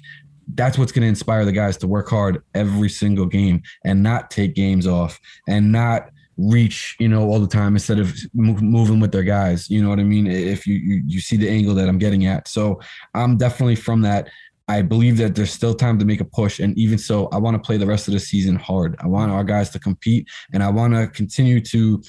that's 0.54 0.76
what's 0.76 0.92
going 0.92 1.02
to 1.02 1.08
inspire 1.08 1.44
the 1.44 1.52
guys 1.52 1.76
to 1.78 1.86
work 1.86 2.08
hard 2.08 2.42
every 2.54 2.88
single 2.88 3.26
game 3.26 3.62
and 3.84 4.02
not 4.02 4.30
take 4.30 4.54
games 4.54 4.86
off 4.86 5.18
and 5.48 5.72
not 5.72 6.10
reach 6.36 6.96
you 6.98 7.08
know 7.08 7.28
all 7.28 7.38
the 7.38 7.46
time 7.46 7.74
instead 7.74 8.00
of 8.00 8.12
moving 8.34 8.98
with 8.98 9.12
their 9.12 9.22
guys 9.22 9.70
you 9.70 9.80
know 9.80 9.88
what 9.88 10.00
i 10.00 10.02
mean? 10.02 10.26
If 10.26 10.66
you, 10.66 10.74
you 10.74 11.02
you 11.06 11.20
see 11.20 11.36
the 11.36 11.48
angle 11.48 11.74
that 11.76 11.88
i'm 11.88 11.98
getting 11.98 12.26
at. 12.26 12.48
So 12.48 12.80
i'm 13.14 13.36
definitely 13.36 13.76
from 13.76 14.02
that. 14.02 14.28
I 14.66 14.80
believe 14.80 15.18
that 15.18 15.34
there's 15.34 15.52
still 15.52 15.74
time 15.74 15.98
to 15.98 16.04
make 16.04 16.20
a 16.20 16.24
push 16.24 16.58
and 16.58 16.76
even 16.76 16.98
so 16.98 17.28
i 17.28 17.36
want 17.36 17.54
to 17.54 17.64
play 17.64 17.76
the 17.76 17.86
rest 17.86 18.08
of 18.08 18.14
the 18.14 18.20
season 18.20 18.56
hard. 18.56 18.96
I 18.98 19.06
want 19.06 19.30
our 19.30 19.44
guys 19.44 19.70
to 19.70 19.78
compete 19.78 20.28
and 20.52 20.62
i 20.62 20.70
want 20.70 20.94
to 20.94 21.06
continue 21.06 21.60
to 21.60 22.02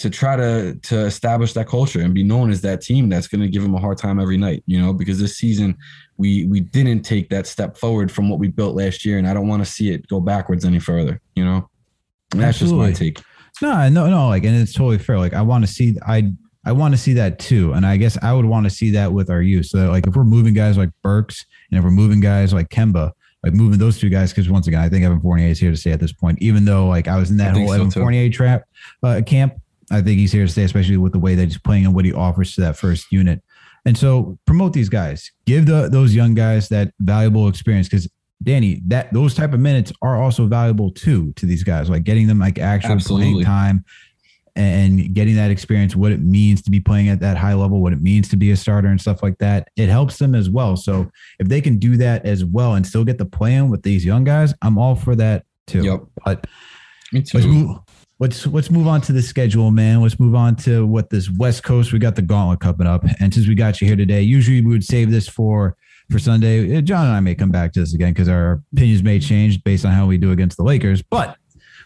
to 0.00 0.10
try 0.10 0.36
to 0.36 0.74
to 0.82 1.04
establish 1.06 1.52
that 1.52 1.66
culture 1.68 2.00
and 2.00 2.14
be 2.14 2.22
known 2.22 2.50
as 2.50 2.60
that 2.60 2.80
team 2.80 3.08
that's 3.08 3.28
going 3.28 3.40
to 3.40 3.48
give 3.48 3.62
them 3.62 3.74
a 3.74 3.80
hard 3.80 3.98
time 3.98 4.18
every 4.20 4.36
night 4.36 4.62
you 4.66 4.80
know 4.80 4.92
because 4.92 5.18
this 5.18 5.36
season 5.36 5.76
we 6.16 6.46
we 6.46 6.60
didn't 6.60 7.02
take 7.02 7.28
that 7.28 7.46
step 7.46 7.76
forward 7.76 8.10
from 8.10 8.28
what 8.28 8.38
we 8.38 8.48
built 8.48 8.74
last 8.74 9.04
year 9.04 9.18
and 9.18 9.28
i 9.28 9.34
don't 9.34 9.48
want 9.48 9.64
to 9.64 9.70
see 9.70 9.90
it 9.90 10.06
go 10.08 10.20
backwards 10.20 10.64
any 10.64 10.78
further 10.78 11.20
you 11.34 11.44
know 11.44 11.68
and 12.32 12.40
that's 12.40 12.58
just 12.58 12.74
my 12.74 12.92
take 12.92 13.20
No, 13.62 13.88
no, 13.88 14.08
no. 14.08 14.28
Like, 14.28 14.44
and 14.44 14.56
it's 14.56 14.72
totally 14.72 14.98
fair. 14.98 15.18
Like, 15.18 15.34
I 15.34 15.42
want 15.42 15.66
to 15.66 15.70
see, 15.70 15.96
I, 16.06 16.32
I 16.64 16.72
want 16.72 16.94
to 16.94 16.98
see 16.98 17.12
that 17.14 17.38
too. 17.38 17.72
And 17.72 17.84
I 17.84 17.96
guess 17.96 18.16
I 18.22 18.32
would 18.32 18.44
want 18.44 18.64
to 18.64 18.70
see 18.70 18.90
that 18.92 19.12
with 19.12 19.28
our 19.30 19.42
youth. 19.42 19.66
So, 19.66 19.90
like, 19.90 20.06
if 20.06 20.14
we're 20.14 20.24
moving 20.24 20.54
guys 20.54 20.78
like 20.78 20.90
Burks 21.02 21.44
and 21.70 21.78
if 21.78 21.84
we're 21.84 21.90
moving 21.90 22.20
guys 22.20 22.52
like 22.54 22.68
Kemba, 22.68 23.12
like 23.42 23.52
moving 23.52 23.78
those 23.78 23.98
two 23.98 24.08
guys, 24.08 24.32
because 24.32 24.48
once 24.48 24.66
again, 24.66 24.80
I 24.80 24.88
think 24.88 25.04
Evan 25.04 25.20
Fournier 25.20 25.48
is 25.48 25.58
here 25.58 25.70
to 25.70 25.76
stay 25.76 25.92
at 25.92 26.00
this 26.00 26.12
point. 26.12 26.40
Even 26.40 26.64
though, 26.64 26.88
like, 26.88 27.08
I 27.08 27.18
was 27.18 27.30
in 27.30 27.36
that 27.38 27.54
I 27.54 27.58
whole 27.58 27.68
so, 27.68 27.74
Evan 27.74 27.90
too. 27.90 28.00
Fournier 28.00 28.30
trap 28.30 28.64
uh, 29.02 29.20
camp, 29.26 29.54
I 29.90 30.00
think 30.00 30.18
he's 30.18 30.32
here 30.32 30.46
to 30.46 30.52
stay, 30.52 30.64
especially 30.64 30.96
with 30.96 31.12
the 31.12 31.18
way 31.18 31.34
that 31.34 31.44
he's 31.44 31.58
playing 31.58 31.86
and 31.86 31.94
what 31.94 32.04
he 32.04 32.12
offers 32.12 32.54
to 32.54 32.60
that 32.62 32.76
first 32.76 33.10
unit. 33.10 33.42
And 33.84 33.96
so, 33.96 34.38
promote 34.46 34.72
these 34.72 34.88
guys, 34.88 35.30
give 35.46 35.66
the 35.66 35.88
those 35.88 36.14
young 36.14 36.34
guys 36.34 36.68
that 36.68 36.92
valuable 37.00 37.48
experience 37.48 37.88
because 37.88 38.08
Danny, 38.42 38.82
that 38.86 39.12
those 39.12 39.34
type 39.34 39.52
of 39.52 39.60
minutes 39.60 39.92
are 40.02 40.20
also 40.20 40.46
valuable 40.46 40.90
too 40.90 41.32
to 41.34 41.46
these 41.46 41.64
guys, 41.64 41.90
like 41.90 42.04
getting 42.04 42.26
them 42.26 42.38
like 42.38 42.58
actual 42.58 42.98
playing 42.98 43.42
time 43.42 43.84
and 44.56 45.14
getting 45.14 45.36
that 45.36 45.50
experience, 45.50 45.94
what 45.94 46.12
it 46.12 46.20
means 46.20 46.62
to 46.62 46.70
be 46.70 46.80
playing 46.80 47.08
at 47.08 47.20
that 47.20 47.36
high 47.36 47.54
level, 47.54 47.80
what 47.80 47.92
it 47.92 48.00
means 48.00 48.28
to 48.28 48.36
be 48.36 48.50
a 48.50 48.56
starter 48.56 48.88
and 48.88 49.00
stuff 49.00 49.22
like 49.22 49.38
that. 49.38 49.68
It 49.76 49.88
helps 49.88 50.18
them 50.18 50.34
as 50.34 50.50
well. 50.50 50.76
So 50.76 51.10
if 51.38 51.48
they 51.48 51.60
can 51.60 51.78
do 51.78 51.96
that 51.98 52.24
as 52.24 52.44
well 52.44 52.74
and 52.74 52.86
still 52.86 53.04
get 53.04 53.18
the 53.18 53.26
plan 53.26 53.70
with 53.70 53.82
these 53.82 54.04
young 54.04 54.24
guys, 54.24 54.54
I'm 54.62 54.78
all 54.78 54.94
for 54.94 55.14
that 55.16 55.44
too. 55.66 55.82
Yep. 55.82 56.00
But 56.24 56.46
me 57.12 57.20
let's 57.20 57.30
too 57.30 57.46
move. 57.46 57.78
Let's 58.20 58.46
let's 58.46 58.70
move 58.70 58.86
on 58.86 59.00
to 59.02 59.12
the 59.12 59.22
schedule, 59.22 59.70
man. 59.70 60.02
Let's 60.02 60.20
move 60.20 60.34
on 60.34 60.54
to 60.56 60.86
what 60.86 61.08
this 61.08 61.30
West 61.30 61.62
Coast. 61.62 61.90
We 61.90 61.98
got 61.98 62.16
the 62.16 62.22
gauntlet 62.22 62.60
coming 62.60 62.86
up, 62.86 63.02
and 63.18 63.32
since 63.32 63.48
we 63.48 63.54
got 63.54 63.80
you 63.80 63.86
here 63.86 63.96
today, 63.96 64.20
usually 64.20 64.60
we 64.60 64.68
would 64.72 64.84
save 64.84 65.10
this 65.10 65.26
for 65.26 65.74
for 66.10 66.18
Sunday. 66.18 66.76
Uh, 66.76 66.82
John 66.82 67.06
and 67.06 67.14
I 67.14 67.20
may 67.20 67.34
come 67.34 67.50
back 67.50 67.72
to 67.72 67.80
this 67.80 67.94
again 67.94 68.12
because 68.12 68.28
our 68.28 68.62
opinions 68.74 69.02
may 69.02 69.20
change 69.20 69.64
based 69.64 69.86
on 69.86 69.92
how 69.92 70.04
we 70.06 70.18
do 70.18 70.32
against 70.32 70.58
the 70.58 70.62
Lakers. 70.64 71.00
But 71.00 71.34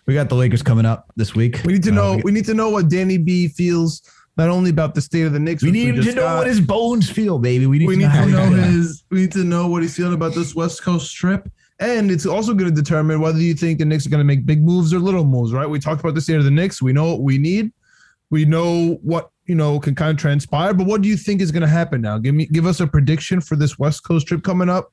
we 0.09 0.15
got 0.15 0.29
the 0.29 0.35
Lakers 0.35 0.61
coming 0.63 0.85
up 0.87 1.07
this 1.15 1.37
week. 1.37 1.61
We 1.65 1.75
need 1.75 1.85
to 1.85 1.93
Uh, 1.93 1.95
know. 1.95 2.17
we- 2.17 2.23
We 2.25 2.33
need 2.33 2.47
to 2.47 2.55
know 2.55 2.69
what 2.69 2.89
Danny 2.91 3.17
B 3.17 3.47
feels 3.47 4.03
not 4.37 4.49
only 4.49 4.71
about 4.71 4.97
the 4.97 5.01
state 5.03 5.23
of 5.23 5.33
the 5.33 5.39
Knicks. 5.39 5.63
We 5.63 5.71
need 5.71 5.95
to 6.03 6.13
know 6.15 6.23
got, 6.23 6.39
what 6.39 6.47
his 6.49 6.61
bones 6.61 7.09
feel, 7.09 7.39
baby. 7.39 7.67
We 7.69 7.79
need 7.79 7.87
we 7.87 7.95
to 7.95 8.01
need 8.01 8.07
know 8.13 8.25
to 8.27 8.51
know 8.51 8.63
his. 8.63 9.05
We 9.09 9.21
need 9.21 9.33
to 9.33 9.45
know 9.45 9.69
what 9.69 9.83
he's 9.83 9.95
feeling 9.95 10.15
about 10.15 10.35
this 10.35 10.53
West 10.57 10.83
Coast 10.83 11.15
trip, 11.15 11.49
and 11.81 12.11
it's 12.11 12.27
also 12.27 12.55
going 12.55 12.73
to 12.73 12.83
determine 12.83 13.21
whether 13.21 13.39
you 13.39 13.55
think 13.55 13.79
the 13.79 13.85
Knicks 13.85 14.07
are 14.07 14.11
going 14.11 14.21
to 14.21 14.25
make 14.25 14.47
big 14.47 14.63
moves 14.63 14.93
or 14.95 14.99
little 14.99 15.25
moves. 15.25 15.53
Right? 15.53 15.69
We 15.69 15.79
talked 15.79 16.01
about 16.01 16.15
the 16.15 16.21
state 16.21 16.37
of 16.37 16.45
the 16.45 16.51
Knicks. 16.51 16.81
We 16.81 16.93
know 16.93 17.11
what 17.13 17.21
we 17.23 17.39
need. 17.39 17.73
We 18.31 18.45
know 18.45 18.95
what 19.03 19.31
you 19.47 19.55
know 19.55 19.79
can 19.81 19.95
kind 19.95 20.11
of 20.11 20.17
transpire. 20.17 20.73
But 20.75 20.87
what 20.87 21.03
do 21.03 21.09
you 21.09 21.17
think 21.17 21.41
is 21.41 21.51
going 21.53 21.63
to 21.63 21.69
happen 21.69 22.01
now? 22.01 22.19
Give 22.19 22.35
me, 22.35 22.47
give 22.47 22.67
us 22.67 22.81
a 22.81 22.87
prediction 22.87 23.41
for 23.41 23.57
this 23.57 23.79
West 23.79 24.05
Coast 24.05 24.27
trip 24.27 24.43
coming 24.43 24.69
up. 24.69 24.93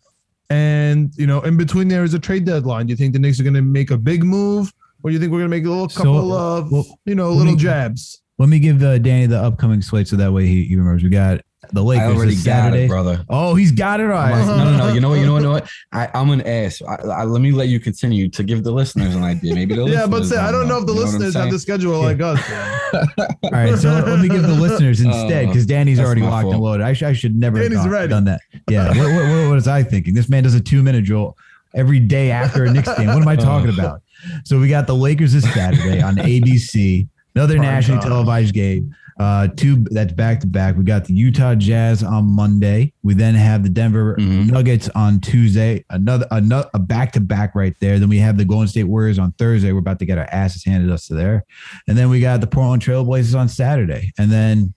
And 0.50 1.14
you 1.16 1.28
know, 1.28 1.42
in 1.42 1.56
between 1.56 1.88
there 1.88 2.04
is 2.04 2.14
a 2.14 2.20
trade 2.20 2.46
deadline. 2.46 2.88
Do 2.88 2.92
you 2.92 2.98
think 2.98 3.14
the 3.14 3.20
Knicks 3.20 3.40
are 3.40 3.44
going 3.44 3.54
to 3.54 3.62
make 3.62 3.92
a 3.92 3.98
big 3.98 4.24
move, 4.24 4.72
or 5.02 5.10
do 5.10 5.14
you 5.14 5.20
think 5.20 5.32
we're 5.32 5.40
going 5.40 5.52
to 5.52 5.58
make 5.58 5.66
a 5.66 5.70
little 5.70 5.88
So, 5.90 6.04
couple 6.04 6.34
of 6.34 6.72
well, 6.72 6.86
you 7.06 7.16
know 7.16 7.32
little 7.32 7.54
me- 7.54 7.58
jabs? 7.58 8.22
Let 8.38 8.50
me 8.50 8.58
give 8.60 8.82
uh, 8.82 8.98
Danny 8.98 9.28
the 9.28 9.38
upcoming 9.38 9.84
slate 9.84 10.08
so 10.08 10.16
that 10.16 10.34
way 10.34 10.48
he, 10.48 10.64
he 10.66 10.76
remembers. 10.76 11.04
We 11.04 11.10
got 11.10 11.42
the 11.72 11.82
I 11.82 11.86
Lakers 11.86 12.18
already 12.18 12.36
this 12.36 12.43
got 12.43 12.51
Saturday. 12.51 12.86
it, 12.86 12.88
brother. 12.88 13.24
Oh, 13.30 13.53
he's 13.55 13.72
got 13.72 13.99
it 13.99 14.09
all 14.09 14.18
I'm 14.18 14.32
like, 14.32 14.45
no, 14.47 14.64
no, 14.64 14.78
no. 14.78 14.93
You 14.93 14.99
know 14.99 15.09
what? 15.09 15.20
You 15.20 15.26
know 15.26 15.34
what? 15.34 15.41
You 15.41 15.47
know 15.47 15.53
what? 15.53 15.70
I, 15.91 16.09
I'm 16.14 16.32
an 16.32 16.41
ass. 16.41 16.82
I, 16.82 16.95
I, 17.07 17.24
let 17.24 17.41
me 17.41 17.51
let 17.51 17.68
you 17.68 17.80
continue 17.80 18.30
to 18.30 18.43
give 18.43 18.64
the 18.64 18.72
listeners 18.72 19.16
an 19.16 19.24
idea. 19.24 19.53
Maybe 19.53 19.76
the 19.76 19.86
Yeah, 19.88 20.07
but 20.07 20.26
say 20.26 20.38
I 20.38 20.51
don't 20.51 20.68
know 20.68 20.80
if 20.80 20.88
the 20.88 20.93
You 20.93 20.99
what 20.99 21.07
I'm 21.07 21.14
listeners 21.14 21.36
have 21.36 21.51
the 21.51 21.59
schedule 21.59 21.99
like 22.01 22.20
us. 22.20 22.39
All 22.93 23.51
right, 23.51 23.78
so 23.78 23.91
let 23.91 24.20
me 24.20 24.28
give 24.28 24.41
the 24.41 24.53
listeners 24.53 25.01
uh, 25.01 25.09
instead 25.09 25.47
because 25.47 25.66
Danny's 25.66 25.97
that's 25.97 26.07
already 26.07 26.22
my 26.22 26.30
locked 26.30 26.53
and 26.53 26.59
loaded. 26.59 26.84
I, 26.84 26.93
sh- 26.93 27.03
I 27.03 27.14
should 27.14 27.36
never 27.36 27.59
have 27.59 27.72
Danny's 27.72 27.86
done, 27.86 28.09
done 28.09 28.26
that. 28.26 28.41
Yeah, 28.70 28.89
what, 28.89 28.97
what, 28.97 29.14
what, 29.14 29.47
what 29.47 29.53
was 29.53 29.68
I 29.68 29.84
thinking? 29.84 30.14
This 30.14 30.30
man 30.30 30.43
does 30.43 30.55
a 30.55 30.62
two 30.62 30.82
minute 30.82 31.05
drill 31.05 31.38
every 31.76 31.99
day 31.99 32.32
after 32.32 32.66
a 32.66 32.72
Knicks 32.72 32.93
game. 32.97 33.07
What 33.07 33.22
am 33.22 33.28
I 33.28 33.34
uh. 33.34 33.38
talking 33.38 33.70
about? 33.70 34.01
So 34.43 34.59
we 34.59 34.68
got 34.68 34.88
the 34.88 34.95
Lakers 34.95 35.34
this 35.34 35.51
Saturday 35.53 36.01
on 36.01 36.16
ABC, 36.16 37.07
another 37.36 37.55
Prime 37.55 37.68
nationally 37.68 38.01
time. 38.01 38.09
televised 38.09 38.53
game. 38.53 38.95
Uh, 39.22 39.47
two 39.55 39.86
that's 39.91 40.13
back 40.13 40.39
to 40.39 40.47
back. 40.47 40.76
We 40.76 40.84
got 40.84 41.05
the 41.05 41.13
Utah 41.13 41.53
Jazz 41.53 42.01
on 42.01 42.26
Monday. 42.26 42.91
We 43.03 43.13
then 43.13 43.36
have 43.36 43.61
the 43.61 43.69
Denver 43.69 44.15
Mhm. 44.19 44.47
Nuggets 44.49 44.89
on 44.95 45.19
Tuesday. 45.19 45.86
Another 45.91 46.26
another 46.32 46.67
a 46.74 46.80
back 46.80 47.11
to 47.11 47.19
back 47.19 47.53
right 47.53 47.76
there. 47.80 47.99
Then 47.99 48.09
we 48.09 48.17
have 48.17 48.39
the 48.39 48.45
Golden 48.45 48.67
State 48.67 48.86
Warriors 48.86 49.19
on 49.19 49.34
Thursday. 49.34 49.72
We're 49.74 49.78
about 49.78 49.99
to 49.99 50.07
get 50.07 50.17
our 50.17 50.28
asses 50.32 50.63
handed 50.63 50.89
us 50.89 51.05
to 51.05 51.13
there. 51.13 51.45
And 51.88 51.95
then 51.95 52.09
we 52.09 52.19
got 52.19 52.41
the 52.41 52.47
Portland 52.47 52.82
Trailblazers 52.82 53.38
on 53.39 53.47
Saturday. 53.47 54.11
And 54.17 54.32
then 54.32 54.74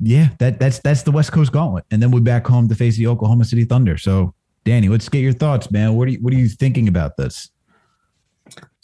yeah, 0.00 0.30
that 0.38 0.58
that's 0.58 0.78
that's 0.78 1.02
the 1.02 1.12
West 1.12 1.30
Coast 1.30 1.52
gauntlet. 1.52 1.84
And 1.90 2.02
then 2.02 2.10
we're 2.10 2.20
back 2.20 2.46
home 2.46 2.66
to 2.68 2.74
face 2.74 2.96
the 2.96 3.08
Oklahoma 3.08 3.44
City 3.44 3.64
Thunder. 3.64 3.98
So 3.98 4.32
Danny, 4.64 4.88
let's 4.88 5.06
get 5.10 5.18
your 5.20 5.34
thoughts, 5.34 5.70
man. 5.70 5.96
What 5.96 6.08
are 6.08 6.12
you 6.12 6.18
what 6.22 6.32
are 6.32 6.38
you 6.38 6.48
thinking 6.48 6.88
about 6.88 7.18
this? 7.18 7.50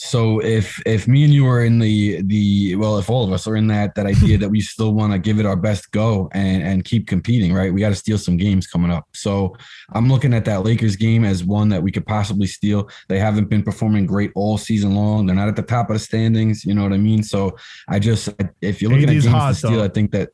So 0.04 0.38
if 0.40 0.82
if 0.84 1.08
me 1.08 1.24
and 1.24 1.32
you 1.32 1.46
are 1.46 1.64
in 1.64 1.78
the 1.78 2.20
the 2.22 2.76
well, 2.76 2.98
if 2.98 3.08
all 3.08 3.24
of 3.24 3.32
us 3.32 3.46
are 3.46 3.56
in 3.56 3.68
that 3.68 3.94
that 3.94 4.04
idea 4.04 4.36
that 4.36 4.50
we 4.50 4.60
still 4.74 4.92
want 4.92 5.14
to 5.14 5.18
give 5.18 5.40
it 5.40 5.46
our 5.46 5.56
best 5.56 5.90
go 5.92 6.28
and 6.32 6.62
and 6.62 6.84
keep 6.84 7.06
competing, 7.06 7.54
right? 7.54 7.72
We 7.72 7.80
got 7.80 7.88
to 7.88 7.94
steal 7.94 8.18
some 8.18 8.36
games 8.36 8.66
coming 8.66 8.90
up. 8.90 9.08
So 9.14 9.56
I'm 9.94 10.08
looking 10.08 10.34
at 10.34 10.44
that 10.44 10.62
Lakers 10.62 10.96
game 10.96 11.24
as 11.24 11.42
one 11.42 11.70
that 11.70 11.82
we 11.82 11.90
could 11.90 12.06
possibly 12.06 12.46
steal. 12.46 12.90
They 13.08 13.18
haven't 13.18 13.48
been 13.48 13.62
performing 13.62 14.04
great 14.04 14.30
all 14.34 14.58
season 14.58 14.94
long. 14.94 15.24
They're 15.24 15.34
not 15.34 15.48
at 15.48 15.56
the 15.56 15.62
top 15.62 15.88
of 15.88 15.94
the 15.94 16.00
standings. 16.00 16.66
You 16.66 16.74
know 16.74 16.82
what 16.82 16.92
I 16.92 16.98
mean? 16.98 17.22
So 17.22 17.56
I 17.88 17.98
just 17.98 18.28
if 18.60 18.82
you're 18.82 18.90
looking 18.90 19.08
AD 19.08 19.16
at 19.16 19.22
games 19.22 19.26
hot, 19.26 19.48
to 19.48 19.54
steal, 19.54 19.70
though. 19.72 19.84
I 19.84 19.88
think 19.88 20.10
that 20.10 20.30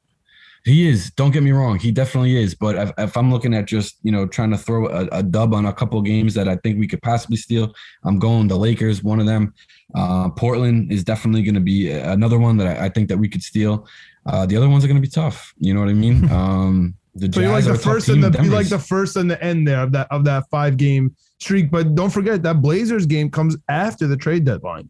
he 0.65 0.89
is. 0.89 1.11
Don't 1.13 1.31
get 1.31 1.43
me 1.43 1.53
wrong. 1.53 1.79
He 1.79 1.91
definitely 1.91 2.37
is. 2.37 2.55
But 2.55 2.77
if, 2.77 2.93
if 2.99 3.17
I'm 3.17 3.31
looking 3.31 3.55
at 3.55 3.67
just, 3.67 3.97
you 4.03 4.13
know, 4.13 4.27
trying 4.27 4.51
to 4.51 4.59
throw 4.59 4.89
a, 4.89 5.07
a 5.13 5.23
dub 5.23 5.55
on 5.55 5.67
a 5.67 5.73
couple 5.73 5.99
of 5.99 6.05
games 6.05 6.35
that 6.35 6.49
I 6.49 6.57
think 6.57 6.79
we 6.79 6.87
could 6.87 7.03
possibly 7.03 7.37
steal, 7.37 7.75
I'm 8.05 8.19
going 8.19 8.49
the 8.49 8.57
Lakers, 8.57 9.03
one 9.03 9.21
of 9.21 9.27
them. 9.27 9.55
Uh, 9.95 10.29
Portland 10.31 10.93
is 10.93 11.03
definitely 11.03 11.43
going 11.43 11.55
to 11.55 11.61
be 11.61 11.91
another 11.91 12.39
one 12.39 12.57
that 12.59 12.79
I, 12.79 12.87
I 12.87 12.89
think 12.89 13.09
that 13.09 13.19
we 13.19 13.29
could 13.29 13.43
steal. 13.43 13.87
Uh, 14.27 14.47
the 14.47 14.57
other 14.57 14.69
ones 14.69 14.85
are 14.85 14.89
going 14.89 15.01
to 15.01 15.07
be 15.07 15.11
tough. 15.11 15.55
You 15.59 15.75
know 15.75 15.81
what 15.81 15.89
I 15.89 15.95
mean? 15.95 16.29
Um, 16.41 16.95
the 17.15 17.33
So 17.33 17.41
you're 17.41 17.51
like 17.51 17.65
the 17.65 17.75
first 17.75 18.09
and 18.09 18.23
the 18.23 18.43
you 18.43 18.51
like 18.51 18.69
the 18.69 18.79
first 18.79 19.17
and 19.17 19.29
the 19.29 19.43
end 19.43 19.67
there 19.67 19.81
of 19.81 19.91
that 19.93 20.07
of 20.13 20.25
that 20.25 20.49
five 20.49 20.77
game 20.77 21.15
streak. 21.41 21.71
But 21.71 21.95
don't 21.97 22.11
forget 22.11 22.43
that 22.45 22.63
Blazers 22.63 23.05
game 23.05 23.31
comes 23.31 23.57
after 23.69 24.07
the 24.07 24.17
trade 24.17 24.45
deadline. 24.45 24.89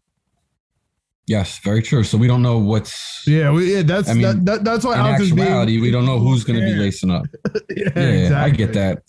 Yes, 1.30 1.58
very 1.60 1.80
true. 1.82 2.02
So 2.04 2.18
we 2.18 2.26
don't 2.26 2.42
know 2.42 2.58
what's 2.58 3.22
Yeah, 3.26 3.50
we, 3.52 3.74
yeah, 3.74 3.82
that's 3.82 4.08
I 4.10 4.14
mean, 4.14 4.22
that, 4.22 4.44
that, 4.44 4.64
that's 4.64 4.84
why 4.84 4.94
in 4.94 5.00
Alex 5.00 5.22
is 5.22 5.28
being- 5.32 5.40
actuality. 5.46 5.80
We 5.80 5.90
don't 5.90 6.04
know 6.04 6.18
who's 6.18 6.42
going 6.44 6.58
to 6.58 6.64
be 6.66 6.72
Yeah. 6.72 6.78
lacing 6.86 7.10
up. 7.10 7.24
yeah, 7.76 8.28
Yeah, 8.28 8.42
I 8.44 8.50
get 8.50 8.72
that. 8.74 9.02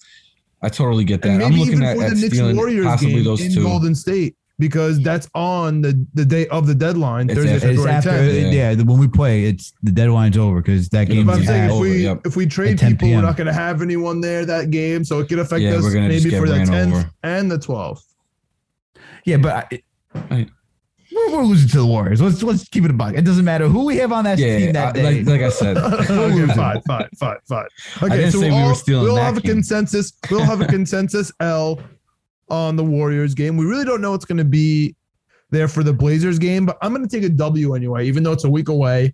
I 0.62 0.70
totally 0.70 1.04
get 1.04 1.22
that. 1.24 1.32
I'm 1.32 1.38
maybe 1.40 1.56
looking 1.58 1.74
even 1.74 1.84
at, 1.84 1.98
for 1.98 2.04
at 2.04 2.10
the 2.12 2.16
Knicks 2.22 2.36
stealing 2.36 2.56
Warriors 2.56 2.86
possibly 2.86 3.16
game 3.16 3.24
those 3.24 3.42
in 3.42 3.54
two. 3.54 3.64
Golden 3.64 3.96
State 3.96 4.36
because 4.60 5.02
that's 5.02 5.28
on 5.34 5.82
the, 5.82 6.06
the 6.14 6.24
day 6.24 6.46
of 6.50 6.68
the 6.68 6.76
deadline, 6.76 7.28
It's 7.28 7.34
Thursday, 7.40 7.56
after- 7.56 7.70
It's 7.70 7.78
February 7.84 7.96
after 7.98 8.10
10th. 8.12 8.54
yeah. 8.54 8.72
Yeah. 8.72 8.84
when 8.84 9.00
we 9.00 9.08
play, 9.08 9.46
it's 9.46 9.74
the 9.82 9.92
deadline's 9.92 10.38
over 10.38 10.62
because 10.62 10.88
that 10.90 11.08
Yeah, 11.10 11.16
game 11.16 11.26
But 11.26 11.40
is 11.40 11.48
saying 11.48 11.66
if 11.66 11.72
over, 11.72 11.82
we 11.82 12.04
yep. 12.04 12.22
if 12.26 12.36
we 12.36 12.46
trade 12.46 12.74
At 12.74 12.80
10 12.80 12.92
people, 12.98 13.10
we're 13.16 13.22
not 13.24 13.38
going 13.38 13.48
to 13.48 13.54
have 13.54 13.82
anyone 13.82 14.22
there 14.22 14.46
that 14.46 14.70
game, 14.70 15.04
so 15.04 15.18
it 15.20 15.28
could 15.30 15.40
affect 15.40 15.62
Yeah, 15.62 15.72
us 15.78 15.82
we're 15.84 15.94
gonna 15.96 16.10
just 16.12 16.26
maybe 16.26 16.38
for 16.38 16.48
the 16.48 16.54
10th 16.60 17.10
and 17.24 17.50
the 17.50 17.58
12th. 17.58 18.04
Yeah, 19.26 19.38
but 19.38 19.68
I, 19.74 19.82
Right. 20.30 20.50
We're, 21.14 21.32
we're 21.32 21.44
losing 21.44 21.70
to 21.70 21.78
the 21.78 21.86
Warriors. 21.86 22.22
Let's 22.22 22.42
let's 22.44 22.68
keep 22.70 22.86
it 22.86 22.92
a 22.92 22.94
buck. 22.94 23.16
It 23.16 23.24
doesn't 23.24 23.46
matter 23.46 23.68
who 23.68 23.86
we 23.86 23.98
have 23.98 24.12
on 24.12 24.24
that 24.26 24.38
Yeah, 24.40 24.58
team 24.58 24.74
that 24.74 24.88
I- 24.90 24.92
day. 24.92 25.24
like, 25.24 25.28
like 25.28 25.42
I 25.42 25.50
said, 25.50 25.78
okay, 25.78 26.54
fine, 26.54 26.82
fine, 26.82 27.10
fine, 27.18 27.38
fine. 27.48 27.66
Okay, 28.04 28.16
didn't 28.18 28.32
so 28.32 28.40
say 28.42 28.50
we'll, 28.50 28.58
we 28.58 28.64
were 28.64 28.70
all, 28.70 28.76
stealing 28.76 29.04
we'll 29.04 29.16
that 29.16 29.24
have 29.24 29.38
a 29.38 29.42
consensus. 29.42 30.14
We'll 30.30 30.44
have 30.46 30.62
a 30.62 30.66
consensus 30.68 31.32
L 31.40 31.80
on 32.50 32.76
the 32.76 32.84
Warriors 32.84 33.34
game. 33.34 33.58
We 33.58 33.66
really 33.66 33.86
don't 33.86 34.02
know 34.02 34.12
what's 34.12 34.26
going 34.26 34.38
to 34.38 34.44
be 34.46 34.96
there 35.50 35.68
for 35.68 35.84
the 35.84 35.94
Blazers 35.94 36.40
game, 36.40 36.66
but 36.66 36.78
I'm 36.82 36.94
going 36.94 37.08
to 37.08 37.14
take 37.14 37.26
a 37.26 37.34
W 37.34 37.76
anyway, 37.76 38.08
even 38.08 38.24
though 38.24 38.32
it's 38.32 38.46
a 38.46 38.50
week 38.50 38.70
away. 38.70 39.14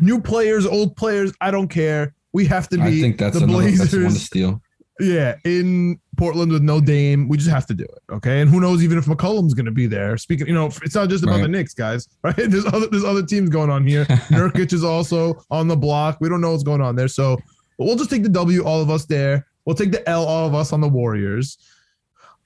New 0.00 0.20
players, 0.20 0.66
old 0.66 0.96
players, 0.96 1.32
I 1.40 1.50
don't 1.50 1.68
care. 1.68 2.14
We 2.32 2.44
have 2.46 2.68
to 2.68 2.76
be. 2.76 2.82
I 2.82 3.00
think 3.00 3.18
that's 3.18 3.38
the 3.38 3.44
another 3.44 3.70
that's 3.70 3.92
one 3.92 4.02
to 4.04 4.10
steal. 4.10 4.60
Yeah, 4.98 5.34
in 5.44 6.00
Portland 6.16 6.50
with 6.52 6.62
no 6.62 6.80
Dame, 6.80 7.28
we 7.28 7.36
just 7.36 7.50
have 7.50 7.66
to 7.66 7.74
do 7.74 7.84
it. 7.84 8.12
Okay, 8.12 8.40
and 8.40 8.48
who 8.50 8.60
knows 8.60 8.82
even 8.82 8.96
if 8.96 9.04
McCollum's 9.04 9.52
going 9.52 9.66
to 9.66 9.70
be 9.72 9.86
there. 9.86 10.16
Speaking, 10.16 10.46
you 10.46 10.54
know, 10.54 10.66
it's 10.82 10.94
not 10.94 11.10
just 11.10 11.22
about 11.22 11.34
Right. 11.36 11.42
the 11.42 11.48
Knicks, 11.48 11.74
guys. 11.74 12.08
Right? 12.22 12.34
There's 12.36 12.64
other 12.66 12.86
there's 12.86 13.04
other 13.04 13.22
teams 13.24 13.50
going 13.50 13.68
on 13.70 13.86
here. 13.86 14.04
Nurkic 14.30 14.72
is 14.72 14.82
also 14.84 15.42
on 15.50 15.68
the 15.68 15.76
block. 15.76 16.18
We 16.20 16.28
don't 16.30 16.40
know 16.40 16.52
what's 16.52 16.62
going 16.64 16.80
on 16.80 16.96
there, 16.96 17.08
so 17.08 17.36
we'll 17.78 17.96
just 17.96 18.08
take 18.10 18.22
the 18.22 18.28
W, 18.30 18.62
all 18.64 18.80
of 18.80 18.88
us 18.90 19.04
there. 19.04 19.46
We'll 19.66 19.76
take 19.76 19.92
the 19.92 20.08
L, 20.08 20.24
all 20.24 20.46
of 20.46 20.54
us 20.54 20.72
on 20.72 20.80
the 20.80 20.88
Warriors. 20.88 21.58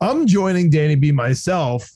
I'm 0.00 0.26
joining 0.26 0.70
Danny 0.70 0.94
B 0.96 1.12
myself 1.12 1.88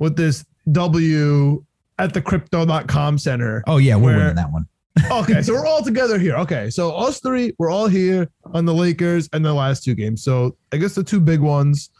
with 0.00 0.16
this 0.16 0.44
W 0.72 1.62
at 1.98 2.12
the 2.14 2.20
Crypto.com 2.20 3.18
Center. 3.18 3.62
oh 3.68 3.76
yeah, 3.76 3.94
we're 3.94 4.16
winning 4.16 4.34
that 4.34 4.50
one. 4.50 4.66
Okay, 5.10 5.42
so 5.42 5.52
we're 5.54 5.66
all 5.66 5.82
together 5.82 6.18
here. 6.18 6.36
Okay, 6.36 6.70
so 6.70 6.92
us 6.92 7.20
three, 7.20 7.52
we're 7.58 7.70
all 7.70 7.88
here 7.88 8.28
on 8.54 8.64
the 8.64 8.72
Lakers 8.74 9.28
and 9.32 9.44
the 9.44 9.52
last 9.52 9.82
two 9.84 9.94
games. 9.94 10.22
So 10.22 10.56
I 10.72 10.76
guess 10.76 10.94
the 10.94 11.02
two 11.02 11.20
big 11.20 11.40
ones 11.40 11.90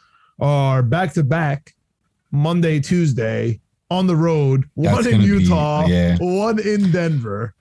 are 0.40 0.82
back 0.82 1.12
to 1.14 1.24
back 1.24 1.74
Monday, 2.30 2.80
Tuesday 2.80 3.60
on 3.90 4.06
the 4.06 4.16
road, 4.16 4.64
That's 4.76 4.94
one 4.96 5.06
in 5.06 5.12
gonna 5.20 5.22
be- 5.22 5.42
Utah, 5.44 5.86
yeah. 5.86 6.16
one 6.20 6.58
in 6.60 6.90
Denver. 6.92 7.54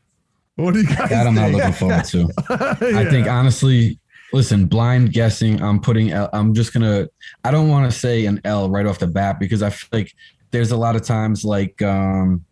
What 0.56 0.76
do 0.76 0.82
you 0.82 0.88
guys 0.88 1.10
That 1.10 1.26
I'm 1.26 1.34
not 1.34 1.52
looking 1.52 1.74
forward 1.74 2.06
to. 2.06 2.30
I 2.96 3.06
think 3.10 3.28
honestly, 3.28 3.98
listen, 4.34 4.68
blind 4.68 5.14
guessing. 5.14 5.62
I'm 5.64 5.80
putting. 5.80 6.12
L, 6.12 6.30
I'm 6.32 6.54
just 6.54 6.74
gonna. 6.74 7.08
I 7.44 7.50
don't 7.50 7.70
want 7.70 7.92
to 7.92 7.98
say 8.00 8.26
an 8.28 8.40
L 8.46 8.70
right 8.70 8.86
off 8.86 9.00
the 9.00 9.08
bat 9.08 9.40
because 9.40 9.64
I 9.64 9.72
feel 9.72 9.90
like 9.92 10.14
there's 10.52 10.72
a 10.72 10.78
lot 10.78 10.96
of 10.96 11.02
times 11.02 11.44
like 11.44 11.82
um 11.82 12.46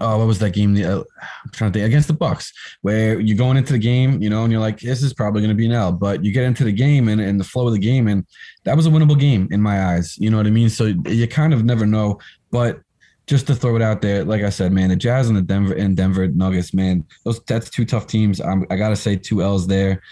oh 0.00 0.18
what 0.18 0.26
was 0.26 0.38
that 0.38 0.50
game? 0.50 0.74
The 0.74 0.84
uh, 0.84 0.98
I'm 0.98 1.50
trying 1.52 1.72
to 1.72 1.78
think. 1.78 1.88
Against 1.88 2.08
the 2.08 2.14
Bucks 2.14 2.52
where 2.82 3.20
you're 3.20 3.36
going 3.36 3.56
into 3.56 3.72
the 3.72 3.78
game 3.78 4.20
you 4.22 4.30
know 4.30 4.42
and 4.42 4.52
you're 4.52 4.60
like 4.60 4.80
this 4.80 5.02
is 5.02 5.12
probably 5.12 5.40
going 5.40 5.50
to 5.50 5.56
be 5.56 5.66
an 5.66 5.72
L 5.72 5.92
but 5.92 6.24
you 6.24 6.32
get 6.32 6.44
into 6.44 6.64
the 6.64 6.72
game 6.72 7.08
and, 7.08 7.20
and 7.20 7.38
the 7.38 7.44
flow 7.44 7.66
of 7.66 7.72
the 7.72 7.78
game 7.78 8.08
and 8.08 8.26
that 8.64 8.76
was 8.76 8.86
a 8.86 8.90
winnable 8.90 9.18
game 9.18 9.48
in 9.50 9.60
my 9.60 9.92
eyes 9.92 10.16
you 10.18 10.30
know 10.30 10.36
what 10.36 10.46
I 10.46 10.50
mean? 10.50 10.68
So 10.68 10.92
you 11.06 11.26
kind 11.28 11.54
of 11.54 11.64
never 11.64 11.86
know 11.86 12.18
but 12.50 12.80
just 13.26 13.46
to 13.48 13.54
throw 13.54 13.76
it 13.76 13.82
out 13.82 14.02
there 14.02 14.24
like 14.24 14.42
I 14.42 14.50
said 14.50 14.72
man 14.72 14.90
the 14.90 14.96
Jazz 14.96 15.28
and 15.28 15.36
the 15.36 15.42
Denver 15.42 15.74
and 15.74 15.96
Denver 15.96 16.28
Nuggets 16.28 16.74
man 16.74 17.04
those 17.24 17.42
that's 17.44 17.70
two 17.70 17.84
tough 17.84 18.06
teams. 18.06 18.40
I'm, 18.40 18.66
I 18.70 18.76
gotta 18.76 18.96
say 18.96 19.16
two 19.16 19.42
L's 19.42 19.66
there 19.66 20.02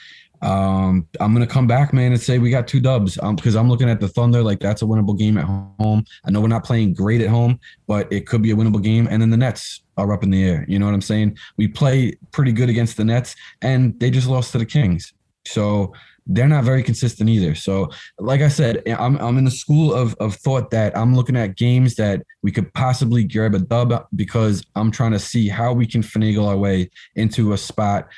um, 0.45 1.09
I'm 1.21 1.33
gonna 1.33 1.47
come 1.47 1.67
back, 1.67 1.93
man, 1.95 2.13
and 2.13 2.21
say 2.21 2.39
we 2.39 2.51
got 2.51 2.69
two 2.69 2.81
dubs. 2.81 3.19
Um, 3.23 3.35
because 3.35 3.57
I'm 3.57 3.69
looking 3.69 3.89
at 3.89 3.99
the 3.99 4.09
Thunder 4.09 4.43
like 4.43 4.61
that's 4.61 4.83
a 4.83 4.85
winnable 4.85 5.19
game 5.19 5.39
at 5.39 5.45
home. 5.45 6.05
I 6.25 6.31
know 6.31 6.41
we're 6.41 6.49
not 6.49 6.65
playing 6.65 6.93
great 6.93 7.23
at 7.23 7.29
home, 7.29 7.59
but 7.87 8.13
it 8.13 8.27
could 8.27 8.43
be 8.43 8.51
a 8.51 8.55
winnable 8.55 8.83
game. 8.83 9.09
And 9.11 9.23
then 9.23 9.31
the 9.31 9.39
Nets 9.39 9.83
are 9.97 10.13
up 10.13 10.23
in 10.23 10.31
the 10.31 10.45
air. 10.45 10.67
You 10.69 10.79
know 10.79 10.85
what 10.85 10.95
I'm 10.95 11.01
saying? 11.01 11.39
We 11.57 11.69
play 11.69 12.19
pretty 12.31 12.53
good 12.53 12.69
against 12.69 12.99
the 12.99 13.05
Nets, 13.05 13.35
and 13.63 13.99
they 13.99 14.11
just 14.11 14.29
lost 14.29 14.53
to 14.53 14.59
the 14.59 14.67
Kings. 14.67 15.15
So 15.47 15.95
they're 16.27 16.49
not 16.49 16.65
very 16.65 16.83
consistent 16.83 17.29
either. 17.29 17.55
So, 17.55 17.91
like 18.19 18.41
I 18.41 18.49
said, 18.49 18.83
I'm 18.87 19.17
I'm 19.19 19.39
in 19.39 19.45
the 19.45 19.51
school 19.51 19.95
of 19.95 20.15
of 20.21 20.35
thought 20.37 20.71
that 20.71 20.97
I'm 20.97 21.15
looking 21.15 21.37
at 21.37 21.57
games 21.57 21.95
that 21.97 22.23
we 22.43 22.51
could 22.51 22.73
possibly 22.75 23.25
grab 23.25 23.55
a 23.55 23.59
dub 23.59 24.07
because 24.15 24.63
I'm 24.75 24.91
trying 24.91 25.13
to 25.13 25.19
see 25.19 25.49
how 25.49 25.73
we 25.73 25.87
can 25.87 26.03
finagle 26.03 26.47
our 26.47 26.57
way 26.57 26.91
into 27.15 27.53
a 27.53 27.59
spot 27.59 28.09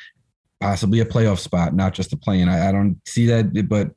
possibly 0.61 1.00
a 1.00 1.04
playoff 1.04 1.38
spot, 1.38 1.74
not 1.74 1.92
just 1.92 2.12
a 2.12 2.16
play-in. 2.16 2.48
I, 2.48 2.68
I 2.68 2.72
don't 2.72 2.98
see 3.07 3.26
that, 3.26 3.68
but 3.68 3.90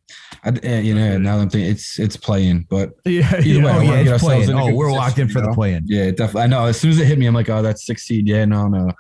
I, 0.44 0.50
eh, 0.64 0.82
you 0.82 0.94
know, 0.94 1.18
now 1.18 1.38
that 1.38 1.44
I'm 1.44 1.50
thinking 1.50 1.72
it's 1.72 1.98
it's 2.00 2.18
playing, 2.18 2.66
but 2.70 2.92
Yeah, 3.06 3.40
Either 3.40 3.64
way, 3.64 3.72
Oh 3.72 3.82
yeah, 3.82 4.04
get 4.04 4.14
it's 4.16 4.24
playing. 4.24 4.50
in 4.50 4.58
Oh, 4.58 4.74
we're 4.74 4.92
locked 4.92 5.20
in 5.20 5.30
for 5.30 5.40
you 5.40 5.44
the 5.44 5.48
know? 5.50 5.54
play-in. 5.56 5.84
yeah, 5.88 6.12
definitely. 6.12 6.42
I 6.42 6.48
know. 6.48 6.66
As 6.66 6.80
soon 6.80 6.92
as 6.92 7.00
it 7.00 7.06
hit 7.08 7.18
me, 7.18 7.26
I'm 7.28 7.34
like, 7.34 7.50
oh, 7.50 7.62
that's 7.62 7.86
six 7.86 8.04
seed. 8.04 8.28
Yeah, 8.28 8.46
no, 8.46 8.68
no. 8.68 8.92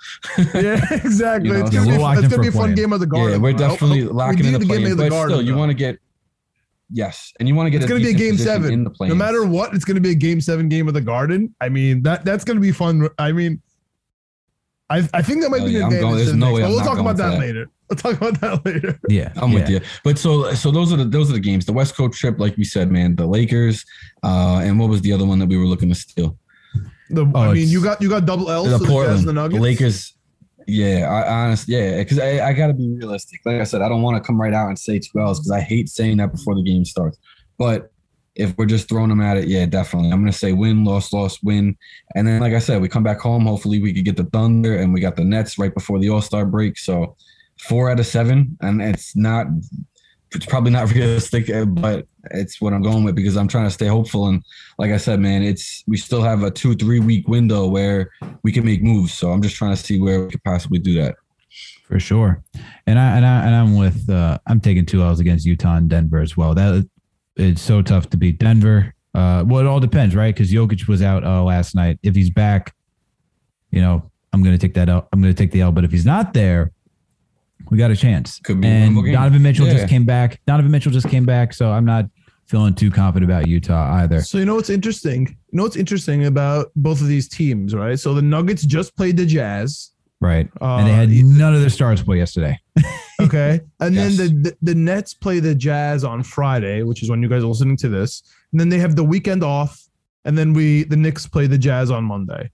yeah, 0.56 0.80
exactly. 0.92 1.50
You 1.50 1.58
know, 1.58 1.62
it's 1.66 1.70
gonna 1.76 1.88
we're 1.88 1.98
be, 2.16 2.20
it's 2.26 2.28
gonna 2.30 2.42
be 2.44 2.48
a 2.48 2.52
fun 2.52 2.76
game 2.76 2.94
of 2.94 3.00
the 3.02 3.06
garden. 3.08 3.32
yeah, 3.34 3.38
we're 3.38 3.54
definitely 3.54 4.02
hope- 4.02 4.14
locking 4.14 4.46
in 4.46 4.54
the 4.54 4.60
to 4.60 4.66
the 4.66 4.96
but 4.96 5.10
garden, 5.10 5.38
still, 5.38 5.46
you 5.48 5.56
want 5.56 5.70
to 5.70 5.76
get 5.76 5.98
yes, 6.92 7.34
and 7.40 7.48
you 7.48 7.56
want 7.56 7.68
to 7.68 7.72
get. 7.72 7.82
It's 7.82 7.90
gonna 7.90 8.04
be 8.04 8.10
a 8.10 8.14
game 8.14 8.38
seven. 8.38 8.72
in 8.72 8.84
the. 8.86 8.92
No 9.08 9.16
matter 9.16 9.46
what, 9.46 9.74
it's 9.74 9.86
gonna 9.86 10.00
be 10.00 10.12
a 10.12 10.16
game 10.16 10.40
seven 10.42 10.70
game 10.70 10.88
of 10.88 10.94
the 10.94 11.02
garden. 11.02 11.54
I 11.62 11.70
mean 11.70 12.04
that 12.04 12.24
that's 12.26 12.44
gonna 12.44 12.60
be 12.62 12.72
fun. 12.72 13.08
I 13.18 13.32
mean, 13.32 13.62
I 14.90 15.08
I 15.14 15.22
think 15.22 15.42
that 15.44 15.50
might 15.52 15.60
Hell 15.60 15.68
be 15.68 15.74
yeah, 15.74 15.80
an 15.80 15.86
advantage. 15.86 16.02
going- 16.02 16.16
there's 16.18 16.32
the 16.32 16.38
no 16.38 16.54
way 16.54 16.64
I'm 16.64 16.72
we'll 16.72 16.80
talk 16.82 17.00
about 17.00 17.18
that, 17.18 17.32
that. 17.32 17.40
later. 17.40 17.70
We'll 17.90 17.98
talk 17.98 18.18
about 18.22 18.40
that 18.42 18.64
later. 18.66 19.00
Yeah, 19.10 19.34
I'm 19.38 19.52
with 19.52 19.68
you. 19.68 19.82
But 20.04 20.20
so 20.20 20.54
so 20.54 20.70
those 20.70 20.94
are 20.94 20.98
the 20.98 21.06
those 21.06 21.30
are 21.32 21.34
the 21.34 21.40
games. 21.40 21.66
The 21.66 21.74
West 21.74 21.96
Coast 21.96 22.20
trip, 22.20 22.38
like 22.40 22.56
we 22.56 22.64
said, 22.64 22.92
man, 22.92 23.16
the 23.16 23.26
Lakers, 23.26 23.84
uh, 24.24 24.62
and 24.64 24.80
what 24.80 24.90
was 24.90 25.02
the 25.02 25.12
other 25.12 25.26
one 25.26 25.40
that 25.40 25.48
we 25.50 25.58
were 25.58 25.66
looking 25.66 25.90
to 25.90 25.96
steal? 25.96 26.38
The, 27.10 27.26
Oh, 27.34 27.40
I 27.50 27.54
mean, 27.54 27.68
you 27.68 27.82
got 27.84 28.00
you 28.00 28.08
got 28.10 28.26
double 28.28 28.52
L's. 28.52 28.68
the 28.70 28.78
so 28.78 28.78
the 28.78 28.86
Jazz 28.86 28.92
Portland, 28.94 29.18
and 29.20 29.28
the 29.28 29.34
the, 29.34 29.34
Nuggets. 29.34 29.62
Lakers. 29.62 30.14
Yeah, 30.68 31.10
I 31.10 31.46
honestly, 31.46 31.76
yeah, 31.76 31.98
because 31.98 32.20
I, 32.20 32.48
I 32.50 32.54
got 32.54 32.68
to 32.68 32.74
be 32.74 32.88
realistic. 32.96 33.40
Like 33.44 33.60
I 33.60 33.64
said, 33.64 33.82
I 33.82 33.90
don't 33.90 34.04
want 34.04 34.22
to 34.22 34.28
come 34.28 34.40
right 34.40 34.54
out 34.54 34.68
and 34.68 34.78
say 34.78 35.00
two 35.00 35.20
L's 35.20 35.40
because 35.40 35.50
I 35.50 35.62
hate 35.62 35.90
saying 35.90 36.18
that 36.18 36.32
before 36.32 36.54
the 36.54 36.62
game 36.62 36.86
starts. 36.86 37.18
But 37.58 37.92
if 38.40 38.58
we're 38.58 38.66
just 38.66 38.88
throwing 38.88 39.10
them 39.10 39.22
at 39.22 39.38
it, 39.38 39.48
yeah, 39.48 39.66
definitely. 39.66 40.12
I'm 40.12 40.22
gonna 40.22 40.32
say 40.32 40.54
win, 40.54 40.86
loss, 40.86 41.12
loss, 41.12 41.44
win, 41.44 41.78
and 42.16 42.26
then 42.26 42.40
like 42.40 42.54
I 42.54 42.60
said, 42.60 42.82
we 42.82 42.88
come 42.88 43.04
back 43.04 43.20
home. 43.20 43.46
Hopefully, 43.46 43.82
we 43.82 43.94
could 43.94 44.06
get 44.06 44.18
the 44.18 44.24
Thunder, 44.24 44.78
and 44.78 44.94
we 44.94 45.02
got 45.02 45.16
the 45.16 45.24
Nets 45.26 45.58
right 45.58 45.74
before 45.74 46.00
the 46.00 46.10
All 46.10 46.22
Star 46.22 46.46
break. 46.46 46.78
So 46.78 47.16
four 47.60 47.92
out 47.92 48.00
of 48.00 48.06
seven, 48.06 48.58
and 48.62 48.82
it's 48.82 49.16
not. 49.16 49.48
It's 50.32 50.46
probably 50.46 50.72
not 50.72 50.92
realistic, 50.94 51.50
uh, 51.50 51.66
but 51.66 52.08
it's 52.32 52.62
what 52.62 52.74
I'm 52.74 52.82
going 52.82 53.04
with 53.04 53.16
because 53.16 53.36
I'm 53.36 53.48
trying 53.48 53.66
to 53.66 53.72
stay 53.72 53.88
hopeful. 53.88 54.28
And 54.28 54.44
like 54.78 54.92
I 54.92 54.98
said, 54.98 55.20
man, 55.20 55.44
it's 55.44 55.84
we 55.88 55.98
still 55.98 56.22
have 56.22 56.44
a 56.44 56.52
two 56.52 56.76
three 56.76 57.00
week 57.00 57.28
window 57.28 57.68
where 57.68 58.12
we 58.44 58.52
can 58.52 58.64
make 58.64 58.82
moves. 58.82 59.14
So 59.14 59.32
I'm 59.32 59.42
just 59.42 59.56
trying 59.56 59.76
to 59.76 59.82
see 59.82 60.00
where 60.00 60.24
we 60.24 60.32
could 60.32 60.44
possibly 60.44 60.80
do 60.80 60.94
that. 61.02 61.16
for 61.88 62.00
sure. 62.00 62.42
And 62.88 62.98
I 63.00 63.18
and 63.18 63.26
I 63.26 63.46
and 63.46 63.56
I'm 63.56 63.76
with 63.76 64.10
uh 64.10 64.38
I'm 64.48 64.62
taking 64.62 64.86
two 64.86 65.02
L's 65.02 65.20
against 65.20 65.46
Utah 65.46 65.76
and 65.76 65.90
Denver 65.90 66.20
as 66.20 66.38
well. 66.38 66.54
That 66.54 66.88
it's 67.40 67.62
so 67.62 67.82
tough 67.82 68.10
to 68.12 68.18
beat 68.18 68.38
Denver. 68.40 68.94
Uh 69.14 69.44
well 69.48 69.60
it 69.62 69.66
all 69.68 69.80
depends, 69.80 70.16
right? 70.16 70.34
Because 70.34 70.52
Jokic 70.52 70.88
was 70.88 71.02
out 71.02 71.24
uh, 71.24 71.44
last 71.44 71.74
night. 71.76 71.98
If 72.04 72.16
he's 72.16 72.30
back, 72.30 72.76
you 73.72 73.82
know, 73.82 74.10
I'm 74.34 74.44
gonna 74.44 74.58
take 74.58 74.74
that 74.76 74.90
out. 74.90 75.08
I'm 75.12 75.22
gonna 75.22 75.34
take 75.34 75.52
the 75.52 75.62
L. 75.62 75.72
But 75.72 75.84
if 75.84 75.92
he's 75.92 76.06
not 76.06 76.34
there, 76.34 76.72
we 77.70 77.78
got 77.78 77.92
a 77.92 77.96
chance. 77.96 78.40
Could 78.40 78.62
be 78.62 78.68
and 78.68 78.96
winnable. 78.96 79.12
Donovan 79.14 79.42
Mitchell 79.42 79.66
Yeah. 79.68 79.74
just 79.74 79.88
came 79.90 80.06
back. 80.06 80.40
Donovan 80.46 80.72
Mitchell 80.72 80.92
just 80.92 81.10
came 81.10 81.26
back, 81.26 81.54
so 81.54 81.72
I'm 81.72 81.86
not 81.86 82.06
feeling 82.46 82.74
too 82.74 82.90
confident 82.90 83.30
about 83.32 83.48
Utah 83.48 83.94
either. 83.98 84.22
So 84.22 84.38
you 84.40 84.46
know 84.46 84.56
what's 84.56 84.70
interesting? 84.72 85.28
You 85.52 85.58
know 85.58 85.64
what's 85.64 85.76
interesting 85.76 86.26
about 86.26 86.72
both 86.76 87.00
of 87.02 87.08
these 87.08 87.28
teams, 87.28 87.76
right? 87.76 88.00
So 88.00 88.14
the 88.14 88.22
Nuggets 88.24 88.64
just 88.64 88.96
played 88.96 89.18
the 89.18 89.26
Jazz. 89.26 89.92
Right. 90.22 90.50
Uh, 90.62 90.78
and 90.78 90.88
they 90.88 90.92
had 90.94 91.10
none 91.10 91.54
of 91.56 91.62
their 91.62 91.70
stars 91.70 92.02
play 92.04 92.18
yesterday. 92.18 92.58
Okay. 93.22 93.60
And 93.82 93.96
Yes. 93.96 94.16
then 94.18 94.44
the, 94.44 94.50
the 94.52 94.58
the 94.72 94.76
Nets 94.76 95.14
play 95.14 95.42
the 95.42 95.54
Jazz 95.54 96.06
on 96.06 96.24
Friday, 96.24 96.84
which 96.84 97.04
is 97.04 97.10
when 97.10 97.22
you 97.22 97.28
guys 97.28 97.44
are 97.44 97.48
listening 97.48 97.76
to 97.76 97.90
this. 97.90 98.24
And 98.54 98.60
then 98.62 98.70
they 98.70 98.80
have 98.80 98.96
the 98.96 99.04
weekend 99.04 99.44
off. 99.44 99.78
And 100.24 100.38
then 100.38 100.54
we 100.54 100.84
the 100.86 100.96
Knicks 100.96 101.28
play 101.28 101.46
the 101.46 101.58
Jazz 101.58 101.92
on 101.92 102.06
Monday. 102.06 102.50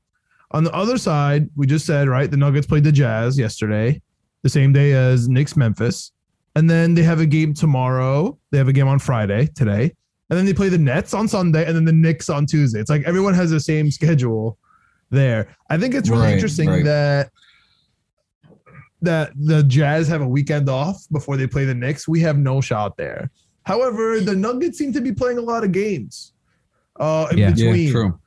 On 0.52 0.64
the 0.64 0.74
other 0.74 0.98
side, 0.98 1.52
we 1.56 1.68
just 1.68 1.86
said, 1.86 2.08
right, 2.08 2.32
the 2.32 2.38
Nuggets 2.38 2.66
played 2.66 2.84
the 2.84 2.92
Jazz 2.92 3.38
yesterday, 3.38 4.02
the 4.42 4.50
same 4.50 4.74
day 4.74 4.94
as 4.94 5.30
Knicks 5.30 5.56
Memphis. 5.56 6.12
And 6.56 6.68
then 6.68 6.96
they 6.96 7.04
have 7.04 7.20
a 7.20 7.28
game 7.28 7.54
tomorrow. 7.54 8.36
They 8.50 8.58
have 8.58 8.68
a 8.68 8.74
game 8.74 8.88
on 8.88 8.98
Friday 8.98 9.48
today. 9.54 9.94
And 10.32 10.40
then 10.40 10.48
they 10.48 10.54
play 10.54 10.70
the 10.70 10.80
Nets 10.80 11.14
on 11.14 11.28
Sunday 11.28 11.68
and 11.68 11.76
then 11.76 11.86
the 11.86 11.94
Knicks 11.94 12.28
on 12.28 12.48
Tuesday. 12.48 12.80
It's 12.80 12.90
like 12.90 13.04
everyone 13.06 13.36
has 13.36 13.52
the 13.52 13.60
same 13.60 13.92
schedule 13.92 14.58
there. 15.12 15.56
I 15.70 15.78
think 15.78 15.94
it's 15.94 16.10
really 16.10 16.24
Right, 16.24 16.34
interesting 16.34 16.70
right. 16.70 16.84
that 16.86 17.30
that 19.06 19.32
the 19.36 19.64
Jazz 19.64 20.08
have 20.08 20.22
a 20.22 20.28
weekend 20.28 20.70
off 20.70 21.06
before 21.12 21.38
they 21.38 21.48
play 21.48 21.66
the 21.66 21.74
Knicks. 21.74 22.08
We 22.08 22.20
have 22.22 22.38
no 22.38 22.62
shot 22.62 22.98
there. 22.98 23.32
However, 23.64 24.20
the 24.20 24.36
Nuggets 24.36 24.78
seem 24.78 24.94
to 24.94 25.02
be 25.02 25.12
playing 25.12 25.38
a 25.38 25.42
lot 25.42 25.64
of 25.64 25.72
games 25.72 26.34
uh, 27.00 27.28
in 27.32 27.38
Yeah. 27.40 27.52
between. 27.52 27.88
Yeah, 27.88 27.92
true. 27.92 28.20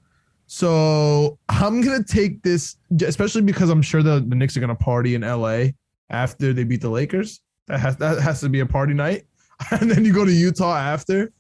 So 0.47 1.39
I'm 1.51 1.83
gonna 1.83 2.03
take 2.03 2.43
this, 2.43 2.77
especially 3.03 3.43
because 3.43 3.69
I'm 3.71 3.83
sure 3.83 4.03
the, 4.03 4.25
the 4.27 4.35
Knicks 4.35 4.57
are 4.57 4.61
gonna 4.61 4.75
party 4.75 5.15
in 5.15 5.21
LA 5.21 5.67
after 6.11 6.53
they 6.55 6.65
beat 6.65 6.81
the 6.81 6.89
Lakers. 6.89 7.41
That 7.67 7.81
has 7.81 7.97
that 7.99 8.19
has 8.23 8.41
to 8.41 8.49
be 8.49 8.61
a 8.61 8.67
party 8.67 8.95
night, 8.95 9.27
and 9.71 9.91
then 9.91 10.05
you 10.07 10.13
go 10.15 10.25
to 10.25 10.33
Utah 10.33 10.75
after. 10.77 11.31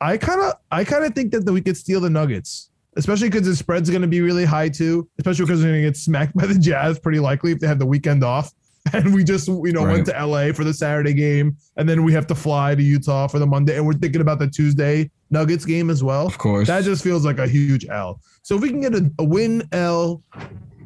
I 0.00 0.16
kind 0.16 0.40
of 0.40 0.54
I 0.70 0.84
kind 0.84 1.04
of 1.04 1.14
think 1.14 1.32
that 1.32 1.44
we 1.52 1.60
could 1.60 1.76
steal 1.76 2.00
the 2.00 2.08
Nuggets, 2.10 2.67
especially 2.98 3.30
because 3.30 3.46
the 3.46 3.56
spread's 3.56 3.88
gonna 3.88 4.06
be 4.06 4.20
really 4.20 4.44
high 4.44 4.68
too. 4.68 5.08
Especially 5.18 5.46
because 5.46 5.62
we're 5.62 5.70
gonna 5.70 5.82
get 5.82 5.96
smacked 5.96 6.34
by 6.34 6.46
the 6.46 6.58
Jazz 6.58 6.98
pretty 6.98 7.20
likely 7.20 7.52
if 7.52 7.60
they 7.60 7.66
have 7.66 7.78
the 7.78 7.86
weekend 7.86 8.22
off. 8.22 8.52
And 8.94 9.12
we 9.12 9.22
just 9.22 9.48
you 9.48 9.72
know 9.72 9.82
went 9.82 10.06
to 10.06 10.12
LA 10.12 10.52
for 10.52 10.64
the 10.64 10.72
Saturday 10.72 11.12
game, 11.12 11.58
and 11.76 11.86
then 11.86 12.04
we 12.04 12.12
have 12.14 12.26
to 12.28 12.34
fly 12.34 12.74
to 12.74 12.82
Utah 12.82 13.26
for 13.26 13.38
the 13.38 13.46
Monday, 13.46 13.76
and 13.76 13.86
we're 13.86 13.92
thinking 13.92 14.22
about 14.22 14.38
the 14.38 14.48
Tuesday 14.48 15.10
Nuggets 15.28 15.66
game 15.66 15.90
as 15.90 16.02
well. 16.02 16.26
Of 16.26 16.38
course. 16.38 16.68
That 16.68 16.84
just 16.84 17.04
feels 17.04 17.22
like 17.22 17.38
a 17.38 17.46
huge 17.46 17.86
L. 17.90 18.18
So 18.42 18.56
if 18.56 18.62
we 18.62 18.70
can 18.70 18.80
get 18.80 18.94
a, 18.94 19.12
a 19.18 19.24
win 19.24 19.68
L, 19.72 20.22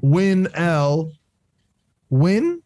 win 0.00 0.48
L, 0.54 1.12
win, 2.10 2.60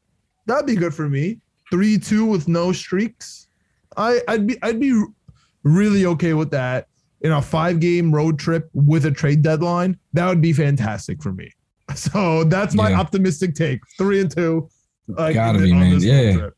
that'd 0.47 0.65
be 0.65 0.75
good 0.75 0.95
for 0.95 1.07
me. 1.07 1.41
Three 1.71 1.99
two 1.99 2.25
with 2.25 2.49
no 2.49 2.73
streaks. 2.73 3.49
I 3.95 4.23
I'd 4.29 4.47
be 4.47 4.57
I'd 4.63 4.81
be 4.81 5.05
really 5.65 6.07
okay 6.07 6.33
with 6.33 6.51
that. 6.53 6.89
In 7.23 7.33
a 7.33 7.41
five 7.43 7.81
game 7.81 8.15
road 8.15 8.39
trip 8.39 8.69
with 8.75 9.07
a 9.07 9.11
trade 9.11 9.43
deadline, 9.43 9.99
that 10.13 10.27
would 10.29 10.41
be 10.41 10.53
fantastic 10.53 11.23
for 11.23 11.33
me. 11.33 11.51
So 11.95 12.43
that's 12.45 12.75
my 12.75 12.91
Yeah. 12.91 13.01
optimistic 13.01 13.55
take. 13.55 13.81
Three 13.97 14.21
and 14.21 14.31
two. 14.31 14.69
Like, 15.07 15.35
Gotta 15.35 15.61
be, 15.61 15.73
man. 15.73 16.01
Yeah. 16.01 16.49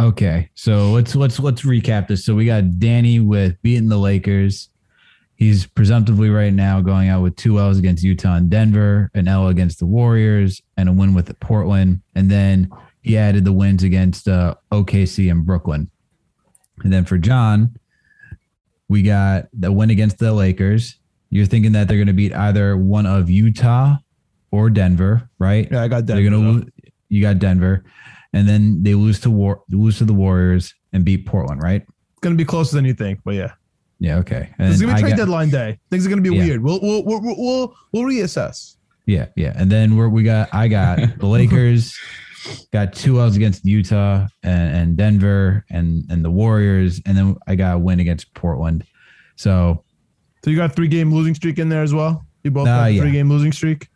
Okay, 0.00 0.48
so 0.54 0.90
let's 0.92 1.14
let's 1.14 1.38
let's 1.38 1.62
recap 1.62 2.08
this. 2.08 2.24
So 2.24 2.34
we 2.34 2.46
got 2.46 2.78
Danny 2.78 3.20
with 3.20 3.60
beating 3.62 3.88
the 3.88 3.98
Lakers. 3.98 4.70
He's 5.34 5.66
presumptively 5.66 6.30
right 6.30 6.52
now 6.52 6.80
going 6.80 7.08
out 7.08 7.22
with 7.22 7.36
two 7.36 7.58
L's 7.60 7.78
against 7.78 8.02
Utah 8.02 8.36
and 8.36 8.48
Denver, 8.48 9.10
an 9.14 9.28
L 9.28 9.48
against 9.48 9.78
the 9.80 9.86
Warriors, 9.86 10.62
and 10.76 10.88
a 10.88 10.92
win 10.92 11.14
with 11.14 11.38
Portland. 11.40 12.00
And 12.14 12.30
then 12.30 12.70
he 13.02 13.16
added 13.18 13.44
the 13.44 13.52
wins 13.52 13.82
against 13.82 14.28
uh, 14.28 14.54
OKC 14.72 15.30
and 15.30 15.44
Brooklyn. 15.44 15.90
And 16.82 16.92
then 16.92 17.04
for 17.04 17.18
John, 17.18 17.76
we 18.88 19.02
got 19.02 19.46
the 19.52 19.70
win 19.72 19.90
against 19.90 20.18
the 20.18 20.32
Lakers. 20.32 20.98
You're 21.30 21.46
thinking 21.46 21.72
that 21.72 21.88
they're 21.88 21.98
going 21.98 22.06
to 22.06 22.12
beat 22.14 22.32
either 22.34 22.76
one 22.76 23.04
of 23.06 23.28
Utah 23.28 23.96
or 24.50 24.70
Denver, 24.70 25.28
right? 25.38 25.68
Yeah, 25.70 25.82
I 25.82 25.88
got 25.88 26.06
that. 26.06 26.14
They're 26.14 26.24
gonna 26.24 26.38
lose. 26.38 26.64
You 27.10 27.20
got 27.22 27.38
Denver, 27.38 27.84
and 28.32 28.48
then 28.48 28.82
they 28.82 28.94
lose 28.94 29.20
to 29.20 29.30
war 29.30 29.62
lose 29.70 29.98
to 29.98 30.04
the 30.06 30.14
Warriors 30.14 30.74
and 30.94 31.04
beat 31.04 31.26
Portland, 31.26 31.62
right? 31.62 31.82
It's 31.82 32.20
gonna 32.22 32.34
be 32.34 32.46
closer 32.46 32.74
than 32.76 32.84
you 32.86 32.94
think, 32.94 33.20
but 33.24 33.34
yeah. 33.34 33.52
Yeah. 34.00 34.16
Okay. 34.18 34.48
And 34.58 34.72
It's 34.72 34.80
gonna 34.80 34.94
be 34.94 35.00
trade 35.00 35.10
got- 35.10 35.16
deadline 35.18 35.50
day. 35.50 35.78
Things 35.90 36.06
are 36.06 36.08
gonna 36.08 36.22
be 36.22 36.34
Yeah. 36.34 36.44
weird. 36.44 36.62
We'll 36.62 36.80
we'll 36.80 37.04
we'll 37.04 37.20
we'll, 37.22 37.74
we'll, 37.92 38.02
reassess. 38.04 38.76
Yeah. 39.06 39.26
Yeah. 39.36 39.52
And 39.56 39.70
then 39.70 39.96
where 39.96 40.08
we 40.08 40.22
got, 40.22 40.48
I 40.54 40.68
got 40.68 41.18
the 41.18 41.26
Lakers, 41.36 41.94
got 42.72 42.92
two 42.92 43.20
L's 43.20 43.36
against 43.36 43.64
Utah 43.64 44.26
and, 44.42 44.76
and 44.76 44.96
Denver 44.96 45.64
and 45.70 46.04
and 46.10 46.24
the 46.24 46.30
Warriors, 46.30 47.00
and 47.06 47.16
then 47.16 47.36
I 47.46 47.54
got 47.54 47.76
a 47.76 47.78
win 47.78 48.00
against 48.00 48.32
Portland. 48.34 48.84
So 49.36 49.84
So 50.44 50.50
you 50.50 50.56
got 50.56 50.74
three 50.74 50.88
game 50.88 51.12
losing 51.12 51.34
streak 51.34 51.58
in 51.58 51.68
there 51.68 51.82
as 51.82 51.92
well. 51.94 52.24
You 52.44 52.50
both 52.50 52.68
Uh, 52.68 52.76
got 52.76 52.86
yeah. 52.92 53.00
three 53.02 53.12
game 53.12 53.28
losing 53.28 53.52
streak. 53.52 53.88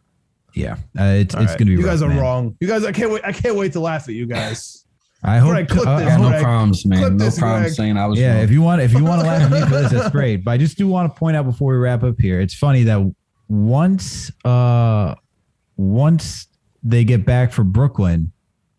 yeah, 0.54 0.74
uh, 0.98 1.04
it's 1.04 1.34
All 1.34 1.42
it's 1.42 1.50
right. 1.52 1.58
gonna 1.58 1.70
be. 1.70 1.76
You 1.76 1.84
guys 1.84 2.02
are 2.02 2.08
man. 2.08 2.18
wrong. 2.18 2.56
You 2.60 2.68
guys, 2.68 2.84
I 2.84 2.92
can't 2.92 3.10
wait. 3.12 3.22
I 3.24 3.32
can't 3.32 3.56
wait 3.56 3.72
to 3.72 3.80
laugh 3.80 4.08
at 4.08 4.14
you 4.14 4.26
guys. 4.26 4.84
I 5.24 5.38
hope. 5.38 5.50
Greg, 5.50 5.68
clip 5.68 5.86
uh, 5.86 5.98
this, 6.00 6.08
I 6.08 6.10
got 6.10 6.20
no 6.20 6.28
Greg. 6.30 6.42
problems, 6.42 6.84
man. 6.84 6.98
Clip 6.98 7.12
No 7.12 7.24
this, 7.24 7.38
problems 7.38 7.62
Greg. 7.66 7.74
saying 7.74 7.96
I 7.96 8.06
was 8.06 8.18
yeah, 8.18 8.34
wrong. 8.34 8.42
if 8.42 8.50
you 8.50 8.60
want, 8.60 8.82
if 8.82 8.92
you 8.92 9.04
want 9.04 9.20
to 9.20 9.26
laugh 9.28 9.42
at 9.42 9.52
me 9.52 9.60
for 9.68 9.80
this, 9.82 9.92
that's 9.92 10.10
great. 10.10 10.44
But 10.44 10.50
I 10.50 10.56
just 10.58 10.76
do 10.76 10.88
want 10.88 11.12
to 11.14 11.16
point 11.18 11.36
out 11.36 11.44
before 11.44 11.72
we 11.72 11.78
wrap 11.78 12.02
up 12.02 12.16
here, 12.20 12.40
it's 12.40 12.54
funny 12.54 12.82
that 12.82 13.00
once, 13.48 14.32
uh, 14.44 15.14
once 15.76 16.48
they 16.82 17.04
get 17.04 17.24
back 17.24 17.52
for 17.52 17.64
Brooklyn, 17.64 18.32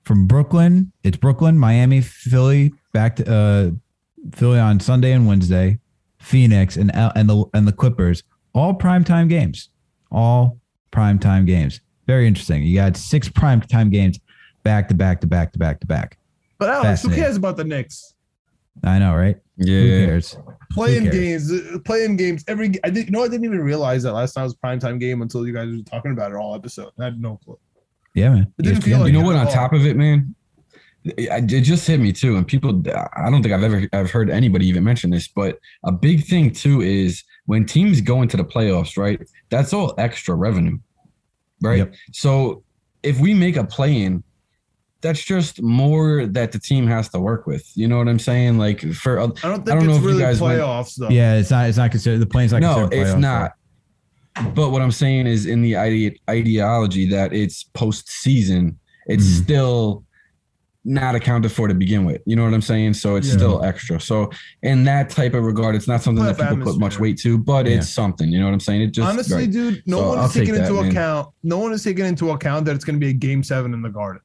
from 0.04 0.28
Brooklyn, 0.28 0.92
it's 1.04 1.18
Brooklyn, 1.18 1.58
Miami, 1.58 2.02
Philly, 2.02 2.74
back 2.92 3.16
to 3.18 3.34
uh, 3.34 3.72
Philly 4.34 4.60
on 4.60 4.80
Sunday 4.80 5.14
and 5.14 5.28
Wednesday, 5.28 5.80
Phoenix 6.20 6.78
and 6.78 6.92
and 6.94 7.30
the 7.30 7.46
and 7.54 7.68
the 7.68 7.72
Clippers, 7.72 8.24
all 8.54 8.74
primetime 8.74 9.30
games, 9.30 9.70
all 10.12 10.60
primetime 10.92 11.46
games. 11.46 11.82
Very 12.08 12.28
interesting. 12.28 12.64
You 12.64 12.76
got 12.76 12.98
six 12.98 13.30
primetime 13.30 13.92
games 13.92 14.20
back 14.64 14.88
to 14.90 14.94
back 14.94 15.22
to 15.22 15.28
back 15.28 15.54
to 15.54 15.60
back 15.60 15.80
to 15.80 15.88
back. 15.88 16.18
But 16.60 16.70
Alex, 16.70 17.04
who 17.04 17.10
cares 17.10 17.38
about 17.38 17.58
the 17.58 17.64
Knicks? 17.64 18.14
I 18.84 19.00
know, 19.00 19.16
right? 19.16 19.38
Yeah. 19.58 19.80
Who 19.80 19.86
yeah. 19.86 20.06
cares? 20.06 20.38
Playing 20.72 21.04
cares? 21.12 21.50
games, 21.50 21.52
uh, 21.52 21.80
playing 21.86 22.18
games. 22.18 22.44
Every 22.48 22.74
I 22.84 22.90
didn't. 22.90 23.08
You 23.08 23.12
know, 23.12 23.24
I 23.24 23.28
didn't 23.28 23.46
even 23.46 23.62
realize 23.62 24.04
that 24.04 24.14
last 24.14 24.34
time 24.34 24.44
was 24.44 24.54
a 24.54 24.58
primetime 24.58 25.00
game 25.00 25.22
until 25.22 25.46
you 25.46 25.54
guys 25.54 25.70
were 25.70 25.84
talking 25.84 26.12
about 26.12 26.32
it 26.32 26.36
all 26.36 26.56
episode. 26.56 26.92
I 27.00 27.06
had 27.06 27.22
no 27.22 27.40
clue. 27.44 27.60
Yeah, 28.14 28.30
man. 28.30 28.54
It 28.60 28.64
didn't 28.64 28.82
feel 28.82 29.00
like 29.00 29.12
you 29.12 29.20
know 29.20 29.26
what? 29.26 29.36
On 29.36 29.48
top 29.48 29.74
of 29.74 29.86
it, 29.86 29.96
man, 29.96 30.36
it, 31.04 31.52
it 31.52 31.62
just 31.62 31.88
hit 31.88 32.00
me 32.00 32.14
too. 32.14 32.38
And 32.38 32.48
people, 32.48 32.84
I 33.16 33.30
don't 33.30 33.42
think 33.42 33.54
I've 33.54 33.64
ever 33.64 33.88
I've 33.92 34.12
heard 34.12 34.30
anybody 34.30 34.68
even 34.68 34.84
mention 34.84 35.10
this, 35.10 35.28
but 35.28 35.60
a 35.84 35.92
big 35.92 36.26
thing 36.26 36.52
too 36.52 36.82
is 36.82 37.24
when 37.46 37.66
teams 37.66 38.02
go 38.02 38.22
into 38.22 38.38
the 38.38 38.46
playoffs, 38.46 38.98
right? 38.98 39.20
That's 39.50 39.74
all 39.74 39.94
extra 39.98 40.36
revenue, 40.36 40.78
right? 41.62 41.80
Yep. 41.80 41.94
So 42.12 42.64
if 43.02 43.20
we 43.20 43.34
make 43.34 43.58
a 43.58 43.64
play 43.64 44.04
in, 44.04 44.24
that's 45.02 45.22
just 45.22 45.62
more 45.62 46.26
that 46.28 46.54
the 46.54 46.60
team 46.60 46.88
has 46.88 47.10
to 47.10 47.20
work 47.20 47.46
with. 47.46 47.70
You 47.76 47.90
know 47.90 47.98
what 47.98 48.08
I'm 48.08 48.20
saying? 48.20 48.58
Like 48.58 48.82
for 48.94 49.20
I 49.20 49.26
don't 49.26 49.36
think 49.36 49.48
I 49.48 49.76
don't 49.76 49.86
know 49.86 49.90
it's 49.90 49.98
if 49.98 50.04
you 50.04 50.08
really 50.08 50.22
guys 50.22 50.40
went- 50.40 50.60
playoffs 50.62 50.96
though. 50.96 51.10
Yeah, 51.10 51.36
it's 51.36 51.52
not. 51.52 51.68
It's 51.68 51.78
not 51.78 51.92
considered. 51.92 52.20
The 52.20 52.26
plane's 52.26 52.54
not. 52.54 52.62
no, 52.62 52.76
considered 52.88 53.08
it's 53.08 53.16
not. 53.20 53.54
But 54.56 54.72
what 54.72 54.82
I'm 54.82 54.92
saying 54.92 55.28
is, 55.28 55.46
in 55.46 55.62
the 55.62 55.76
ide- 55.76 56.20
ideology 56.30 57.08
that 57.10 57.34
it's 57.34 57.66
postseason, 57.76 58.76
it's 59.08 59.24
Mhm. 59.26 59.44
still 59.44 60.04
not 60.86 61.16
accounted 61.16 61.50
for 61.52 61.68
to 61.70 61.74
begin 61.74 62.04
with. 62.04 62.22
You 62.26 62.36
know 62.36 62.44
what 62.44 62.54
I'm 62.54 62.62
saying? 62.62 62.96
So 62.96 63.16
it's 63.16 63.28
Yeah. 63.28 63.34
still 63.36 63.64
extra. 63.64 64.02
So 64.02 64.30
in 64.64 64.84
that 64.84 65.10
type 65.10 65.34
of 65.34 65.44
regard, 65.46 65.76
it's 65.76 65.88
not 65.88 66.04
something 66.04 66.26
that 66.26 66.38
people 66.38 66.58
put 66.58 66.78
much 66.78 67.00
weight 67.00 67.18
to, 67.20 67.38
but 67.38 67.66
Yeah. 67.66 67.78
it's 67.78 67.90
something. 67.90 68.30
You 68.30 68.40
know 68.40 68.46
what 68.48 68.54
I'm 68.54 68.60
saying? 68.60 68.82
It 68.82 68.88
just 68.88 69.08
Honestly, 69.08 69.36
right. 69.44 69.52
dude, 69.52 69.82
no 69.86 70.00
So 70.00 70.10
one 70.10 70.18
I'll 70.18 70.26
is 70.26 70.34
taking 70.34 70.56
into 70.56 70.74
man. 70.74 70.88
account. 70.92 71.30
No 71.44 71.60
one 71.60 71.72
is 71.72 71.84
taking 71.84 72.06
into 72.06 72.32
account 72.32 72.66
that 72.66 72.76
it's 72.76 72.84
going 72.84 72.96
to 72.96 73.00
be 73.00 73.12
a 73.12 73.14
game 73.14 73.44
seven 73.44 73.74
in 73.74 73.82
the 73.82 73.90
Garden. 73.90 74.22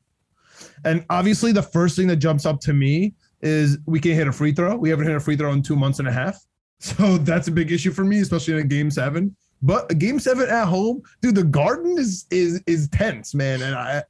And 0.85 1.05
obviously, 1.11 1.53
the 1.53 1.63
first 1.63 1.95
thing 1.97 2.09
that 2.09 2.17
jumps 2.17 2.45
up 2.45 2.61
to 2.63 2.73
me 2.73 3.15
is 3.41 3.79
we 3.87 4.01
can't 4.01 4.17
hit 4.17 4.27
a 4.27 4.33
free 4.33 4.51
throw. 4.53 4.77
We 4.77 4.91
haven't 4.91 5.07
hit 5.07 5.15
a 5.15 5.21
free 5.21 5.37
throw 5.37 5.53
in 5.53 5.63
two 5.63 5.77
months 5.77 6.01
and 6.01 6.09
a 6.09 6.13
half, 6.13 6.37
so 6.81 7.19
that's 7.19 7.47
a 7.47 7.53
big 7.53 7.71
issue 7.71 7.93
for 7.93 8.05
me, 8.05 8.19
especially 8.19 8.55
in 8.55 8.61
a 8.61 8.65
game 8.65 8.91
seven. 8.91 9.37
But 9.63 9.99
game 9.99 10.19
seven 10.21 10.49
at 10.49 10.67
home, 10.67 11.03
dude, 11.23 11.35
the 11.35 11.45
Garden 11.45 11.97
is 11.99 12.27
is 12.31 12.63
is 12.67 12.89
tense, 12.89 13.35
man. 13.35 13.61
And 13.63 13.75
I, 13.75 14.03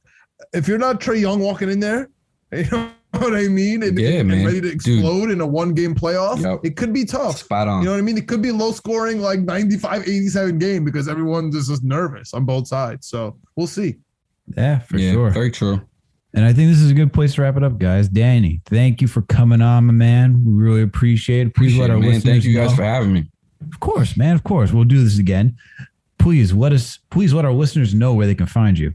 if 0.53 0.67
you're 0.67 0.77
not 0.77 0.99
Trae 1.01 1.19
Young 1.19 1.39
walking 1.39 1.69
in 1.69 1.79
there, 1.79 2.09
you 2.51 2.65
know 2.71 2.91
what 3.13 3.35
I 3.35 3.47
mean, 3.47 3.81
and, 3.83 3.97
Yeah, 3.99 4.09
and 4.19 4.27
man. 4.27 4.45
ready 4.45 4.61
to 4.61 4.67
Dude. 4.69 4.73
explode 4.75 5.31
in 5.31 5.41
a 5.41 5.47
one 5.47 5.73
game 5.73 5.95
playoff, 5.95 6.41
Yep. 6.41 6.59
it 6.63 6.77
could 6.77 6.93
be 6.93 7.03
tough. 7.05 7.37
spot 7.39 7.67
on. 7.67 7.79
You 7.81 7.85
know 7.85 7.91
what 7.93 7.97
I 7.97 8.01
mean? 8.01 8.17
It 8.17 8.27
could 8.27 8.41
be 8.41 8.51
low 8.51 8.71
scoring, 8.71 9.19
like 9.21 9.39
95, 9.39 10.03
87 10.03 10.59
game 10.59 10.85
because 10.85 11.07
everyone 11.07 11.51
just 11.51 11.71
is 11.71 11.81
nervous 11.83 12.33
on 12.35 12.45
both 12.45 12.67
sides. 12.67 13.07
So 13.07 13.37
we'll 13.55 13.65
see. 13.67 13.95
Yeah, 14.55 14.79
for 14.79 14.97
yeah, 14.97 15.13
sure. 15.13 15.29
very 15.31 15.49
true. 15.51 15.81
And 16.35 16.45
I 16.45 16.53
think 16.53 16.69
this 16.69 16.79
is 16.79 16.91
a 16.91 16.93
good 16.93 17.11
place 17.11 17.33
to 17.35 17.41
wrap 17.41 17.57
it 17.57 17.63
up, 17.63 17.79
guys. 17.79 18.07
Danny, 18.07 18.61
thank 18.65 19.01
you 19.01 19.07
for 19.07 19.23
coming 19.23 19.63
on, 19.63 19.87
my 19.87 19.93
man. 19.93 20.43
We 20.45 20.53
really 20.53 20.83
appreciate 20.83 21.47
it. 21.47 21.55
Please 21.55 21.73
Appreciate 21.73 21.81
let 21.81 21.89
it, 21.89 21.93
our 21.93 21.99
man. 21.99 22.09
listeners 22.09 22.23
Thank 22.35 22.43
you 22.45 22.53
guys 22.53 22.69
know- 22.69 22.75
for 22.75 22.83
having 22.83 23.13
me. 23.13 23.31
Of 23.61 23.79
course, 23.79 24.15
man. 24.15 24.35
Of 24.35 24.43
course, 24.43 24.71
we'll 24.71 24.85
do 24.85 25.03
this 25.03 25.19
again. 25.19 25.57
Please 26.17 26.53
let 26.53 26.73
us. 26.73 26.99
Please 27.09 27.33
let 27.33 27.45
our 27.45 27.53
listeners 27.53 27.93
know 27.93 28.13
where 28.13 28.27
they 28.27 28.35
can 28.35 28.47
find 28.47 28.77
you. 28.77 28.93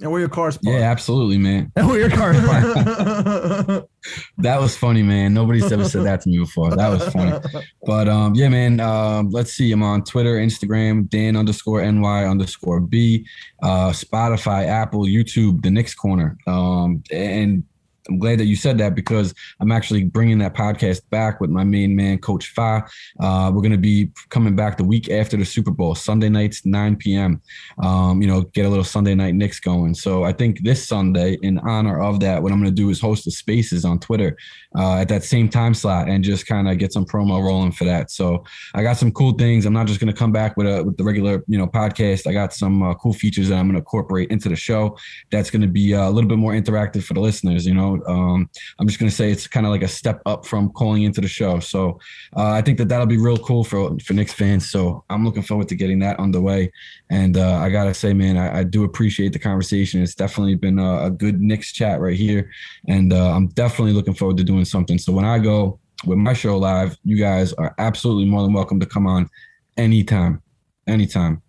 And 0.00 0.10
where 0.10 0.20
your 0.20 0.28
car's 0.28 0.58
parked. 0.58 0.78
Yeah, 0.78 0.90
absolutely, 0.90 1.38
man. 1.38 1.72
And 1.76 1.86
where 1.88 1.98
your 2.00 2.10
car 2.10 2.32
is 2.32 2.40
parked. 2.44 3.66
parked. 3.66 3.88
That 4.36 4.60
was 4.60 4.76
funny, 4.76 5.02
man. 5.02 5.32
Nobody's 5.32 5.72
ever 5.72 5.88
said 5.88 6.04
that 6.04 6.20
to 6.22 6.28
me 6.28 6.36
before. 6.36 6.76
That 6.76 6.88
was 6.88 7.08
funny. 7.08 7.38
But 7.86 8.06
um, 8.06 8.34
yeah, 8.34 8.50
man. 8.50 8.78
Um, 8.78 9.30
let's 9.30 9.54
see. 9.54 9.72
I'm 9.72 9.82
on 9.82 10.04
Twitter, 10.04 10.34
Instagram, 10.34 11.08
Dan 11.08 11.34
underscore 11.34 11.80
NY 11.90 12.24
underscore 12.26 12.80
B, 12.80 13.26
uh, 13.62 13.90
Spotify, 13.90 14.66
Apple, 14.66 15.04
YouTube, 15.06 15.62
The 15.62 15.70
Knicks 15.70 15.94
Corner. 15.94 16.36
Um, 16.46 17.02
and 17.10 17.64
I'm 18.08 18.18
glad 18.18 18.38
that 18.38 18.46
you 18.46 18.56
said 18.56 18.78
that 18.78 18.94
because 18.94 19.34
I'm 19.60 19.72
actually 19.72 20.04
bringing 20.04 20.38
that 20.38 20.54
podcast 20.54 21.02
back 21.10 21.40
with 21.40 21.50
my 21.50 21.64
main 21.64 21.96
man, 21.96 22.18
Coach 22.18 22.48
Fa. 22.48 22.84
Uh, 23.20 23.50
we're 23.54 23.62
going 23.62 23.72
to 23.72 23.78
be 23.78 24.10
coming 24.28 24.54
back 24.54 24.76
the 24.76 24.84
week 24.84 25.10
after 25.10 25.36
the 25.36 25.44
Super 25.44 25.70
Bowl, 25.70 25.94
Sunday 25.94 26.28
nights, 26.28 26.66
9 26.66 26.96
p.m. 26.96 27.40
Um, 27.82 28.20
you 28.20 28.28
know, 28.28 28.42
get 28.42 28.66
a 28.66 28.68
little 28.68 28.84
Sunday 28.84 29.14
night 29.14 29.34
Knicks 29.34 29.58
going. 29.58 29.94
So 29.94 30.24
I 30.24 30.32
think 30.32 30.62
this 30.62 30.86
Sunday, 30.86 31.38
in 31.42 31.58
honor 31.60 32.00
of 32.00 32.20
that, 32.20 32.42
what 32.42 32.52
I'm 32.52 32.60
going 32.60 32.70
to 32.70 32.82
do 32.82 32.90
is 32.90 33.00
host 33.00 33.24
the 33.24 33.30
Spaces 33.30 33.84
on 33.84 33.98
Twitter 33.98 34.36
uh, 34.76 34.96
at 34.96 35.08
that 35.08 35.24
same 35.24 35.48
time 35.48 35.74
slot 35.74 36.08
and 36.08 36.24
just 36.24 36.46
kind 36.46 36.68
of 36.68 36.78
get 36.78 36.92
some 36.92 37.04
promo 37.04 37.42
rolling 37.42 37.72
for 37.72 37.84
that. 37.84 38.10
So 38.10 38.44
I 38.74 38.82
got 38.82 38.96
some 38.96 39.12
cool 39.12 39.32
things. 39.32 39.66
I'm 39.66 39.72
not 39.72 39.86
just 39.86 40.00
going 40.00 40.12
to 40.12 40.18
come 40.18 40.32
back 40.32 40.56
with 40.56 40.66
a 40.66 40.82
with 40.84 40.96
the 40.96 41.04
regular 41.04 41.44
you 41.46 41.58
know 41.58 41.66
podcast. 41.66 42.26
I 42.26 42.32
got 42.32 42.52
some 42.52 42.82
uh, 42.82 42.94
cool 42.94 43.12
features 43.12 43.48
that 43.48 43.56
I'm 43.56 43.66
going 43.66 43.74
to 43.74 43.78
incorporate 43.78 44.30
into 44.30 44.48
the 44.48 44.56
show. 44.56 44.96
That's 45.30 45.50
going 45.50 45.62
to 45.62 45.68
be 45.68 45.94
uh, 45.94 46.08
a 46.08 46.10
little 46.10 46.28
bit 46.28 46.38
more 46.38 46.52
interactive 46.52 47.04
for 47.04 47.14
the 47.14 47.20
listeners. 47.20 47.66
You 47.66 47.74
know, 47.74 48.02
um, 48.06 48.48
I'm 48.78 48.86
just 48.86 48.98
going 48.98 49.10
to 49.10 49.14
say 49.14 49.30
it's 49.30 49.46
kind 49.46 49.66
of 49.66 49.70
like 49.70 49.82
a 49.82 49.88
step 49.88 50.20
up 50.26 50.46
from 50.46 50.70
calling 50.70 51.02
into 51.02 51.20
the 51.20 51.28
show. 51.28 51.60
So 51.60 52.00
uh, 52.36 52.50
I 52.50 52.62
think 52.62 52.78
that 52.78 52.88
that'll 52.88 53.06
be 53.06 53.18
real 53.18 53.38
cool 53.38 53.64
for 53.64 53.96
for 54.00 54.12
Knicks 54.12 54.32
fans. 54.32 54.70
So 54.70 55.04
I'm 55.10 55.24
looking 55.24 55.42
forward 55.42 55.68
to 55.68 55.76
getting 55.76 56.00
that 56.00 56.18
underway. 56.18 56.72
And 57.14 57.36
uh, 57.36 57.58
I 57.58 57.70
gotta 57.70 57.94
say, 57.94 58.12
man, 58.12 58.36
I, 58.36 58.58
I 58.58 58.62
do 58.64 58.82
appreciate 58.82 59.32
the 59.32 59.38
conversation. 59.38 60.02
It's 60.02 60.16
definitely 60.16 60.56
been 60.56 60.80
a, 60.80 61.04
a 61.04 61.10
good 61.10 61.40
Knicks 61.40 61.72
chat 61.72 62.00
right 62.00 62.16
here, 62.16 62.50
and 62.88 63.12
uh, 63.12 63.30
I'm 63.30 63.46
definitely 63.48 63.92
looking 63.92 64.14
forward 64.14 64.36
to 64.38 64.44
doing 64.44 64.64
something. 64.64 64.98
So 64.98 65.12
when 65.12 65.24
I 65.24 65.38
go 65.38 65.78
with 66.06 66.18
my 66.18 66.32
show 66.32 66.58
live, 66.58 66.96
you 67.04 67.16
guys 67.16 67.52
are 67.52 67.72
absolutely 67.78 68.24
more 68.24 68.42
than 68.42 68.52
welcome 68.52 68.80
to 68.80 68.86
come 68.86 69.06
on 69.06 69.30
anytime, 69.76 70.42
anytime. 70.88 71.40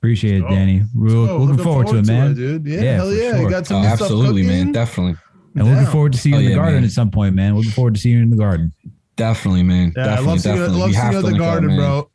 Appreciate 0.00 0.36
it, 0.42 0.44
Oh. 0.44 0.50
Danny. 0.50 0.82
We're 0.94 1.08
So, 1.08 1.38
looking 1.38 1.64
forward 1.64 1.86
to 1.86 1.96
it, 1.96 2.06
man. 2.06 2.34
dude. 2.34 2.66
Yeah, 2.66 2.80
Yeah, 2.82 2.94
hell 2.96 3.12
yeah. 3.14 3.30
sure. 3.30 3.42
You 3.44 3.48
got 3.50 3.66
some 3.66 3.78
Oh, 3.78 3.80
new 3.80 3.86
stuff 3.96 4.00
absolutely, 4.02 4.42
man, 4.42 4.72
definitely, 4.72 5.16
And 5.56 5.68
looking 5.70 5.86
forward 5.86 6.12
to 6.12 6.18
seeing 6.18 6.34
Oh, 6.34 6.38
you 6.38 6.44
in 6.48 6.50
the 6.50 6.56
yeah, 6.56 6.62
garden 6.64 6.74
man. 6.80 6.84
at 6.84 6.90
some 6.90 7.10
point, 7.10 7.34
man. 7.34 7.56
Looking 7.56 7.70
forward 7.70 7.94
to 7.94 8.00
seeing 8.00 8.18
you 8.18 8.22
in 8.24 8.30
the 8.30 8.36
garden. 8.36 8.72
Definitely, 9.16 9.62
man. 9.62 9.92
Yeah, 9.96 10.14
I 10.16 10.18
love 10.20 10.40
seeing, 10.40 10.56
definitely. 10.56 10.80
love 10.80 10.92
seeing 10.92 11.12
you 11.12 11.18
at 11.18 11.24
to 11.24 11.30
the 11.30 11.38
garden, 11.38 11.76
bro. 11.76 12.10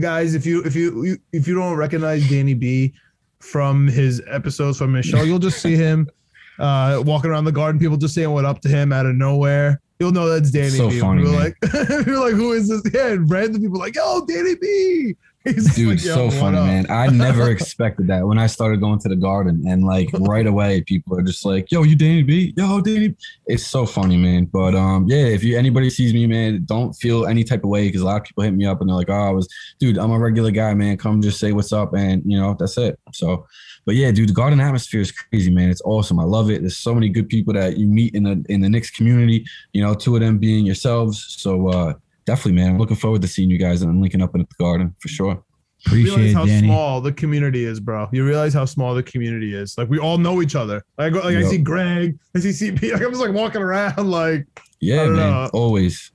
Guys, 0.00 0.34
if 0.34 0.44
you 0.46 0.62
if 0.64 0.74
you 0.74 1.16
if 1.32 1.46
you 1.46 1.54
don't 1.54 1.76
recognize 1.76 2.28
Danny 2.28 2.54
B 2.54 2.92
from 3.40 3.86
his 3.86 4.22
episodes 4.28 4.78
from 4.78 4.94
his 4.94 5.06
show, 5.06 5.22
you'll 5.22 5.38
just 5.38 5.60
see 5.62 5.76
him 5.76 6.08
uh 6.58 7.02
walking 7.04 7.30
around 7.30 7.44
the 7.44 7.52
garden, 7.52 7.78
people 7.78 7.96
just 7.96 8.14
saying 8.14 8.30
what 8.30 8.44
up 8.44 8.60
to 8.62 8.68
him 8.68 8.92
out 8.92 9.06
of 9.06 9.14
nowhere. 9.14 9.80
You'll 10.00 10.12
know 10.12 10.28
that's 10.28 10.50
Danny 10.52 10.70
So 10.70 10.88
B. 10.90 11.00
funny, 11.00 11.24
We're 11.24 11.32
man. 11.32 11.40
like, 11.40 11.56
you're 12.06 12.20
like, 12.20 12.34
who 12.34 12.52
is 12.52 12.68
this? 12.68 12.82
Yeah, 12.94 13.08
and 13.14 13.28
random 13.28 13.60
people 13.62 13.80
like, 13.80 13.96
yo, 13.96 14.24
Danny 14.26 14.54
B. 14.54 15.16
Dude, 15.52 15.88
like, 15.88 15.98
so 15.98 16.30
funny, 16.30 16.58
up?" 16.58 16.66
man. 16.66 16.86
I 16.90 17.08
never 17.08 17.50
expected 17.50 18.06
that 18.08 18.26
when 18.26 18.38
I 18.38 18.46
started 18.46 18.80
going 18.80 18.98
to 19.00 19.08
the 19.08 19.16
garden, 19.16 19.64
and 19.66 19.84
like 19.84 20.10
right 20.20 20.46
away, 20.46 20.82
people 20.82 21.18
are 21.18 21.22
just 21.22 21.44
like, 21.44 21.70
"Yo, 21.70 21.82
you 21.82 21.96
Danny 21.96 22.22
B? 22.22 22.52
Yo, 22.56 22.80
Danny." 22.80 23.14
It's 23.46 23.66
so 23.66 23.86
funny, 23.86 24.16
man. 24.16 24.46
But 24.46 24.74
um, 24.74 25.06
yeah, 25.08 25.24
if 25.24 25.42
you 25.44 25.56
anybody 25.56 25.90
sees 25.90 26.12
me, 26.12 26.26
man, 26.26 26.64
don't 26.64 26.92
feel 26.94 27.26
any 27.26 27.44
type 27.44 27.64
of 27.64 27.70
way 27.70 27.88
because 27.88 28.02
a 28.02 28.04
lot 28.04 28.20
of 28.20 28.24
people 28.24 28.44
hit 28.44 28.54
me 28.54 28.66
up 28.66 28.80
and 28.80 28.88
they're 28.88 28.96
like, 28.96 29.10
"Oh, 29.10 29.28
I 29.28 29.30
was, 29.30 29.48
dude, 29.78 29.98
I'm 29.98 30.10
a 30.10 30.18
regular 30.18 30.50
guy, 30.50 30.74
man. 30.74 30.96
Come 30.96 31.22
just 31.22 31.40
say 31.40 31.52
what's 31.52 31.72
up, 31.72 31.94
and 31.94 32.22
you 32.24 32.38
know 32.38 32.56
that's 32.58 32.76
it." 32.78 32.98
So, 33.12 33.46
but 33.86 33.94
yeah, 33.94 34.10
dude, 34.10 34.28
the 34.28 34.34
garden 34.34 34.60
atmosphere 34.60 35.00
is 35.00 35.12
crazy, 35.12 35.50
man. 35.50 35.70
It's 35.70 35.82
awesome. 35.82 36.18
I 36.18 36.24
love 36.24 36.50
it. 36.50 36.60
There's 36.60 36.76
so 36.76 36.94
many 36.94 37.08
good 37.08 37.28
people 37.28 37.54
that 37.54 37.78
you 37.78 37.86
meet 37.86 38.14
in 38.14 38.24
the 38.24 38.44
in 38.48 38.60
the 38.60 38.68
Knicks 38.68 38.90
community. 38.90 39.44
You 39.72 39.82
know, 39.82 39.94
two 39.94 40.14
of 40.14 40.20
them 40.20 40.38
being 40.38 40.66
yourselves. 40.66 41.36
So 41.38 41.68
uh, 41.68 41.94
definitely, 42.28 42.52
man. 42.60 42.70
I'm 42.72 42.78
looking 42.78 42.96
forward 42.96 43.22
to 43.22 43.28
seeing 43.28 43.48
you 43.50 43.58
guys 43.58 43.80
and 43.82 43.90
I'm 43.90 44.00
linking 44.02 44.22
up 44.22 44.34
in 44.34 44.42
the 44.42 44.46
garden 44.58 44.94
for 45.00 45.08
sure. 45.08 45.30
You 45.30 45.42
Appreciate 45.86 46.16
realize 46.16 46.34
how 46.34 46.44
Danny. 46.44 46.66
small 46.66 47.00
the 47.00 47.12
community 47.12 47.64
is, 47.64 47.80
bro. 47.80 48.08
You 48.12 48.24
realize 48.26 48.52
how 48.52 48.64
small 48.64 48.94
the 48.94 49.02
community 49.02 49.54
is. 49.54 49.78
Like 49.78 49.88
we 49.88 49.98
all 49.98 50.18
know 50.18 50.42
each 50.42 50.54
other. 50.56 50.82
Like, 50.98 51.06
I 51.06 51.10
go, 51.10 51.18
like 51.20 51.36
I 51.36 51.42
see 51.44 51.58
Greg, 51.58 52.18
I 52.36 52.40
see 52.40 52.50
CP. 52.70 52.92
Like 52.92 53.02
I'm 53.02 53.10
just 53.10 53.22
like 53.22 53.32
walking 53.32 53.62
around, 53.62 53.96
like 54.10 54.46
Yeah, 54.80 55.06
man. 55.06 55.16
know. 55.16 55.50
Always. 55.54 56.12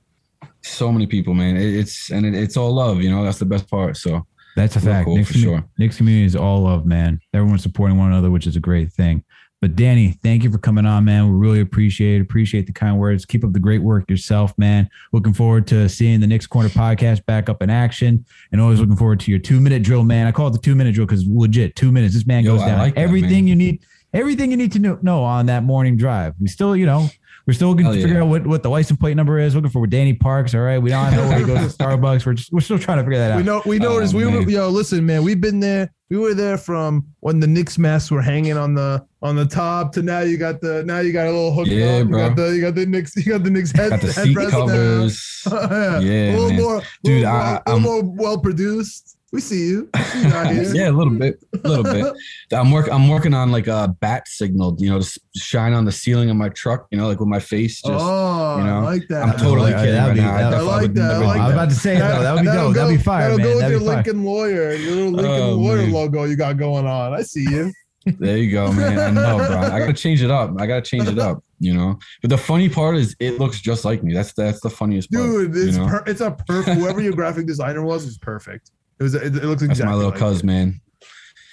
So 0.62 0.92
many 0.92 1.06
people, 1.06 1.34
man. 1.34 1.56
It, 1.56 1.74
it's 1.74 2.10
and 2.10 2.24
it, 2.24 2.34
it's 2.34 2.56
all 2.56 2.72
love. 2.72 3.02
You 3.02 3.10
know, 3.10 3.24
that's 3.24 3.38
the 3.38 3.44
best 3.46 3.68
part. 3.70 3.96
So 3.96 4.26
That's 4.56 4.76
a 4.76 4.80
fact. 4.80 5.06
cool, 5.06 5.16
Knicks, 5.16 5.28
for 5.32 5.38
commu- 5.38 5.42
sure. 5.42 5.64
Knicks 5.78 5.96
community 5.96 6.24
is 6.26 6.36
all 6.36 6.60
love, 6.60 6.84
man. 6.86 7.18
Everyone's 7.32 7.62
supporting 7.62 7.96
one 7.98 8.12
another, 8.12 8.30
which 8.30 8.46
is 8.46 8.56
a 8.56 8.60
great 8.60 8.92
thing. 8.92 9.24
But 9.64 9.76
Danny, 9.76 10.10
thank 10.22 10.44
you 10.44 10.52
for 10.52 10.58
coming 10.58 10.84
on, 10.84 11.06
man. 11.06 11.26
We 11.26 11.38
really 11.38 11.60
appreciate 11.60 12.16
it. 12.16 12.20
Appreciate 12.20 12.66
the 12.66 12.72
kind 12.74 12.98
words. 12.98 13.24
Keep 13.24 13.44
up 13.44 13.54
the 13.54 13.58
great 13.58 13.80
work 13.80 14.10
yourself, 14.10 14.52
man. 14.58 14.90
Looking 15.10 15.32
forward 15.32 15.66
to 15.68 15.88
seeing 15.88 16.20
the 16.20 16.26
Knicks 16.26 16.46
Corner 16.46 16.68
podcast 16.68 17.24
back 17.24 17.48
up 17.48 17.62
in 17.62 17.70
action, 17.70 18.26
and 18.52 18.60
always 18.60 18.78
looking 18.78 18.94
forward 18.94 19.20
to 19.20 19.30
your 19.30 19.40
two 19.40 19.62
minute 19.62 19.82
drill, 19.82 20.04
man. 20.04 20.26
I 20.26 20.32
call 20.32 20.48
it 20.48 20.50
the 20.50 20.58
two 20.58 20.74
minute 20.74 20.94
drill 20.94 21.06
because 21.06 21.26
legit 21.26 21.76
two 21.76 21.90
minutes. 21.90 22.12
This 22.12 22.26
man 22.26 22.44
Yo, 22.44 22.58
goes 22.58 22.66
down 22.66 22.78
like 22.78 22.94
everything 22.98 23.30
man. 23.30 23.46
you 23.46 23.56
need, 23.56 23.86
everything 24.12 24.50
you 24.50 24.58
need 24.58 24.72
to 24.72 24.78
know, 24.80 24.98
know 25.00 25.24
on 25.24 25.46
that 25.46 25.64
morning 25.64 25.96
drive. 25.96 26.34
We 26.38 26.48
still, 26.48 26.76
you 26.76 26.84
know. 26.84 27.08
We're 27.46 27.52
still 27.52 27.74
going 27.74 27.92
to 27.92 27.98
yeah. 27.98 28.06
figure 28.06 28.22
out 28.22 28.28
what, 28.28 28.46
what 28.46 28.62
the 28.62 28.70
license 28.70 28.98
plate 28.98 29.18
number 29.18 29.38
is. 29.38 29.54
Looking 29.54 29.68
for 29.70 29.86
Danny 29.86 30.14
Parks. 30.14 30.54
All 30.54 30.62
right, 30.62 30.78
we 30.78 30.88
don't 30.88 31.14
know 31.14 31.28
where 31.28 31.38
he 31.40 31.44
goes 31.44 31.76
to 31.76 31.78
Starbucks. 31.84 32.24
We're 32.24 32.32
just, 32.32 32.50
we're 32.50 32.60
still 32.60 32.78
trying 32.78 32.96
to 32.96 33.04
figure 33.04 33.18
that 33.18 33.32
out. 33.32 33.36
we 33.36 33.42
know 33.42 33.58
oh, 33.58 33.68
we 33.68 33.78
Oh, 33.80 33.82
noticed 33.82 34.14
we 34.14 34.54
yo 34.54 34.70
listen 34.70 35.04
man 35.04 35.22
we've 35.22 35.42
been 35.42 35.60
there 35.60 35.92
we 36.14 36.20
were 36.20 36.34
there 36.34 36.56
from 36.56 37.04
when 37.20 37.40
the 37.40 37.46
Knicks 37.46 37.76
masks 37.76 38.10
were 38.10 38.22
hanging 38.22 38.56
on 38.56 38.74
the 38.74 39.04
on 39.20 39.34
the 39.34 39.46
top 39.46 39.92
to 39.94 40.02
now 40.02 40.20
you 40.20 40.36
got 40.36 40.60
the 40.60 40.84
now 40.84 41.00
you 41.00 41.12
got 41.12 41.26
a 41.26 41.30
little 41.30 41.52
hook 41.52 41.66
Yeah, 41.66 41.96
up. 41.98 42.06
you 42.08 42.12
got 42.16 42.36
bro. 42.36 42.46
the 42.50 42.54
you 42.56 42.60
got 42.60 42.74
the 42.76 42.86
Knicks 42.86 43.16
you 43.16 43.24
got 43.32 43.42
the 43.42 43.50
Knicks 43.50 43.72
head 43.72 43.90
got 43.90 44.00
the 44.00 44.12
head 44.12 44.50
covers. 44.50 45.42
yeah, 45.50 45.98
Yeah, 46.00 46.30
a 46.30 46.32
little 46.36 46.48
man. 46.50 46.60
more 46.62 46.82
Dude, 47.02 47.22
little, 47.22 47.26
I- 47.26 47.32
more, 47.32 47.62
I'm- 47.66 47.82
little 47.82 48.02
more 48.02 48.02
well 48.16 48.38
produced 48.38 49.13
we 49.34 49.40
see 49.40 49.66
you 49.68 49.90
we 49.92 50.00
see 50.00 50.18
you 50.22 50.28
yeah, 50.74 50.88
a 50.88 50.92
little 50.92 51.12
bit, 51.12 51.44
a 51.64 51.68
little 51.68 51.84
bit. 51.84 52.14
I'm 52.52 52.70
work. 52.70 52.88
I'm 52.90 53.08
working 53.08 53.34
on 53.34 53.50
like 53.50 53.66
a 53.66 53.94
bat 54.00 54.28
signal. 54.28 54.76
You 54.78 54.90
know, 54.90 55.00
to 55.00 55.20
shine 55.36 55.72
on 55.72 55.84
the 55.84 55.92
ceiling 55.92 56.30
of 56.30 56.36
my 56.36 56.48
truck. 56.50 56.86
You 56.90 56.98
know, 56.98 57.08
like 57.08 57.18
with 57.20 57.28
my 57.28 57.40
face. 57.40 57.82
Just 57.82 57.92
oh 57.92 58.58
you 58.58 58.64
know, 58.64 58.78
I 58.78 58.82
like 58.82 59.08
that 59.08 59.22
I'm 59.24 59.36
totally 59.38 59.72
Yeah, 59.72 59.82
kidding 59.84 60.00
right 60.00 60.14
be- 60.14 60.20
now. 60.20 60.50
that- 60.50 60.54
I 60.54 60.60
like 60.62 60.94
that, 60.94 61.02
I 61.02 61.12
never 61.14 61.24
like 61.26 61.36
do 61.36 61.40
I 61.42 61.44
was 61.46 61.52
about 61.54 61.68
to 61.70 61.74
say 61.74 61.96
that. 61.98 62.20
That 62.20 62.32
would 62.34 62.40
be 62.42 62.46
that'll 62.46 62.72
dope. 62.72 62.74
That'd 62.76 62.90
be 62.90 62.96
go- 62.96 63.02
fire, 63.02 63.22
that'll 63.22 63.38
man. 63.38 63.46
go 63.46 63.50
with 63.54 63.60
That'd 63.60 63.70
your 63.72 63.80
be 63.80 63.86
fire. 63.86 63.94
Lincoln 63.96 64.24
lawyer 64.24 64.72
your 64.74 64.94
little 64.94 65.10
Lincoln 65.10 65.32
Oh, 65.42 65.52
lawyer 65.54 65.76
man. 65.78 65.92
logo 65.92 66.24
you 66.24 66.36
got 66.36 66.56
going 66.56 66.86
on 66.86 67.12
I 67.12 67.22
see 67.22 67.42
you 67.42 67.72
There 68.18 68.36
you 68.36 68.52
go, 68.52 68.70
man. 68.70 68.98
I 68.98 69.10
know, 69.10 69.38
bro. 69.38 69.56
I 69.58 69.78
gotta 69.78 69.94
change 69.94 70.22
it 70.22 70.30
up. 70.30 70.50
I 70.60 70.66
gotta 70.66 70.82
change 70.82 71.08
it 71.08 71.18
up. 71.18 71.42
You 71.58 71.72
know. 71.74 71.98
But 72.20 72.28
the 72.30 72.36
funny 72.36 72.68
part 72.68 72.96
is, 72.98 73.16
it 73.18 73.40
looks 73.40 73.60
just 73.62 73.84
like 73.86 74.02
me. 74.04 74.12
That's 74.12 74.34
that's 74.34 74.60
the 74.60 74.68
funniest 74.68 75.10
part. 75.10 75.24
Dude, 75.24 75.56
it's 75.56 75.76
you 75.78 75.82
know? 75.82 75.88
per- 75.88 76.04
it's 76.06 76.20
a 76.20 76.30
perfect. 76.32 76.78
Whoever 76.78 77.00
your 77.00 77.14
graphic 77.14 77.46
designer 77.46 77.82
was 77.82 78.04
is 78.04 78.18
perfect. 78.18 78.70
It 78.98 79.02
was. 79.02 79.14
It, 79.14 79.36
it 79.36 79.44
looks 79.44 79.66
That's 79.66 79.80
my 79.80 79.94
little 79.94 80.10
like 80.10 80.18
cuz, 80.18 80.40
it. 80.40 80.44
man. 80.44 80.80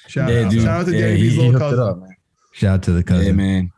Shout 0.07 0.31
yeah, 0.31 0.41
out, 0.41 0.51
dude. 0.51 0.63
shout 0.63 0.81
out 0.81 0.85
to 0.87 0.93
yeah, 0.93 1.01
Danny 1.01 1.17
he, 1.17 1.29
B's 1.29 1.37
little 1.37 1.51
hooked 1.51 1.61
cousin. 1.63 1.79
it 1.79 1.89
up, 1.89 1.97
man. 1.99 2.15
Shout 2.53 2.73
out 2.73 2.83
to 2.83 2.91
the 2.91 3.03
cousin. 3.03 3.25
Yeah, 3.25 3.31
man. 3.31 3.71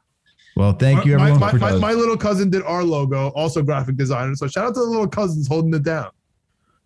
Well, 0.55 0.73
thank 0.73 1.05
you 1.05 1.15
everyone 1.15 1.39
my, 1.39 1.53
my, 1.53 1.75
my 1.77 1.93
little 1.93 2.17
cousin 2.17 2.49
did 2.49 2.61
our 2.63 2.83
logo, 2.83 3.29
also 3.29 3.63
graphic 3.63 3.95
designer. 3.95 4.35
So 4.35 4.47
shout 4.47 4.65
out 4.65 4.73
to 4.75 4.81
the 4.81 4.85
little 4.85 5.07
cousins 5.07 5.47
holding 5.47 5.73
it 5.73 5.83
down. 5.83 6.09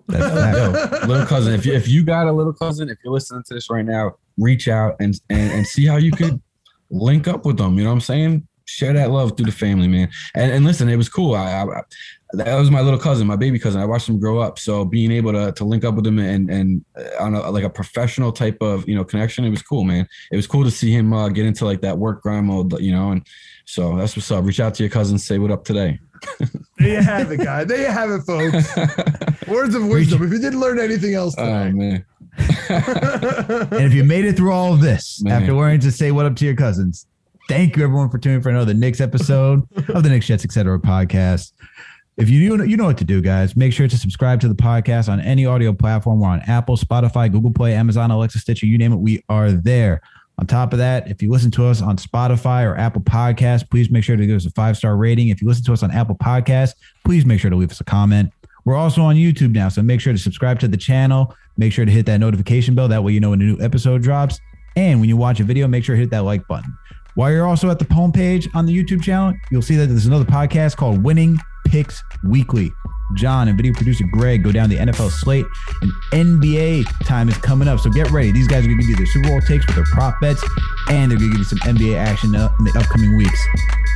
That's 0.07 1.05
little 1.07 1.25
cousin, 1.25 1.53
if 1.53 1.65
you 1.65 1.73
if 1.73 1.87
you 1.87 2.03
got 2.03 2.27
a 2.27 2.31
little 2.31 2.53
cousin, 2.53 2.89
if 2.89 2.97
you're 3.03 3.13
listening 3.13 3.43
to 3.47 3.53
this 3.53 3.69
right 3.69 3.85
now, 3.85 4.15
reach 4.37 4.67
out 4.67 4.95
and 4.99 5.19
and, 5.29 5.51
and 5.51 5.67
see 5.67 5.85
how 5.85 5.97
you 5.97 6.11
could 6.11 6.41
link 6.89 7.27
up 7.27 7.45
with 7.45 7.57
them. 7.57 7.77
You 7.77 7.83
know 7.83 7.89
what 7.89 7.95
I'm 7.95 8.01
saying? 8.01 8.47
Share 8.65 8.93
that 8.93 9.11
love 9.11 9.35
through 9.35 9.47
the 9.47 9.51
family, 9.51 9.87
man. 9.87 10.09
And 10.33 10.51
and 10.51 10.65
listen, 10.65 10.87
it 10.87 10.95
was 10.95 11.09
cool. 11.09 11.35
I, 11.35 11.63
I 11.63 11.81
that 12.33 12.55
was 12.55 12.69
my 12.69 12.81
little 12.81 12.99
cousin, 12.99 13.25
my 13.25 13.35
baby 13.35 13.57
cousin. 13.57 13.79
I 13.79 13.85
watched 13.85 14.09
him 14.09 14.19
grow 14.19 14.39
up. 14.39 14.59
So 14.59 14.83
being 14.83 15.11
able 15.11 15.31
to 15.31 15.51
to 15.53 15.63
link 15.63 15.85
up 15.85 15.95
with 15.95 16.05
him 16.05 16.19
and 16.19 16.49
and 16.49 16.85
uh, 16.97 17.23
on 17.23 17.35
a, 17.35 17.49
like 17.49 17.63
a 17.63 17.69
professional 17.69 18.31
type 18.31 18.57
of 18.61 18.87
you 18.87 18.95
know 18.95 19.03
connection, 19.03 19.45
it 19.45 19.49
was 19.49 19.61
cool, 19.61 19.83
man. 19.83 20.07
It 20.31 20.35
was 20.35 20.47
cool 20.47 20.63
to 20.63 20.71
see 20.71 20.91
him 20.91 21.13
uh, 21.13 21.29
get 21.29 21.45
into 21.45 21.65
like 21.65 21.81
that 21.81 21.97
work 21.97 22.21
grind 22.21 22.47
mode, 22.47 22.79
you 22.81 22.91
know. 22.91 23.11
And 23.11 23.25
so 23.65 23.95
that's 23.95 24.15
what's 24.15 24.29
up. 24.29 24.43
Reach 24.45 24.59
out 24.59 24.73
to 24.75 24.83
your 24.83 24.89
cousin, 24.89 25.17
say 25.17 25.37
what 25.39 25.51
up 25.51 25.63
today. 25.63 25.99
There 26.79 26.89
you 26.89 27.01
have 27.01 27.31
it, 27.31 27.37
guys. 27.37 27.65
There 27.65 27.81
you 27.81 27.87
have 27.87 28.11
it, 28.11 28.21
folks. 28.21 29.47
Words 29.47 29.73
of 29.73 29.87
wisdom. 29.87 30.21
If 30.21 30.31
you 30.31 30.37
didn't 30.37 30.59
learn 30.59 30.79
anything 30.79 31.15
else 31.15 31.33
oh 31.37 31.71
man. 31.71 32.05
And 32.69 33.83
if 33.83 33.95
you 33.95 34.03
made 34.03 34.25
it 34.25 34.37
through 34.37 34.51
all 34.51 34.73
of 34.73 34.81
this 34.81 35.23
Man. 35.23 35.41
after 35.41 35.53
learning 35.53 35.79
to 35.81 35.91
say 35.91 36.11
what 36.11 36.27
up 36.27 36.35
to 36.35 36.45
your 36.45 36.55
cousins, 36.55 37.07
thank 37.49 37.75
you 37.75 37.83
everyone 37.83 38.11
for 38.11 38.19
tuning 38.19 38.37
in 38.37 38.43
for 38.43 38.49
another 38.49 38.75
Knicks 38.75 39.01
episode 39.01 39.63
of 39.89 40.03
the 40.03 40.09
Knicks 40.09 40.27
Jets 40.27 40.45
Etc. 40.45 40.77
podcast. 40.79 41.51
If 42.17 42.31
you 42.31 42.57
know, 42.57 42.63
you 42.63 42.77
know 42.77 42.85
what 42.85 42.97
to 42.97 43.03
do, 43.03 43.21
guys. 43.21 43.55
Make 43.55 43.73
sure 43.73 43.87
to 43.87 43.95
subscribe 43.95 44.41
to 44.41 44.47
the 44.47 44.55
podcast 44.55 45.07
on 45.07 45.19
any 45.19 45.45
audio 45.45 45.71
platform. 45.71 46.19
We're 46.19 46.29
on 46.29 46.41
Apple, 46.47 46.75
Spotify, 46.75 47.31
Google 47.31 47.53
Play, 47.53 47.75
Amazon, 47.75 48.09
Alexa, 48.09 48.39
Stitcher, 48.39 48.65
you 48.65 48.79
name 48.79 48.91
it. 48.91 48.95
We 48.95 49.23
are 49.29 49.51
there. 49.51 50.01
On 50.39 50.47
top 50.47 50.73
of 50.73 50.79
that, 50.79 51.11
if 51.11 51.21
you 51.21 51.29
listen 51.29 51.51
to 51.51 51.65
us 51.65 51.79
on 51.79 51.97
Spotify 51.97 52.65
or 52.65 52.75
Apple 52.75 53.01
Podcasts, 53.01 53.69
please 53.69 53.91
make 53.91 54.03
sure 54.03 54.15
to 54.15 54.25
give 54.25 54.35
us 54.35 54.47
a 54.47 54.51
five 54.51 54.77
star 54.77 54.97
rating. 54.97 55.29
If 55.29 55.43
you 55.43 55.47
listen 55.47 55.63
to 55.65 55.73
us 55.73 55.83
on 55.83 55.91
Apple 55.91 56.15
Podcasts, 56.15 56.73
please 57.05 57.23
make 57.23 57.39
sure 57.39 57.51
to 57.51 57.55
leave 57.55 57.69
us 57.69 57.81
a 57.81 57.83
comment. 57.83 58.31
We're 58.65 58.75
also 58.75 59.03
on 59.03 59.15
YouTube 59.15 59.53
now, 59.53 59.69
so 59.69 59.83
make 59.83 60.01
sure 60.01 60.11
to 60.11 60.19
subscribe 60.19 60.59
to 60.61 60.67
the 60.67 60.77
channel. 60.77 61.35
Make 61.55 61.71
sure 61.71 61.85
to 61.85 61.91
hit 61.91 62.07
that 62.07 62.19
notification 62.19 62.73
bell. 62.73 62.87
That 62.87 63.03
way, 63.03 63.13
you 63.13 63.19
know 63.19 63.29
when 63.29 63.41
a 63.41 63.45
new 63.45 63.61
episode 63.61 64.01
drops. 64.01 64.39
And 64.75 64.99
when 64.99 65.07
you 65.07 65.17
watch 65.17 65.39
a 65.39 65.43
video, 65.43 65.67
make 65.67 65.83
sure 65.83 65.95
to 65.95 66.01
hit 66.01 66.09
that 66.09 66.23
like 66.23 66.47
button. 66.47 66.75
While 67.13 67.31
you're 67.31 67.47
also 67.47 67.69
at 67.69 67.79
the 67.79 67.93
home 67.93 68.11
page 68.11 68.47
on 68.55 68.65
the 68.65 68.73
YouTube 68.75 69.03
channel, 69.03 69.33
you'll 69.51 69.61
see 69.61 69.75
that 69.75 69.87
there's 69.87 70.05
another 70.07 70.25
podcast 70.25 70.77
called 70.77 71.03
Winning 71.03 71.37
Picks 71.67 72.03
Weekly. 72.23 72.73
John 73.13 73.47
and 73.47 73.55
video 73.55 73.73
producer 73.73 74.03
Greg 74.11 74.43
go 74.43 74.51
down 74.51 74.69
the 74.69 74.77
NFL 74.77 75.09
slate, 75.11 75.45
and 75.81 75.91
NBA 76.11 77.05
time 77.05 77.29
is 77.29 77.37
coming 77.37 77.67
up. 77.67 77.79
So 77.79 77.89
get 77.89 78.11
ready. 78.11 78.31
These 78.31 78.47
guys 78.47 78.65
are 78.65 78.67
going 78.67 78.79
to 78.79 78.83
give 78.83 78.89
you 78.89 78.95
their 78.97 79.05
Super 79.05 79.29
Bowl 79.29 79.41
takes 79.41 79.65
with 79.65 79.75
their 79.75 79.85
prop 79.85 80.19
bets, 80.19 80.43
and 80.89 81.11
they're 81.11 81.17
going 81.17 81.31
to 81.31 81.37
give 81.37 81.39
you 81.39 81.43
some 81.43 81.59
NBA 81.59 81.97
action 81.97 82.35
in 82.35 82.41
the 82.41 82.73
upcoming 82.77 83.15
weeks. 83.15 83.39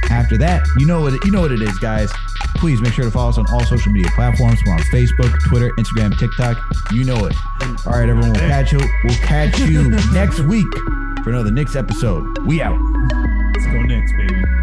After 0.10 0.38
that, 0.38 0.66
you 0.78 0.86
know 0.86 1.02
what 1.02 1.14
it, 1.14 1.24
you 1.26 1.32
know 1.32 1.42
what 1.42 1.52
it 1.52 1.62
is, 1.62 1.78
guys. 1.80 2.12
Please 2.56 2.82
make 2.82 2.94
sure 2.94 3.06
to 3.06 3.12
follow 3.12 3.30
us 3.30 3.38
on 3.38 3.46
all 3.52 3.64
social 3.64 3.92
media 3.92 4.12
platforms. 4.14 4.60
We're 4.66 4.74
on 4.74 4.80
Facebook, 4.80 5.40
Twitter, 5.48 5.72
Instagram, 5.78 6.18
TikTok. 6.18 6.58
You 6.92 7.04
know 7.04 7.26
it. 7.26 7.36
All 7.86 7.94
right, 7.94 8.10
everyone. 8.10 8.34
We'll 8.34 8.50
catch 8.50 8.72
you. 8.72 8.80
We'll 9.04 9.16
catch 9.16 9.60
you 9.60 9.90
next 10.14 10.40
week 10.42 10.72
for 11.24 11.30
another 11.32 11.52
Knicks 11.52 11.76
episode. 11.76 12.46
We 12.46 12.62
out. 12.62 12.80
Let's 13.54 13.66
go 13.68 13.82
Knicks, 13.82 14.12
baby. 14.14 14.61